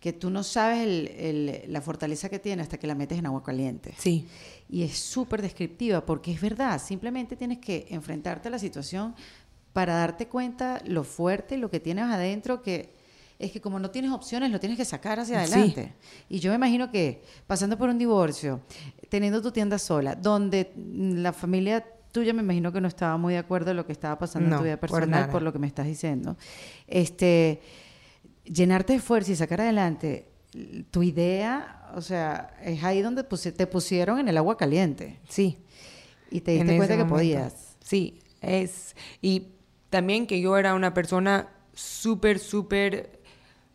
que 0.00 0.12
tú 0.12 0.30
no 0.30 0.42
sabes 0.42 0.80
el- 0.80 1.08
el- 1.08 1.72
la 1.72 1.80
fortaleza 1.80 2.28
que 2.28 2.38
tiene 2.40 2.62
hasta 2.62 2.78
que 2.78 2.86
la 2.88 2.94
metes 2.96 3.18
en 3.18 3.26
agua 3.26 3.42
caliente. 3.44 3.94
Sí, 3.98 4.26
Y 4.70 4.82
es 4.82 4.98
súper 4.98 5.40
descriptiva 5.40 6.04
porque 6.04 6.30
es 6.32 6.40
verdad, 6.40 6.78
simplemente 6.82 7.36
tienes 7.36 7.58
que 7.58 7.86
enfrentarte 7.90 8.48
a 8.48 8.50
la 8.50 8.58
situación 8.58 9.14
para 9.72 9.94
darte 9.94 10.26
cuenta 10.28 10.82
lo 10.84 11.04
fuerte, 11.04 11.56
lo 11.56 11.70
que 11.70 11.80
tienes 11.80 12.04
adentro, 12.04 12.60
que 12.60 12.92
es 13.38 13.52
que 13.52 13.60
como 13.60 13.78
no 13.78 13.90
tienes 13.90 14.10
opciones, 14.10 14.50
lo 14.50 14.58
tienes 14.58 14.76
que 14.78 14.84
sacar 14.84 15.20
hacia 15.20 15.46
Sí. 15.46 15.52
adelante. 15.52 15.94
Y 16.28 16.40
yo 16.40 16.50
me 16.50 16.56
imagino 16.56 16.90
que 16.90 17.22
pasando 17.46 17.78
por 17.78 17.88
un 17.88 17.98
divorcio, 17.98 18.60
teniendo 19.08 19.40
tu 19.40 19.52
tienda 19.52 19.78
sola, 19.78 20.14
donde 20.16 20.72
la 20.76 21.32
familia 21.32 21.84
tuya 22.10 22.32
me 22.32 22.42
imagino 22.42 22.72
que 22.72 22.80
no 22.80 22.88
estaba 22.88 23.16
muy 23.16 23.34
de 23.34 23.38
acuerdo 23.38 23.70
en 23.70 23.76
lo 23.76 23.86
que 23.86 23.92
estaba 23.92 24.18
pasando 24.18 24.50
en 24.50 24.56
tu 24.58 24.64
vida 24.64 24.76
personal, 24.78 25.30
por 25.30 25.42
lo 25.42 25.52
que 25.52 25.58
me 25.58 25.66
estás 25.66 25.86
diciendo, 25.86 26.36
este, 26.86 27.60
llenarte 28.44 28.94
de 28.94 28.98
fuerza 28.98 29.32
y 29.32 29.36
sacar 29.36 29.60
adelante 29.60 30.30
tu 30.90 31.02
idea, 31.02 31.90
o 31.94 32.00
sea, 32.00 32.56
es 32.64 32.82
ahí 32.82 33.02
donde 33.02 33.22
te 33.24 33.66
pusieron 33.66 34.18
en 34.18 34.28
el 34.28 34.36
agua 34.38 34.56
caliente 34.56 35.20
sí. 35.28 35.58
y 36.30 36.40
te 36.40 36.52
en 36.58 36.66
diste 36.66 36.76
cuenta 36.78 36.94
que 36.96 37.04
momento. 37.04 37.14
podías. 37.14 37.76
Sí, 37.84 38.20
es. 38.40 38.96
Y 39.20 39.48
también 39.90 40.26
que 40.26 40.40
yo 40.40 40.56
era 40.56 40.74
una 40.74 40.94
persona 40.94 41.50
súper, 41.74 42.38
súper 42.38 43.17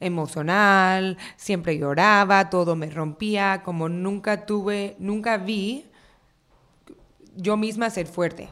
emocional, 0.06 1.18
siempre 1.38 1.78
lloraba, 1.78 2.50
todo 2.50 2.76
me 2.76 2.90
rompía, 2.90 3.62
como 3.64 3.90
nunca 3.90 4.46
tuve, 4.46 4.96
nunca 5.00 5.38
vi 5.38 5.86
yo 7.36 7.58
misma 7.58 7.90
ser 7.90 8.06
fuerte, 8.06 8.50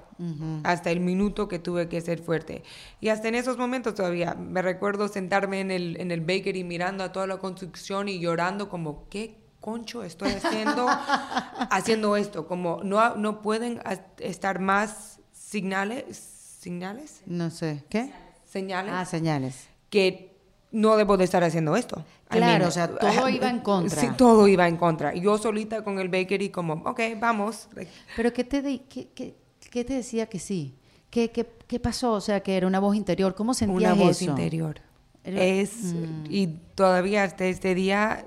hasta 0.63 0.89
el 0.91 0.99
minuto 1.01 1.47
que 1.47 1.59
tuve 1.59 1.87
que 1.87 2.01
ser 2.01 2.19
fuerte. 2.19 2.63
Y 2.99 3.09
hasta 3.09 3.27
en 3.27 3.35
esos 3.35 3.57
momentos 3.57 3.93
todavía, 3.95 4.33
me 4.33 4.61
recuerdo 4.63 5.07
sentarme 5.07 5.59
en 5.59 5.69
el, 5.71 5.99
en 5.99 6.09
el 6.11 6.21
bakery 6.21 6.63
mirando 6.63 7.03
a 7.03 7.11
toda 7.11 7.27
la 7.27 7.37
construcción 7.37 8.09
y 8.09 8.19
llorando 8.19 8.69
como, 8.69 9.07
¿qué 9.09 9.37
concho 9.59 10.03
estoy 10.03 10.31
haciendo 10.31 10.87
haciendo 11.69 12.15
esto? 12.17 12.47
Como 12.47 12.81
no, 12.83 13.15
no 13.15 13.41
pueden 13.41 13.79
estar 14.19 14.59
más 14.59 15.19
signales, 15.31 16.17
signales, 16.59 17.21
No 17.27 17.49
sé, 17.51 17.83
¿qué? 17.89 18.11
señales 18.45 18.93
Ah, 18.95 19.05
señales. 19.05 19.67
que 19.91 20.30
no 20.72 20.95
debo 20.97 21.17
de 21.17 21.26
estar 21.26 21.43
haciendo 21.43 21.76
esto. 21.76 22.03
I 22.32 22.36
Claro, 22.38 22.67
o 22.67 22.72
sea, 22.72 22.88
todo 22.88 23.28
iba 23.30 23.49
en 23.49 23.59
contra. 23.59 23.99
Sí, 24.01 24.07
todo 24.17 24.47
iba 24.47 24.67
en 24.67 24.78
contra. 24.78 25.13
Yo 25.15 25.38
solita 25.38 25.84
con 25.84 25.99
el 25.99 26.07
bakery 26.09 26.49
como, 26.49 26.76
ok, 26.86 26.99
vamos. 27.19 27.67
Pero 28.15 28.32
¿qué 28.34 28.43
te, 28.43 28.61
di- 28.61 28.80
qué, 28.89 29.09
qué- 29.13 29.36
qué 29.69 29.84
te 29.84 29.93
decía 29.95 30.28
que 30.28 30.39
sí? 30.39 30.76
¿Qué, 31.09 31.30
qué, 31.32 31.45
qué 31.67 31.80
pasó? 31.80 32.13
O 32.13 32.22
sea, 32.22 32.39
que 32.39 32.55
era 32.55 32.67
una 32.67 32.80
voz 32.80 32.95
interior. 32.95 33.36
¿Cómo 33.36 33.53
sentías 33.53 33.93
una 33.93 34.01
voz 34.01 34.22
eso? 34.22 34.30
interior. 34.32 34.80
Era- 35.24 35.43
Es, 35.43 35.74
Mm. 35.93 36.24
y 36.30 36.47
todavía 36.76 37.24
hasta 37.24 37.45
este 37.45 37.76
día 37.76 38.26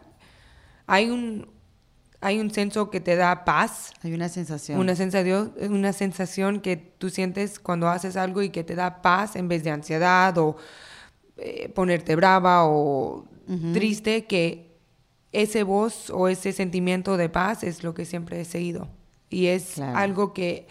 hay 0.86 1.08
un, 1.10 1.48
hay 2.20 2.40
un 2.40 2.50
senso 2.50 2.90
que 2.90 3.00
te 3.00 3.16
da 3.16 3.44
paz, 3.44 3.92
Hay 4.02 4.12
una 4.12 4.28
sensación. 4.28 4.78
una 4.78 4.94
sensación, 4.94 5.54
una 5.70 5.92
sensación 5.94 6.60
que 6.60 6.76
tú 6.76 7.08
sientes 7.10 7.58
cuando 7.58 7.88
haces 7.88 8.16
algo 8.16 8.42
y 8.42 8.50
que 8.50 8.64
te 8.64 8.74
da 8.74 9.00
paz 9.02 9.34
en 9.36 9.48
vez 9.48 9.64
de 9.64 9.70
ansiedad 9.70 10.36
o 10.38 10.56
eh, 11.36 11.68
ponerte 11.68 12.16
brava 12.16 12.66
o 12.66 13.24
triste, 13.72 14.24
que 14.24 14.70
ese 15.32 15.64
voz 15.64 16.08
o 16.10 16.28
ese 16.28 16.52
sentimiento 16.52 17.16
de 17.16 17.28
paz 17.28 17.62
es 17.64 17.82
lo 17.82 17.92
que 17.92 18.04
siempre 18.04 18.40
he 18.40 18.44
seguido. 18.44 18.88
Y 19.30 19.46
es 19.46 19.72
Claro. 19.74 19.98
algo 19.98 20.32
que 20.32 20.66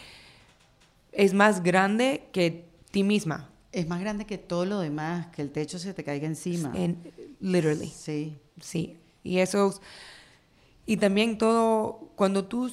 es 1.12 1.34
más 1.34 1.62
grande 1.64 2.24
que 2.32 2.66
ti 2.92 3.04
misma. 3.04 3.50
Es 3.72 3.88
más 3.88 4.00
grande 4.02 4.26
que 4.26 4.38
todo 4.38 4.66
lo 4.66 4.80
demás, 4.80 5.28
que 5.28 5.42
el 5.42 5.52
techo 5.52 5.80
se 5.80 5.94
te 5.94 6.04
caiga 6.04 6.28
encima. 6.28 6.72
En, 6.76 6.98
literally. 7.40 7.88
Sí. 7.88 8.38
Sí, 8.62 8.98
y 9.24 9.40
eso, 9.40 9.68
es- 9.70 9.82
y 10.86 10.98
también 10.98 11.38
todo, 11.38 12.10
cuando 12.16 12.46
tú, 12.46 12.72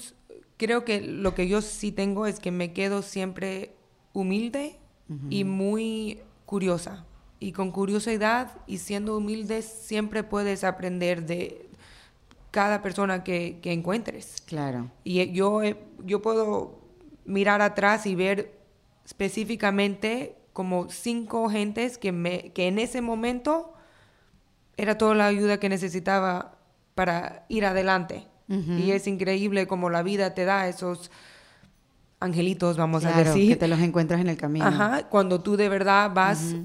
creo 0.57 0.85
que 0.85 1.01
lo 1.01 1.35
que 1.35 1.49
yo 1.49 1.63
sí 1.63 1.91
tengo 1.93 2.27
es 2.27 2.39
que 2.41 2.51
me 2.51 2.73
quedo 2.73 3.03
siempre 3.03 3.73
humilde 4.13 4.77
y 5.29 5.43
muy 5.45 6.21
curiosa. 6.47 7.05
Y 7.41 7.53
con 7.53 7.71
curiosidad 7.73 8.51
y 8.67 8.79
siendo 8.79 9.17
humilde 9.17 9.63
siempre 9.63 10.23
puedes 10.23 10.63
aprender 10.63 11.25
de 11.27 11.69
cada 12.51 12.83
persona 12.83 13.25
que, 13.25 13.59
que 13.63 13.73
encuentres. 13.73 14.43
Claro. 14.47 14.91
Y 15.05 15.21
eh, 15.21 15.33
yo, 15.33 15.63
he- 15.63 15.79
yo 16.05 16.21
puedo 16.21 16.79
mirar 17.25 17.63
atrás 17.63 18.05
y 18.07 18.15
ver 18.15 18.59
específicamente 19.07 20.37
como 20.53 20.89
cinco 20.91 21.49
gentes 21.49 21.97
que, 21.97 22.13
me, 22.13 22.51
que 22.53 22.67
en 22.69 22.79
ese 22.79 23.01
momento 23.01 23.73
era 24.77 24.99
toda 24.99 25.15
la 25.15 25.27
ayuda 25.27 25.59
que 25.59 25.69
necesitaba 25.69 26.57
para 26.95 27.47
ir 27.49 27.65
adelante. 27.65 28.27
Y 28.49 28.91
es 28.91 29.07
increíble 29.07 29.69
como 29.69 29.91
la 29.91 30.03
vida 30.03 30.35
te 30.35 30.45
da 30.45 30.67
esos 30.67 31.13
angelitos, 32.19 32.77
vamos 32.77 33.05
a 33.05 33.13
Claro, 33.13 33.31
decir. 33.33 33.49
que 33.51 33.57
te 33.57 33.69
los 33.69 33.79
encuentras 33.81 34.21
en 34.21 34.29
el 34.29 34.37
camino. 34.37 34.67
Ajá, 34.67 35.09
cuando 35.09 35.41
tú 35.41 35.57
de 35.57 35.69
verdad 35.69 36.11
vas, 36.13 36.57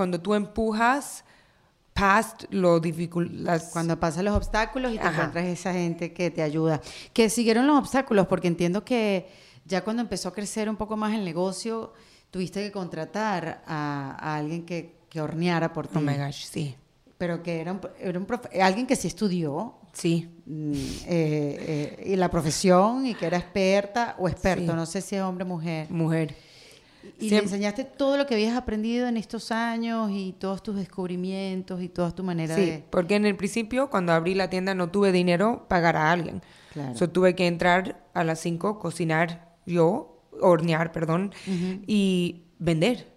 cuando 0.00 0.18
tú 0.18 0.32
empujas 0.34 1.24
past 1.92 2.44
lo 2.50 2.80
difícil, 2.80 3.44
las 3.44 3.64
Cuando 3.64 4.00
pasan 4.00 4.24
los 4.24 4.34
obstáculos 4.34 4.92
y 4.94 4.98
te 4.98 5.02
Ajá. 5.02 5.10
encuentras 5.10 5.44
esa 5.44 5.74
gente 5.74 6.14
que 6.14 6.30
te 6.30 6.40
ayuda. 6.42 6.80
Que 7.12 7.28
siguieron 7.28 7.66
los 7.66 7.76
obstáculos, 7.78 8.26
porque 8.26 8.48
entiendo 8.48 8.82
que 8.82 9.28
ya 9.66 9.84
cuando 9.84 10.00
empezó 10.00 10.30
a 10.30 10.32
crecer 10.32 10.70
un 10.70 10.76
poco 10.76 10.96
más 10.96 11.12
el 11.14 11.22
negocio, 11.22 11.92
tuviste 12.30 12.62
que 12.64 12.72
contratar 12.72 13.62
a, 13.66 14.16
a 14.18 14.36
alguien 14.36 14.64
que, 14.64 14.96
que 15.10 15.20
horneara 15.20 15.74
por 15.74 15.86
ti. 15.86 15.98
Oh 15.98 16.00
my 16.00 16.16
gosh, 16.16 16.44
sí, 16.50 16.74
Pero 17.18 17.42
que 17.42 17.60
era, 17.60 17.72
un, 17.72 17.80
era 17.98 18.18
un 18.18 18.26
profe- 18.26 18.58
alguien 18.62 18.86
que 18.86 18.96
sí 18.96 19.06
estudió 19.08 19.74
sí. 19.92 20.30
mm, 20.46 20.72
eh, 20.72 21.06
eh, 21.08 22.04
y 22.06 22.16
la 22.16 22.30
profesión 22.30 23.04
y 23.06 23.14
que 23.14 23.26
era 23.26 23.36
experta 23.36 24.14
o 24.18 24.26
experto, 24.30 24.72
Sí. 24.72 24.76
no 24.76 24.86
sé 24.86 25.02
si 25.02 25.16
es 25.16 25.22
hombre 25.22 25.44
o 25.44 25.48
mujer. 25.48 25.90
Mujer. 25.90 26.34
Y 27.18 27.22
le 27.24 27.28
Siempre- 27.28 27.38
enseñaste 27.46 27.84
todo 27.84 28.16
lo 28.16 28.26
que 28.26 28.34
habías 28.34 28.56
aprendido 28.56 29.08
en 29.08 29.16
estos 29.16 29.50
años 29.52 30.10
y 30.12 30.32
todos 30.38 30.62
tus 30.62 30.76
descubrimientos 30.76 31.82
y 31.82 31.88
toda 31.88 32.12
tu 32.14 32.22
manera 32.22 32.54
Sí, 32.54 32.62
de... 32.66 32.84
porque 32.90 33.16
en 33.16 33.26
el 33.26 33.36
principio, 33.36 33.90
cuando 33.90 34.12
abrí 34.12 34.34
la 34.34 34.48
tienda, 34.50 34.74
no 34.74 34.90
tuve 34.90 35.12
dinero 35.12 35.66
pagar 35.68 35.96
a 35.96 36.10
alguien. 36.12 36.42
Claro. 36.72 36.96
So, 36.96 37.10
tuve 37.10 37.34
que 37.34 37.46
entrar 37.46 38.04
a 38.14 38.22
las 38.24 38.40
5, 38.40 38.78
cocinar 38.78 39.54
yo, 39.66 40.22
hornear, 40.40 40.92
perdón, 40.92 41.32
y 41.86 42.42
vender. 42.58 43.08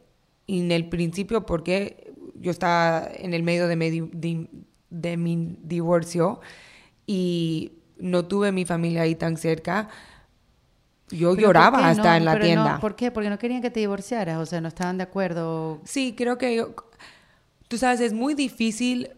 Y 0.48 0.60
en 0.60 0.72
el 0.72 0.90
principio, 0.90 1.46
porque 1.46 2.12
yo 2.40 2.52
estaba 2.52 3.08
en 3.16 3.34
el 3.34 3.44
medio 3.44 3.68
de 3.68 3.76
mi, 3.76 3.90
di- 3.90 4.50
de 4.90 5.18
mi 5.18 5.58
divorcio 5.64 6.42
y 7.06 7.74
no 7.98 8.26
tuve 8.26 8.52
mi 8.52 8.66
familia 8.66 9.04
ahí 9.04 9.16
tan 9.16 9.38
cerca, 9.38 9.88
yo 11.14 11.36
lloraba 11.36 11.78
¿por 11.78 11.86
qué 11.86 11.92
hasta 11.92 12.10
no? 12.12 12.16
en 12.16 12.26
la 12.26 12.34
Pero 12.34 12.46
tienda. 12.46 12.74
no, 12.74 12.80
¿Por 12.80 12.96
qué? 12.96 13.12
Porque 13.12 13.30
no 13.30 13.38
querían 13.40 13.62
que 13.62 13.70
te 13.72 13.80
divorciaras, 13.80 14.38
o 14.38 14.46
sea, 14.46 14.62
no 14.62 14.68
estaban 14.68 14.98
de 14.98 15.04
acuerdo. 15.04 15.80
Sí, 15.86 16.14
creo 16.18 16.38
que 16.38 16.56
yo, 16.56 16.74
tú 17.68 17.78
sabes, 17.78 18.00
es 18.02 18.14
muy 18.14 18.34
difícil 18.34 19.10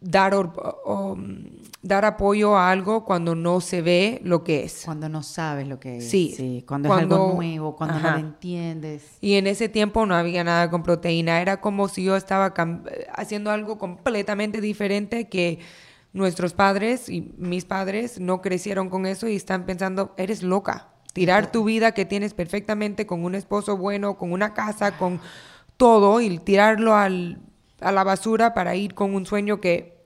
dar, 0.00 0.34
o- 0.34 1.12
um, 1.12 1.44
dar 1.82 2.04
apoyo 2.06 2.56
a 2.56 2.70
algo 2.70 3.04
cuando 3.04 3.34
no 3.34 3.60
se 3.60 3.82
ve 3.82 4.20
lo 4.24 4.42
que 4.44 4.64
es. 4.64 4.82
Cuando 4.84 5.08
no 5.10 5.22
sabes 5.22 5.68
lo 5.68 5.78
que 5.78 5.98
es. 5.98 6.08
Sí. 6.08 6.64
cuando, 6.66 6.88
es 6.94 6.98
algo 7.00 7.16
Cuando- 7.16 7.34
nuevo, 7.34 7.76
cuando 7.76 7.96
Ajá. 7.96 8.10
no 8.12 8.18
lo 8.18 8.26
entiendes. 8.28 9.04
Y 9.20 9.34
en 9.34 9.46
ese 9.46 9.68
tiempo 9.68 10.06
no 10.06 10.14
había 10.14 10.42
nada 10.42 10.70
con 10.70 10.82
proteína, 10.82 11.40
era 11.42 11.60
como 11.60 11.88
si 11.88 12.02
yo 12.04 12.16
estaba 12.16 12.54
haciendo 13.14 13.50
algo 13.50 13.76
completamente 13.78 14.60
diferente 14.62 15.28
que 15.28 15.58
nuestros 16.12 16.54
padres 16.54 17.08
y 17.08 17.32
mis 17.36 17.64
padres 17.66 18.18
no 18.18 18.40
crecieron 18.40 18.88
con 18.88 19.06
eso 19.06 19.28
y 19.28 19.36
están 19.36 19.64
pensando, 19.66 20.12
eres 20.16 20.42
loca. 20.42 20.88
Tirar 21.12 21.50
tu 21.50 21.64
vida 21.64 21.92
que 21.92 22.04
tienes 22.04 22.34
perfectamente 22.34 23.06
con 23.06 23.24
un 23.24 23.34
esposo 23.34 23.76
bueno, 23.76 24.16
con 24.16 24.32
una 24.32 24.54
casa, 24.54 24.96
con 24.96 25.20
todo 25.76 26.20
y 26.20 26.38
tirarlo 26.38 26.94
al- 26.94 27.38
a 27.80 27.90
la 27.92 28.04
basura 28.04 28.54
para 28.54 28.76
ir 28.76 28.94
con 28.94 29.14
un 29.14 29.26
sueño 29.26 29.60
que 29.60 29.98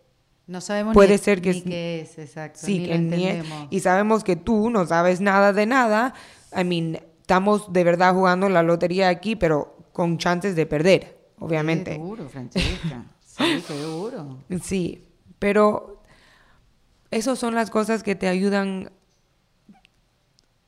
No 0.46 0.61
sabemos 0.61 0.92
Puede 0.94 1.12
ni, 1.12 1.18
ser 1.18 1.40
que 1.40 1.50
ni 1.52 1.57
es- 1.59 1.64
qué 1.64 2.00
es, 2.02 2.18
exacto. 2.18 2.61
Sí, 2.62 2.78
ni 2.80 2.84
que 2.86 2.94
lo 2.94 3.00
ni 3.00 3.24
es- 3.26 3.34
entendemos. 3.36 3.68
y 3.70 3.80
sabemos 3.80 4.24
que 4.24 4.36
tú 4.36 4.68
no 4.70 4.86
sabes 4.86 5.20
nada 5.22 5.52
de 5.55 5.64
nada. 5.66 6.12
I 6.55 6.64
mean, 6.64 6.98
estamos 7.20 7.72
de 7.72 7.82
verdad 7.82 8.12
jugando 8.14 8.48
la 8.50 8.62
lotería 8.62 9.09
aquí, 9.09 9.36
pero 9.36 9.78
con 9.92 10.18
chances 10.18 10.55
de 10.55 10.66
perder, 10.66 11.00
Qué 11.00 11.44
obviamente. 11.44 11.96
duro, 11.98 12.28
Francesca. 12.28 13.05
sí, 13.24 13.64
qué 13.66 13.74
duro. 13.82 14.38
Sí, 14.62 15.09
pero 15.38 16.02
esas 17.11 17.38
son 17.38 17.55
las 17.55 17.70
cosas 17.70 18.02
que 18.02 18.14
te 18.14 18.28
ayudan 18.28 18.90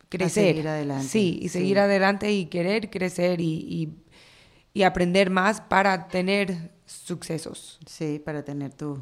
crecer. 0.08 0.48
seguir 0.54 0.68
adelante, 0.68 1.08
Sí, 1.08 1.38
y 1.42 1.48
seguir 1.48 1.76
sí. 1.76 1.80
adelante 1.80 2.32
y 2.32 2.46
querer 2.46 2.90
crecer 2.90 3.40
y, 3.40 3.54
y- 3.54 3.92
y 4.74 4.82
aprender 4.82 5.30
más 5.30 5.60
para 5.62 6.08
tener 6.08 6.70
sucesos, 6.84 7.78
Sí, 7.86 8.20
para 8.24 8.44
tener 8.44 8.74
tus 8.74 9.00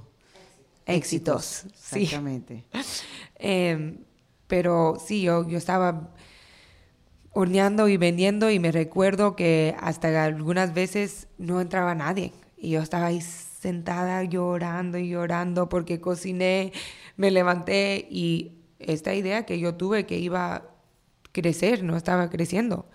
éxitos. 0.87 1.67
Sí. 1.75 2.03
Exactamente. 2.03 2.65
Em, 3.39 3.99
pero 4.47 4.97
sí, 5.05 5.23
yo, 5.23 5.47
yo 5.49 5.59
estaba 5.59 6.15
horneando 7.33 7.89
y 7.89 7.97
vendiendo 7.97 8.51
y 8.51 8.59
me 8.61 8.71
recuerdo 8.71 9.35
que 9.37 9.75
hasta 9.81 10.25
algunas 10.25 10.73
veces 10.73 11.27
no 11.39 11.61
entraba 11.61 11.95
nadie 11.95 12.33
y 12.57 12.71
yo 12.71 12.81
estaba 12.81 13.07
ahí 13.07 13.21
sentada 13.21 14.23
llorando 14.25 14.99
y 14.99 15.09
llorando 15.09 15.69
porque 15.69 16.01
cociné, 16.01 16.73
me 17.17 17.31
levanté 17.31 18.07
y 18.11 18.53
esta 18.79 19.15
idea 19.15 19.45
que 19.47 19.59
yo 19.59 19.75
tuve 19.75 20.07
que 20.07 20.19
iba 20.19 20.71
crecer 21.35 21.82
no 21.82 21.97
estaba 21.99 22.30
creciendo. 22.30 22.87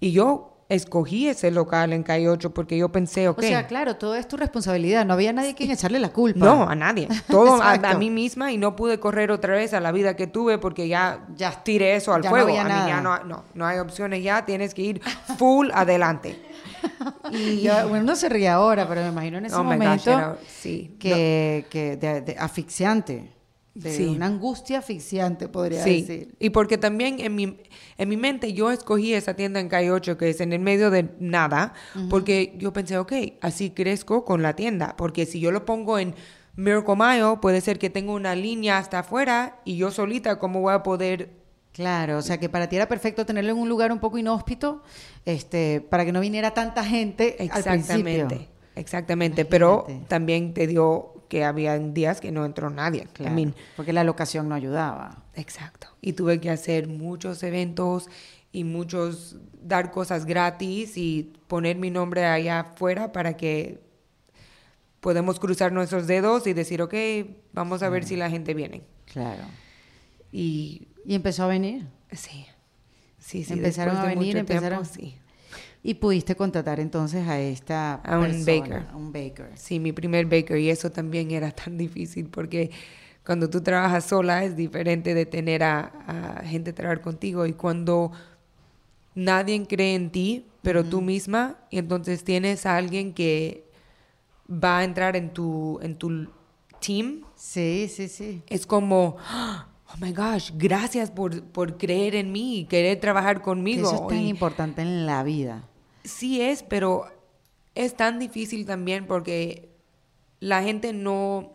Y 0.00 0.10
yo 0.10 0.50
escogí 0.70 1.28
ese 1.28 1.50
local 1.50 1.92
en 1.92 2.02
Calle 2.02 2.26
8 2.28 2.54
porque 2.54 2.76
yo 2.78 2.90
pensé, 2.90 3.28
ok. 3.28 3.38
O 3.38 3.42
sea, 3.42 3.66
claro, 3.66 3.96
todo 3.96 4.14
es 4.14 4.26
tu 4.26 4.38
responsabilidad. 4.38 5.04
No 5.04 5.12
había 5.12 5.30
nadie 5.32 5.54
quien 5.54 5.70
echarle 5.70 6.00
la 6.00 6.08
culpa. 6.08 6.44
No, 6.44 6.68
a 6.68 6.74
nadie. 6.74 7.06
Todo 7.28 7.62
a, 7.62 7.72
a 7.74 7.94
mí 7.98 8.08
misma 8.10 8.50
y 8.50 8.56
no 8.56 8.74
pude 8.74 8.98
correr 8.98 9.30
otra 9.30 9.54
vez 9.54 9.74
a 9.74 9.80
la 9.80 9.92
vida 9.92 10.16
que 10.16 10.26
tuve 10.26 10.56
porque 10.58 10.88
ya, 10.88 11.26
Ya. 11.36 11.62
tiré 11.62 11.94
eso 11.96 12.14
al 12.14 12.22
Ya 12.22 12.30
no 12.30 12.34
fuego. 12.36 12.48
a 12.58 12.64
mí 12.64 12.70
ya 12.88 13.00
no, 13.02 13.22
no, 13.24 13.44
no 13.52 13.66
hay 13.66 13.78
opciones 13.78 14.24
ya, 14.24 14.46
tienes 14.46 14.72
que 14.74 14.82
ir 14.82 15.00
full 15.38 15.68
adelante. 15.72 16.40
Y 17.30 17.62
yo- 17.62 17.88
bueno, 17.88 18.04
uno 18.04 18.16
se 18.16 18.28
ríe 18.28 18.48
ahora, 18.48 18.86
pero 18.88 19.00
me 19.02 19.08
imagino 19.08 19.38
en 19.38 19.46
ese 19.46 19.54
Oh 19.56 19.64
my 19.64 19.76
gosh, 19.76 19.78
momento 19.84 20.10
era- 20.10 20.36
sí. 20.46 20.96
que, 20.98 21.66
que 21.70 21.96
de, 21.96 22.20
de 22.22 22.36
asfixiante. 22.38 23.32
De 23.74 23.90
Sí. 23.90 24.06
una 24.06 24.26
angustia 24.26 24.78
asfixiante, 24.78 25.48
podría 25.48 25.82
Sí, 25.82 26.02
decir. 26.02 26.34
y 26.38 26.50
porque 26.50 26.78
también 26.78 27.18
en 27.18 27.34
mi, 27.34 27.58
en 27.98 28.08
mi 28.08 28.16
mente 28.16 28.52
yo 28.52 28.70
escogí 28.70 29.14
esa 29.14 29.34
tienda 29.34 29.58
en 29.58 29.68
Calle 29.68 29.90
8 29.90 30.16
que 30.16 30.30
es 30.30 30.40
en 30.40 30.52
el 30.52 30.60
medio 30.60 30.90
de 30.92 31.10
nada, 31.18 31.74
porque 32.08 32.54
yo 32.56 32.72
pensé, 32.72 32.98
ok, 32.98 33.12
así 33.40 33.70
crezco 33.70 34.24
con 34.24 34.42
la 34.42 34.54
tienda, 34.54 34.94
porque 34.96 35.26
si 35.26 35.40
yo 35.40 35.50
lo 35.50 35.64
pongo 35.64 35.98
en 35.98 36.14
Miracle 36.54 36.94
Mayo, 36.94 37.40
puede 37.40 37.60
ser 37.60 37.80
que 37.80 37.90
tenga 37.90 38.12
una 38.12 38.36
línea 38.36 38.78
hasta 38.78 39.00
afuera 39.00 39.60
y 39.64 39.76
yo 39.76 39.90
solita, 39.90 40.38
¿cómo 40.38 40.60
voy 40.60 40.72
a 40.74 40.82
poder 40.84 41.30
Claro, 41.72 42.18
o 42.18 42.22
sea 42.22 42.38
que 42.38 42.48
para 42.48 42.68
ti 42.68 42.76
era 42.76 42.86
perfecto 42.86 43.26
tenerlo 43.26 43.50
en 43.50 43.58
un 43.58 43.68
lugar 43.68 43.90
un 43.90 43.98
poco 43.98 44.16
inhóspito, 44.16 44.84
este, 45.24 45.80
para 45.80 46.04
que 46.04 46.12
no 46.12 46.20
viniera 46.20 46.52
tanta 46.54 46.84
gente 46.84 47.34
al 47.40 47.46
Exactamente, 47.46 48.26
principio. 48.36 48.48
exactamente, 48.76 49.44
pero 49.44 49.84
también 50.06 50.54
te 50.54 50.68
dio 50.68 51.13
que 51.28 51.44
había 51.44 51.78
días 51.78 52.20
que 52.20 52.30
no 52.32 52.44
entró 52.44 52.70
nadie. 52.70 53.02
I 53.02 53.06
Claro, 53.12 53.34
mean, 53.34 53.54
porque 53.76 53.92
la 53.92 54.04
locación 54.04 54.48
no 54.48 54.54
ayudaba. 54.54 55.24
exacto. 55.34 55.88
Y 56.00 56.12
tuve 56.14 56.40
que 56.40 56.50
hacer 56.50 56.86
muchos 56.88 57.42
eventos 57.42 58.08
y 58.52 58.64
muchos, 58.64 59.36
dar 59.60 59.90
cosas 59.90 60.26
gratis 60.26 60.96
y 60.96 61.32
poner 61.48 61.76
mi 61.76 61.90
nombre 61.90 62.24
allá 62.24 62.60
afuera 62.60 63.10
para 63.12 63.36
que 63.36 63.80
podemos 65.00 65.38
cruzar 65.40 65.72
nuestros 65.72 66.06
dedos 66.06 66.46
y 66.46 66.52
decir, 66.52 66.80
ok, 66.82 66.94
vamos 67.52 67.82
a 67.82 67.88
ver 67.88 68.04
si 68.04 68.16
la 68.16 68.30
gente 68.30 68.54
viene. 68.54 68.82
Claro. 69.12 69.42
Y 70.32 70.88
Y 71.04 71.14
empezó 71.14 71.44
a 71.44 71.46
venir. 71.48 71.86
sí, 72.12 72.46
sí, 73.18 73.44
sí. 73.44 73.52
Empezaron 73.52 73.96
a 73.96 74.04
venir, 74.06 74.16
mucho 74.36 74.44
tiempo, 74.46 74.52
empezaron- 74.52 74.86
sí. 74.86 75.18
Y 75.86 75.94
pudiste 75.94 76.34
contratar 76.34 76.80
entonces 76.80 77.28
a 77.28 77.38
esta 77.38 77.96
A 77.96 78.18
un 78.18 78.24
persona, 78.24 78.58
baker. 78.60 78.86
a 78.90 78.96
un 78.96 79.12
baker. 79.12 79.50
Sí, 79.54 79.78
mi 79.78 79.92
primer 79.92 80.24
baker 80.24 80.58
y 80.58 80.70
eso 80.70 80.90
también 80.90 81.30
era 81.30 81.50
tan 81.52 81.76
difícil 81.84 82.28
porque 82.30 82.70
cuando 83.24 83.48
tú 83.50 83.60
trabajas 83.60 84.04
sola 84.06 84.44
es 84.44 84.56
diferente 84.56 85.14
de 85.14 85.26
tener 85.26 85.62
a, 85.62 85.80
a 86.40 86.44
gente 86.46 86.72
trabajar 86.72 87.02
contigo 87.02 87.44
y 87.46 87.52
cuando 87.52 88.10
nadie 89.14 89.66
cree 89.66 89.94
en 89.94 90.10
ti, 90.10 90.46
pero 90.62 90.84
tú 90.84 91.00
misma, 91.02 91.56
y 91.70 91.78
entonces 91.78 92.24
tienes 92.24 92.64
a 92.66 92.76
alguien 92.76 93.12
que 93.14 93.64
va 94.50 94.78
a 94.78 94.84
entrar 94.84 95.16
en 95.16 95.30
tu, 95.32 95.78
en 95.82 95.96
tu 95.96 96.28
team, 96.80 97.22
Sí, 97.36 97.88
sí, 97.90 98.08
sí. 98.08 98.42
es 98.46 98.66
como, 98.66 99.16
oh 99.34 99.96
my 100.00 100.12
gosh, 100.12 100.50
gracias 100.56 101.10
por, 101.10 101.42
por 101.44 101.76
creer 101.76 102.14
en 102.14 102.32
mí 102.32 102.60
y 102.60 102.64
querer 102.64 102.98
trabajar 103.00 103.42
conmigo. 103.42 103.86
Eso 103.92 104.02
es 104.02 104.08
tan 104.08 104.20
Y- 104.22 104.28
importante 104.30 104.80
en 104.82 105.04
la 105.06 105.22
vida. 105.22 105.68
Sí 106.04 106.40
es, 106.40 106.62
pero 106.62 107.06
es 107.74 107.96
tan 107.96 108.18
difícil 108.18 108.66
también 108.66 109.06
porque 109.06 109.68
la 110.40 110.62
gente 110.62 110.92
no... 110.92 111.52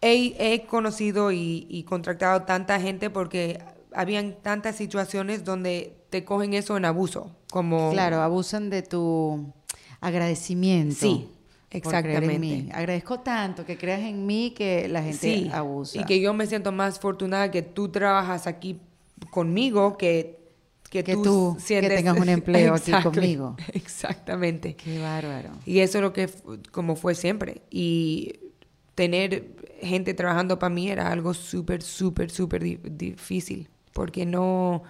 He, 0.00 0.34
he 0.38 0.66
conocido 0.66 1.32
y, 1.32 1.66
y 1.70 1.84
contratado 1.84 2.42
tanta 2.42 2.78
gente 2.78 3.08
porque 3.08 3.58
habían 3.94 4.34
tantas 4.42 4.76
situaciones 4.76 5.44
donde 5.44 5.96
te 6.10 6.24
cogen 6.24 6.52
eso 6.52 6.76
en 6.76 6.84
abuso, 6.84 7.34
como... 7.50 7.90
Claro, 7.90 8.20
abusan 8.20 8.68
de 8.68 8.82
tu 8.82 9.50
agradecimiento. 10.00 10.94
Sí, 10.94 11.28
en 11.70 11.78
exactamente. 11.78 12.38
mí. 12.38 12.68
Agradezco 12.74 13.20
tanto 13.20 13.64
que 13.64 13.78
creas 13.78 14.00
en 14.00 14.26
mí 14.26 14.52
que 14.54 14.88
la 14.88 15.02
gente 15.02 15.18
Sí, 15.18 15.50
abusa. 15.52 16.00
y 16.00 16.04
que 16.04 16.20
yo 16.20 16.34
me 16.34 16.46
siento 16.46 16.70
más 16.70 16.98
afortunada 16.98 17.50
que 17.50 17.62
tú 17.62 17.88
trabajas 17.88 18.46
aquí 18.46 18.78
conmigo 19.30 19.96
que, 19.96 20.43
que, 20.94 21.02
Que 21.04 21.14
tú, 21.14 21.22
tú, 21.24 21.54
que 21.56 21.62
sientes... 21.62 21.96
tengas 21.96 22.16
un 22.18 22.28
empleo 22.38 22.72
aquí 22.74 22.92
conmigo. 23.02 23.56
Exactamente. 23.72 24.76
Qué 24.76 25.00
bárbaro. 25.00 25.50
Y 25.66 25.80
eso 25.80 25.98
es 25.98 26.02
lo 26.02 26.12
que, 26.12 26.30
como 26.70 26.94
fue 26.94 27.14
siempre. 27.16 27.62
Y 27.70 28.32
tener 28.94 29.56
gente 29.82 30.14
trabajando 30.14 30.58
para 30.60 30.72
mí 30.72 30.88
era 30.88 31.10
algo 31.10 31.34
súper, 31.34 31.82
súper, 31.82 32.30
súper 32.30 32.62
di- 32.62 32.78
difícil. 32.82 33.68
porque 33.92 34.24
no, 34.24 34.84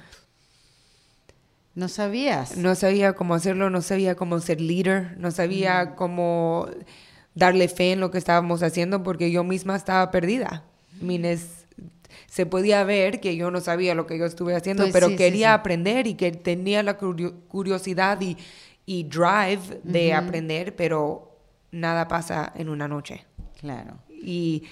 No 1.74 1.88
sabías. 1.88 2.56
no 2.56 2.74
sabía 2.74 3.14
cómo 3.14 3.34
hacerlo, 3.34 3.70
no 3.70 3.80
sabía 3.82 4.14
cómo 4.14 4.38
ser 4.40 4.60
líder, 4.60 5.16
no 5.18 5.30
sabía 5.30 5.94
cómo 5.96 6.68
darle 7.34 7.66
fe 7.68 7.92
en 7.92 8.00
lo 8.00 8.10
que 8.10 8.18
estábamos 8.18 8.62
haciendo 8.62 9.02
porque 9.02 9.30
yo 9.32 9.42
misma 9.42 9.74
estaba 9.74 10.10
perdida. 10.10 10.64
I 11.00 11.04
mean, 11.04 11.24
es- 11.24 11.63
se 12.34 12.46
podía 12.46 12.82
ver 12.82 13.20
que 13.20 13.36
yo 13.36 13.52
no 13.52 13.60
sabía 13.60 13.94
lo 13.94 14.08
que 14.08 14.18
yo 14.18 14.24
estuve 14.26 14.56
haciendo, 14.56 14.82
Pues 14.82 14.92
pero 14.92 15.06
sí, 15.10 15.14
quería 15.14 15.50
sí. 15.50 15.54
aprender 15.60 16.08
y 16.08 16.14
que 16.14 16.32
tenía 16.32 16.82
la 16.82 16.98
curio- 16.98 17.32
curiosidad 17.46 18.20
y, 18.20 18.36
y 18.86 19.04
drive 19.04 19.80
de 19.84 20.14
aprender, 20.14 20.74
pero 20.74 21.38
nada 21.70 22.08
pasa 22.08 22.52
en 22.56 22.70
una 22.70 22.88
noche. 22.88 23.24
Claro. 23.60 23.98
Y 24.10 24.64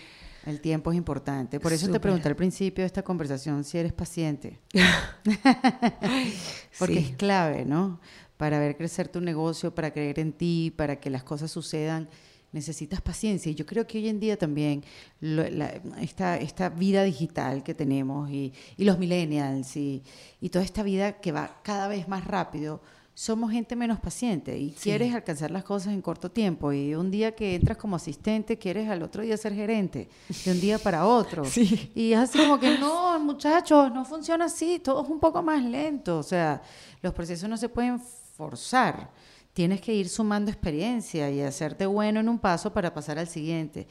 El 0.45 0.61
tiempo 0.61 0.91
es 0.91 0.99
importante. 0.99 1.61
Por 1.61 1.73
eso 1.73 1.89
te 1.89 2.01
pregunté 2.01 2.27
al 2.29 2.35
principio 2.35 2.83
de 2.83 2.87
esta 2.87 3.05
conversación 3.05 3.63
si 3.63 3.79
eres 3.79 3.93
paciente. 3.93 4.59
Porque 6.81 6.99
es 6.99 7.11
clave, 7.17 7.65
¿no? 7.65 8.01
Para 8.37 8.59
ver 8.59 8.77
crecer 8.77 9.07
tu 9.09 9.21
negocio, 9.21 9.73
para 9.73 9.93
creer 9.93 10.19
en 10.19 10.33
ti, 10.33 10.75
para 10.77 10.97
que 10.99 11.11
las 11.11 11.23
cosas 11.23 11.49
sucedan, 11.53 12.09
necesitas 12.53 13.01
paciencia. 13.01 13.51
Y 13.51 13.55
yo 13.55 13.65
creo 13.67 13.87
que 13.87 13.99
hoy 13.99 14.09
en 14.09 14.21
día 14.21 14.37
también 14.39 14.85
lo- 15.21 15.49
la- 15.49 15.81
esta, 16.01 16.37
esta 16.37 16.69
vida 16.69 17.03
digital 17.05 17.63
que 17.63 17.75
tenemos 17.75 18.31
y, 18.31 18.53
y 18.77 18.85
los 18.85 18.99
millennials 18.99 19.77
y, 19.77 20.03
y 20.41 20.49
toda 20.51 20.65
esta 20.65 20.83
vida 20.83 21.21
que 21.21 21.33
va 21.33 21.61
cada 21.63 21.89
vez 21.89 22.09
más 22.09 22.25
rápido, 22.27 22.81
somos 23.15 23.51
gente 23.53 23.77
menos 23.77 24.01
paciente 24.01 24.57
y 24.59 24.71
quieres 24.73 25.15
alcanzar 25.15 25.51
las 25.51 25.65
cosas 25.65 25.93
en 25.93 26.01
corto 26.01 26.31
tiempo. 26.31 26.73
Y 26.73 26.95
un 26.95 27.11
día 27.11 27.35
que 27.35 27.55
entras 27.57 27.77
como 27.77 27.97
asistente, 27.97 28.57
quieres 28.57 28.89
al 28.89 29.03
otro 29.03 29.23
día 29.23 29.37
ser 29.37 29.53
gerente, 29.55 30.09
de 30.47 30.51
un 30.51 30.59
día 30.61 30.79
para 30.79 31.05
otro. 31.07 31.45
Sí. 31.51 31.91
Y 31.95 32.13
es 32.15 32.19
así 32.21 32.39
como 32.39 32.59
que 32.59 32.79
no, 32.79 33.19
muchachos, 33.21 33.93
no 33.93 34.07
funciona 34.07 34.47
así, 34.47 34.79
todo 34.79 35.03
es 35.03 35.11
un 35.11 35.21
poco 35.21 35.43
más 35.43 35.63
lento. 35.63 36.19
O 36.19 36.23
sea, 36.23 36.63
los 37.03 37.13
procesos 37.13 37.49
no 37.51 37.57
se 37.59 37.69
pueden 37.69 38.01
forzar. 38.01 39.11
Tienes 39.53 39.81
que 39.81 39.93
ir 39.95 40.09
sumando 40.09 40.51
experiencia 40.51 41.31
y 41.31 41.41
hacerte 41.43 41.85
bueno 41.87 42.21
en 42.21 42.29
un 42.29 42.39
paso 42.39 42.73
para 42.73 42.95
pasar 42.95 43.19
al 43.19 43.27
siguiente. 43.29 43.87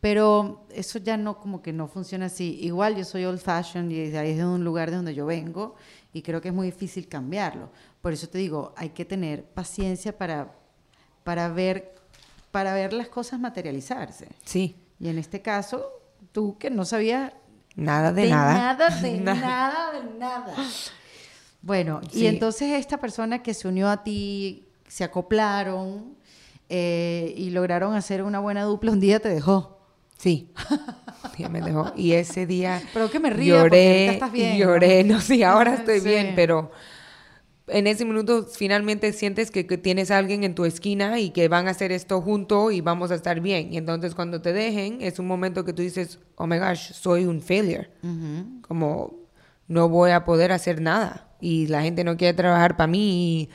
Pero 0.00 0.66
eso 0.70 0.98
ya 0.98 1.16
no, 1.16 1.38
como 1.40 1.62
que 1.62 1.72
no 1.72 1.88
funciona 1.88 2.26
así. 2.26 2.58
Igual 2.60 2.96
yo 2.96 3.04
soy 3.04 3.24
old 3.24 3.40
fashioned 3.40 3.90
y 3.90 4.10
de 4.10 4.18
ahí 4.18 4.30
es 4.32 4.36
de 4.36 4.44
un 4.44 4.62
lugar 4.62 4.90
de 4.90 4.96
donde 4.96 5.14
yo 5.14 5.24
vengo 5.24 5.74
y 6.12 6.20
creo 6.22 6.40
que 6.42 6.48
es 6.48 6.54
muy 6.54 6.66
difícil 6.66 7.08
cambiarlo. 7.08 7.70
Por 8.02 8.12
eso 8.12 8.28
te 8.28 8.38
digo, 8.38 8.74
hay 8.76 8.90
que 8.90 9.04
tener 9.06 9.44
paciencia 9.44 10.16
para, 10.16 10.54
para, 11.24 11.48
ver, 11.48 11.94
para 12.50 12.74
ver 12.74 12.92
las 12.92 13.08
cosas 13.08 13.40
materializarse. 13.40 14.28
sí, 14.44 14.76
Y 15.00 15.08
en 15.08 15.18
este 15.18 15.40
caso, 15.40 15.82
tú 16.32 16.58
que 16.58 16.68
no 16.70 16.84
sabías 16.84 17.32
nada 17.74 18.12
de, 18.12 18.22
de 18.22 18.30
nada. 18.30 18.54
nada, 18.54 19.00
de 19.00 19.12
Nada. 19.20 19.40
nada, 19.40 19.92
de 19.92 20.18
nada. 20.18 20.54
Bueno, 21.62 22.00
y 22.12 22.18
Sí. 22.20 22.26
entonces 22.26 22.72
esta 22.78 22.98
persona 22.98 23.42
que 23.42 23.54
se 23.54 23.66
unió 23.66 23.88
a 23.88 24.04
ti, 24.04 24.65
se 24.88 25.04
acoplaron 25.04 26.14
eh, 26.68 27.34
y 27.36 27.50
lograron 27.50 27.94
hacer 27.94 28.22
una 28.22 28.38
buena 28.40 28.62
dupla, 28.64 28.92
un 28.92 29.00
día 29.00 29.20
te 29.20 29.28
dejó. 29.28 29.78
Sí, 30.18 30.50
ya 31.38 31.48
me 31.50 31.60
dejó. 31.60 31.92
Y 31.96 32.12
ese 32.12 32.46
día 32.46 32.80
Pero 32.94 33.10
que 33.10 33.20
me 33.20 33.28
ahorita 33.28 33.44
lloré, 33.46 34.08
estás 34.08 34.32
bien, 34.32 34.56
lloré, 34.56 35.04
¿no? 35.04 35.20
sí, 35.20 35.42
ahora 35.42 35.74
estoy 35.78 36.00
Sí. 36.00 36.08
bien, 36.08 36.32
pero 36.34 36.70
en 37.68 37.86
ese 37.88 38.04
minuto 38.04 38.44
finalmente 38.44 39.12
sientes 39.12 39.50
que, 39.50 39.66
que 39.66 39.76
tienes 39.76 40.10
a 40.12 40.18
alguien 40.18 40.44
en 40.44 40.54
tu 40.54 40.64
esquina 40.64 41.18
y 41.18 41.30
que 41.30 41.48
van 41.48 41.66
a 41.66 41.72
hacer 41.72 41.90
esto 41.92 42.22
junto 42.22 42.70
y 42.70 42.80
vamos 42.80 43.10
a 43.10 43.16
estar 43.16 43.40
bien. 43.40 43.72
Y 43.72 43.76
entonces 43.76 44.14
cuando 44.14 44.40
te 44.40 44.52
dejen 44.52 44.98
es 45.02 45.18
un 45.18 45.26
momento 45.26 45.64
que 45.64 45.72
tú 45.72 45.82
dices, 45.82 46.20
oh 46.36 46.46
my 46.46 46.58
gosh, 46.58 46.92
soy 46.92 47.24
un 47.24 47.42
failure. 47.42 47.90
Como 48.62 49.14
no 49.68 49.88
voy 49.88 50.12
a 50.12 50.24
poder 50.24 50.52
hacer 50.52 50.80
nada 50.80 51.28
y 51.40 51.66
la 51.66 51.82
gente 51.82 52.04
no 52.04 52.16
quiere 52.16 52.34
trabajar 52.34 52.76
para 52.76 52.86
mí 52.86 53.40
y 53.42 53.48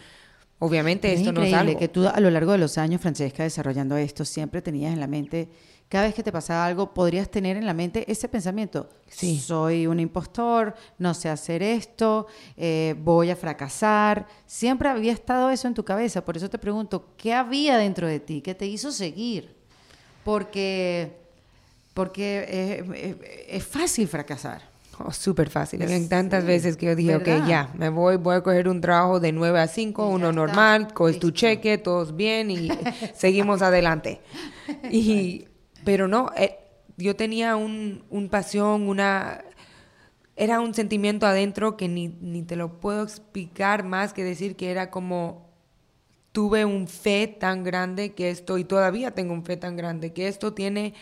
obviamente 0.61 1.11
Es 1.11 1.19
esto 1.19 1.33
no 1.33 1.43
es 1.43 1.53
algo. 1.53 1.77
que 1.77 1.87
tú 1.89 2.07
a 2.07 2.19
lo 2.19 2.29
largo 2.29 2.53
de 2.53 2.57
los 2.59 2.77
años, 2.77 3.01
Francesca, 3.01 3.43
desarrollando 3.43 3.97
esto, 3.97 4.23
siempre 4.25 4.61
tenías 4.61 4.93
en 4.93 4.99
la 4.99 5.07
mente, 5.07 5.49
cada 5.89 6.05
vez 6.05 6.15
que 6.15 6.23
te 6.23 6.31
pasaba 6.31 6.65
algo, 6.65 6.93
podrías 6.93 7.29
tener 7.29 7.57
en 7.57 7.65
la 7.65 7.73
mente 7.73 8.09
ese 8.09 8.29
pensamiento. 8.29 8.87
Sí. 9.09 9.37
Soy 9.37 9.87
un 9.87 9.99
impostor, 9.99 10.73
no 10.97 11.13
sé 11.13 11.27
hacer 11.27 11.61
esto, 11.61 12.27
eh, 12.55 12.95
voy 13.03 13.29
a 13.29 13.35
fracasar. 13.35 14.25
Siempre 14.45 14.87
había 14.87 15.11
estado 15.11 15.49
eso 15.49 15.67
en 15.67 15.73
tu 15.73 15.83
cabeza. 15.83 16.23
Por 16.23 16.37
eso 16.37 16.49
te 16.49 16.57
pregunto, 16.57 17.09
¿qué 17.17 17.33
había 17.33 17.77
dentro 17.77 18.07
de 18.07 18.21
ti? 18.21 18.41
¿Qué 18.41 18.55
te 18.55 18.65
hizo 18.67 18.89
seguir? 18.93 19.53
Porque, 20.23 21.11
porque 21.93 22.85
es 23.49 23.65
fácil 23.65 24.07
fracasar. 24.07 24.70
Oh, 24.99 25.11
súper 25.11 25.49
fácil. 25.49 25.81
Hay 25.81 26.07
tantas 26.07 26.43
sí, 26.43 26.47
veces 26.47 26.77
que 26.77 26.87
yo 26.87 26.95
dije, 26.95 27.15
ok, 27.15 27.47
ya, 27.47 27.71
me 27.75 27.89
voy, 27.89 28.17
voy 28.17 28.35
a 28.35 28.41
coger 28.41 28.67
un 28.67 28.81
trabajo 28.81 29.19
de 29.19 29.31
9 29.31 29.59
a 29.59 29.67
5, 29.67 30.03
Y 30.03 30.09
ya 30.09 30.15
uno 30.15 30.31
normal, 30.31 30.93
coges 30.93 31.19
tu 31.19 31.31
cheque, 31.31 31.77
todos 31.77 32.15
bien 32.15 32.51
y 32.51 32.69
seguimos 33.15 33.61
adelante. 33.61 34.21
Y, 34.91 35.47
pero 35.83 36.07
no, 36.07 36.31
eh, 36.35 36.57
yo 36.97 37.15
tenía 37.15 37.55
un, 37.55 38.03
un 38.09 38.29
pasión, 38.29 38.87
una... 38.87 39.43
Era 40.35 40.59
un 40.59 40.73
sentimiento 40.73 41.27
adentro 41.27 41.77
que 41.77 41.87
ni, 41.87 42.07
ni 42.07 42.41
te 42.43 42.55
lo 42.55 42.79
puedo 42.79 43.03
explicar 43.03 43.83
más 43.83 44.13
que 44.13 44.23
decir 44.23 44.55
que 44.55 44.71
era 44.71 44.89
como 44.89 45.51
tuve 46.31 46.65
un 46.65 46.87
fe 46.87 47.27
tan 47.27 47.63
grande 47.63 48.13
que 48.13 48.29
esto, 48.29 48.57
y 48.57 48.63
todavía 48.63 49.11
tengo 49.11 49.33
un 49.33 49.43
fe 49.43 49.57
tan 49.57 49.75
grande, 49.75 50.13
que 50.13 50.27
esto 50.27 50.53
tiene 50.53 50.93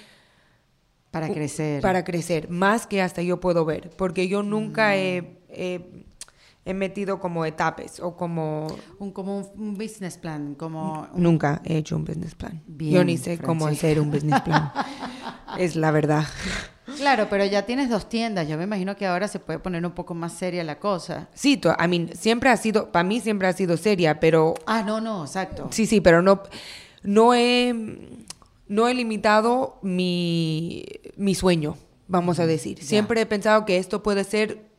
Para 1.11 1.27
crecer. 1.29 1.81
Para 1.81 2.03
crecer, 2.03 2.49
más 2.49 2.85
que 2.87 3.01
hasta 3.01 3.21
yo 3.21 3.39
puedo 3.39 3.65
ver, 3.65 3.89
porque 3.97 4.27
yo 4.27 4.43
Mm. 4.43 4.49
nunca 4.49 4.95
he, 4.95 5.39
he- 5.49 6.05
he 6.65 6.73
metido 6.75 7.19
como 7.19 7.45
etapas 7.45 7.99
o 7.99 8.15
como... 8.15 8.67
un, 8.99 9.11
como 9.11 9.37
un, 9.39 9.73
business 9.75 10.17
plan, 10.17 10.53
como 10.55 11.07
un- 11.13 11.23
Nunca 11.23 11.61
he 11.65 11.77
hecho 11.77 11.95
un 11.95 12.05
business 12.05 12.35
plan. 12.35 12.61
Bien, 12.67 12.93
yo 12.93 13.03
ni 13.03 13.17
sé 13.17 13.39
cómo 13.39 13.65
hacer 13.65 13.99
un 13.99 14.11
business 14.11 14.41
plan. 14.41 14.71
es 15.57 15.75
la 15.75 15.89
verdad. 15.91 16.25
Claro, 16.97 17.27
pero 17.29 17.45
ya 17.45 17.65
tienes 17.65 17.89
dos 17.89 18.07
tiendas. 18.09 18.47
Yo 18.47 18.57
me 18.57 18.65
imagino 18.65 18.95
que 18.95 19.05
ahora 19.07 19.27
se 19.27 19.39
puede 19.39 19.57
poner 19.59 19.83
un 19.85 19.93
poco 19.93 20.13
más 20.13 20.33
seria 20.33 20.63
la 20.63 20.79
cosa. 20.79 21.27
Sí, 21.33 21.59
I 21.63 21.87
mean, 21.87 22.09
siempre 22.15 22.49
ha 22.49 22.57
sido, 22.57 22.91
para 22.91 23.03
mí 23.03 23.19
siempre 23.19 23.47
ha 23.47 23.53
sido 23.53 23.77
seria, 23.77 24.19
pero 24.19 24.53
Ah, 24.67 24.83
no, 24.83 24.99
no, 25.01 25.23
exacto. 25.23 25.69
Sí, 25.71 25.85
sí, 25.87 26.01
pero 26.01 26.21
no, 26.21 26.43
no, 27.03 27.33
he, 27.33 27.73
no 28.69 28.87
he 28.87 28.93
limitado 28.93 29.79
mi, 29.81 30.85
mi 31.17 31.35
sueño, 31.35 31.75
vamos 32.07 32.39
a 32.39 32.45
decir. 32.47 32.81
Siempre 32.81 33.19
he 33.19 33.25
pensado 33.25 33.65
que 33.65 33.77
esto 33.77 34.01
puede 34.01 34.23
ser 34.23 34.69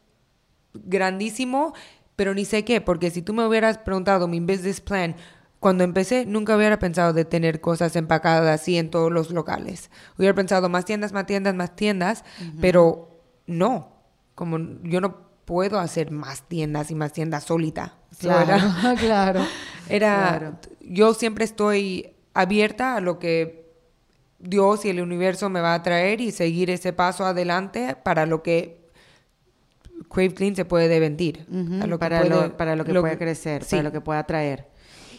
grandísimo, 0.75 1.75
pero 2.17 2.35
ni 2.35 2.45
sé 2.45 2.65
qué, 2.65 2.81
porque 2.81 3.11
si 3.11 3.23
tú 3.23 3.33
me 3.33 3.47
hubieras 3.47 3.79
preguntado 3.79 4.29
mi 4.29 4.41
business 4.41 4.81
plan, 4.81 5.17
cuando 5.59 5.85
empecé, 5.85 6.25
nunca 6.25 6.57
hubiera 6.57 6.79
pensado 6.79 7.13
de 7.13 7.25
tener 7.27 7.61
cosas 7.61 7.95
empacadas 7.97 8.61
así 8.61 8.79
en 8.79 8.91
todos 8.91 9.13
los 9.13 9.31
locales. 9.31 9.91
Hubiera 10.19 10.35
pensado 10.35 10.69
más 10.71 10.87
tiendas, 10.87 11.13
más 11.13 11.27
tiendas, 11.27 11.55
más 11.55 11.77
tiendas, 11.77 12.25
pero 12.61 13.21
no, 13.47 13.93
como 14.35 14.59
yo 14.85 15.01
no 15.03 15.29
puedo 15.45 15.79
hacer 15.79 16.13
más 16.13 16.49
tiendas 16.49 16.91
y 16.91 16.95
más 16.95 17.13
tiendas 17.13 17.45
solita. 17.45 17.99
So, 18.19 18.29
era- 18.31 18.57
Claro, 18.57 18.97
claro. 19.01 19.41
era, 19.89 20.39
Claro. 20.39 20.59
yo 20.81 21.13
siempre 21.13 21.45
estoy 21.45 22.15
abierta 22.33 22.97
a 22.97 23.01
lo 23.01 23.19
que 23.19 23.60
Dios 24.41 24.85
y 24.85 24.89
el 24.91 25.01
universo 25.01 25.49
me 25.51 25.61
va 25.61 25.75
a 25.75 25.83
traer 25.83 26.21
y 26.21 26.33
seguir 26.33 26.71
ese 26.71 26.93
paso 26.93 27.25
adelante 27.27 27.97
para 28.03 28.27
lo 28.27 28.43
que 28.43 28.81
Crave 30.09 30.35
Clean 30.35 30.57
se 30.57 30.65
puede 30.65 30.99
vendir. 30.99 31.47
Ujú, 31.51 31.83
a 31.83 31.87
lo 31.87 31.97
que 31.97 32.01
para, 32.01 32.21
puede- 32.21 32.31
lo, 32.31 32.57
para 32.57 32.75
lo 32.77 32.85
que 32.85 32.93
lo 32.93 33.01
pueda 33.03 33.19
crecer, 33.19 33.63
sí. 33.65 33.71
para 33.73 33.83
lo 33.85 33.93
que 33.93 34.01
pueda 34.01 34.25
traer. 34.25 34.69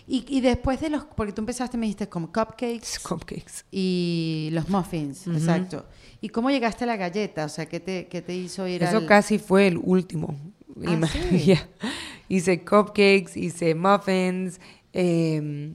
Y, 0.08 0.26
y 0.28 0.42
después 0.42 0.82
de 0.82 0.90
los, 0.90 1.06
porque 1.06 1.32
tú 1.32 1.42
empezaste, 1.42 1.78
me 1.78 1.86
dijiste 1.86 2.10
como 2.10 2.28
cupcakes 2.28 3.00
Cupcakes. 3.08 3.66
y 3.72 4.50
los 4.52 4.68
muffins, 4.68 5.28
exacto. 5.28 5.86
¿Y 6.20 6.30
cómo 6.30 6.50
llegaste 6.50 6.84
a 6.84 6.88
la 6.88 6.98
galleta? 6.98 7.46
O 7.46 7.50
sea, 7.50 7.68
¿qué 7.68 7.80
te, 7.80 8.08
qué 8.08 8.22
te 8.22 8.36
hizo 8.36 8.68
ir 8.68 8.84
Eso 8.84 8.98
al... 8.98 9.06
casi 9.06 9.38
fue 9.40 9.68
el 9.68 9.78
último. 9.78 10.36
Ah, 10.86 11.08
¿sí? 11.12 11.54
Hice 12.28 12.64
cupcakes, 12.66 13.32
hice 13.36 13.76
muffins, 13.76 14.60
eh, 14.94 15.74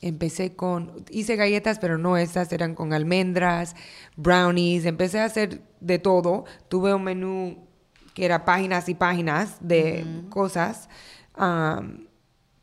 empecé 0.00 0.54
con, 0.54 1.04
hice 1.10 1.36
galletas, 1.36 1.78
pero 1.78 1.98
no 1.98 2.16
esas, 2.16 2.52
eran 2.52 2.74
con 2.74 2.92
almendras, 2.92 3.74
brownies, 4.16 4.84
empecé 4.84 5.20
a 5.20 5.24
hacer 5.24 5.62
de 5.80 5.98
todo. 5.98 6.44
Tuve 6.68 6.94
un 6.94 7.04
menú 7.04 7.66
que 8.14 8.24
era 8.24 8.44
páginas 8.44 8.88
y 8.88 8.94
páginas 8.94 9.56
de 9.60 10.04
cosas, 10.30 10.88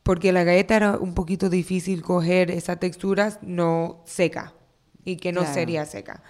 porque 0.03 0.31
la 0.31 0.43
galleta 0.43 0.75
era 0.75 0.97
un 0.97 1.13
poquito 1.13 1.49
difícil 1.49 2.01
coger 2.01 2.51
esa 2.51 2.75
textura 2.77 3.37
no 3.41 4.01
seca 4.05 4.53
y 5.03 5.15
que 5.17 5.31
no 5.31 5.41
Claro. 5.41 5.53
sería 5.53 5.85
seca. 5.85 6.23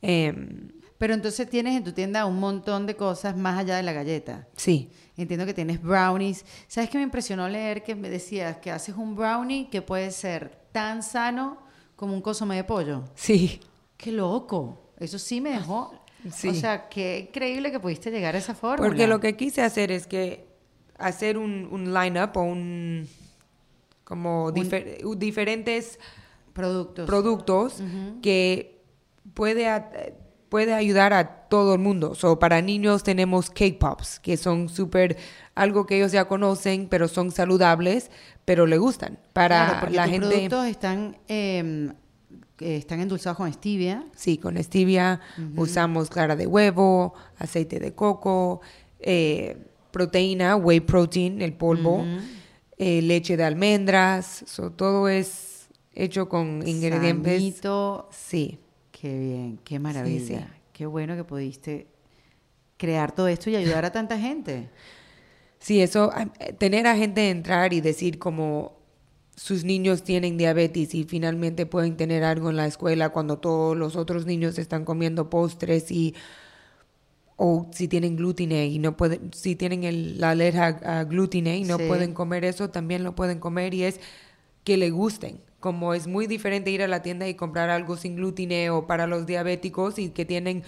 Em, 0.00 0.68
Pero 0.98 1.14
entonces 1.14 1.48
tienes 1.50 1.76
en 1.76 1.82
tu 1.82 1.92
tienda 1.92 2.26
un 2.26 2.38
montón 2.38 2.86
de 2.86 2.94
cosas 2.94 3.36
más 3.36 3.58
allá 3.58 3.76
de 3.76 3.82
la 3.82 3.92
galleta. 3.92 4.46
sí. 4.56 4.90
Entiendo 5.16 5.44
que 5.46 5.54
tienes 5.54 5.80
brownies. 5.82 6.44
¿Sabes 6.68 6.88
qué 6.90 6.96
me 6.98 7.04
impresionó 7.04 7.48
leer 7.48 7.82
que 7.82 7.94
me 7.94 8.08
decías 8.08 8.56
que 8.58 8.70
haces 8.70 8.96
un 8.96 9.14
brownie 9.14 9.68
que 9.70 9.82
puede 9.82 10.10
ser 10.10 10.58
tan 10.72 11.02
sano 11.02 11.58
como 11.96 12.14
un 12.14 12.22
consomé 12.22 12.56
de 12.56 12.64
pollo? 12.64 13.04
Sí, 13.14 13.60
¡Qué 13.96 14.10
loco! 14.10 14.90
Eso 14.98 15.18
sí 15.18 15.40
me 15.40 15.50
dejó 15.50 15.94
Sí. 16.32 16.48
O 16.48 16.54
sea, 16.54 16.88
qué 16.88 17.26
increíble 17.28 17.72
que 17.72 17.80
pudiste 17.80 18.10
llegar 18.12 18.36
a 18.36 18.38
esa 18.38 18.54
forma. 18.54 18.84
Porque 18.86 19.08
lo 19.08 19.18
que 19.18 19.36
quise 19.36 19.60
hacer 19.62 19.90
es 19.90 20.06
que 20.06 20.46
hacer 20.96 21.36
un, 21.36 21.66
un 21.72 21.92
line-up 21.92 22.30
o 22.36 22.42
un 22.42 23.08
como 24.04 24.52
difer- 24.52 25.16
diferentes 25.16 25.98
Productos. 26.52 27.06
productos 27.06 27.82
que 28.22 28.84
puede, 29.34 29.66
puede 30.52 30.74
ayudar 30.74 31.14
a 31.14 31.48
todo 31.48 31.72
el 31.72 31.80
mundo. 31.80 32.14
So, 32.14 32.38
para 32.38 32.60
niños 32.60 33.02
tenemos 33.02 33.48
cake 33.48 33.78
pops, 33.78 34.20
que 34.20 34.36
son 34.36 34.68
súper, 34.68 35.16
algo 35.54 35.86
que 35.86 35.96
ellos 35.96 36.12
ya 36.12 36.26
conocen, 36.26 36.88
pero 36.90 37.08
son 37.08 37.30
saludables, 37.30 38.10
pero 38.44 38.66
le 38.66 38.76
gustan. 38.76 39.18
Para 39.32 39.64
Claro, 39.64 39.80
porque 39.80 39.96
la 39.96 40.02
tus 40.02 40.12
gente... 40.12 40.28
productos 40.28 40.66
están, 40.66 41.16
eh, 41.26 41.90
que 42.58 42.76
están 42.76 43.00
endulzados 43.00 43.38
con 43.38 43.50
stevia. 43.50 44.04
Sí, 44.14 44.36
con 44.36 44.62
stevia 44.62 45.22
usamos 45.56 46.10
clara 46.10 46.36
de 46.36 46.46
huevo, 46.46 47.14
aceite 47.38 47.80
de 47.80 47.94
coco, 47.94 48.60
eh, 49.00 49.56
proteína, 49.90 50.56
whey 50.56 50.80
protein, 50.80 51.40
el 51.40 51.54
polvo, 51.54 52.04
eh, 52.76 53.00
leche 53.00 53.38
de 53.38 53.44
almendras, 53.44 54.44
so, 54.46 54.70
todo 54.70 55.08
es 55.08 55.68
hecho 55.94 56.28
con 56.28 56.62
ingredientes. 56.68 57.40
sanito. 57.40 58.10
Sí, 58.12 58.58
Qué 59.02 59.18
bien, 59.18 59.58
qué 59.64 59.80
maravilla. 59.80 60.46
sí. 60.46 60.54
Qué 60.72 60.86
bueno 60.86 61.16
que 61.16 61.24
pudiste 61.24 61.88
crear 62.76 63.12
todo 63.12 63.26
esto 63.26 63.50
y 63.50 63.56
ayudar 63.56 63.84
a 63.84 63.90
tanta 63.90 64.16
gente. 64.18 64.68
sí, 65.58 65.80
eso, 65.82 66.10
ah, 66.14 66.28
eh, 66.38 66.52
tener 66.52 66.86
a 66.86 66.96
gente 66.96 67.28
entrar 67.30 67.72
y 67.72 67.80
decir 67.80 68.18
como 68.20 68.78
sus 69.34 69.64
niños 69.64 70.04
tienen 70.04 70.36
diabetes 70.38 70.94
y 70.94 71.02
finalmente 71.04 71.66
pueden 71.66 71.96
tener 71.96 72.22
algo 72.22 72.48
en 72.50 72.56
la 72.56 72.66
escuela 72.66 73.08
cuando 73.10 73.38
todos 73.38 73.76
los 73.76 73.96
otros 73.96 74.24
niños 74.24 74.56
están 74.58 74.84
comiendo 74.84 75.28
postres 75.30 75.90
y 75.90 76.14
o 77.36 77.66
si 77.72 77.88
tienen 77.88 78.16
gluten 78.16 78.52
y 78.52 78.78
no 78.78 78.96
pueden, 78.96 79.32
si 79.32 79.56
tienen 79.56 79.82
el- 79.84 80.20
la 80.20 80.30
alergia 80.30 80.66
a 80.84 81.04
gluten 81.04 81.46
y 81.48 81.64
no 81.64 81.76
Sí. 81.78 81.84
pueden 81.88 82.14
comer 82.14 82.44
eso, 82.44 82.70
también 82.70 83.02
lo 83.02 83.14
pueden 83.16 83.40
comer 83.40 83.74
y 83.74 83.82
es 83.84 83.98
que 84.64 84.76
le 84.76 84.90
gusten. 84.90 85.40
Como 85.62 85.94
es 85.94 86.06
muy 86.06 86.26
diferente 86.26 86.70
ir 86.70 86.82
a 86.82 86.88
la 86.88 87.00
tienda 87.00 87.26
y 87.26 87.34
comprar 87.34 87.70
algo 87.70 87.96
sin 87.96 88.16
gluten 88.16 88.68
o 88.70 88.86
para 88.86 89.06
los 89.06 89.24
diabéticos 89.24 89.98
y 89.98 90.10
que 90.10 90.26
tienen 90.26 90.62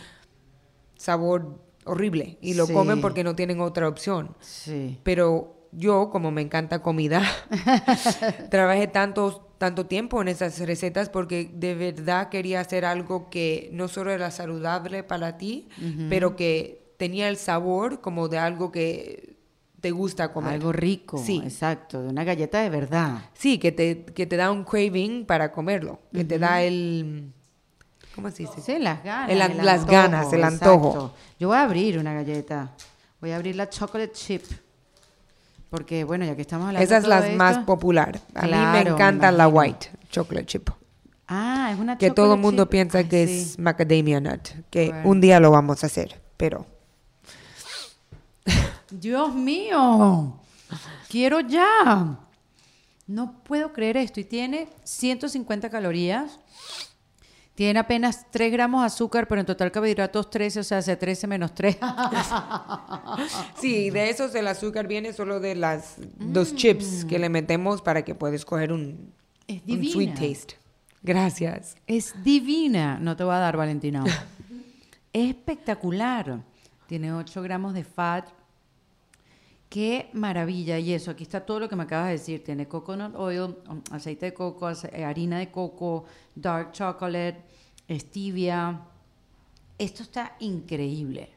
sabor 0.97 1.59
horrible 1.85 2.39
y 2.41 2.55
lo 2.55 2.67
Sí. 2.67 2.73
comen 2.73 3.03
porque 3.03 3.25
no 3.25 3.35
tienen 3.37 3.61
otra 3.61 3.87
opción. 3.89 4.35
Sí. 4.41 4.99
Pero 5.03 5.69
yo, 5.73 6.09
como 6.11 6.31
me 6.31 6.41
encanta 6.41 6.81
comida, 6.81 7.23
trabajé 8.51 8.87
tanto, 8.87 9.51
tanto 9.59 9.87
tiempo 9.87 10.23
en 10.23 10.29
esas 10.29 10.59
recetas 10.61 11.09
porque 11.09 11.51
de 11.53 11.75
verdad 11.75 12.29
quería 12.29 12.61
hacer 12.61 12.85
algo 12.85 13.29
que 13.31 13.69
no 13.73 13.89
solo 13.89 14.11
era 14.13 14.31
saludable 14.31 15.03
para 15.03 15.37
ti, 15.37 15.69
pero 16.09 16.37
que 16.37 16.95
tenía 16.97 17.29
el 17.29 17.37
sabor 17.37 18.01
como 18.01 18.29
de 18.29 18.39
algo 18.39 18.71
que 18.71 19.34
te 19.85 19.91
gusta 19.91 20.33
comer. 20.33 20.55
Algo 20.55 20.73
rico, 20.73 21.19
Sí. 21.19 21.43
exacto, 21.45 22.01
de 22.01 22.09
una 22.09 22.25
galleta 22.25 22.61
de 22.63 22.71
verdad. 22.71 23.19
Sí, 23.35 23.59
que 23.59 23.71
te, 23.71 24.07
que 24.07 24.25
te 24.25 24.35
da 24.39 24.51
un 24.51 24.65
craving 24.65 25.27
para 25.27 25.53
comerlo, 25.53 26.01
que 26.11 26.25
te 26.25 26.39
da 26.39 26.63
el... 26.63 27.31
¿Cómo 28.15 28.31
se 28.31 28.45
dice? 28.45 28.63
Sí, 28.63 28.79
las 28.79 29.05
ganas. 29.05 29.29
El 29.31 29.43
an- 29.43 29.59
las 29.67 29.85
ganas, 29.85 30.33
el 30.33 30.43
antojo. 30.43 30.89
exacto. 30.89 31.15
Yo 31.39 31.49
voy 31.49 31.59
a 31.59 31.65
abrir 31.65 31.99
una 31.99 32.15
galleta. 32.15 32.71
Voy 33.21 33.33
a 33.33 33.37
abrir 33.37 33.57
la 33.57 33.69
chocolate 33.69 34.13
chip. 34.13 34.43
Porque, 35.69 36.05
bueno, 36.05 36.25
ya 36.25 36.35
que 36.35 36.41
estamos 36.43 36.69
hablando 36.69 36.83
Esa 36.83 36.97
es 36.97 37.03
de 37.03 37.09
la 37.11 37.19
esto- 37.27 37.37
más 37.37 37.59
popular. 37.59 38.19
A 38.35 38.43
mí 38.43 38.49
Claro, 38.49 38.73
me 38.79 38.85
me 38.85 38.91
encanta 38.91 39.31
la 39.33 39.45
imagino. 39.49 39.59
white 39.61 39.91
chocolate 40.11 40.47
chip. 40.47 40.71
Ah, 41.29 41.71
es 41.75 41.79
una 41.79 41.99
que 41.99 42.11
todo 42.11 42.35
el 42.35 42.41
mundo 42.41 42.63
chip. 42.65 42.71
piensa 42.71 42.99
Ay, 42.99 43.05
que 43.09 43.27
sí. 43.27 43.39
es 43.41 43.59
macadamia 43.59 44.19
nut, 44.21 44.49
que 44.71 44.89
Bueno. 44.89 45.11
un 45.11 45.21
día 45.21 45.41
lo 45.41 45.51
vamos 45.51 45.83
a 45.83 45.89
hacer, 45.89 46.23
pero 46.39 46.65
Dios 49.01 49.35
mío, 49.35 50.41
quiero 51.09 51.41
ya. 51.41 52.19
No 53.07 53.43
puedo 53.45 53.73
creer 53.73 53.97
esto. 53.97 54.21
Y 54.21 54.25
tiene 54.25 54.69
150 54.85 55.69
calorías. 55.71 56.39
Tiene 57.55 57.79
apenas 57.79 58.27
3 58.33 58.51
gramos 58.51 58.83
de 58.83 58.87
azúcar, 58.87 59.29
pero 59.29 59.41
en 59.41 59.47
total 59.47 59.71
carbohidratos 59.71 60.29
13, 60.29 60.61
o 60.61 60.65
sea, 60.65 60.79
hace 60.79 60.97
13 60.97 61.29
menos 61.29 61.55
3. 61.55 61.77
sí, 63.61 63.91
de 63.91 64.11
esos 64.11 64.35
el 64.35 64.49
azúcar 64.49 64.89
viene 64.89 65.13
solo 65.13 65.39
de 65.39 65.55
las 65.55 65.97
dos 66.19 66.57
chips 66.57 67.05
que 67.05 67.19
le 67.19 67.29
metemos 67.29 67.81
para 67.81 68.03
que 68.03 68.17
puedas 68.17 68.45
coger 68.45 68.73
un, 68.73 69.13
un 69.49 69.85
sweet 69.85 70.15
taste. 70.15 70.57
Gracias. 71.01 71.77
Es 71.87 72.15
divina. 72.25 72.99
No 72.99 73.15
te 73.15 73.23
voy 73.23 73.35
a 73.35 73.39
dar, 73.39 73.57
Valentina. 73.57 74.03
es 75.13 75.31
espectacular. 75.31 76.43
Tiene 76.89 77.13
8 77.13 77.41
gramos 77.43 77.75
de 77.75 77.85
fat. 77.85 78.27
Qué 79.69 80.09
maravilla. 80.13 80.79
Y 80.79 80.93
eso, 80.93 81.11
aquí 81.11 81.25
está 81.25 81.41
todo 81.45 81.61
lo 81.61 81.69
que 81.69 81.77
me 81.77 81.83
acabas 81.85 82.07
de 82.07 82.13
decir. 82.13 82.45
Tiene 82.45 82.69
coconut 82.69 83.15
oil, 83.17 83.57
um, 83.69 83.81
aceite 83.91 84.27
de 84.27 84.35
coco, 84.35 84.71
eh, 84.71 85.05
harina 85.05 85.39
de 85.39 85.51
coco, 85.51 86.05
dark 86.35 86.73
chocolate, 86.73 87.43
stevia. 87.91 88.81
Esto 89.79 90.03
está 90.05 90.37
increíble. 90.41 91.31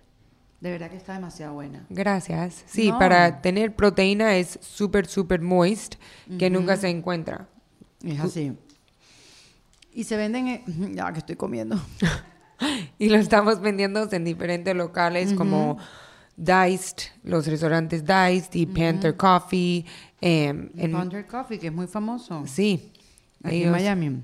De 0.61 0.71
verdad 0.71 0.89
que 0.89 0.97
está 0.97 1.13
demasiado 1.13 1.53
buena. 1.53 1.85
Gracias. 1.89 2.63
Sí, 2.67 2.89
No. 2.91 2.97
para 2.99 3.41
tener 3.41 3.75
proteína 3.75 4.35
es 4.37 4.57
súper, 4.61 5.07
súper 5.07 5.41
moist, 5.41 5.95
que 6.39 6.49
nunca 6.49 6.75
se 6.77 6.89
encuentra. 6.89 7.47
Es 8.03 8.19
así. 8.19 8.53
Y 9.93 10.03
se 10.03 10.15
venden, 10.17 10.47
en- 10.47 10.63
ya 10.95 11.11
que 11.11 11.19
estoy 11.19 11.35
comiendo. 11.35 11.79
Y 12.97 13.09
lo 13.09 13.17
estamos 13.17 13.61
vendiendo 13.61 14.07
en 14.11 14.23
diferentes 14.23 14.75
locales 14.75 15.33
como 15.33 15.77
Diced, 16.37 17.09
los 17.23 17.47
restaurantes 17.47 18.03
Diced 18.05 18.53
y 18.53 18.65
Panther 18.67 19.17
Coffee. 19.17 19.83
em, 20.21 20.69
en- 20.77 20.91
Ponder 20.91 21.25
Coffee, 21.27 21.57
que 21.59 21.67
es 21.67 21.73
muy 21.73 21.87
famoso. 21.87 22.43
sí. 22.45 22.91
Aquí 23.43 23.57
en 23.57 23.61
ellos- 23.63 23.71
Miami. 23.71 24.21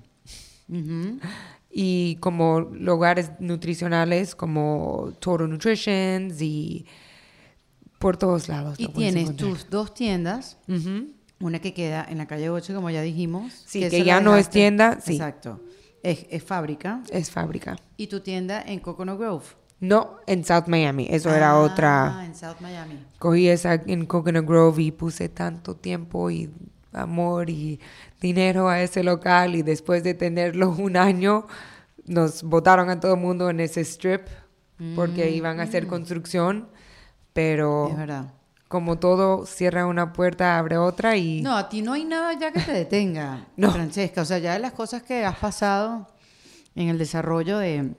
Ujú. 0.70 1.20
y 1.76 2.16
como 2.18 2.62
lugares 2.62 3.32
nutricionales 3.40 4.36
como 4.36 5.12
Total 5.20 5.50
Nutritions 5.50 6.40
y 6.42 6.86
por 8.00 8.16
todos 8.18 8.48
lados. 8.48 8.80
Y 8.80 8.88
tienes 8.90 9.24
encontrar. 9.24 9.50
tus 9.50 9.70
dos 9.72 9.94
tiendas, 9.96 10.58
una 11.40 11.60
que 11.60 11.74
queda 11.74 12.06
en 12.08 12.20
la 12.20 12.28
calle 12.28 12.50
8, 12.52 12.76
como 12.76 12.90
ya 12.92 13.02
dijimos. 13.02 13.52
Sí, 13.66 13.80
que 13.90 14.00
la 14.00 14.06
ya 14.06 14.22
no 14.22 14.38
es 14.38 14.50
tienda, 14.50 15.00
sí. 15.02 15.14
Exacto. 15.14 15.62
Es, 16.04 16.26
es 16.30 16.44
fábrica. 16.44 17.02
Es 17.12 17.32
fábrica. 17.32 17.76
Y 17.98 18.06
tu 18.08 18.20
tienda 18.20 18.62
en 18.62 18.80
Coconut 18.80 19.18
Grove. 19.20 19.46
No, 19.84 20.16
en 20.28 20.46
South 20.46 20.68
Miami. 20.68 21.08
Eso 21.10 21.34
era 21.34 21.52
Ah, 21.52 21.60
otra. 21.60 22.22
en 22.26 22.34
South 22.36 22.56
Miami. 22.62 23.06
Cogí 23.20 23.50
esa 23.50 23.74
en 23.74 24.06
Coconut 24.06 24.46
Grove 24.46 24.82
y 24.82 24.92
puse 24.92 25.28
tanto 25.28 25.76
tiempo 25.76 26.32
y 26.32 26.50
amor 26.94 27.50
y 27.50 27.80
dinero 28.22 28.70
a 28.70 28.82
ese 28.82 29.04
local 29.04 29.56
y 29.56 29.62
después 29.62 30.02
de 30.04 30.14
tenerlo 30.14 30.70
un 30.80 30.96
año 30.96 31.48
nos 32.06 32.44
botaron 32.44 32.90
a 32.90 33.00
todo 33.00 33.16
el 33.16 33.20
mundo 33.20 33.50
en 33.50 33.60
ese 33.60 33.82
strip 33.82 34.22
porque 34.96 35.30
iban 35.32 35.60
a 35.60 35.64
hacer 35.64 35.88
construcción, 35.88 36.68
pero 37.34 37.88
Mm. 37.88 37.92
Es 37.92 37.98
verdad. 37.98 38.34
como 38.70 38.98
todo 39.00 39.46
cierra 39.46 39.86
una 39.86 40.14
puerta, 40.14 40.58
abre 40.58 40.78
otra 40.78 41.16
y 41.18 41.42
No, 41.42 41.56
a 41.58 41.68
ti 41.70 41.82
no 41.82 41.94
hay 41.94 42.06
nada 42.06 42.34
ya 42.40 42.52
que 42.52 42.60
te 42.62 42.72
detenga, 42.74 43.48
No. 43.58 43.72
Francesca. 43.72 44.22
O 44.22 44.26
sea, 44.26 44.40
ya 44.40 44.54
de 44.54 44.60
las 44.60 44.72
cosas 44.74 45.04
que 45.04 45.26
has 45.26 45.36
pasado 45.38 46.08
en 46.76 46.88
el 46.90 46.98
desarrollo 46.98 47.58
de, 47.60 47.92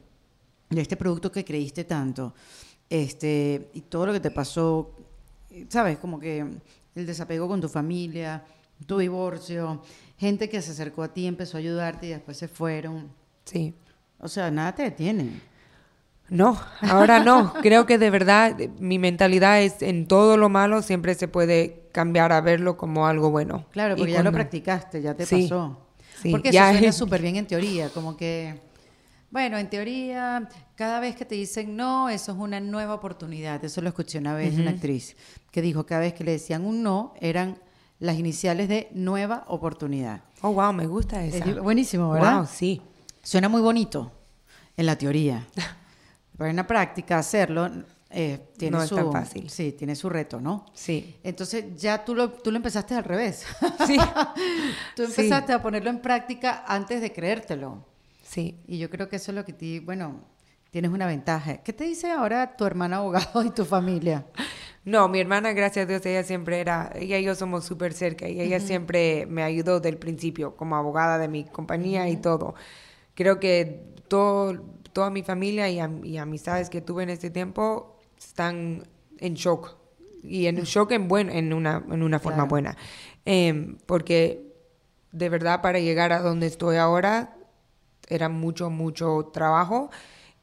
de 0.77 0.83
este 0.83 0.97
producto 0.97 1.31
que 1.33 1.45
creíste 1.45 1.85
tanto, 1.85 2.35
este, 2.91 3.71
y 3.75 3.83
todo 3.83 4.07
lo 4.07 4.13
que 4.13 4.21
te 4.21 4.31
pasó, 4.31 4.95
¿sabes? 5.69 5.99
Como 5.99 6.19
que 6.21 6.45
el 6.95 7.07
desapego 7.07 7.49
con 7.49 7.61
tu 7.61 7.69
familia, 7.69 8.45
tu 8.87 8.99
divorcio, 8.99 9.83
gente 10.19 10.49
que 10.49 10.61
se 10.63 10.73
acercó 10.73 11.03
a 11.03 11.13
ti, 11.13 11.27
empezó 11.27 11.57
a 11.57 11.61
ayudarte 11.61 12.07
y 12.07 12.11
después 12.11 12.37
se 12.37 12.49
fueron. 12.49 13.09
sí. 13.45 13.75
O 14.21 14.29
sea, 14.29 14.51
nada 14.51 14.75
te 14.75 14.85
detiene. 14.85 15.39
No, 16.31 16.59
ahora 16.81 17.23
no. 17.23 17.53
Creo 17.63 17.85
que 17.85 17.99
de 17.99 18.09
verdad 18.09 18.57
mi 18.79 18.99
mentalidad 18.99 19.61
es 19.61 19.83
en 19.83 20.07
todo 20.09 20.39
lo 20.39 20.49
malo 20.49 20.81
siempre 20.81 21.15
se 21.15 21.29
puede 21.29 21.83
cambiar 21.93 22.33
a 22.33 22.41
verlo 22.41 22.79
como 22.79 23.07
algo 23.07 23.31
bueno. 23.31 23.67
Claro, 23.73 23.95
Y 23.95 23.99
porque 23.99 24.13
ya 24.13 24.19
lo 24.21 24.25
cuando- 24.31 24.39
practicaste, 24.39 25.03
ya 25.03 25.15
te 25.15 25.27
Sí, 25.27 25.43
pasó. 25.43 25.79
sí, 26.23 26.31
porque 26.31 26.51
ya 26.53 26.71
eso 26.71 26.79
suena 26.79 26.93
súper 26.93 27.21
bien 27.21 27.37
en 27.37 27.47
teoría, 27.47 27.91
como 27.91 28.17
que, 28.17 28.59
bueno, 29.31 29.59
en 29.59 29.69
teoría, 29.69 30.49
cada 30.75 31.01
vez 31.01 31.17
que 31.17 31.25
te 31.25 31.35
dicen 31.35 31.77
no, 31.77 32.09
eso 32.09 32.33
es 32.33 32.39
una 32.39 32.61
nueva 32.61 32.95
oportunidad. 32.95 33.65
Eso 33.65 33.81
lo 33.81 33.89
escuché 33.89 34.19
una 34.19 34.35
vez 34.35 34.57
de 34.57 34.63
una 34.63 34.73
actriz 34.73 35.17
que 35.51 35.63
dijo 35.63 35.87
cada 35.87 36.01
vez 36.03 36.15
que 36.15 36.25
le 36.25 36.33
decían 36.33 36.65
un 36.65 36.83
no, 36.83 37.15
eran 37.21 37.59
las 38.01 38.19
iniciales 38.19 38.69
de 38.69 38.89
nueva 38.93 39.45
oportunidad. 39.49 40.23
Oh, 40.43 40.53
wow, 40.53 40.73
me 40.73 40.87
gusta 40.87 41.25
esa. 41.25 41.45
Es 41.45 41.59
buenísimo, 41.61 42.11
¿verdad? 42.11 42.39
Wow, 42.39 42.47
sí. 42.47 42.83
Suena 43.23 43.49
muy 43.49 43.63
bonito 43.63 44.13
en 44.77 44.87
la 44.87 44.97
teoría, 44.99 45.47
pero 46.37 46.51
en 46.51 46.57
la 46.57 46.67
práctica 46.67 47.19
hacerlo 47.19 47.71
eh, 48.11 48.49
tiene 48.57 48.77
No 48.77 48.83
es 48.83 48.89
su, 48.89 48.97
tan 48.97 49.11
fácil. 49.11 49.49
Sí, 49.51 49.73
tiene 49.73 49.97
su 49.97 50.09
reto, 50.09 50.41
¿no? 50.41 50.67
Sí. 50.75 51.17
Entonces 51.23 51.65
ya 51.81 52.05
tú 52.05 52.15
lo, 52.15 52.31
tú 52.31 52.51
lo 52.51 52.57
empezaste 52.57 52.95
al 52.95 53.05
revés. 53.05 53.45
Sí. 53.87 53.97
Tú 54.97 55.05
Sí. 55.07 55.11
empezaste 55.11 55.53
a 55.53 55.61
ponerlo 55.63 55.91
en 55.91 56.01
práctica 56.01 56.65
antes 56.67 57.01
de 57.01 57.13
creértelo. 57.13 57.85
Sí. 58.23 58.61
Y 58.67 58.79
yo 58.79 58.89
creo 58.89 59.09
que 59.09 59.17
eso 59.17 59.31
es 59.33 59.35
lo 59.37 59.45
que 59.45 59.53
ti, 59.53 59.79
bueno, 59.81 60.21
tienes 60.75 60.91
una 60.91 61.07
ventaja. 61.07 61.59
¿Qué 61.59 61.73
te 61.73 61.85
dice 61.85 62.11
ahora 62.11 62.57
tu 62.57 62.65
hermana 62.65 62.97
abogado 62.97 63.45
y 63.45 63.51
tu 63.51 63.65
familia? 63.65 64.27
No, 64.85 65.09
mi 65.09 65.21
hermana, 65.21 65.53
gracias 65.53 65.85
a 65.85 65.89
Dios, 65.89 66.05
ella 66.05 66.25
siempre 66.25 66.59
era, 66.59 66.91
ella 66.97 67.17
y 67.17 67.23
yo 67.23 67.37
somos 67.37 67.65
súper 67.65 67.93
cerca 67.93 68.29
y 68.29 68.41
ella 68.41 68.59
siempre 68.59 69.25
me 69.27 69.45
ayudó 69.45 69.79
del 69.79 69.99
principio 69.99 70.57
como 70.57 70.75
abogada 70.75 71.17
de 71.19 71.29
mi 71.29 71.45
compañía 71.45 72.09
y 72.09 72.17
todo. 72.17 72.57
Creo 73.15 73.39
que 73.39 73.85
todo, 74.09 74.65
toda 74.93 75.11
mi 75.11 75.23
familia 75.23 75.71
y, 75.71 75.79
y 76.03 76.19
amistades 76.19 76.71
que 76.71 76.81
tuve 76.81 77.05
en 77.05 77.11
este 77.11 77.31
tiempo 77.31 78.01
están 78.19 78.83
en 79.21 79.35
shock 79.35 79.77
y 80.25 80.47
en 80.47 80.57
shock 80.57 80.91
en, 80.91 81.07
buen, 81.07 81.31
en, 81.31 81.53
una, 81.53 81.85
en 81.89 82.03
una 82.03 82.19
forma 82.19 82.47
buena. 82.47 82.77
Em, 83.25 83.77
porque 83.87 84.53
de 85.13 85.29
verdad 85.29 85.63
para 85.63 85.79
llegar 85.79 86.13
a 86.13 86.19
donde 86.19 86.49
estoy 86.49 86.79
ahora 86.79 87.37
era 88.09 88.29
mucho, 88.29 88.71
mucho 88.71 89.31
trabajo 89.33 89.91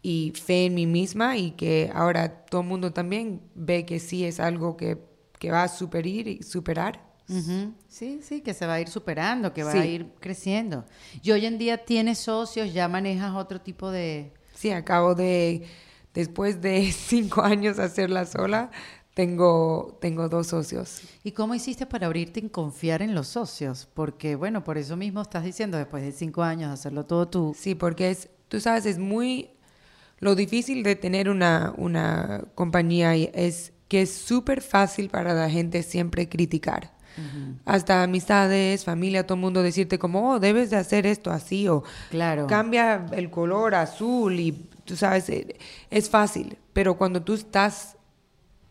y 0.02 0.34
fe 0.36 0.66
en 0.66 0.76
mí 0.76 0.88
misma 0.88 1.38
y 1.38 1.52
que 1.52 1.92
ahora 1.94 2.46
todo 2.46 2.62
el 2.62 2.68
mundo 2.68 2.92
también 2.92 3.42
ve 3.56 3.86
que 3.86 4.00
sí 4.00 4.26
es 4.26 4.40
algo 4.40 4.78
que, 4.78 4.98
que 5.40 5.52
va 5.52 5.64
a 5.64 5.68
superar 5.68 6.08
y 6.08 6.44
superar. 6.44 7.12
Sí, 7.88 8.20
sí, 8.22 8.42
que 8.42 8.54
se 8.54 8.66
va 8.66 8.74
a 8.74 8.82
ir 8.82 8.90
superando, 8.90 9.54
que 9.54 9.64
va 9.64 9.72
a 9.72 9.86
ir 9.86 10.12
creciendo. 10.20 10.86
Y 11.22 11.32
hoy 11.32 11.46
en 11.46 11.58
día 11.58 11.86
tienes 11.86 12.20
socios, 12.20 12.74
ya 12.74 12.88
manejas 12.88 13.34
otro 13.36 13.62
tipo 13.62 13.90
de... 13.90 14.34
Sí, 14.54 14.72
acabo 14.72 15.16
de, 15.16 15.66
después 16.14 16.62
de 16.62 16.92
cinco 16.92 17.42
años 17.42 17.80
hacerla 17.80 18.26
sola, 18.26 18.70
tengo, 19.14 19.98
tengo 20.02 20.28
dos 20.28 20.48
socios. 20.48 21.02
¿Y 21.24 21.32
cómo 21.32 21.56
hiciste 21.56 21.86
para 21.86 22.08
abrirte 22.08 22.40
en 22.40 22.50
confiar 22.50 23.02
en 23.02 23.16
los 23.16 23.28
socios? 23.28 23.88
Porque, 23.94 24.36
bueno, 24.36 24.64
por 24.64 24.78
eso 24.78 24.98
mismo 24.98 25.22
estás 25.22 25.44
diciendo, 25.44 25.78
después 25.78 26.04
de 26.04 26.12
cinco 26.12 26.44
años, 26.44 26.70
hacerlo 26.70 27.06
todo 27.06 27.30
tú. 27.30 27.56
Sí, 27.58 27.76
porque 27.76 28.10
es, 28.10 28.30
tú 28.50 28.60
sabes, 28.60 28.86
es 28.86 28.98
muy... 28.98 29.51
Lo 30.22 30.36
difícil 30.36 30.84
de 30.84 30.96
tener 30.96 31.30
una, 31.30 31.74
una 31.78 32.46
compañía 32.56 33.16
es 33.16 33.74
que 33.88 34.04
es 34.04 34.14
súper 34.14 34.62
fácil 34.62 35.10
para 35.10 35.34
la 35.34 35.50
gente 35.50 35.84
siempre 35.84 36.30
criticar. 36.30 36.94
Hasta 37.66 38.04
amistades, 38.04 38.86
familia, 38.86 39.28
todo 39.28 39.36
el 39.36 39.42
mundo 39.42 39.62
decirte 39.62 40.00
como, 40.00 40.32
oh, 40.32 40.40
debes 40.40 40.70
de 40.70 40.78
hacer 40.78 41.06
esto 41.06 41.30
así 41.30 41.68
o 41.68 41.84
claro. 42.10 42.48
cambia 42.48 43.06
el 43.12 43.30
color 43.30 43.76
azul 43.76 44.40
y 44.40 44.54
tú 44.86 44.96
sabes, 44.96 45.28
eh, 45.30 45.58
es 45.90 46.10
fácil, 46.10 46.58
pero 46.72 46.98
cuando 46.98 47.22
tú 47.22 47.34
estás 47.34 47.98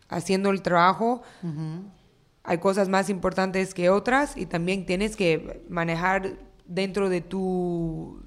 haciendo 0.09 0.49
el 0.51 0.63
trabajo, 0.63 1.23
hay 2.43 2.59
cosas 2.59 2.89
más 2.89 3.11
importantes 3.11 3.75
que 3.75 3.91
otras 3.91 4.37
y 4.37 4.47
también 4.47 4.87
tienes 4.87 5.17
que 5.17 5.63
manejar 5.69 6.39
dentro 6.65 7.11
de 7.11 7.21
tu 7.21 8.23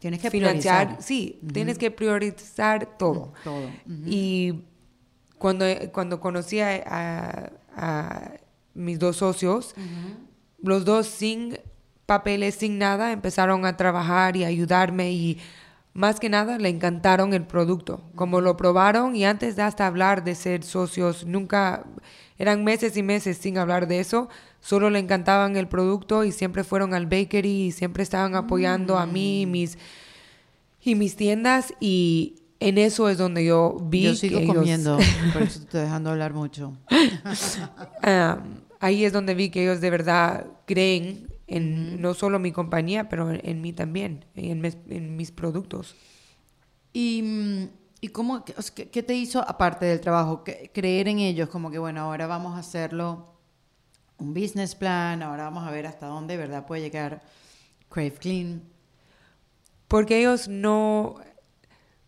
tienes 0.00 0.20
que 0.20 0.30
financiar, 0.30 0.96
sí, 1.00 1.38
tienes 1.52 1.78
que 1.78 1.90
priorizar 1.90 2.98
todo. 2.98 3.32
todo. 3.44 3.68
Y 4.06 4.64
cuando, 5.38 5.64
cuando 5.92 6.20
conocí 6.20 6.60
a, 6.60 7.52
mis 8.74 8.98
dos 8.98 9.16
socios, 9.16 9.74
los 10.62 10.84
dos 10.84 11.06
sin 11.06 11.58
papeles, 12.06 12.56
sin 12.56 12.78
nada, 12.78 13.12
empezaron 13.12 13.64
a 13.66 13.76
trabajar 13.76 14.36
y 14.36 14.44
ayudarme 14.44 15.12
y 15.12 15.38
más 15.92 16.20
que 16.20 16.28
nada 16.28 16.58
le 16.58 16.68
encantaron 16.68 17.34
el 17.34 17.44
producto, 17.44 18.02
como 18.14 18.40
lo 18.40 18.56
probaron 18.56 19.16
y 19.16 19.24
antes 19.24 19.56
de 19.56 19.62
hasta 19.62 19.86
hablar 19.86 20.24
de 20.24 20.34
ser 20.34 20.62
socios, 20.62 21.26
nunca, 21.26 21.84
eran 22.38 22.64
meses 22.64 22.96
y 22.96 23.02
meses 23.02 23.36
sin 23.36 23.58
hablar 23.58 23.86
de 23.86 24.00
eso, 24.00 24.28
solo 24.60 24.90
le 24.90 24.98
encantaban 24.98 25.56
el 25.56 25.68
producto 25.68 26.24
y 26.24 26.32
siempre 26.32 26.64
fueron 26.64 26.94
al 26.94 27.06
bakery 27.06 27.66
y 27.66 27.72
siempre 27.72 28.02
estaban 28.02 28.34
apoyando 28.34 28.98
a 28.98 29.06
mí 29.06 29.42
y 29.42 29.46
mm. 29.46 29.50
mis, 29.50 29.78
y 30.82 30.94
mis 30.94 31.16
tiendas 31.16 31.74
y 31.80 32.36
en 32.60 32.76
eso 32.76 33.08
es 33.08 33.16
donde 33.16 33.44
yo 33.44 33.78
vi 33.80 34.02
yo 34.02 34.14
sigo 34.14 34.44
comiendo, 34.46 34.98
por 35.32 35.42
eso 35.42 35.58
te 35.60 35.64
estoy 35.64 35.80
dejando 35.80 36.10
hablar 36.10 36.34
mucho. 36.34 36.76
Ah, 38.02 38.42
ahí 38.80 39.04
es 39.04 39.12
donde 39.12 39.34
vi 39.34 39.50
que 39.50 39.62
ellos 39.62 39.80
de 39.80 39.90
verdad 39.90 40.46
creen 40.66 41.28
en 41.46 42.00
no 42.00 42.14
solo 42.14 42.38
mi 42.38 42.52
compañía, 42.52 43.08
pero 43.08 43.30
en, 43.30 43.60
mí 43.60 43.72
también, 43.72 44.24
en, 44.34 44.64
en, 44.88 45.16
mis 45.16 45.32
productos. 45.32 45.96
¿Y, 46.92 47.68
y 48.00 48.08
cómo, 48.08 48.44
qué, 48.44 49.02
te 49.02 49.14
hizo, 49.14 49.46
aparte 49.46 49.84
del 49.84 50.00
trabajo, 50.00 50.44
creer 50.72 51.08
en 51.08 51.18
ellos? 51.18 51.48
Como 51.48 51.70
que, 51.70 51.78
bueno, 51.78 52.00
ahora 52.02 52.26
vamos 52.26 52.56
a 52.56 52.60
hacerlo 52.60 53.39
un 54.20 54.34
business 54.34 54.74
plan, 54.74 55.22
ahora 55.22 55.44
vamos 55.44 55.66
a 55.66 55.70
ver 55.70 55.86
hasta 55.86 56.06
dónde, 56.06 56.36
¿verdad? 56.36 56.66
Puede 56.66 56.82
llegar 56.82 57.22
Crave 57.88 58.12
Clean. 58.12 58.62
Porque 59.88 60.20
ellos 60.20 60.46
no, 60.48 61.16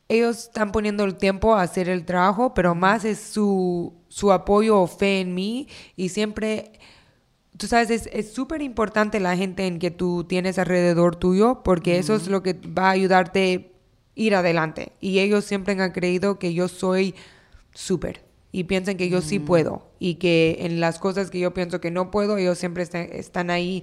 ellos 0.08 0.44
están 0.44 0.72
poniendo 0.72 1.04
el 1.04 1.16
tiempo 1.16 1.54
a 1.54 1.62
hacer 1.62 1.88
el 1.88 2.04
trabajo, 2.04 2.54
pero 2.54 2.74
más 2.74 3.04
es 3.04 3.18
su, 3.18 3.94
su 4.08 4.30
apoyo 4.30 4.80
o 4.80 4.86
fe 4.86 5.20
en 5.20 5.34
mí 5.34 5.68
y 5.96 6.10
siempre 6.10 6.72
tú 7.56 7.66
sabes, 7.66 8.08
es 8.10 8.32
súper 8.32 8.62
importante 8.62 9.20
la 9.20 9.36
gente 9.36 9.66
en 9.66 9.78
que 9.78 9.90
tú 9.90 10.24
tienes 10.24 10.58
alrededor 10.58 11.16
tuyo, 11.16 11.62
porque 11.62 11.98
eso 11.98 12.14
es 12.14 12.28
lo 12.28 12.42
que 12.42 12.54
va 12.54 12.88
a 12.88 12.90
ayudarte 12.90 13.54
a 13.54 13.78
ir 14.14 14.34
adelante. 14.34 14.92
Y 15.00 15.20
ellos 15.20 15.44
siempre 15.44 15.80
han 15.80 15.92
creído 15.92 16.38
que 16.38 16.54
yo 16.54 16.68
soy 16.68 17.14
súper 17.72 18.31
y 18.52 18.64
piensan 18.64 18.98
que 18.98 19.08
yo 19.08 19.22
sí 19.22 19.38
puedo 19.38 19.90
y 19.98 20.16
que 20.16 20.58
en 20.60 20.78
las 20.78 20.98
cosas 20.98 21.30
que 21.30 21.40
yo 21.40 21.54
pienso 21.54 21.80
que 21.80 21.90
no 21.90 22.10
puedo, 22.10 22.36
ellos 22.36 22.58
siempre 22.58 22.86
están 23.12 23.50
ahí 23.50 23.82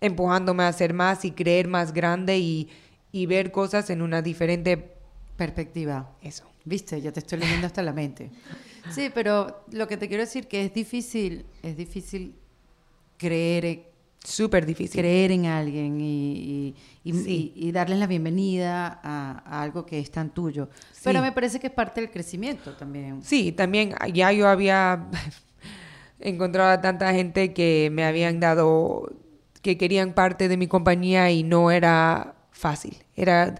empujándome 0.00 0.64
a 0.64 0.68
hacer 0.68 0.92
más 0.92 1.24
y 1.24 1.30
creer 1.30 1.68
más 1.68 1.94
grande 1.94 2.38
y, 2.38 2.68
y 3.12 3.26
ver 3.26 3.52
cosas 3.52 3.88
en 3.90 4.02
una 4.02 4.20
diferente 4.20 4.92
perspectiva. 5.36 6.10
Eso. 6.20 6.44
Viste, 6.64 7.00
ya 7.00 7.12
te 7.12 7.20
estoy 7.20 7.38
leyendo 7.38 7.66
hasta 7.66 7.82
la 7.82 7.92
mente. 7.92 8.30
Sí, 8.90 9.10
pero 9.14 9.64
lo 9.70 9.88
que 9.88 9.96
te 9.96 10.08
quiero 10.08 10.22
decir 10.22 10.46
que 10.46 10.62
es 10.62 10.74
difícil, 10.74 11.46
es 11.62 11.74
difícil 11.74 12.34
creer 13.16 13.93
súper 14.24 14.66
difícil. 14.66 15.00
Creer 15.00 15.30
en 15.32 15.46
alguien 15.46 16.00
y, 16.00 16.74
y, 17.04 17.72
darles 17.72 17.98
la 17.98 18.06
bienvenida 18.06 19.00
a, 19.02 19.62
algo 19.62 19.84
que 19.86 20.00
es 20.00 20.10
tan 20.10 20.30
tuyo. 20.30 20.68
Pero 21.04 21.20
me 21.20 21.32
parece 21.32 21.60
que 21.60 21.68
es 21.68 21.72
parte 21.72 22.00
del 22.00 22.10
crecimiento 22.10 22.72
también. 22.72 23.22
Sí, 23.22 23.52
también 23.52 23.94
ya 24.12 24.32
yo 24.32 24.48
había 24.48 25.06
encontrado 26.18 26.70
a 26.70 26.80
tanta 26.80 27.12
gente 27.12 27.52
que 27.52 27.90
me 27.92 28.04
habían 28.04 28.40
dado, 28.40 29.12
que 29.62 29.76
querían 29.76 30.14
parte 30.14 30.48
de 30.48 30.56
mi 30.56 30.66
compañía 30.66 31.30
y 31.30 31.42
no 31.42 31.70
era 31.70 32.34
fácil. 32.50 32.96
Era, 33.14 33.54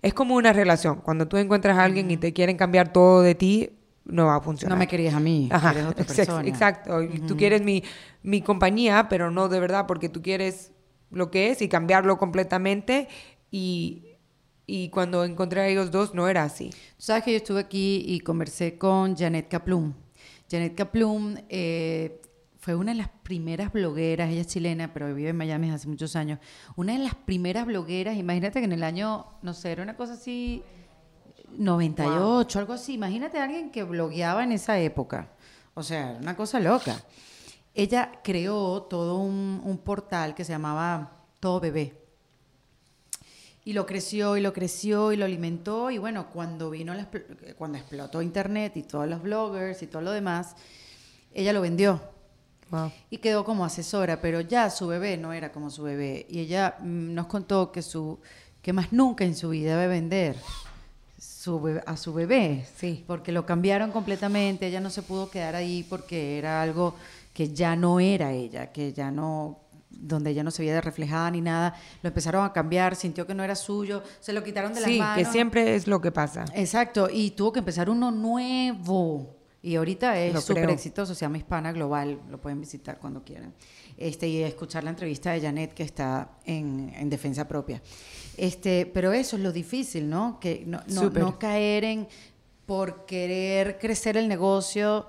es 0.00 0.14
como 0.14 0.36
una 0.36 0.52
relación. 0.52 1.00
Cuando 1.00 1.26
tú 1.26 1.36
encuentras 1.36 1.76
a 1.76 1.84
alguien 1.84 2.10
y 2.10 2.16
te 2.16 2.32
quieren 2.32 2.56
cambiar 2.56 2.92
todo 2.92 3.22
de 3.22 3.34
ti, 3.34 3.70
no 4.04 4.26
va 4.26 4.36
a 4.36 4.40
funcionar. 4.40 4.76
No 4.76 4.78
me 4.78 4.86
querías 4.86 5.14
a 5.14 5.20
mí, 5.20 5.48
Ajá, 5.50 5.88
otra 5.88 6.04
persona. 6.04 6.46
Exacto, 6.48 6.98
tú 7.26 7.36
quieres 7.36 7.62
mi, 7.62 7.82
mi 8.22 8.42
compañía, 8.42 9.08
pero 9.08 9.30
no 9.30 9.48
de 9.48 9.60
verdad 9.60 9.86
porque 9.86 10.08
tú 10.08 10.22
quieres 10.22 10.72
lo 11.10 11.30
que 11.30 11.50
es 11.50 11.62
y 11.62 11.68
cambiarlo 11.68 12.18
completamente 12.18 13.08
y, 13.50 14.16
y 14.66 14.88
cuando 14.90 15.24
encontré 15.24 15.60
a 15.60 15.68
ellos 15.68 15.90
dos 15.90 16.14
no 16.14 16.28
era 16.28 16.44
así. 16.44 16.70
Sabes 16.98 17.24
que 17.24 17.32
yo 17.32 17.36
estuve 17.38 17.60
aquí 17.60 18.04
y 18.06 18.20
conversé 18.20 18.76
con 18.76 19.16
Janet 19.16 19.48
Kaplum. 19.48 19.94
Janet 20.50 20.74
Kaplum 20.74 21.36
eh, 21.48 22.20
fue 22.58 22.74
una 22.74 22.92
de 22.92 22.98
las 22.98 23.08
primeras 23.22 23.72
blogueras, 23.72 24.30
ella 24.30 24.40
es 24.40 24.46
chilena, 24.48 24.92
pero 24.92 25.14
vive 25.14 25.30
en 25.30 25.36
Miami 25.36 25.70
hace 25.70 25.88
muchos 25.88 26.16
años, 26.16 26.38
una 26.76 26.94
de 26.94 26.98
las 26.98 27.14
primeras 27.14 27.66
blogueras, 27.66 28.16
imagínate 28.16 28.60
que 28.60 28.64
en 28.64 28.72
el 28.72 28.82
año, 28.82 29.26
no 29.42 29.54
sé, 29.54 29.72
era 29.72 29.82
una 29.82 29.96
cosa 29.96 30.14
así 30.14 30.62
98, 31.58 32.58
algo 32.58 32.72
así. 32.72 32.94
Imagínate 32.94 33.38
a 33.38 33.44
alguien 33.44 33.70
que 33.70 33.82
blogueaba 33.82 34.44
en 34.44 34.52
esa 34.52 34.78
época. 34.78 35.28
O 35.74 35.82
sea, 35.82 36.16
una 36.20 36.36
cosa 36.36 36.60
loca. 36.60 37.02
Ella 37.74 38.20
creó 38.22 38.82
todo 38.82 39.18
un, 39.18 39.80
portal 39.84 40.34
que 40.34 40.44
se 40.44 40.52
llamaba 40.52 41.24
Todo 41.40 41.60
Bebé. 41.60 42.00
Y 43.64 43.72
lo 43.72 43.86
creció 43.86 44.36
y 44.36 44.40
lo 44.40 44.52
creció 44.52 45.10
y 45.12 45.16
lo 45.16 45.24
alimentó. 45.24 45.90
Y 45.90 45.98
bueno, 45.98 46.30
cuando 46.30 46.70
vino, 46.70 46.94
cuando 47.58 47.78
explotó 47.78 48.22
Internet 48.22 48.76
y 48.76 48.82
todos 48.82 49.08
los 49.08 49.22
bloggers 49.22 49.82
y 49.82 49.86
todo 49.88 50.02
lo 50.02 50.12
demás, 50.12 50.54
ella 51.32 51.52
lo 51.52 51.60
vendió. 51.60 52.00
Y 53.08 53.18
quedó 53.18 53.44
como 53.44 53.64
asesora, 53.64 54.20
pero 54.20 54.40
ya 54.40 54.68
su 54.68 54.88
bebé 54.88 55.16
no 55.16 55.32
era 55.32 55.52
como 55.52 55.70
su 55.70 55.84
bebé. 55.84 56.26
Y 56.28 56.40
ella 56.40 56.76
mm, 56.80 57.14
nos 57.14 57.26
contó 57.26 57.70
que, 57.70 57.82
su, 57.82 58.18
que 58.62 58.72
más 58.72 58.92
nunca 58.92 59.24
en 59.24 59.36
su 59.36 59.50
vida 59.50 59.76
debe 59.76 59.88
vender 59.88 60.36
a 61.86 61.96
su 61.96 62.14
bebé, 62.14 62.66
sí. 62.76 63.04
porque 63.06 63.32
lo 63.32 63.44
cambiaron 63.46 63.90
completamente, 63.90 64.66
ella 64.66 64.80
no 64.80 64.90
se 64.90 65.02
pudo 65.02 65.30
quedar 65.30 65.54
ahí 65.54 65.84
porque 65.88 66.38
era 66.38 66.62
algo 66.62 66.94
que 67.32 67.48
ya 67.48 67.76
no 67.76 68.00
era 68.00 68.32
ella, 68.32 68.72
que 68.72 68.92
ya 68.92 69.10
no 69.10 69.60
donde 69.90 70.30
ella 70.30 70.42
no 70.42 70.50
se 70.50 70.62
veía 70.62 70.80
reflejada 70.80 71.30
ni 71.30 71.40
nada, 71.40 71.74
lo 72.02 72.08
empezaron 72.08 72.44
a 72.44 72.52
cambiar, 72.52 72.96
sintió 72.96 73.26
que 73.26 73.34
no 73.34 73.44
era 73.44 73.54
suyo, 73.54 74.02
se 74.20 74.32
lo 74.32 74.42
quitaron 74.42 74.74
de 74.74 74.80
las 74.80 74.90
manos. 74.90 75.18
Sí, 75.18 75.24
que 75.24 75.30
siempre 75.30 75.74
es 75.74 75.86
lo 75.86 76.00
que 76.00 76.10
pasa. 76.10 76.44
Exacto, 76.54 77.08
y 77.10 77.30
tuvo 77.30 77.52
que 77.52 77.60
empezar 77.60 77.88
uno 77.88 78.10
nuevo. 78.10 79.43
Y 79.64 79.76
ahorita 79.76 80.20
es 80.20 80.44
súper 80.44 80.68
exitoso, 80.68 81.14
se 81.14 81.22
llama 81.22 81.38
Hispana 81.38 81.72
Global, 81.72 82.20
lo 82.28 82.38
pueden 82.38 82.60
visitar 82.60 82.98
cuando 82.98 83.24
quieran. 83.24 83.54
este, 83.96 84.28
y 84.28 84.42
escuchar 84.42 84.84
la 84.84 84.90
entrevista 84.90 85.32
de 85.32 85.40
Janet 85.40 85.72
que 85.72 85.84
está 85.84 86.32
en, 86.44 86.92
en 86.94 87.08
defensa 87.08 87.48
propia. 87.48 87.80
Este, 88.36 88.84
pero 88.84 89.14
eso 89.14 89.36
es 89.36 89.42
lo 89.42 89.52
difícil, 89.52 90.10
¿no? 90.10 90.38
Que 90.38 90.64
no, 90.66 90.82
no 90.86 91.38
caer 91.38 91.84
en 91.84 92.08
por 92.66 93.06
querer 93.06 93.78
crecer 93.78 94.18
el 94.18 94.28
negocio, 94.28 95.06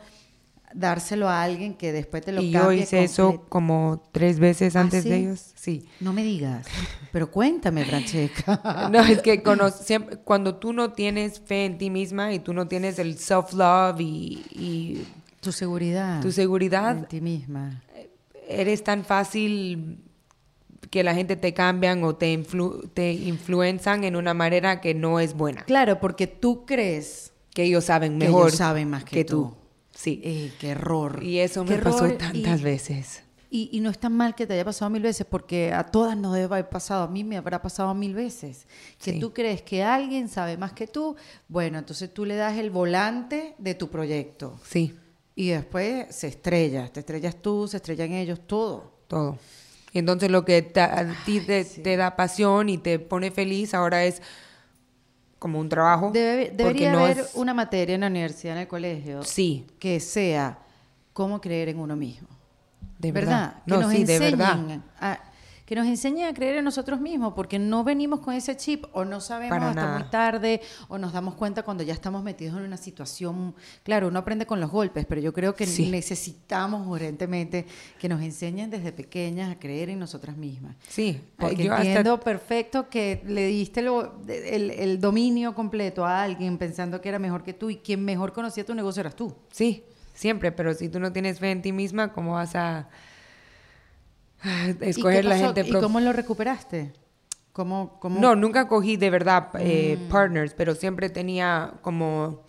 dárselo 0.78 1.30
a 1.30 1.42
alguien 1.42 1.74
que 1.74 1.92
después 1.94 2.24
te 2.24 2.32
lo 2.34 2.42
Y 2.42 2.52
yo 2.52 2.72
hice 2.72 3.04
eso 3.04 3.46
como 3.50 4.04
tres 4.12 4.40
veces 4.40 4.76
¿Ah, 4.76 4.82
antes 4.82 5.04
sí? 5.04 5.10
de 5.10 5.16
ellos. 5.18 5.52
Sí. 5.56 5.88
No 6.02 6.12
me 6.14 6.24
digas, 6.24 6.68
pero 7.12 7.32
cuéntame, 7.32 7.86
Francesca. 7.86 8.90
No, 8.92 9.00
es 9.00 9.22
que 9.22 9.42
cono- 9.42 9.70
siempre- 9.72 10.18
cuando 10.18 10.56
tú 10.56 10.74
no 10.74 10.92
tienes 10.92 11.40
fe 11.40 11.66
en 11.66 11.78
ti 11.78 11.90
misma 11.90 12.34
y 12.34 12.40
tú 12.40 12.54
no 12.54 12.68
tienes 12.68 13.00
el 13.00 13.18
self-love 13.18 14.00
y, 14.02 14.44
y 14.52 15.08
tu 15.40 15.52
seguridad. 15.52 16.22
tu 16.22 16.32
seguridad, 16.32 16.98
en 16.98 17.06
ti 17.06 17.22
misma. 17.22 17.82
eres 18.48 18.84
tan 18.84 19.06
fácil 19.06 20.00
que 20.92 21.04
la 21.04 21.16
gente 21.16 21.36
te 21.36 21.54
cambian 21.54 22.04
o 22.04 22.16
te, 22.16 22.34
influ- 22.38 22.90
te 22.94 23.12
influenzan 23.14 24.04
en 24.04 24.16
una 24.16 24.34
manera 24.34 24.82
que 24.82 24.94
no 24.94 25.20
es 25.20 25.34
buena. 25.36 25.64
Claro, 25.64 26.00
porque 26.00 26.28
tú 26.28 26.66
crees 26.66 27.32
Que 27.54 27.64
ellos 27.64 27.86
saben 27.86 28.20
que 28.20 28.26
mejor 28.28 28.48
ellos 28.50 28.58
saben 28.58 28.90
más 28.90 29.04
que, 29.06 29.24
tú. 29.26 29.56
Sí. 29.96 30.22
Eh, 30.24 30.52
qué 30.60 30.70
error. 30.70 31.24
Y 31.24 31.40
eso 31.40 31.64
me 31.66 31.78
pasó 31.80 32.08
tantas 32.14 32.60
y- 32.60 32.64
veces. 32.64 33.24
Y, 33.50 33.70
y 33.72 33.80
no 33.80 33.90
es 33.90 33.98
tan 33.98 34.12
mal 34.12 34.36
que 34.36 34.46
te 34.46 34.54
haya 34.54 34.66
pasado 34.66 34.90
mil 34.92 35.02
veces, 35.02 35.26
porque 35.30 35.72
a 35.72 35.86
todas 35.86 36.18
nos 36.18 36.34
debe 36.34 36.46
haber 36.46 36.68
pasado, 36.70 37.04
a 37.04 37.08
mí 37.08 37.24
me 37.24 37.38
habrá 37.38 37.62
pasado 37.62 37.94
mil 37.94 38.14
veces. 38.14 38.68
Que 39.02 39.14
Sí. 39.14 39.20
tú 39.20 39.34
crees 39.34 39.62
que 39.62 39.82
alguien 39.82 40.28
sabe 40.28 40.58
más 40.58 40.74
que 40.74 40.88
tú, 40.88 41.16
bueno, 41.48 41.78
entonces 41.80 42.14
tú 42.14 42.26
le 42.26 42.36
das 42.36 42.58
el 42.58 42.70
volante 42.70 43.56
de 43.58 43.74
tu 43.76 43.90
proyecto. 43.90 44.60
Sí, 44.68 44.94
Y 45.38 45.50
después 45.50 46.14
se 46.16 46.28
estrella, 46.28 46.92
te 46.92 47.02
estrellas 47.02 47.36
tú, 47.42 47.68
se 47.68 47.78
estrellan 47.78 48.12
ellos, 48.14 48.40
todo. 48.48 48.92
todo. 49.08 49.38
Y 49.94 50.00
entonces 50.00 50.30
lo 50.32 50.44
que 50.44 50.62
te- 50.62 50.82
a 50.82 51.16
ti 51.26 51.40
te, 51.40 51.64
te 51.64 51.96
da 51.98 52.16
pasión 52.18 52.68
y 52.70 52.78
te 52.78 53.00
pone 53.00 53.32
feliz 53.32 53.74
ahora 53.74 54.04
es 54.06 54.22
como 55.46 55.60
un 55.60 55.70
trabajo. 55.70 56.10
Debe- 56.12 56.50
debería 56.56 56.92
no 56.92 57.02
haber 57.06 57.20
es- 57.20 57.36
una 57.36 57.54
materia 57.54 57.94
en 57.94 58.02
la 58.02 58.08
universidad, 58.08 58.56
en 58.56 58.62
el 58.64 58.68
colegio, 58.68 59.22
Sí, 59.24 59.68
que 59.78 60.00
sea 60.00 60.58
cómo 61.14 61.40
creer 61.40 61.70
en 61.70 61.78
uno 61.78 61.96
mismo. 61.96 62.28
de 62.98 63.12
¿verdad? 63.12 63.30
verdad. 63.54 63.64
Que 63.68 63.72
No, 63.72 63.82
nos 63.82 63.92
sí, 63.92 64.04
de 64.06 64.16
enseñen 64.16 64.40
verdad. 64.40 64.80
a- 65.00 65.20
que 65.66 65.74
nos 65.76 65.88
enseñen 65.88 66.28
a 66.28 66.34
creer 66.34 66.58
en 66.58 66.64
nosotros 66.66 67.02
mismos, 67.02 67.34
porque 67.34 67.58
no 67.58 67.84
venimos 67.84 68.20
con 68.20 68.34
ese 68.36 68.56
chip 68.56 68.86
o 68.94 69.04
no 69.04 69.20
sabemos 69.20 69.58
Para 69.58 69.70
hasta 69.70 69.82
nada. 69.86 70.00
muy 70.00 70.08
tarde 70.10 70.62
o 70.90 70.98
nos 71.00 71.12
damos 71.12 71.34
cuenta 71.36 71.64
cuando 71.64 71.84
ya 71.84 71.94
estamos 71.94 72.24
metidos 72.24 72.56
en 72.58 72.64
una 72.64 72.78
situación. 72.78 73.56
Claro, 73.84 74.08
uno 74.10 74.20
aprende 74.20 74.46
con 74.46 74.60
los 74.62 74.70
golpes, 74.70 75.06
pero 75.08 75.22
yo 75.22 75.34
creo 75.34 75.56
que 75.56 75.66
Sí. 75.66 75.90
necesitamos 75.90 76.86
urgentemente 76.88 77.66
que 78.00 78.08
nos 78.08 78.22
enseñen 78.22 78.70
desde 78.70 78.92
pequeñas 78.92 79.52
a 79.52 79.60
creer 79.60 79.90
en 79.90 79.98
nosotras 80.00 80.38
mismas. 80.38 80.76
Sí, 80.88 81.20
Porque 81.38 81.64
yo 81.64 81.74
hasta- 81.74 81.84
entiendo 81.86 82.20
perfecto 82.20 82.88
que 82.90 83.24
le 83.26 83.48
diste 83.48 83.82
lo- 83.82 84.22
el, 84.28 84.70
el 84.72 85.00
dominio 85.02 85.56
completo 85.56 86.06
a 86.06 86.22
alguien 86.22 86.58
pensando 86.60 87.02
que 87.02 87.10
era 87.10 87.18
mejor 87.20 87.44
que 87.44 87.54
tú 87.54 87.70
y 87.72 87.78
quien 87.78 88.06
mejor 88.06 88.34
conocía 88.34 88.64
tu 88.66 88.76
negocio 88.76 89.00
eras 89.02 89.16
tú. 89.16 89.36
Sí, 89.52 89.84
siempre, 90.14 90.52
pero 90.52 90.74
si 90.76 90.90
tú 90.90 91.00
no 91.00 91.12
tienes 91.12 91.40
fe 91.40 91.50
en 91.52 91.62
ti 91.64 91.72
misma, 91.72 92.14
¿cómo 92.14 92.34
vas 92.34 92.56
a 92.56 92.78
ah, 92.78 92.88
¿Y 92.88 92.88
qué 92.88 92.90
escoger 94.82 95.26
la 95.26 95.38
gente? 95.38 95.62
¿Y 95.62 95.72
pro- 95.72 95.82
cómo 95.82 96.00
lo 96.00 96.14
recuperaste? 96.14 96.94
¿Cómo, 97.54 98.00
cómo? 98.00 98.20
No, 98.20 98.36
nunca 98.36 98.68
cogí 98.68 98.98
de 98.98 99.10
verdad 99.10 99.50
eh, 99.60 99.98
Mm. 100.00 100.08
partners, 100.10 100.54
pero 100.56 100.76
siempre 100.76 101.10
tenía 101.10 101.74
como... 101.82 102.44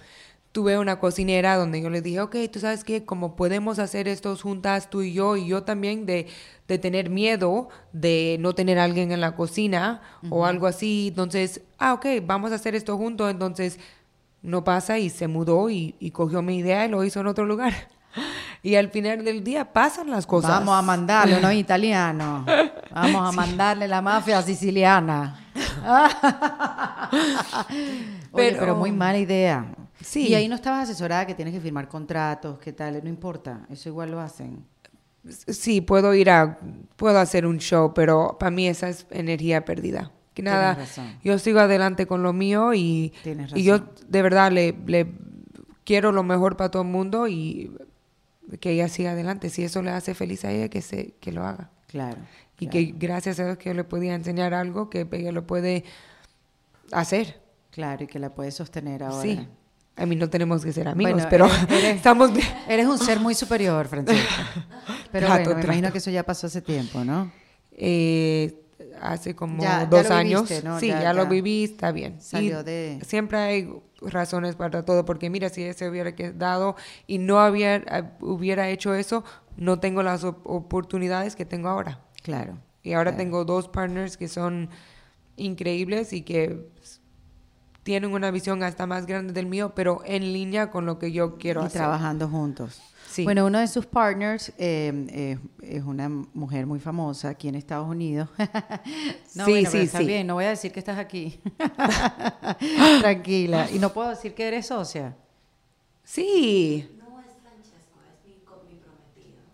Tuve 0.53 0.79
una 0.79 0.99
cocinera 0.99 1.57
donde 1.57 1.83
yo 1.83 1.91
le 1.91 2.01
dije, 2.01 2.19
ok, 2.23 2.35
tú 2.51 2.61
sabes 2.61 2.83
que 2.83 3.05
como 3.05 3.37
podemos 3.37 3.79
hacer 3.79 4.09
esto 4.09 4.35
juntas 4.37 4.89
tú 4.89 5.03
y 5.03 5.13
yo, 5.13 5.37
y 5.37 5.47
yo 5.47 5.65
también 5.65 6.07
de, 6.07 6.29
de 6.67 6.79
tener 6.79 7.11
miedo 7.11 7.69
de 7.93 8.39
no 8.41 8.55
tener 8.55 8.79
a 8.79 8.85
alguien 8.85 9.13
en 9.13 9.21
la 9.21 9.37
cocina 9.37 10.01
o 10.31 10.47
algo 10.47 10.67
así, 10.67 11.09
entonces, 11.09 11.61
ah, 11.77 11.93
ok, 11.93 12.07
vamos 12.25 12.53
a 12.53 12.55
hacer 12.55 12.75
esto 12.75 12.97
juntos, 12.97 13.31
entonces 13.31 13.79
no 14.41 14.65
pasa 14.65 14.99
y 14.99 15.11
se 15.11 15.29
mudó 15.29 15.69
y, 15.69 15.95
y 16.01 16.11
cogió 16.13 16.41
mi 16.41 16.57
idea 16.57 16.87
y 16.87 16.89
lo 16.89 17.05
hizo 17.05 17.21
en 17.21 17.27
otro 17.27 17.45
lugar. 17.45 17.75
Y 18.63 18.75
al 18.75 18.91
final 18.91 19.25
del 19.25 19.45
día 19.45 19.73
pasan 19.73 20.11
las 20.11 20.27
cosas. 20.27 20.51
Vamos 20.51 20.77
a 20.77 20.83
mandarle 20.83 21.39
unos 21.39 21.53
italianos. 21.55 22.45
Vamos 22.93 23.29
a 23.29 23.33
mandarle 23.37 23.87
la 23.89 24.03
mafia 24.03 24.43
siciliana. 24.43 25.41
Oye, 28.33 28.51
Pero- 28.51 28.59
pero 28.59 28.77
muy 28.77 28.93
mala 28.93 29.19
idea. 29.19 29.67
Sí. 30.01 30.29
Y 30.29 30.35
ahí 30.35 30.49
no 30.49 30.55
estabas 30.55 30.85
asesorada 30.89 31.27
que 31.27 31.35
tienes 31.35 31.55
que 31.55 31.61
firmar 31.61 31.89
contratos, 31.89 32.59
qué 32.59 32.73
tal, 32.73 33.01
no 33.03 33.09
importa, 33.09 33.67
eso 33.71 33.89
igual 33.89 34.11
lo 34.11 34.21
hacen. 34.21 34.65
Sí, 35.27 35.81
puedo 35.81 36.15
ir 36.15 36.31
a, 36.31 36.59
puedo 36.97 37.19
hacer 37.19 37.47
un 37.47 37.59
show, 37.59 37.93
pero 37.95 38.37
para 38.39 38.51
mí 38.51 38.69
esa 38.69 38.89
es 38.89 39.07
energía 39.11 39.65
perdida. 39.65 40.13
Que 40.35 40.43
nada, 40.43 40.75
razón. 40.75 41.17
yo 41.25 41.39
sigo 41.39 41.61
adelante 41.61 42.07
con 42.07 42.23
lo 42.23 42.33
mío 42.35 42.75
y, 42.75 43.13
y 43.55 43.63
yo 43.63 43.81
de 44.07 44.23
verdad 44.23 44.53
le, 44.53 44.77
le 44.87 45.11
quiero 45.83 46.13
lo 46.13 46.23
mejor 46.23 46.57
para 46.59 46.71
todo 46.71 46.83
el 46.83 46.89
mundo 46.89 47.27
y 47.27 47.73
que 48.61 48.71
ella 48.73 48.89
siga 48.89 49.13
adelante. 49.13 49.51
Si 49.51 49.65
eso 49.65 49.83
le 49.83 49.91
hace 49.91 50.15
feliz 50.15 50.45
a 50.45 50.53
ella, 50.53 50.69
que, 50.69 50.83
se, 50.83 51.15
que 51.21 51.33
lo 51.33 51.45
haga. 51.45 51.71
Claro. 51.89 52.19
Y 52.59 52.67
claro. 52.69 52.73
que 52.73 52.95
gracias 52.99 53.39
a 53.41 53.45
Dios 53.45 53.59
que 53.59 53.71
yo 53.71 53.75
le 53.75 53.85
podía 53.85 54.15
enseñar 54.15 54.55
algo 54.55 54.89
que 54.91 55.07
ella 55.13 55.33
lo 55.33 55.47
puede 55.47 55.85
hacer. 56.93 57.41
Claro, 57.71 58.05
y 58.05 58.07
que 58.07 58.19
la 58.19 58.35
puedes 58.35 58.55
sostener 58.55 59.03
ahora. 59.03 59.23
Sí. 59.23 59.47
A 59.97 60.05
mí 60.07 60.15
no 60.17 60.29
tenemos 60.29 60.63
que 60.65 60.73
ser 60.73 60.89
amigos, 60.89 61.13
Bueno, 61.13 61.29
pero 61.31 61.47
eres- 61.47 61.71
eres- 61.71 61.97
estamos 61.97 62.33
bien. 62.33 62.47
Eres 62.69 62.87
un 62.87 62.99
ser 62.99 63.19
muy 63.21 63.35
superior, 63.35 63.89
Francesca. 63.89 64.29
Pero 65.13 65.27
Trato, 65.29 65.45
bueno, 65.45 65.59
me 65.59 65.65
imagino 65.65 65.81
trato. 65.83 65.93
que 65.93 65.99
eso 65.99 66.11
ya 66.11 66.23
pasó 66.25 66.49
hace 66.49 66.61
tiempo, 66.61 67.03
¿no? 67.05 67.31
Eh, 67.73 68.61
hace 69.01 69.35
como 69.35 69.63
Ya- 69.63 69.81
ya 69.81 69.87
dos 69.87 70.09
lo 70.09 70.15
años. 70.15 70.43
viviste, 70.49 70.67
¿no? 70.69 70.81
Sí, 70.81 70.89
Ya- 70.89 71.03
ya, 71.03 71.13
lo 71.13 71.27
viví, 71.27 71.65
está 71.65 71.93
bien. 71.93 72.21
salió 72.21 72.61
Y 72.61 72.65
de- 72.65 73.01
Siempre 73.07 73.39
hay 73.39 73.71
razones 74.01 74.57
para 74.57 74.85
todo, 74.85 75.05
porque 75.05 75.31
mira, 75.31 75.49
si 75.49 75.73
se 75.73 75.89
hubiera 75.89 76.15
quedado 76.15 76.77
y 77.07 77.19
no 77.19 77.41
había, 77.41 77.77
eh, 77.77 78.05
hubiera 78.21 78.69
hecho 78.69 78.95
eso, 78.95 79.25
no 79.57 79.79
tengo 79.81 80.03
las 80.03 80.23
op- 80.25 80.47
oportunidades 80.47 81.35
que 81.37 81.45
tengo 81.45 81.69
ahora. 81.69 82.01
Claro. 82.23 82.59
Y 82.83 82.93
ahora 82.93 83.13
claro. 83.13 83.17
tengo 83.25 83.45
dos 83.45 83.69
partners 83.69 84.17
que 84.17 84.29
son 84.29 84.69
increíbles 85.37 86.13
y 86.13 86.23
que 86.23 86.69
tienen 87.83 88.13
una 88.13 88.31
visión 88.31 88.63
hasta 88.63 88.87
más 88.87 89.07
grande 89.07 89.33
del 89.33 89.47
mío, 89.47 89.73
pero 89.75 90.03
en 90.05 90.33
línea 90.33 90.71
con 90.71 90.87
lo 90.87 90.99
que 90.99 91.13
yo 91.13 91.37
quiero 91.39 91.63
y 91.63 91.67
hacer. 91.67 91.81
trabajando 91.83 92.29
juntos. 92.29 92.81
Sí. 93.17 93.25
Bueno, 93.25 93.47
uno 93.47 93.59
de 93.61 93.67
sus 93.67 93.87
partners 93.87 94.53
eh, 94.59 94.93
eh, 95.09 95.39
es 95.63 95.83
una 95.85 96.07
mujer 96.07 96.67
muy 96.67 96.79
famosa 96.81 97.31
aquí 97.31 97.49
en 97.49 97.55
Estados 97.55 97.89
Unidos. 97.89 98.29
no, 99.35 99.47
Sí, 99.47 99.53
bueno, 99.53 99.71
sí, 99.71 99.79
está 99.79 100.01
sí. 100.01 100.05
bien, 100.05 100.27
no 100.27 100.35
voy 100.35 100.45
a 100.45 100.51
decir 100.51 100.71
que 100.71 100.81
estás 100.81 100.99
aquí. 100.99 101.41
Tranquila. 103.01 103.71
Y 103.73 103.79
no 103.79 103.95
puedo 103.95 104.11
decir 104.11 104.35
que 104.35 104.47
eres 104.47 104.67
socia. 104.67 105.17
Sí, 106.05 106.87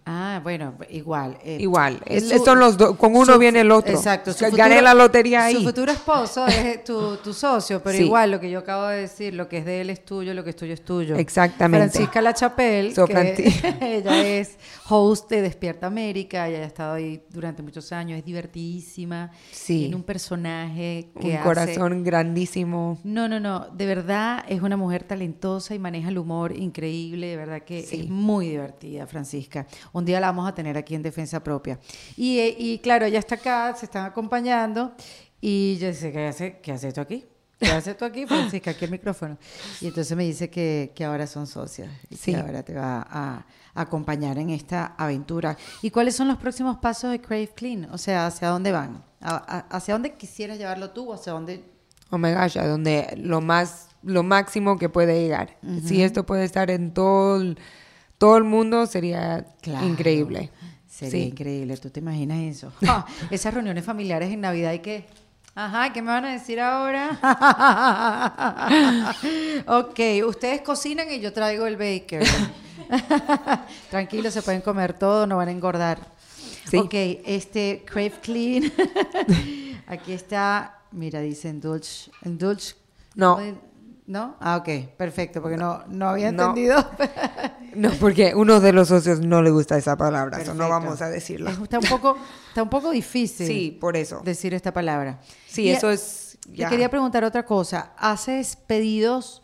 Ah, 0.05 0.41
bueno, 0.43 0.75
igual. 0.91 1.39
eh, 1.45 1.59
igual. 1.61 2.01
Es- 2.07 2.29
son 2.45 2.59
los 2.59 2.77
dos, 2.77 2.97
con 2.97 3.15
uno 3.15 3.35
su- 3.35 3.39
viene 3.39 3.61
el 3.61 3.71
otro. 3.71 3.95
Exacto. 3.95 4.33
su 4.33 4.45
Gané 4.45 4.75
futuro- 4.77 4.81
la 4.83 4.95
lotería 4.95 5.45
ahí. 5.45 5.55
Su 5.55 5.63
futuro 5.63 5.93
esposo 5.93 6.45
es 6.49 6.83
tu, 6.85 7.17
tu 7.19 7.33
socio, 7.33 7.81
pero 7.83 7.97
Sí. 7.99 8.05
igual 8.05 8.33
lo 8.33 8.41
que 8.41 8.51
yo 8.51 8.59
acabo 8.59 8.87
de 8.87 9.03
decir, 9.03 9.33
lo 9.35 9.49
que 9.49 9.59
es 9.59 9.65
de 9.65 9.81
él 9.81 9.91
es 9.91 10.05
tuyo, 10.05 10.35
lo 10.35 10.43
que 10.43 10.51
es 10.51 10.57
tuyo 10.57 10.75
es 10.75 10.85
tuyo. 10.85 11.15
Exactamente. 11.17 11.89
Francisca 11.91 12.21
Lachapelle, 12.21 12.95
So, 12.95 13.07
que 13.07 13.15
ella 13.81 14.27
es 14.27 14.59
host 14.89 15.31
de 15.31 15.43
Despierta 15.43 15.87
América, 15.87 16.49
ella 16.49 16.59
ha 16.59 16.65
estado 16.67 16.95
ahí 16.95 17.23
durante 17.31 17.63
muchos 17.63 17.93
años, 17.93 18.19
es 18.19 18.25
divertidísima, 18.25 19.31
Sí. 19.53 19.81
tiene 19.81 19.97
un 19.97 20.03
personaje 20.03 21.11
que 21.21 21.27
un 21.29 21.33
hace- 21.35 21.43
corazón 21.45 22.03
grandísimo. 22.05 22.99
No, 23.05 23.29
no, 23.29 23.39
no, 23.41 23.67
de 23.73 23.87
verdad 23.87 24.45
es 24.49 24.61
una 24.63 24.77
mujer 24.77 25.05
talentosa 25.05 25.75
y 25.75 25.79
maneja 25.79 26.09
el 26.09 26.19
humor 26.19 26.57
increíble, 26.57 27.29
de 27.29 27.37
verdad 27.37 27.63
que 27.63 27.83
Sí. 27.83 28.01
es 28.01 28.09
muy 28.09 28.49
divertida, 28.49 29.07
Francisca. 29.07 29.67
Un 29.93 30.05
día 30.05 30.21
la 30.21 30.29
vamos 30.29 30.49
a 30.49 30.55
tener 30.55 30.77
aquí 30.79 30.95
en 30.95 31.03
Defensa 31.03 31.43
Propia. 31.43 31.79
Y, 32.17 32.39
eh, 32.39 32.57
y 32.59 32.79
claro, 32.79 33.07
ella 33.07 33.19
está 33.19 33.35
acá, 33.37 33.75
se 33.77 33.87
están 33.87 34.07
acompañando 34.07 34.93
y 35.41 35.77
yo 35.79 35.93
sé, 35.93 36.13
¿qué 36.13 36.27
hace, 36.29 36.59
qué 36.63 36.73
haces 36.73 36.95
tú 36.95 37.01
aquí? 37.01 37.25
¿Qué 37.59 37.71
haces 37.71 37.97
tú 37.97 38.05
aquí, 38.05 38.27
Francisca? 38.27 38.71
Aquí 38.73 38.85
el 38.87 38.91
micrófono. 38.91 39.37
Y 39.81 39.87
entonces 39.89 40.17
me 40.17 40.25
dice 40.25 40.51
que, 40.51 40.93
que 40.95 41.05
ahora 41.05 41.27
son 41.27 41.47
socias 41.47 41.91
y 42.11 42.17
Sí. 42.17 42.33
que 42.33 42.41
ahora 42.41 42.63
te 42.63 42.75
va 42.75 43.03
a, 43.09 43.37
a 43.75 43.81
acompañar 43.81 44.39
en 44.39 44.51
esta 44.51 44.95
aventura. 44.99 45.57
¿Y 45.83 45.91
cuáles 45.91 46.17
son 46.17 46.27
los 46.29 46.39
próximos 46.39 46.79
pasos 46.79 47.11
de 47.11 47.21
Crave 47.21 47.49
Clean? 47.55 47.85
O 47.93 47.99
sea, 47.99 48.27
¿hacia 48.27 48.49
dónde 48.49 48.73
van? 48.73 49.05
¿A- 49.21 49.37
a- 49.37 49.77
¿Hacia 49.77 49.95
dónde 49.95 50.15
quisieras 50.15 50.59
llevarlo 50.59 50.91
tú 50.91 51.11
o 51.11 51.15
hacia 51.15 51.33
dónde 51.33 51.65
Oh 52.11 52.19
my 52.19 52.33
gosh, 52.35 52.59
a 52.59 52.67
donde 52.67 53.15
lo 53.17 53.41
más, 53.41 53.89
lo 54.03 54.23
máximo 54.23 54.77
que 54.79 54.89
puede 54.91 55.19
llegar. 55.23 55.57
Si 55.87 56.03
esto 56.03 56.27
puede 56.27 56.45
estar 56.45 56.71
en 56.71 56.93
todo 56.93 57.41
el, 57.41 57.59
todo 58.23 58.37
el 58.37 58.45
mundo, 58.45 58.87
sería 58.87 59.45
Claro. 59.61 59.85
increíble. 59.85 60.49
Sería 60.89 61.11
Sí. 61.11 61.23
increíble, 61.31 61.77
¿tú 61.77 61.91
te 61.91 61.99
imaginas 61.99 62.39
eso? 62.39 62.73
Ah, 62.89 63.05
esas 63.33 63.53
reuniones 63.53 63.85
familiares 63.85 64.31
en 64.33 64.41
Navidad 64.43 64.73
y 64.75 64.79
que, 64.79 65.07
ajá, 65.57 65.93
¿qué 65.93 66.03
me 66.03 66.13
van 66.13 66.27
a 66.27 66.33
decir 66.33 66.61
ahora? 66.61 67.19
ok, 69.67 70.01
ustedes 70.29 70.61
cocinan 70.63 71.11
y 71.11 71.19
yo 71.19 71.33
traigo 71.33 71.67
el 71.67 71.77
baker. 71.77 72.23
Tranquilo, 73.91 74.31
se 74.31 74.41
pueden 74.43 74.61
comer 74.61 74.93
todo, 74.93 75.27
no 75.27 75.39
van 75.39 75.49
a 75.49 75.51
engordar. 75.51 75.99
Sí. 76.71 76.77
Ok, 76.77 76.95
este 77.27 77.83
Crave 77.85 78.13
Clean. 78.23 78.73
Aquí 79.89 80.13
está, 80.13 80.79
mira, 80.93 81.21
dice 81.21 81.49
Indulge. 81.49 82.13
Indulge. 82.25 82.77
No. 83.17 83.41
¿No? 84.13 84.37
Ah, 84.41 84.59
ok, 84.59 84.69
perfecto, 84.99 85.41
porque 85.41 85.57
no, 85.57 85.85
no 85.89 86.11
había 86.11 86.31
No. 86.31 86.51
entendido. 86.51 86.77
No, 87.75 87.91
porque 87.93 88.35
uno 88.35 88.61
de 88.61 88.75
los 88.75 88.89
socios 88.89 89.21
no 89.21 89.41
le 89.41 89.51
gusta 89.51 89.79
esa 89.79 89.97
palabra, 89.97 90.39
eso 90.43 90.53
no 90.53 90.69
vamos 90.69 91.01
a 91.01 91.09
decirla. 91.09 91.53
Es- 91.53 91.59
Está 91.59 91.79
un 91.79 91.87
poco, 91.87 92.19
está 92.49 92.63
un 92.63 92.69
poco 92.69 92.91
difícil 92.91 93.47
Sí, 93.47 93.79
por 93.81 93.97
eso. 93.97 94.21
decir 94.23 94.53
esta 94.53 94.75
palabra. 94.75 95.21
Sí, 95.49 95.63
Y- 95.63 95.71
eso 95.71 95.89
es... 95.91 96.37
Te 96.45 96.57
ya. 96.57 96.69
quería 96.69 96.91
preguntar 96.91 97.25
otra 97.25 97.47
cosa. 97.47 97.93
¿Haces 97.97 98.57
pedidos? 98.57 99.41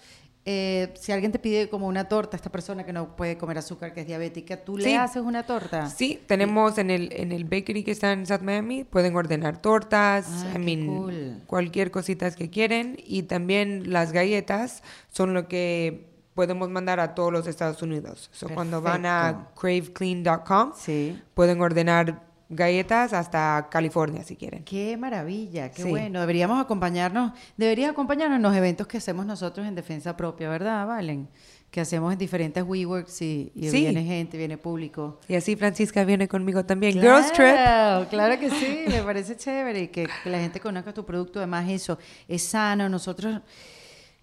Eh, 0.50 0.94
si 0.98 1.12
alguien 1.12 1.30
te 1.30 1.38
pide 1.38 1.68
como 1.68 1.86
una 1.88 2.08
torta, 2.08 2.34
esta 2.34 2.48
persona 2.50 2.82
que 2.86 2.92
no 2.94 3.14
puede 3.16 3.36
comer 3.36 3.58
azúcar, 3.58 3.92
que 3.92 4.00
es 4.00 4.06
diabética, 4.06 4.56
¿tú 4.64 4.76
Sí. 4.78 4.84
le 4.84 4.96
haces 4.96 5.22
una 5.22 5.42
torta? 5.44 5.90
Sí, 5.90 6.22
tenemos 6.26 6.78
en 6.78 6.88
el, 6.90 7.12
en 7.12 7.32
el 7.32 7.44
bakery 7.44 7.84
que 7.84 7.90
está 7.90 8.12
en 8.12 8.24
South 8.24 8.40
Miami, 8.40 8.84
pueden 8.84 9.14
ordenar 9.14 9.60
tortas, 9.60 10.26
Ah, 10.46 10.52
I 10.54 10.58
mean, 10.58 10.86
cool. 10.86 11.42
cualquier 11.46 11.90
cosita 11.90 12.30
que 12.30 12.48
quieren. 12.48 12.96
Y 13.04 13.24
también 13.24 13.92
las 13.92 14.12
galletas 14.12 14.82
son 15.10 15.34
lo 15.34 15.48
que 15.48 16.06
podemos 16.32 16.70
mandar 16.70 16.98
a 16.98 17.14
todos 17.14 17.30
los 17.30 17.46
Estados 17.46 17.82
Unidos. 17.82 18.30
So, 18.32 18.48
cuando 18.48 18.80
van 18.80 19.04
a 19.04 19.48
craveclean.com, 19.60 20.72
Sí. 20.76 21.20
pueden 21.34 21.60
ordenar 21.60 22.27
galletas 22.48 23.12
hasta 23.12 23.68
California 23.70 24.24
si 24.24 24.36
quieren. 24.36 24.64
Qué 24.64 24.96
maravilla, 24.96 25.70
qué 25.70 25.82
Sí. 25.82 25.88
bueno. 25.90 26.20
Deberíamos 26.20 26.60
acompañarnos, 26.60 27.32
deberías 27.56 27.90
acompañarnos 27.90 28.36
en 28.36 28.42
los 28.42 28.56
eventos 28.56 28.86
que 28.86 28.96
hacemos 28.98 29.26
nosotros 29.26 29.66
en 29.66 29.74
defensa 29.74 30.16
propia, 30.16 30.48
¿verdad, 30.48 30.86
Valen? 30.86 31.28
Que 31.70 31.82
hacemos 31.82 32.10
en 32.12 32.18
diferentes 32.18 32.62
WeWorks 32.64 33.20
y, 33.20 33.52
y 33.54 33.68
Sí. 33.68 33.80
viene 33.80 34.02
gente, 34.02 34.38
viene 34.38 34.56
público. 34.56 35.20
Y 35.28 35.34
así 35.34 35.54
Francisca 35.56 36.02
viene 36.04 36.26
conmigo 36.26 36.64
también. 36.64 36.94
Girls 36.94 37.30
Trip. 37.32 37.50
Claro, 37.50 38.08
claro 38.08 38.40
que 38.40 38.48
sí, 38.48 38.84
me 38.88 39.02
parece 39.02 39.36
chévere 39.36 39.80
y 39.82 39.88
que, 39.88 40.08
que 40.24 40.30
la 40.30 40.38
gente 40.40 40.60
conozca 40.60 40.94
tu 40.94 41.04
producto. 41.04 41.38
Además, 41.40 41.68
eso 41.68 41.98
es 42.26 42.42
sano. 42.42 42.88
Nosotros 42.88 43.42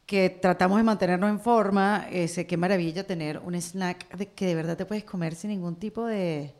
que 0.07 0.29
tratamos 0.31 0.77
de 0.77 0.83
mantenernos 0.83 1.29
en 1.29 1.39
forma, 1.39 2.07
ese, 2.11 2.45
qué 2.47 2.57
maravilla 2.57 3.05
tener 3.05 3.39
un 3.39 3.53
snack 3.55 4.15
de, 4.17 4.27
que 4.31 4.45
de 4.47 4.55
verdad 4.55 4.75
te 4.77 4.85
puedes 4.87 5.03
comer 5.03 5.35
sin 5.35 5.51
ningún 5.51 5.75
tipo 5.75 6.05
de. 6.05 6.53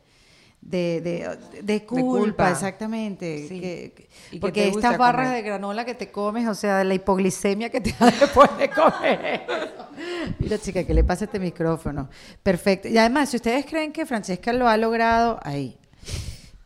De, 0.60 1.00
de, 1.00 1.62
de 1.62 1.84
culpa, 1.86 2.02
culpa. 2.18 2.50
exactamente. 2.50 3.46
Sí. 3.48 3.60
Que- 3.60 3.92
que- 3.94 4.08
que 4.32 4.40
porque 4.40 4.66
estas 4.68 4.98
barras 4.98 5.26
comer. 5.28 5.42
de 5.44 5.48
granola 5.48 5.84
que 5.84 5.94
te 5.94 6.10
comes, 6.10 6.48
o 6.48 6.54
sea, 6.56 6.78
de 6.78 6.84
la 6.84 6.94
hipoglicemia 6.94 7.70
que 7.70 7.80
te 7.80 7.92
da 8.00 8.06
después 8.10 8.50
de 8.58 8.68
comer. 8.70 9.46
Mira, 10.40 10.58
chica, 10.58 10.82
¿qué 10.84 10.92
le 10.92 11.04
pasa 11.04 11.26
este 11.26 11.38
micrófono? 11.38 12.08
Perfecto. 12.42 12.88
Y 12.88 12.98
además, 12.98 13.28
si 13.30 13.36
ustedes 13.36 13.64
creen 13.64 13.92
que 13.92 14.04
Francesca 14.06 14.52
lo 14.52 14.66
ha 14.68 14.76
logrado, 14.76 15.38
ahí. 15.42 15.78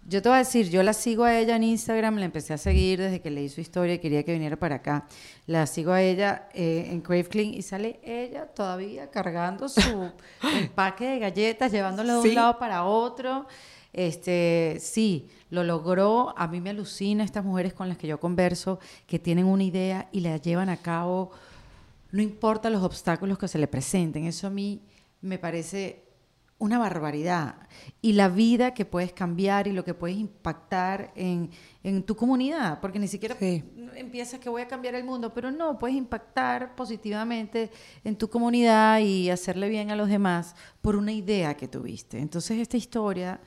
Yo 0.07 0.21
te 0.23 0.29
voy 0.29 0.37
a 0.37 0.39
decir, 0.41 0.69
yo 0.71 0.83
la 0.83 0.93
sigo 0.93 1.23
a 1.23 1.39
ella 1.39 1.55
en 1.55 1.63
Instagram, 1.63 2.17
la 2.17 2.25
empecé 2.25 2.53
a 2.53 2.59
seguir 2.59 2.99
desde 3.01 3.21
que 3.21 3.31
leí 3.31 3.49
su 3.49 3.61
historia 3.61 3.95
y 3.95 3.99
quería 4.01 4.25
que 4.25 4.33
viniera 4.33 4.57
para 4.57 4.77
acá. 4.77 5.07
La 5.47 5.67
sigo 5.67 5.93
a 5.93 6.03
ella 6.03 6.49
eh, 6.53 6.89
en 6.91 7.01
Crave 7.01 7.25
Clean 7.25 7.55
y 7.55 7.63
sale 7.63 8.01
ella 8.03 8.47
todavía 8.47 9.09
cargando 9.11 9.69
su 9.69 10.11
empaque 10.59 11.05
de 11.07 11.19
galletas, 11.21 11.71
llevándolo 11.71 12.23
de 12.23 12.29
un 12.31 12.35
lado 12.35 12.59
para 12.59 12.85
otro. 12.85 13.47
Este, 13.93 14.79
sí, 14.81 15.29
lo 15.51 15.65
logró. 15.65 16.35
A 16.37 16.47
mí 16.49 16.61
me 16.61 16.71
alucina 16.71 17.25
estas 17.25 17.45
mujeres 17.45 17.75
con 17.75 17.89
las 17.89 17.99
que 17.99 18.07
yo 18.07 18.21
converso 18.21 18.79
que 19.07 19.19
tienen 19.19 19.47
una 19.47 19.65
idea 19.65 20.09
y 20.13 20.21
la 20.21 20.37
llevan 20.37 20.69
a 20.69 20.77
cabo 20.77 21.31
no 22.13 22.23
importa 22.23 22.71
los 22.71 22.83
obstáculos 22.83 23.39
que 23.39 23.49
se 23.49 23.59
le 23.59 23.69
presenten, 23.69 24.25
eso 24.25 24.47
a 24.47 24.51
mí 24.51 24.83
me 25.21 25.39
parece 25.39 26.05
una 26.59 26.79
barbaridad. 26.79 27.55
Y 28.03 28.13
la 28.13 28.29
vida 28.29 28.75
que 28.75 28.85
puedes 28.85 29.13
cambiar 29.13 29.67
y 29.67 29.73
lo 29.73 29.83
que 29.83 29.95
puedes 29.95 30.19
impactar 30.19 31.11
en, 31.15 31.51
en 31.83 32.03
tu 32.03 32.15
comunidad, 32.17 32.81
porque 32.81 32.99
ni 32.99 33.09
siquiera 33.09 33.35
Sí. 33.39 33.65
empiezas 33.95 34.41
que 34.41 34.51
voy 34.51 34.61
a 34.61 34.69
cambiar 34.69 34.95
el 34.95 35.05
mundo, 35.05 35.33
pero 35.33 35.51
no, 35.51 35.79
puedes 35.79 35.97
impactar 35.97 36.75
positivamente 36.75 37.71
en 38.05 38.17
tu 38.17 38.29
comunidad 38.29 38.99
y 38.99 39.31
hacerle 39.31 39.71
bien 39.71 39.91
a 39.91 39.97
los 39.97 40.09
demás 40.11 40.55
por 40.83 40.97
una 40.97 41.13
idea 41.13 41.57
que 41.57 41.67
tuviste. 41.67 42.19
Entonces 42.19 42.59
esta 42.59 42.77
historia, 42.77 43.41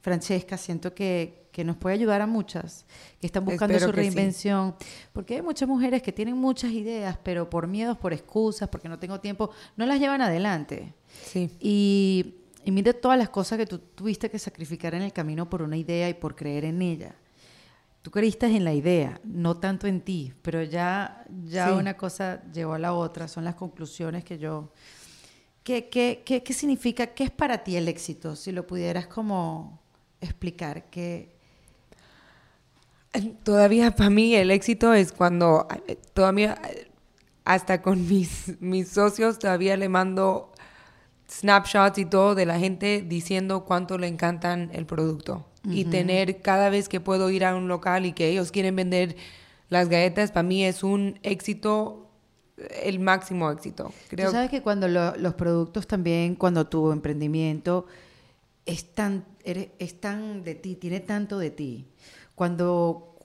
Francesca, 0.00 0.56
siento 0.56 0.94
que, 0.94 1.48
que 1.52 1.62
nos 1.64 1.76
puede 1.76 1.94
ayudar 1.94 2.20
a 2.22 2.26
muchas 2.26 2.86
que 3.20 3.26
están 3.26 3.44
buscando 3.44 3.74
Espero 3.74 3.92
su 3.92 3.96
sí. 3.96 4.00
reinvención. 4.02 4.74
Porque 5.12 5.36
hay 5.36 5.42
muchas 5.42 5.68
mujeres 5.68 6.02
que 6.02 6.12
tienen 6.12 6.36
muchas 6.36 6.72
ideas, 6.72 7.18
pero 7.22 7.50
por 7.50 7.66
miedos, 7.66 7.98
por 7.98 8.12
excusas, 8.12 8.68
porque 8.68 8.88
no 8.88 8.98
tengo 8.98 9.20
tiempo, 9.20 9.50
no 9.76 9.84
las 9.86 10.00
llevan 10.00 10.22
adelante. 10.22 10.94
Sí. 11.24 11.50
Y, 11.60 12.34
y 12.64 12.70
mire 12.70 12.94
todas 12.94 13.18
las 13.18 13.28
cosas 13.28 13.58
que 13.58 13.66
tú 13.66 13.78
tuviste 13.78 14.30
que 14.30 14.38
sacrificar 14.38 14.94
en 14.94 15.02
el 15.02 15.12
camino 15.12 15.48
por 15.50 15.62
una 15.62 15.76
idea 15.76 16.08
y 16.08 16.14
por 16.14 16.34
creer 16.34 16.64
en 16.64 16.80
ella. 16.82 17.14
Tú 18.02 18.10
creíste 18.10 18.46
en 18.46 18.64
la 18.64 18.72
idea, 18.72 19.20
no 19.24 19.58
tanto 19.58 19.86
en 19.86 20.00
ti, 20.00 20.32
pero 20.40 20.62
ya, 20.62 21.26
ya 21.44 21.68
Sí. 21.68 21.74
una 21.74 21.98
cosa 21.98 22.42
llevó 22.50 22.72
a 22.72 22.78
la 22.78 22.94
otra, 22.94 23.28
son 23.28 23.44
las 23.44 23.54
conclusiones 23.56 24.24
que 24.24 24.38
yo... 24.38 24.72
¿Qué, 25.62 25.90
qué, 25.90 26.22
qué, 26.24 26.42
qué 26.42 26.52
significa, 26.54 27.08
qué 27.08 27.24
es 27.24 27.30
para 27.30 27.62
ti 27.62 27.76
el 27.76 27.86
éxito? 27.88 28.34
Si 28.34 28.50
lo 28.50 28.66
pudieras 28.66 29.06
como 29.06 29.79
explicar, 30.20 30.84
¿qué, 30.90 31.30
Todavía 33.42 33.90
para 33.90 34.08
mí 34.10 34.34
el 34.36 34.50
éxito 34.52 34.94
es 34.94 35.12
cuando 35.12 35.66
eh, 35.88 35.98
todavía 36.14 36.56
eh, 36.70 36.88
hasta 37.44 37.82
con 37.82 38.06
mis, 38.08 38.60
mis 38.60 38.88
socios 38.88 39.38
todavía 39.38 39.76
le 39.76 39.88
mando 39.88 40.52
snapshots 41.28 41.98
y 41.98 42.04
todo 42.04 42.34
de 42.36 42.46
la 42.46 42.58
gente 42.58 43.04
diciendo 43.06 43.64
cuánto 43.64 43.98
le 43.98 44.06
encantan 44.06 44.70
el 44.72 44.86
producto. 44.86 45.46
Y 45.62 45.84
tener 45.84 46.40
cada 46.40 46.70
vez 46.70 46.88
que 46.88 47.00
puedo 47.00 47.28
ir 47.28 47.44
a 47.44 47.54
un 47.54 47.68
local 47.68 48.06
y 48.06 48.12
que 48.14 48.28
ellos 48.30 48.50
quieren 48.50 48.74
vender 48.76 49.14
las 49.68 49.90
galletas, 49.90 50.32
para 50.32 50.42
mí 50.42 50.64
es 50.64 50.82
un 50.82 51.18
éxito, 51.22 52.08
el 52.82 52.98
máximo 52.98 53.50
éxito. 53.50 53.92
Creo 54.08 54.28
Tú 54.28 54.32
sabes 54.32 54.50
que 54.50 54.62
cuando 54.62 54.88
lo- 54.88 55.14
los 55.16 55.34
productos 55.34 55.86
también, 55.86 56.34
cuando 56.34 56.66
tu 56.66 56.90
emprendimiento 56.92 57.86
es 58.72 58.92
tan, 58.94 59.24
eres- 59.44 59.68
es 59.78 60.00
tan 60.00 60.42
de 60.44 60.54
ti, 60.54 60.76
tiene 60.76 61.00
tanto 61.00 61.38
de 61.38 61.50
ti. 61.50 61.86
Cuando, 62.34 63.16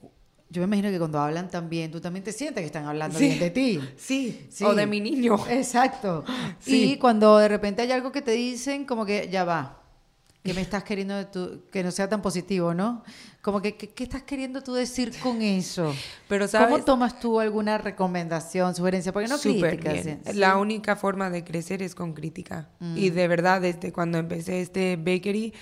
yo 0.49 0.61
me 0.61 0.65
imagino 0.65 0.89
que 0.91 0.99
cuando 0.99 1.19
hablan 1.19 1.49
también, 1.49 1.91
tú 1.91 2.01
también 2.01 2.23
te 2.23 2.31
sientes 2.31 2.61
que 2.61 2.65
están 2.67 2.85
hablando 2.85 3.17
Sí. 3.17 3.25
bien 3.27 3.39
de 3.39 3.49
ti. 3.51 3.79
Sí, 3.97 4.47
Sí. 4.49 4.63
o 4.63 4.73
de 4.75 4.85
mi 4.87 4.99
niño. 5.01 5.37
Exacto. 5.49 6.23
Sí. 6.59 6.93
Y 6.93 6.97
cuando 6.97 7.37
de 7.37 7.47
repente 7.47 7.81
hay 7.81 7.91
algo 7.91 8.11
que 8.11 8.21
te 8.21 8.31
dicen, 8.31 8.85
como 8.85 9.05
que 9.05 9.29
ya 9.31 9.43
va. 9.45 9.81
¿Qué 10.45 10.53
me 10.53 10.61
estás 10.61 10.83
queriendo 10.83 11.15
de 11.15 11.25
tu- 11.25 11.63
que 11.71 11.83
no 11.83 11.91
sea 11.91 12.07
tan 12.07 12.21
positivo, 12.21 12.73
no? 12.73 13.03
Como 13.41 13.61
que, 13.61 13.75
¿qué, 13.75 14.03
estás 14.03 14.23
queriendo 14.23 14.61
tú 14.61 14.73
decir 14.75 15.11
con 15.21 15.41
eso? 15.41 15.93
Pero 16.29 16.45
¿Cómo 16.45 16.51
sabes, 16.51 16.85
tomas 16.85 17.19
tú 17.19 17.39
alguna 17.39 17.77
recomendación, 17.79 18.75
sugerencia? 18.75 19.11
Porque 19.11 19.27
no 19.27 19.37
Súper 19.39 19.79
críticas. 19.79 20.05
bien. 20.05 20.21
¿sí? 20.25 20.33
La 20.37 20.57
única 20.57 20.95
forma 20.95 21.29
de 21.29 21.43
crecer 21.43 21.81
es 21.81 21.95
con 21.95 22.13
crítica. 22.13 22.69
Y 22.95 23.09
de 23.09 23.27
verdad, 23.27 23.59
desde 23.61 23.91
cuando 23.91 24.19
empecé 24.19 24.61
este 24.61 24.97
bakery, 24.97 25.53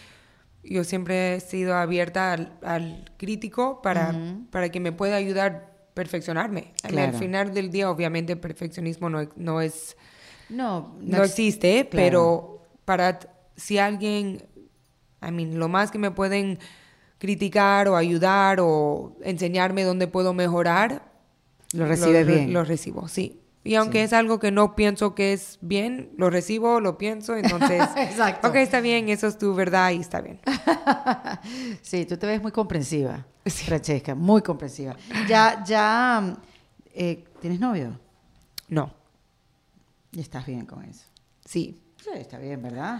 yo 0.64 0.84
siempre 0.84 1.36
he 1.36 1.40
sido 1.40 1.76
abierta 1.76 2.34
al, 2.34 2.58
al 2.64 3.12
crítico 3.18 3.82
para, 3.82 4.14
para 4.52 4.70
que 4.70 4.80
me 4.80 4.92
pueda 4.92 5.16
ayudar 5.16 5.52
a 5.52 5.94
perfeccionarme. 5.94 6.74
Al- 6.84 6.92
Claro. 6.92 7.14
Al 7.14 7.20
final 7.20 7.54
del 7.54 7.70
día, 7.70 7.90
obviamente, 7.90 8.34
el 8.34 8.40
perfeccionismo 8.40 9.10
no, 9.10 9.30
no 9.36 9.62
es 9.62 9.96
No, 10.50 10.96
no 11.02 11.18
ex- 11.20 11.30
existe, 11.30 11.88
claro. 11.90 11.92
pero 11.92 12.66
para 12.86 13.20
si 13.56 13.78
alguien, 13.78 14.44
I 15.28 15.32
mean, 15.32 15.60
lo 15.60 15.68
más 15.70 15.92
que 15.92 15.98
me 15.98 16.12
pueden 16.12 16.60
criticar 17.20 17.88
o 17.88 17.96
ayudar 17.96 18.60
o 18.62 19.16
enseñarme 19.24 19.84
dónde 19.84 20.08
puedo 20.08 20.34
mejorar, 20.34 21.12
Lo 21.74 21.86
recibes 21.86 22.26
re- 22.26 22.34
bien. 22.38 22.54
Lo 22.54 22.64
recibo, 22.64 23.08
sí. 23.08 23.40
Y 23.66 23.76
aunque 23.76 24.04
es 24.04 24.12
algo 24.12 24.40
que 24.40 24.52
no 24.52 24.76
pienso 24.76 25.16
que 25.16 25.32
es 25.32 25.58
bien, 25.62 26.12
lo 26.18 26.30
recibo, 26.30 26.82
lo 26.82 26.98
pienso, 26.98 27.38
entonces, 27.38 27.88
Exacto. 27.96 28.50
ok, 28.50 28.56
está 28.56 28.82
bien, 28.82 29.08
eso 29.08 29.26
es 29.28 29.38
tu 29.38 29.54
verdad 29.56 29.92
y 29.92 30.02
está 30.02 30.20
bien. 30.20 30.42
sí, 31.82 32.06
tú 32.06 32.18
te 32.18 32.28
ves 32.28 32.42
muy 32.42 32.52
comprensiva, 32.52 33.26
Francesca, 33.46 34.16
muy 34.16 34.42
comprensiva. 34.42 34.96
Ya, 35.28 35.64
ya, 35.66 36.36
eh, 36.94 37.24
¿tienes 37.40 37.60
novio? 37.62 37.98
No, 38.68 38.92
Y 40.12 40.20
estás 40.20 40.46
bien 40.46 40.66
con 40.66 40.84
eso. 40.84 41.06
sí. 41.46 41.80
Sí, 42.04 42.10
está 42.16 42.38
bien, 42.38 42.62
¿verdad? 42.62 43.00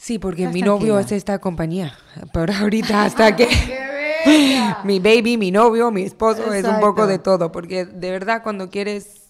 Sí, 0.00 0.18
porque 0.18 0.48
mi 0.48 0.62
novio 0.62 0.94
tranquila. 0.94 1.00
es 1.00 1.12
esta 1.12 1.38
compañía. 1.40 1.92
Pero 2.32 2.54
ahorita 2.54 3.04
hasta 3.04 3.36
que... 3.36 3.46
Mi 4.84 4.98
baby, 4.98 5.38
mi 5.38 5.50
novio, 5.50 5.90
mi 5.90 6.02
esposo, 6.02 6.52
es 6.52 6.64
un 6.64 6.78
poco 6.80 7.06
de 7.06 7.18
todo, 7.18 7.50
porque 7.50 7.86
de 7.86 8.10
verdad 8.10 8.42
cuando 8.42 8.68
quieres 8.68 9.28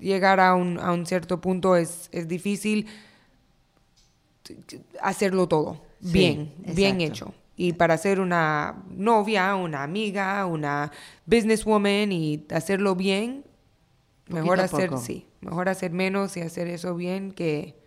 llegar 0.00 0.40
a 0.40 0.56
un, 0.56 0.80
a 0.80 0.92
un 0.92 1.06
cierto 1.06 1.40
punto 1.40 1.76
es, 1.76 2.08
es 2.10 2.26
difícil 2.26 2.88
hacerlo 5.00 5.46
todo 5.46 5.80
Sí, 6.02 6.10
bien, 6.12 6.54
bien 6.58 7.00
hecho. 7.00 7.32
Y 7.56 7.74
para 7.74 7.96
ser 7.96 8.18
una 8.18 8.82
novia, 8.90 9.54
una 9.54 9.84
amiga, 9.84 10.44
una 10.46 10.90
businesswoman 11.26 12.10
y 12.10 12.44
hacerlo 12.50 12.96
bien, 12.96 13.44
mejor 14.26 14.58
Poquito 14.58 14.76
hacer, 14.76 14.98
sí, 14.98 15.26
mejor 15.40 15.68
hacer 15.68 15.92
menos 15.92 16.36
y 16.36 16.40
hacer 16.40 16.66
eso 16.66 16.96
bien 16.96 17.30
que, 17.30 17.83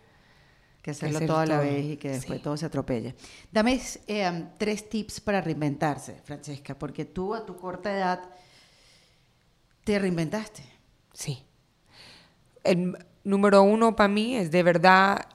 Que 0.88 0.92
hacerlo 0.92 1.16
hacer 1.18 1.28
toda 1.28 1.46
la 1.46 1.56
todo. 1.60 1.66
vez 1.70 1.84
y 1.84 1.96
que 1.96 2.08
después 2.10 2.38
Sí. 2.38 2.42
todo 2.44 2.56
se 2.56 2.66
atropelle. 2.66 3.14
Dame 3.52 3.80
eh, 4.06 4.44
tres 4.58 4.88
tips 4.88 5.20
para 5.20 5.40
reinventarse, 5.40 6.20
Francesca, 6.24 6.78
porque 6.78 7.04
tú 7.04 7.34
a 7.34 7.44
tu 7.44 7.56
corta 7.56 7.94
edad 7.94 8.22
te 9.84 9.98
reinventaste. 9.98 10.62
Sí. 11.12 11.44
El 12.64 12.96
número 13.24 13.62
uno 13.62 13.94
para 13.96 14.08
mí 14.08 14.36
es 14.36 14.50
de 14.50 14.62
verdad 14.62 15.26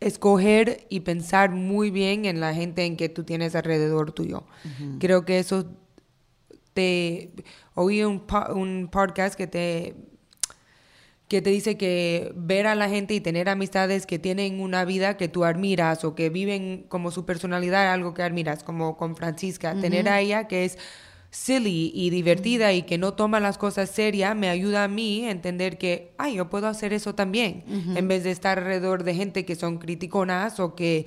escoger 0.00 0.86
y 0.88 1.00
pensar 1.00 1.50
muy 1.50 1.90
bien 1.90 2.24
en 2.24 2.40
la 2.40 2.54
gente 2.54 2.84
en 2.84 2.96
que 2.96 3.08
tú 3.08 3.24
tienes 3.24 3.54
alrededor 3.56 4.12
tuyo. 4.12 4.44
Creo 5.00 5.24
que 5.24 5.38
eso 5.40 5.66
te... 6.72 7.32
Oí 7.74 8.04
un, 8.04 8.24
un 8.54 8.88
podcast 8.92 9.34
que 9.34 9.46
te 9.48 9.96
que 11.28 11.42
te 11.42 11.50
dice 11.50 11.76
que 11.76 12.32
ver 12.34 12.66
a 12.66 12.74
la 12.74 12.88
gente 12.88 13.14
y 13.14 13.20
tener 13.20 13.50
amistades 13.50 14.06
que 14.06 14.18
tienen 14.18 14.60
una 14.60 14.84
vida 14.86 15.18
que 15.18 15.28
tú 15.28 15.44
admiras 15.44 16.04
o 16.04 16.14
que 16.14 16.30
viven 16.30 16.86
como 16.88 17.10
su 17.10 17.26
personalidad 17.26 17.92
algo 17.92 18.14
que 18.14 18.22
admiras, 18.22 18.64
como 18.64 18.96
con 18.96 19.14
Francisca, 19.14 19.78
tener 19.78 20.08
a 20.08 20.20
ella 20.20 20.48
que 20.48 20.64
es 20.64 20.78
silly 21.30 21.92
y 21.94 22.08
divertida 22.08 22.72
y 22.72 22.82
que 22.82 22.96
no 22.96 23.12
toma 23.12 23.40
las 23.40 23.58
cosas 23.58 23.90
serias, 23.90 24.34
me 24.34 24.48
ayuda 24.48 24.84
a 24.84 24.88
mí 24.88 25.26
a 25.26 25.30
entender 25.30 25.76
que, 25.76 26.14
ay, 26.16 26.36
yo 26.36 26.48
puedo 26.48 26.66
hacer 26.66 26.94
eso 26.94 27.14
también, 27.14 27.64
en 27.94 28.08
vez 28.08 28.24
de 28.24 28.30
estar 28.30 28.58
alrededor 28.58 29.04
de 29.04 29.14
gente 29.14 29.44
que 29.44 29.54
son 29.54 29.76
criticonas 29.76 30.58
o 30.58 30.74
que 30.74 31.06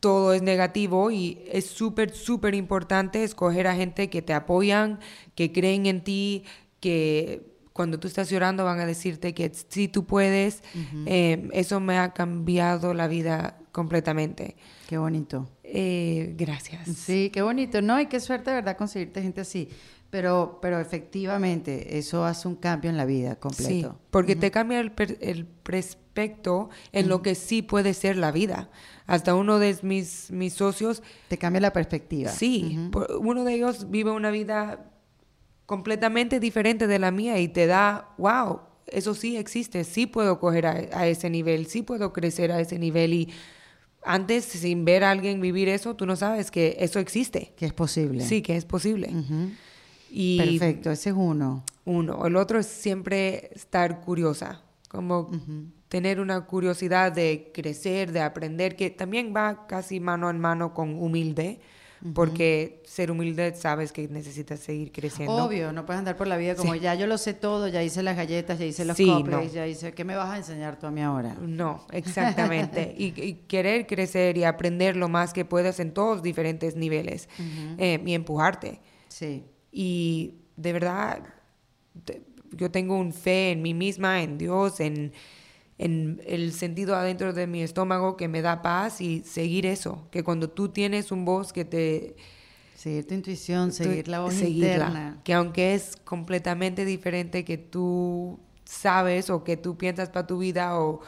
todo 0.00 0.34
es 0.34 0.42
negativo. 0.42 1.12
Y 1.12 1.38
es 1.50 1.66
súper, 1.66 2.12
súper 2.12 2.56
importante 2.56 3.22
escoger 3.22 3.68
a 3.68 3.76
gente 3.76 4.10
que 4.10 4.22
te 4.22 4.32
apoyan, 4.32 4.98
que 5.34 5.52
creen 5.52 5.86
en 5.86 6.02
ti, 6.02 6.44
que 6.80 7.55
cuando 7.76 8.00
tú 8.00 8.08
estás 8.08 8.30
llorando 8.30 8.64
van 8.64 8.80
a 8.80 8.86
decirte 8.86 9.34
que 9.34 9.52
sí 9.68 9.86
tú 9.88 10.06
puedes. 10.06 10.62
Eh, 11.04 11.48
eso 11.52 11.78
me 11.78 11.98
ha 11.98 12.14
cambiado 12.14 12.94
la 12.94 13.06
vida 13.06 13.58
completamente. 13.70 14.56
Qué 14.88 14.96
bonito. 14.96 15.46
Eh, 15.62 16.34
gracias. 16.38 16.88
Sí, 16.96 17.28
qué 17.30 17.42
bonito. 17.42 17.82
No, 17.82 18.00
y 18.00 18.06
qué 18.06 18.18
suerte, 18.18 18.50
verdad, 18.50 18.78
conseguirte 18.78 19.20
gente 19.20 19.42
así. 19.42 19.68
Pero, 20.08 20.58
pero 20.62 20.78
efectivamente, 20.80 21.98
eso 21.98 22.24
hace 22.24 22.48
un 22.48 22.54
cambio 22.56 22.88
en 22.90 22.96
la 22.96 23.04
vida 23.04 23.32
Sí, 23.32 23.38
completo. 23.40 24.00
porque 24.10 24.36
te 24.36 24.50
cambia 24.50 24.80
el, 24.80 24.92
per- 24.92 25.18
el 25.20 25.44
perspecto 25.46 26.70
en 26.92 27.08
lo 27.08 27.20
que 27.22 27.34
sí 27.34 27.60
puede 27.60 27.92
ser 27.92 28.16
la 28.16 28.30
vida. 28.30 28.70
Hasta 29.06 29.34
uno 29.34 29.58
de 29.58 29.76
mis, 29.82 30.30
mis 30.30 30.54
socios 30.54 31.02
Te 31.28 31.36
cambia 31.38 31.60
la 31.60 31.72
perspectiva. 31.72 32.30
Sí, 32.30 32.88
por- 32.92 33.10
uno 33.20 33.44
de 33.44 33.54
ellos 33.54 33.90
vive 33.90 34.10
una 34.12 34.30
vida 34.30 34.90
completamente 35.66 36.40
diferente 36.40 36.86
de 36.86 36.98
la 36.98 37.10
mía 37.10 37.38
y 37.40 37.48
te 37.48 37.66
da, 37.66 38.14
wow, 38.18 38.60
eso 38.86 39.14
sí 39.14 39.36
existe, 39.36 39.84
sí 39.84 40.06
puedo 40.06 40.38
coger 40.38 40.66
a, 40.66 40.72
a 40.92 41.06
ese 41.06 41.28
nivel, 41.28 41.66
sí 41.66 41.82
puedo 41.82 42.12
crecer 42.12 42.52
a 42.52 42.60
ese 42.60 42.78
nivel 42.78 43.12
y 43.12 43.28
antes 44.06 44.44
sin 44.44 44.84
ver 44.84 45.02
a 45.04 45.10
alguien 45.10 45.40
vivir 45.40 45.68
eso, 45.68 45.96
tú 45.96 46.06
no 46.06 46.14
sabes 46.14 46.50
que 46.50 46.76
eso 46.78 47.00
existe. 47.00 47.52
Que 47.56 47.66
es 47.66 47.72
posible. 47.72 48.24
Sí, 48.24 48.40
que 48.40 48.56
es 48.56 48.64
posible. 48.64 49.10
Y 50.10 50.38
Perfecto, 50.38 50.92
ese 50.92 51.10
es 51.10 51.16
uno. 51.18 51.64
uno, 51.84 52.24
el 52.24 52.36
otro 52.36 52.60
es 52.60 52.66
siempre 52.66 53.50
estar 53.52 54.00
curiosa, 54.00 54.62
como 54.88 55.30
tener 55.88 56.20
una 56.20 56.46
curiosidad 56.46 57.10
de 57.10 57.50
crecer, 57.52 58.12
de 58.12 58.20
aprender, 58.20 58.76
que 58.76 58.90
también 58.90 59.32
va 59.34 59.66
casi 59.66 59.98
mano 59.98 60.30
en 60.30 60.38
mano 60.38 60.72
con 60.72 60.94
humilde, 61.02 61.60
porque 62.14 62.82
ser 62.86 63.10
humilde 63.10 63.54
sabes 63.54 63.90
que 63.92 64.06
necesitas 64.08 64.60
seguir 64.60 64.92
creciendo. 64.92 65.34
Obvio, 65.36 65.72
no 65.72 65.86
puedes 65.86 65.98
andar 65.98 66.16
por 66.16 66.26
la 66.26 66.36
vida 66.36 66.54
como 66.54 66.74
Sí. 66.74 66.80
ya 66.80 66.94
yo 66.94 67.06
lo 67.06 67.18
sé 67.18 67.34
todo, 67.34 67.68
ya 67.68 67.82
hice 67.82 68.02
las 68.02 68.16
galletas, 68.16 68.58
ya 68.58 68.66
hice 68.66 68.84
los 68.84 68.96
Sí, 68.96 69.06
cupcakes, 69.06 69.46
no. 69.48 69.52
ya 69.52 69.66
hice... 69.66 69.92
¿Qué 69.92 70.04
me 70.04 70.14
vas 70.16 70.28
a 70.30 70.36
enseñar 70.36 70.78
tú 70.78 70.86
a 70.86 70.90
mí 70.90 71.00
ahora? 71.02 71.34
No, 71.40 71.86
exactamente. 71.92 72.94
y, 72.98 73.18
y 73.20 73.34
querer 73.48 73.86
crecer 73.86 74.36
y 74.36 74.44
aprender 74.44 74.96
lo 74.96 75.08
más 75.08 75.32
que 75.32 75.44
puedas 75.44 75.80
en 75.80 75.92
todos 75.92 76.22
diferentes 76.22 76.76
niveles 76.76 77.28
eh, 77.78 78.02
y 78.04 78.14
empujarte. 78.14 78.80
Sí. 79.08 79.44
Y 79.72 80.34
de 80.56 80.72
verdad, 80.72 81.22
yo 82.52 82.70
tengo 82.70 82.96
un 82.96 83.12
fe 83.12 83.50
en 83.52 83.62
mí 83.62 83.74
misma, 83.74 84.22
en 84.22 84.38
Dios, 84.38 84.80
en, 84.80 85.12
en 85.78 86.22
el 86.26 86.52
sentido 86.52 86.96
adentro 86.96 87.32
de 87.32 87.46
mi 87.46 87.62
estómago 87.62 88.16
que 88.16 88.28
me 88.28 88.40
da 88.42 88.62
paz 88.62 89.00
y 89.00 89.22
seguir 89.24 89.66
eso. 89.66 90.08
Que 90.10 90.22
cuando 90.24 90.48
tú 90.50 90.68
tienes 90.70 91.12
un 91.12 91.24
voz 91.24 91.52
que 91.52 91.64
te... 91.64 92.16
Seguir 92.74 93.06
tu 93.06 93.14
intuición, 93.14 93.70
tú- 93.70 93.76
seguir 93.76 94.08
la 94.08 94.20
voz 94.20 94.34
seguirla, 94.34 94.66
interna. 94.86 95.20
Que 95.24 95.34
aunque 95.34 95.74
es 95.74 95.96
completamente 96.04 96.84
diferente 96.84 97.44
que 97.44 97.58
tú 97.58 98.40
sabes 98.64 99.28
o 99.30 99.44
que 99.44 99.56
tú 99.56 99.76
piensas 99.76 100.08
para 100.10 100.26
tu 100.26 100.38
vida 100.38 100.78
o 100.80 101.00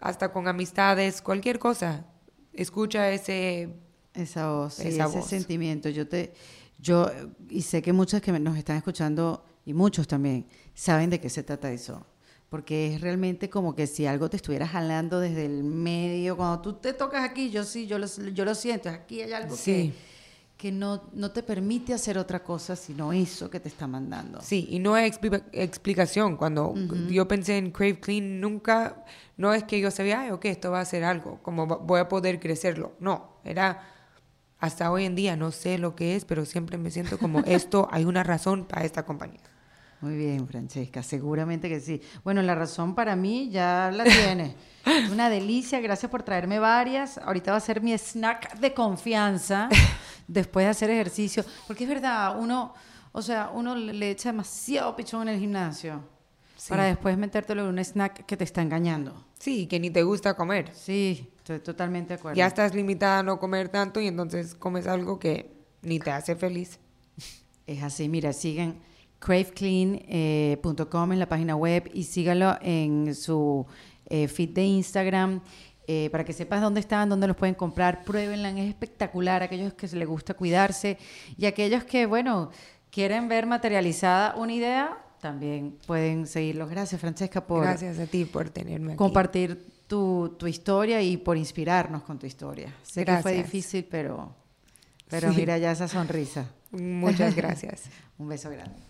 hasta 0.00 0.32
con 0.32 0.48
amistades, 0.48 1.20
cualquier 1.22 1.58
cosa, 1.58 2.06
escucha 2.52 3.10
ese... 3.10 3.68
Esa 4.14 4.50
voz, 4.50 4.74
sí, 4.74 4.88
Esa 4.88 5.04
ese 5.06 5.18
voz. 5.18 5.26
sentimiento. 5.28 5.88
Yo 5.88 6.08
te, 6.08 6.32
yo, 6.78 7.10
y 7.48 7.62
sé 7.62 7.80
que 7.80 7.92
muchos 7.92 8.20
que 8.20 8.32
me- 8.32 8.40
nos 8.40 8.56
están 8.56 8.76
escuchando, 8.76 9.44
y 9.64 9.72
muchos 9.74 10.08
también, 10.08 10.46
saben 10.74 11.10
de 11.10 11.20
qué 11.20 11.28
se 11.30 11.42
trata 11.42 11.70
eso. 11.70 12.04
Porque 12.50 12.94
es 12.94 13.00
realmente 13.00 13.48
como 13.48 13.74
que 13.74 13.86
si 13.86 14.06
algo 14.06 14.28
te 14.28 14.36
estuviera 14.36 14.66
jalando 14.66 15.20
desde 15.20 15.46
el 15.46 15.62
medio, 15.64 16.36
cuando 16.36 16.60
tú 16.60 16.72
te 16.74 16.92
tocas 16.92 17.22
aquí, 17.24 17.48
yo 17.50 17.64
sí, 17.64 17.86
yo 17.86 17.96
lo, 17.98 18.06
yo 18.34 18.44
lo 18.44 18.54
siento, 18.54 18.88
aquí 18.90 19.22
hay 19.22 19.32
algo 19.32 19.54
Sí. 19.56 19.94
que, 19.94 20.10
que 20.68 20.72
no, 20.72 21.04
no 21.14 21.30
te 21.30 21.42
permite 21.44 21.94
hacer 21.94 22.18
otra 22.18 22.42
cosa 22.42 22.74
sino 22.76 23.12
eso 23.12 23.48
que 23.48 23.60
te 23.60 23.68
está 23.68 23.86
mandando. 23.86 24.40
Sí, 24.42 24.66
y 24.68 24.78
no 24.80 24.94
hay 24.94 25.08
expli- 25.10 25.44
explicación. 25.52 26.36
Cuando 26.36 26.74
yo 27.08 27.26
pensé 27.28 27.56
en 27.56 27.70
Crave 27.70 28.00
Clean, 28.00 28.40
nunca, 28.40 29.04
no 29.36 29.54
es 29.54 29.62
que 29.64 29.78
yo 29.80 29.90
sabía, 29.92 30.22
ay, 30.22 30.30
ok, 30.32 30.44
esto 30.46 30.72
va 30.72 30.80
a 30.80 30.84
ser 30.84 31.04
algo, 31.04 31.38
como 31.42 31.66
voy 31.66 32.00
a 32.00 32.08
poder 32.08 32.40
crecerlo. 32.40 32.92
No, 32.98 33.36
era 33.44 33.86
hasta 34.58 34.90
hoy 34.90 35.04
en 35.04 35.14
día, 35.14 35.36
no 35.36 35.52
sé 35.52 35.78
lo 35.78 35.94
que 35.94 36.16
es, 36.16 36.24
pero 36.26 36.44
siempre 36.44 36.76
me 36.78 36.90
siento 36.90 37.16
como 37.16 37.38
esto, 37.46 37.88
hay 37.92 38.04
una 38.04 38.24
razón 38.24 38.64
para 38.66 38.84
esta 38.84 39.04
compañía. 39.06 39.40
Muy 40.00 40.16
bien, 40.16 40.46
Francesca, 40.48 41.02
seguramente 41.02 41.68
que 41.68 41.78
sí. 41.80 42.00
Bueno, 42.24 42.40
la 42.42 42.54
razón 42.54 42.94
para 42.94 43.16
mí 43.16 43.50
ya 43.50 43.90
la 43.92 44.04
tiene. 44.04 44.54
Es 44.86 45.10
una 45.10 45.28
delicia, 45.28 45.78
gracias 45.80 46.10
por 46.10 46.22
traerme 46.22 46.58
varias. 46.58 47.18
Ahorita 47.18 47.50
va 47.50 47.58
a 47.58 47.60
ser 47.60 47.82
mi 47.82 47.92
snack 47.96 48.58
de 48.58 48.72
confianza 48.72 49.68
después 50.26 50.64
de 50.64 50.70
hacer 50.70 50.90
ejercicio. 50.90 51.44
Porque 51.66 51.84
es 51.84 51.90
verdad, 51.90 52.38
uno, 52.40 52.72
o 53.12 53.20
sea, 53.20 53.50
uno 53.52 53.74
le 53.74 54.10
echa 54.10 54.30
demasiado 54.30 54.96
pichón 54.96 55.22
en 55.28 55.34
el 55.34 55.40
gimnasio 55.40 56.02
Sí. 56.56 56.68
para 56.70 56.84
después 56.84 57.16
metértelo 57.16 57.62
en 57.62 57.68
un 57.68 57.78
snack 57.78 58.26
que 58.26 58.36
te 58.36 58.44
está 58.44 58.60
engañando. 58.60 59.24
Sí, 59.38 59.66
que 59.66 59.80
ni 59.80 59.88
te 59.90 60.02
gusta 60.02 60.34
comer. 60.34 60.70
Sí, 60.74 61.30
estoy 61.38 61.58
totalmente 61.60 62.08
de 62.08 62.14
acuerdo. 62.20 62.36
Ya 62.36 62.46
estás 62.46 62.74
limitada 62.74 63.20
a 63.20 63.22
no 63.22 63.38
comer 63.38 63.70
tanto 63.70 63.98
y 64.00 64.06
entonces 64.06 64.54
comes 64.54 64.86
algo 64.86 65.18
que 65.18 65.50
ni 65.82 65.98
te 65.98 66.10
hace 66.10 66.36
feliz. 66.36 66.78
Es 67.66 67.82
así, 67.82 68.08
mira, 68.10 68.34
sigan 68.34 68.76
craveclean.com 69.20 71.12
en 71.12 71.18
la 71.18 71.28
página 71.28 71.56
web 71.56 71.90
y 71.94 72.04
síganlo 72.04 72.56
en 72.60 73.14
su 73.14 73.66
eh, 74.06 74.28
feed 74.28 74.50
de 74.50 74.64
Instagram 74.64 75.40
eh, 75.86 76.08
para 76.10 76.24
que 76.24 76.32
sepas 76.32 76.60
dónde 76.60 76.80
están, 76.80 77.08
dónde 77.08 77.26
los 77.26 77.36
pueden 77.36 77.54
comprar, 77.54 78.04
pruébenla, 78.04 78.50
es 78.50 78.68
espectacular, 78.68 79.42
aquellos 79.42 79.72
que 79.74 79.88
les 79.88 80.06
gusta 80.08 80.34
cuidarse 80.34 80.98
y 81.36 81.46
aquellos 81.46 81.84
que, 81.84 82.06
bueno, 82.06 82.50
quieren 82.90 83.28
ver 83.28 83.46
materializada 83.46 84.34
una 84.36 84.52
idea, 84.52 84.98
también 85.20 85.76
pueden 85.86 86.26
seguirlos. 86.26 86.70
Gracias, 86.70 87.00
Francesca, 87.00 87.44
por 87.46 87.62
Gracias 87.62 87.98
a 87.98 88.06
ti 88.06 88.24
por 88.24 88.50
tenerme 88.50 88.92
aquí. 88.92 88.98
compartir 88.98 89.66
tu, 89.86 90.36
tu 90.38 90.46
historia 90.46 91.02
y 91.02 91.16
por 91.16 91.36
inspirarnos 91.36 92.02
con 92.04 92.18
tu 92.18 92.26
historia. 92.26 92.72
Sé 92.82 93.04
que 93.04 93.16
fue 93.18 93.32
difícil, 93.34 93.84
pero, 93.90 94.32
pero 95.08 95.30
Sí. 95.32 95.36
mira 95.40 95.58
ya 95.58 95.72
esa 95.72 95.88
sonrisa. 95.88 96.48
Muchas 96.70 97.34
gracias. 97.34 97.82
Un 98.18 98.28
beso 98.28 98.48
grande. 98.48 98.89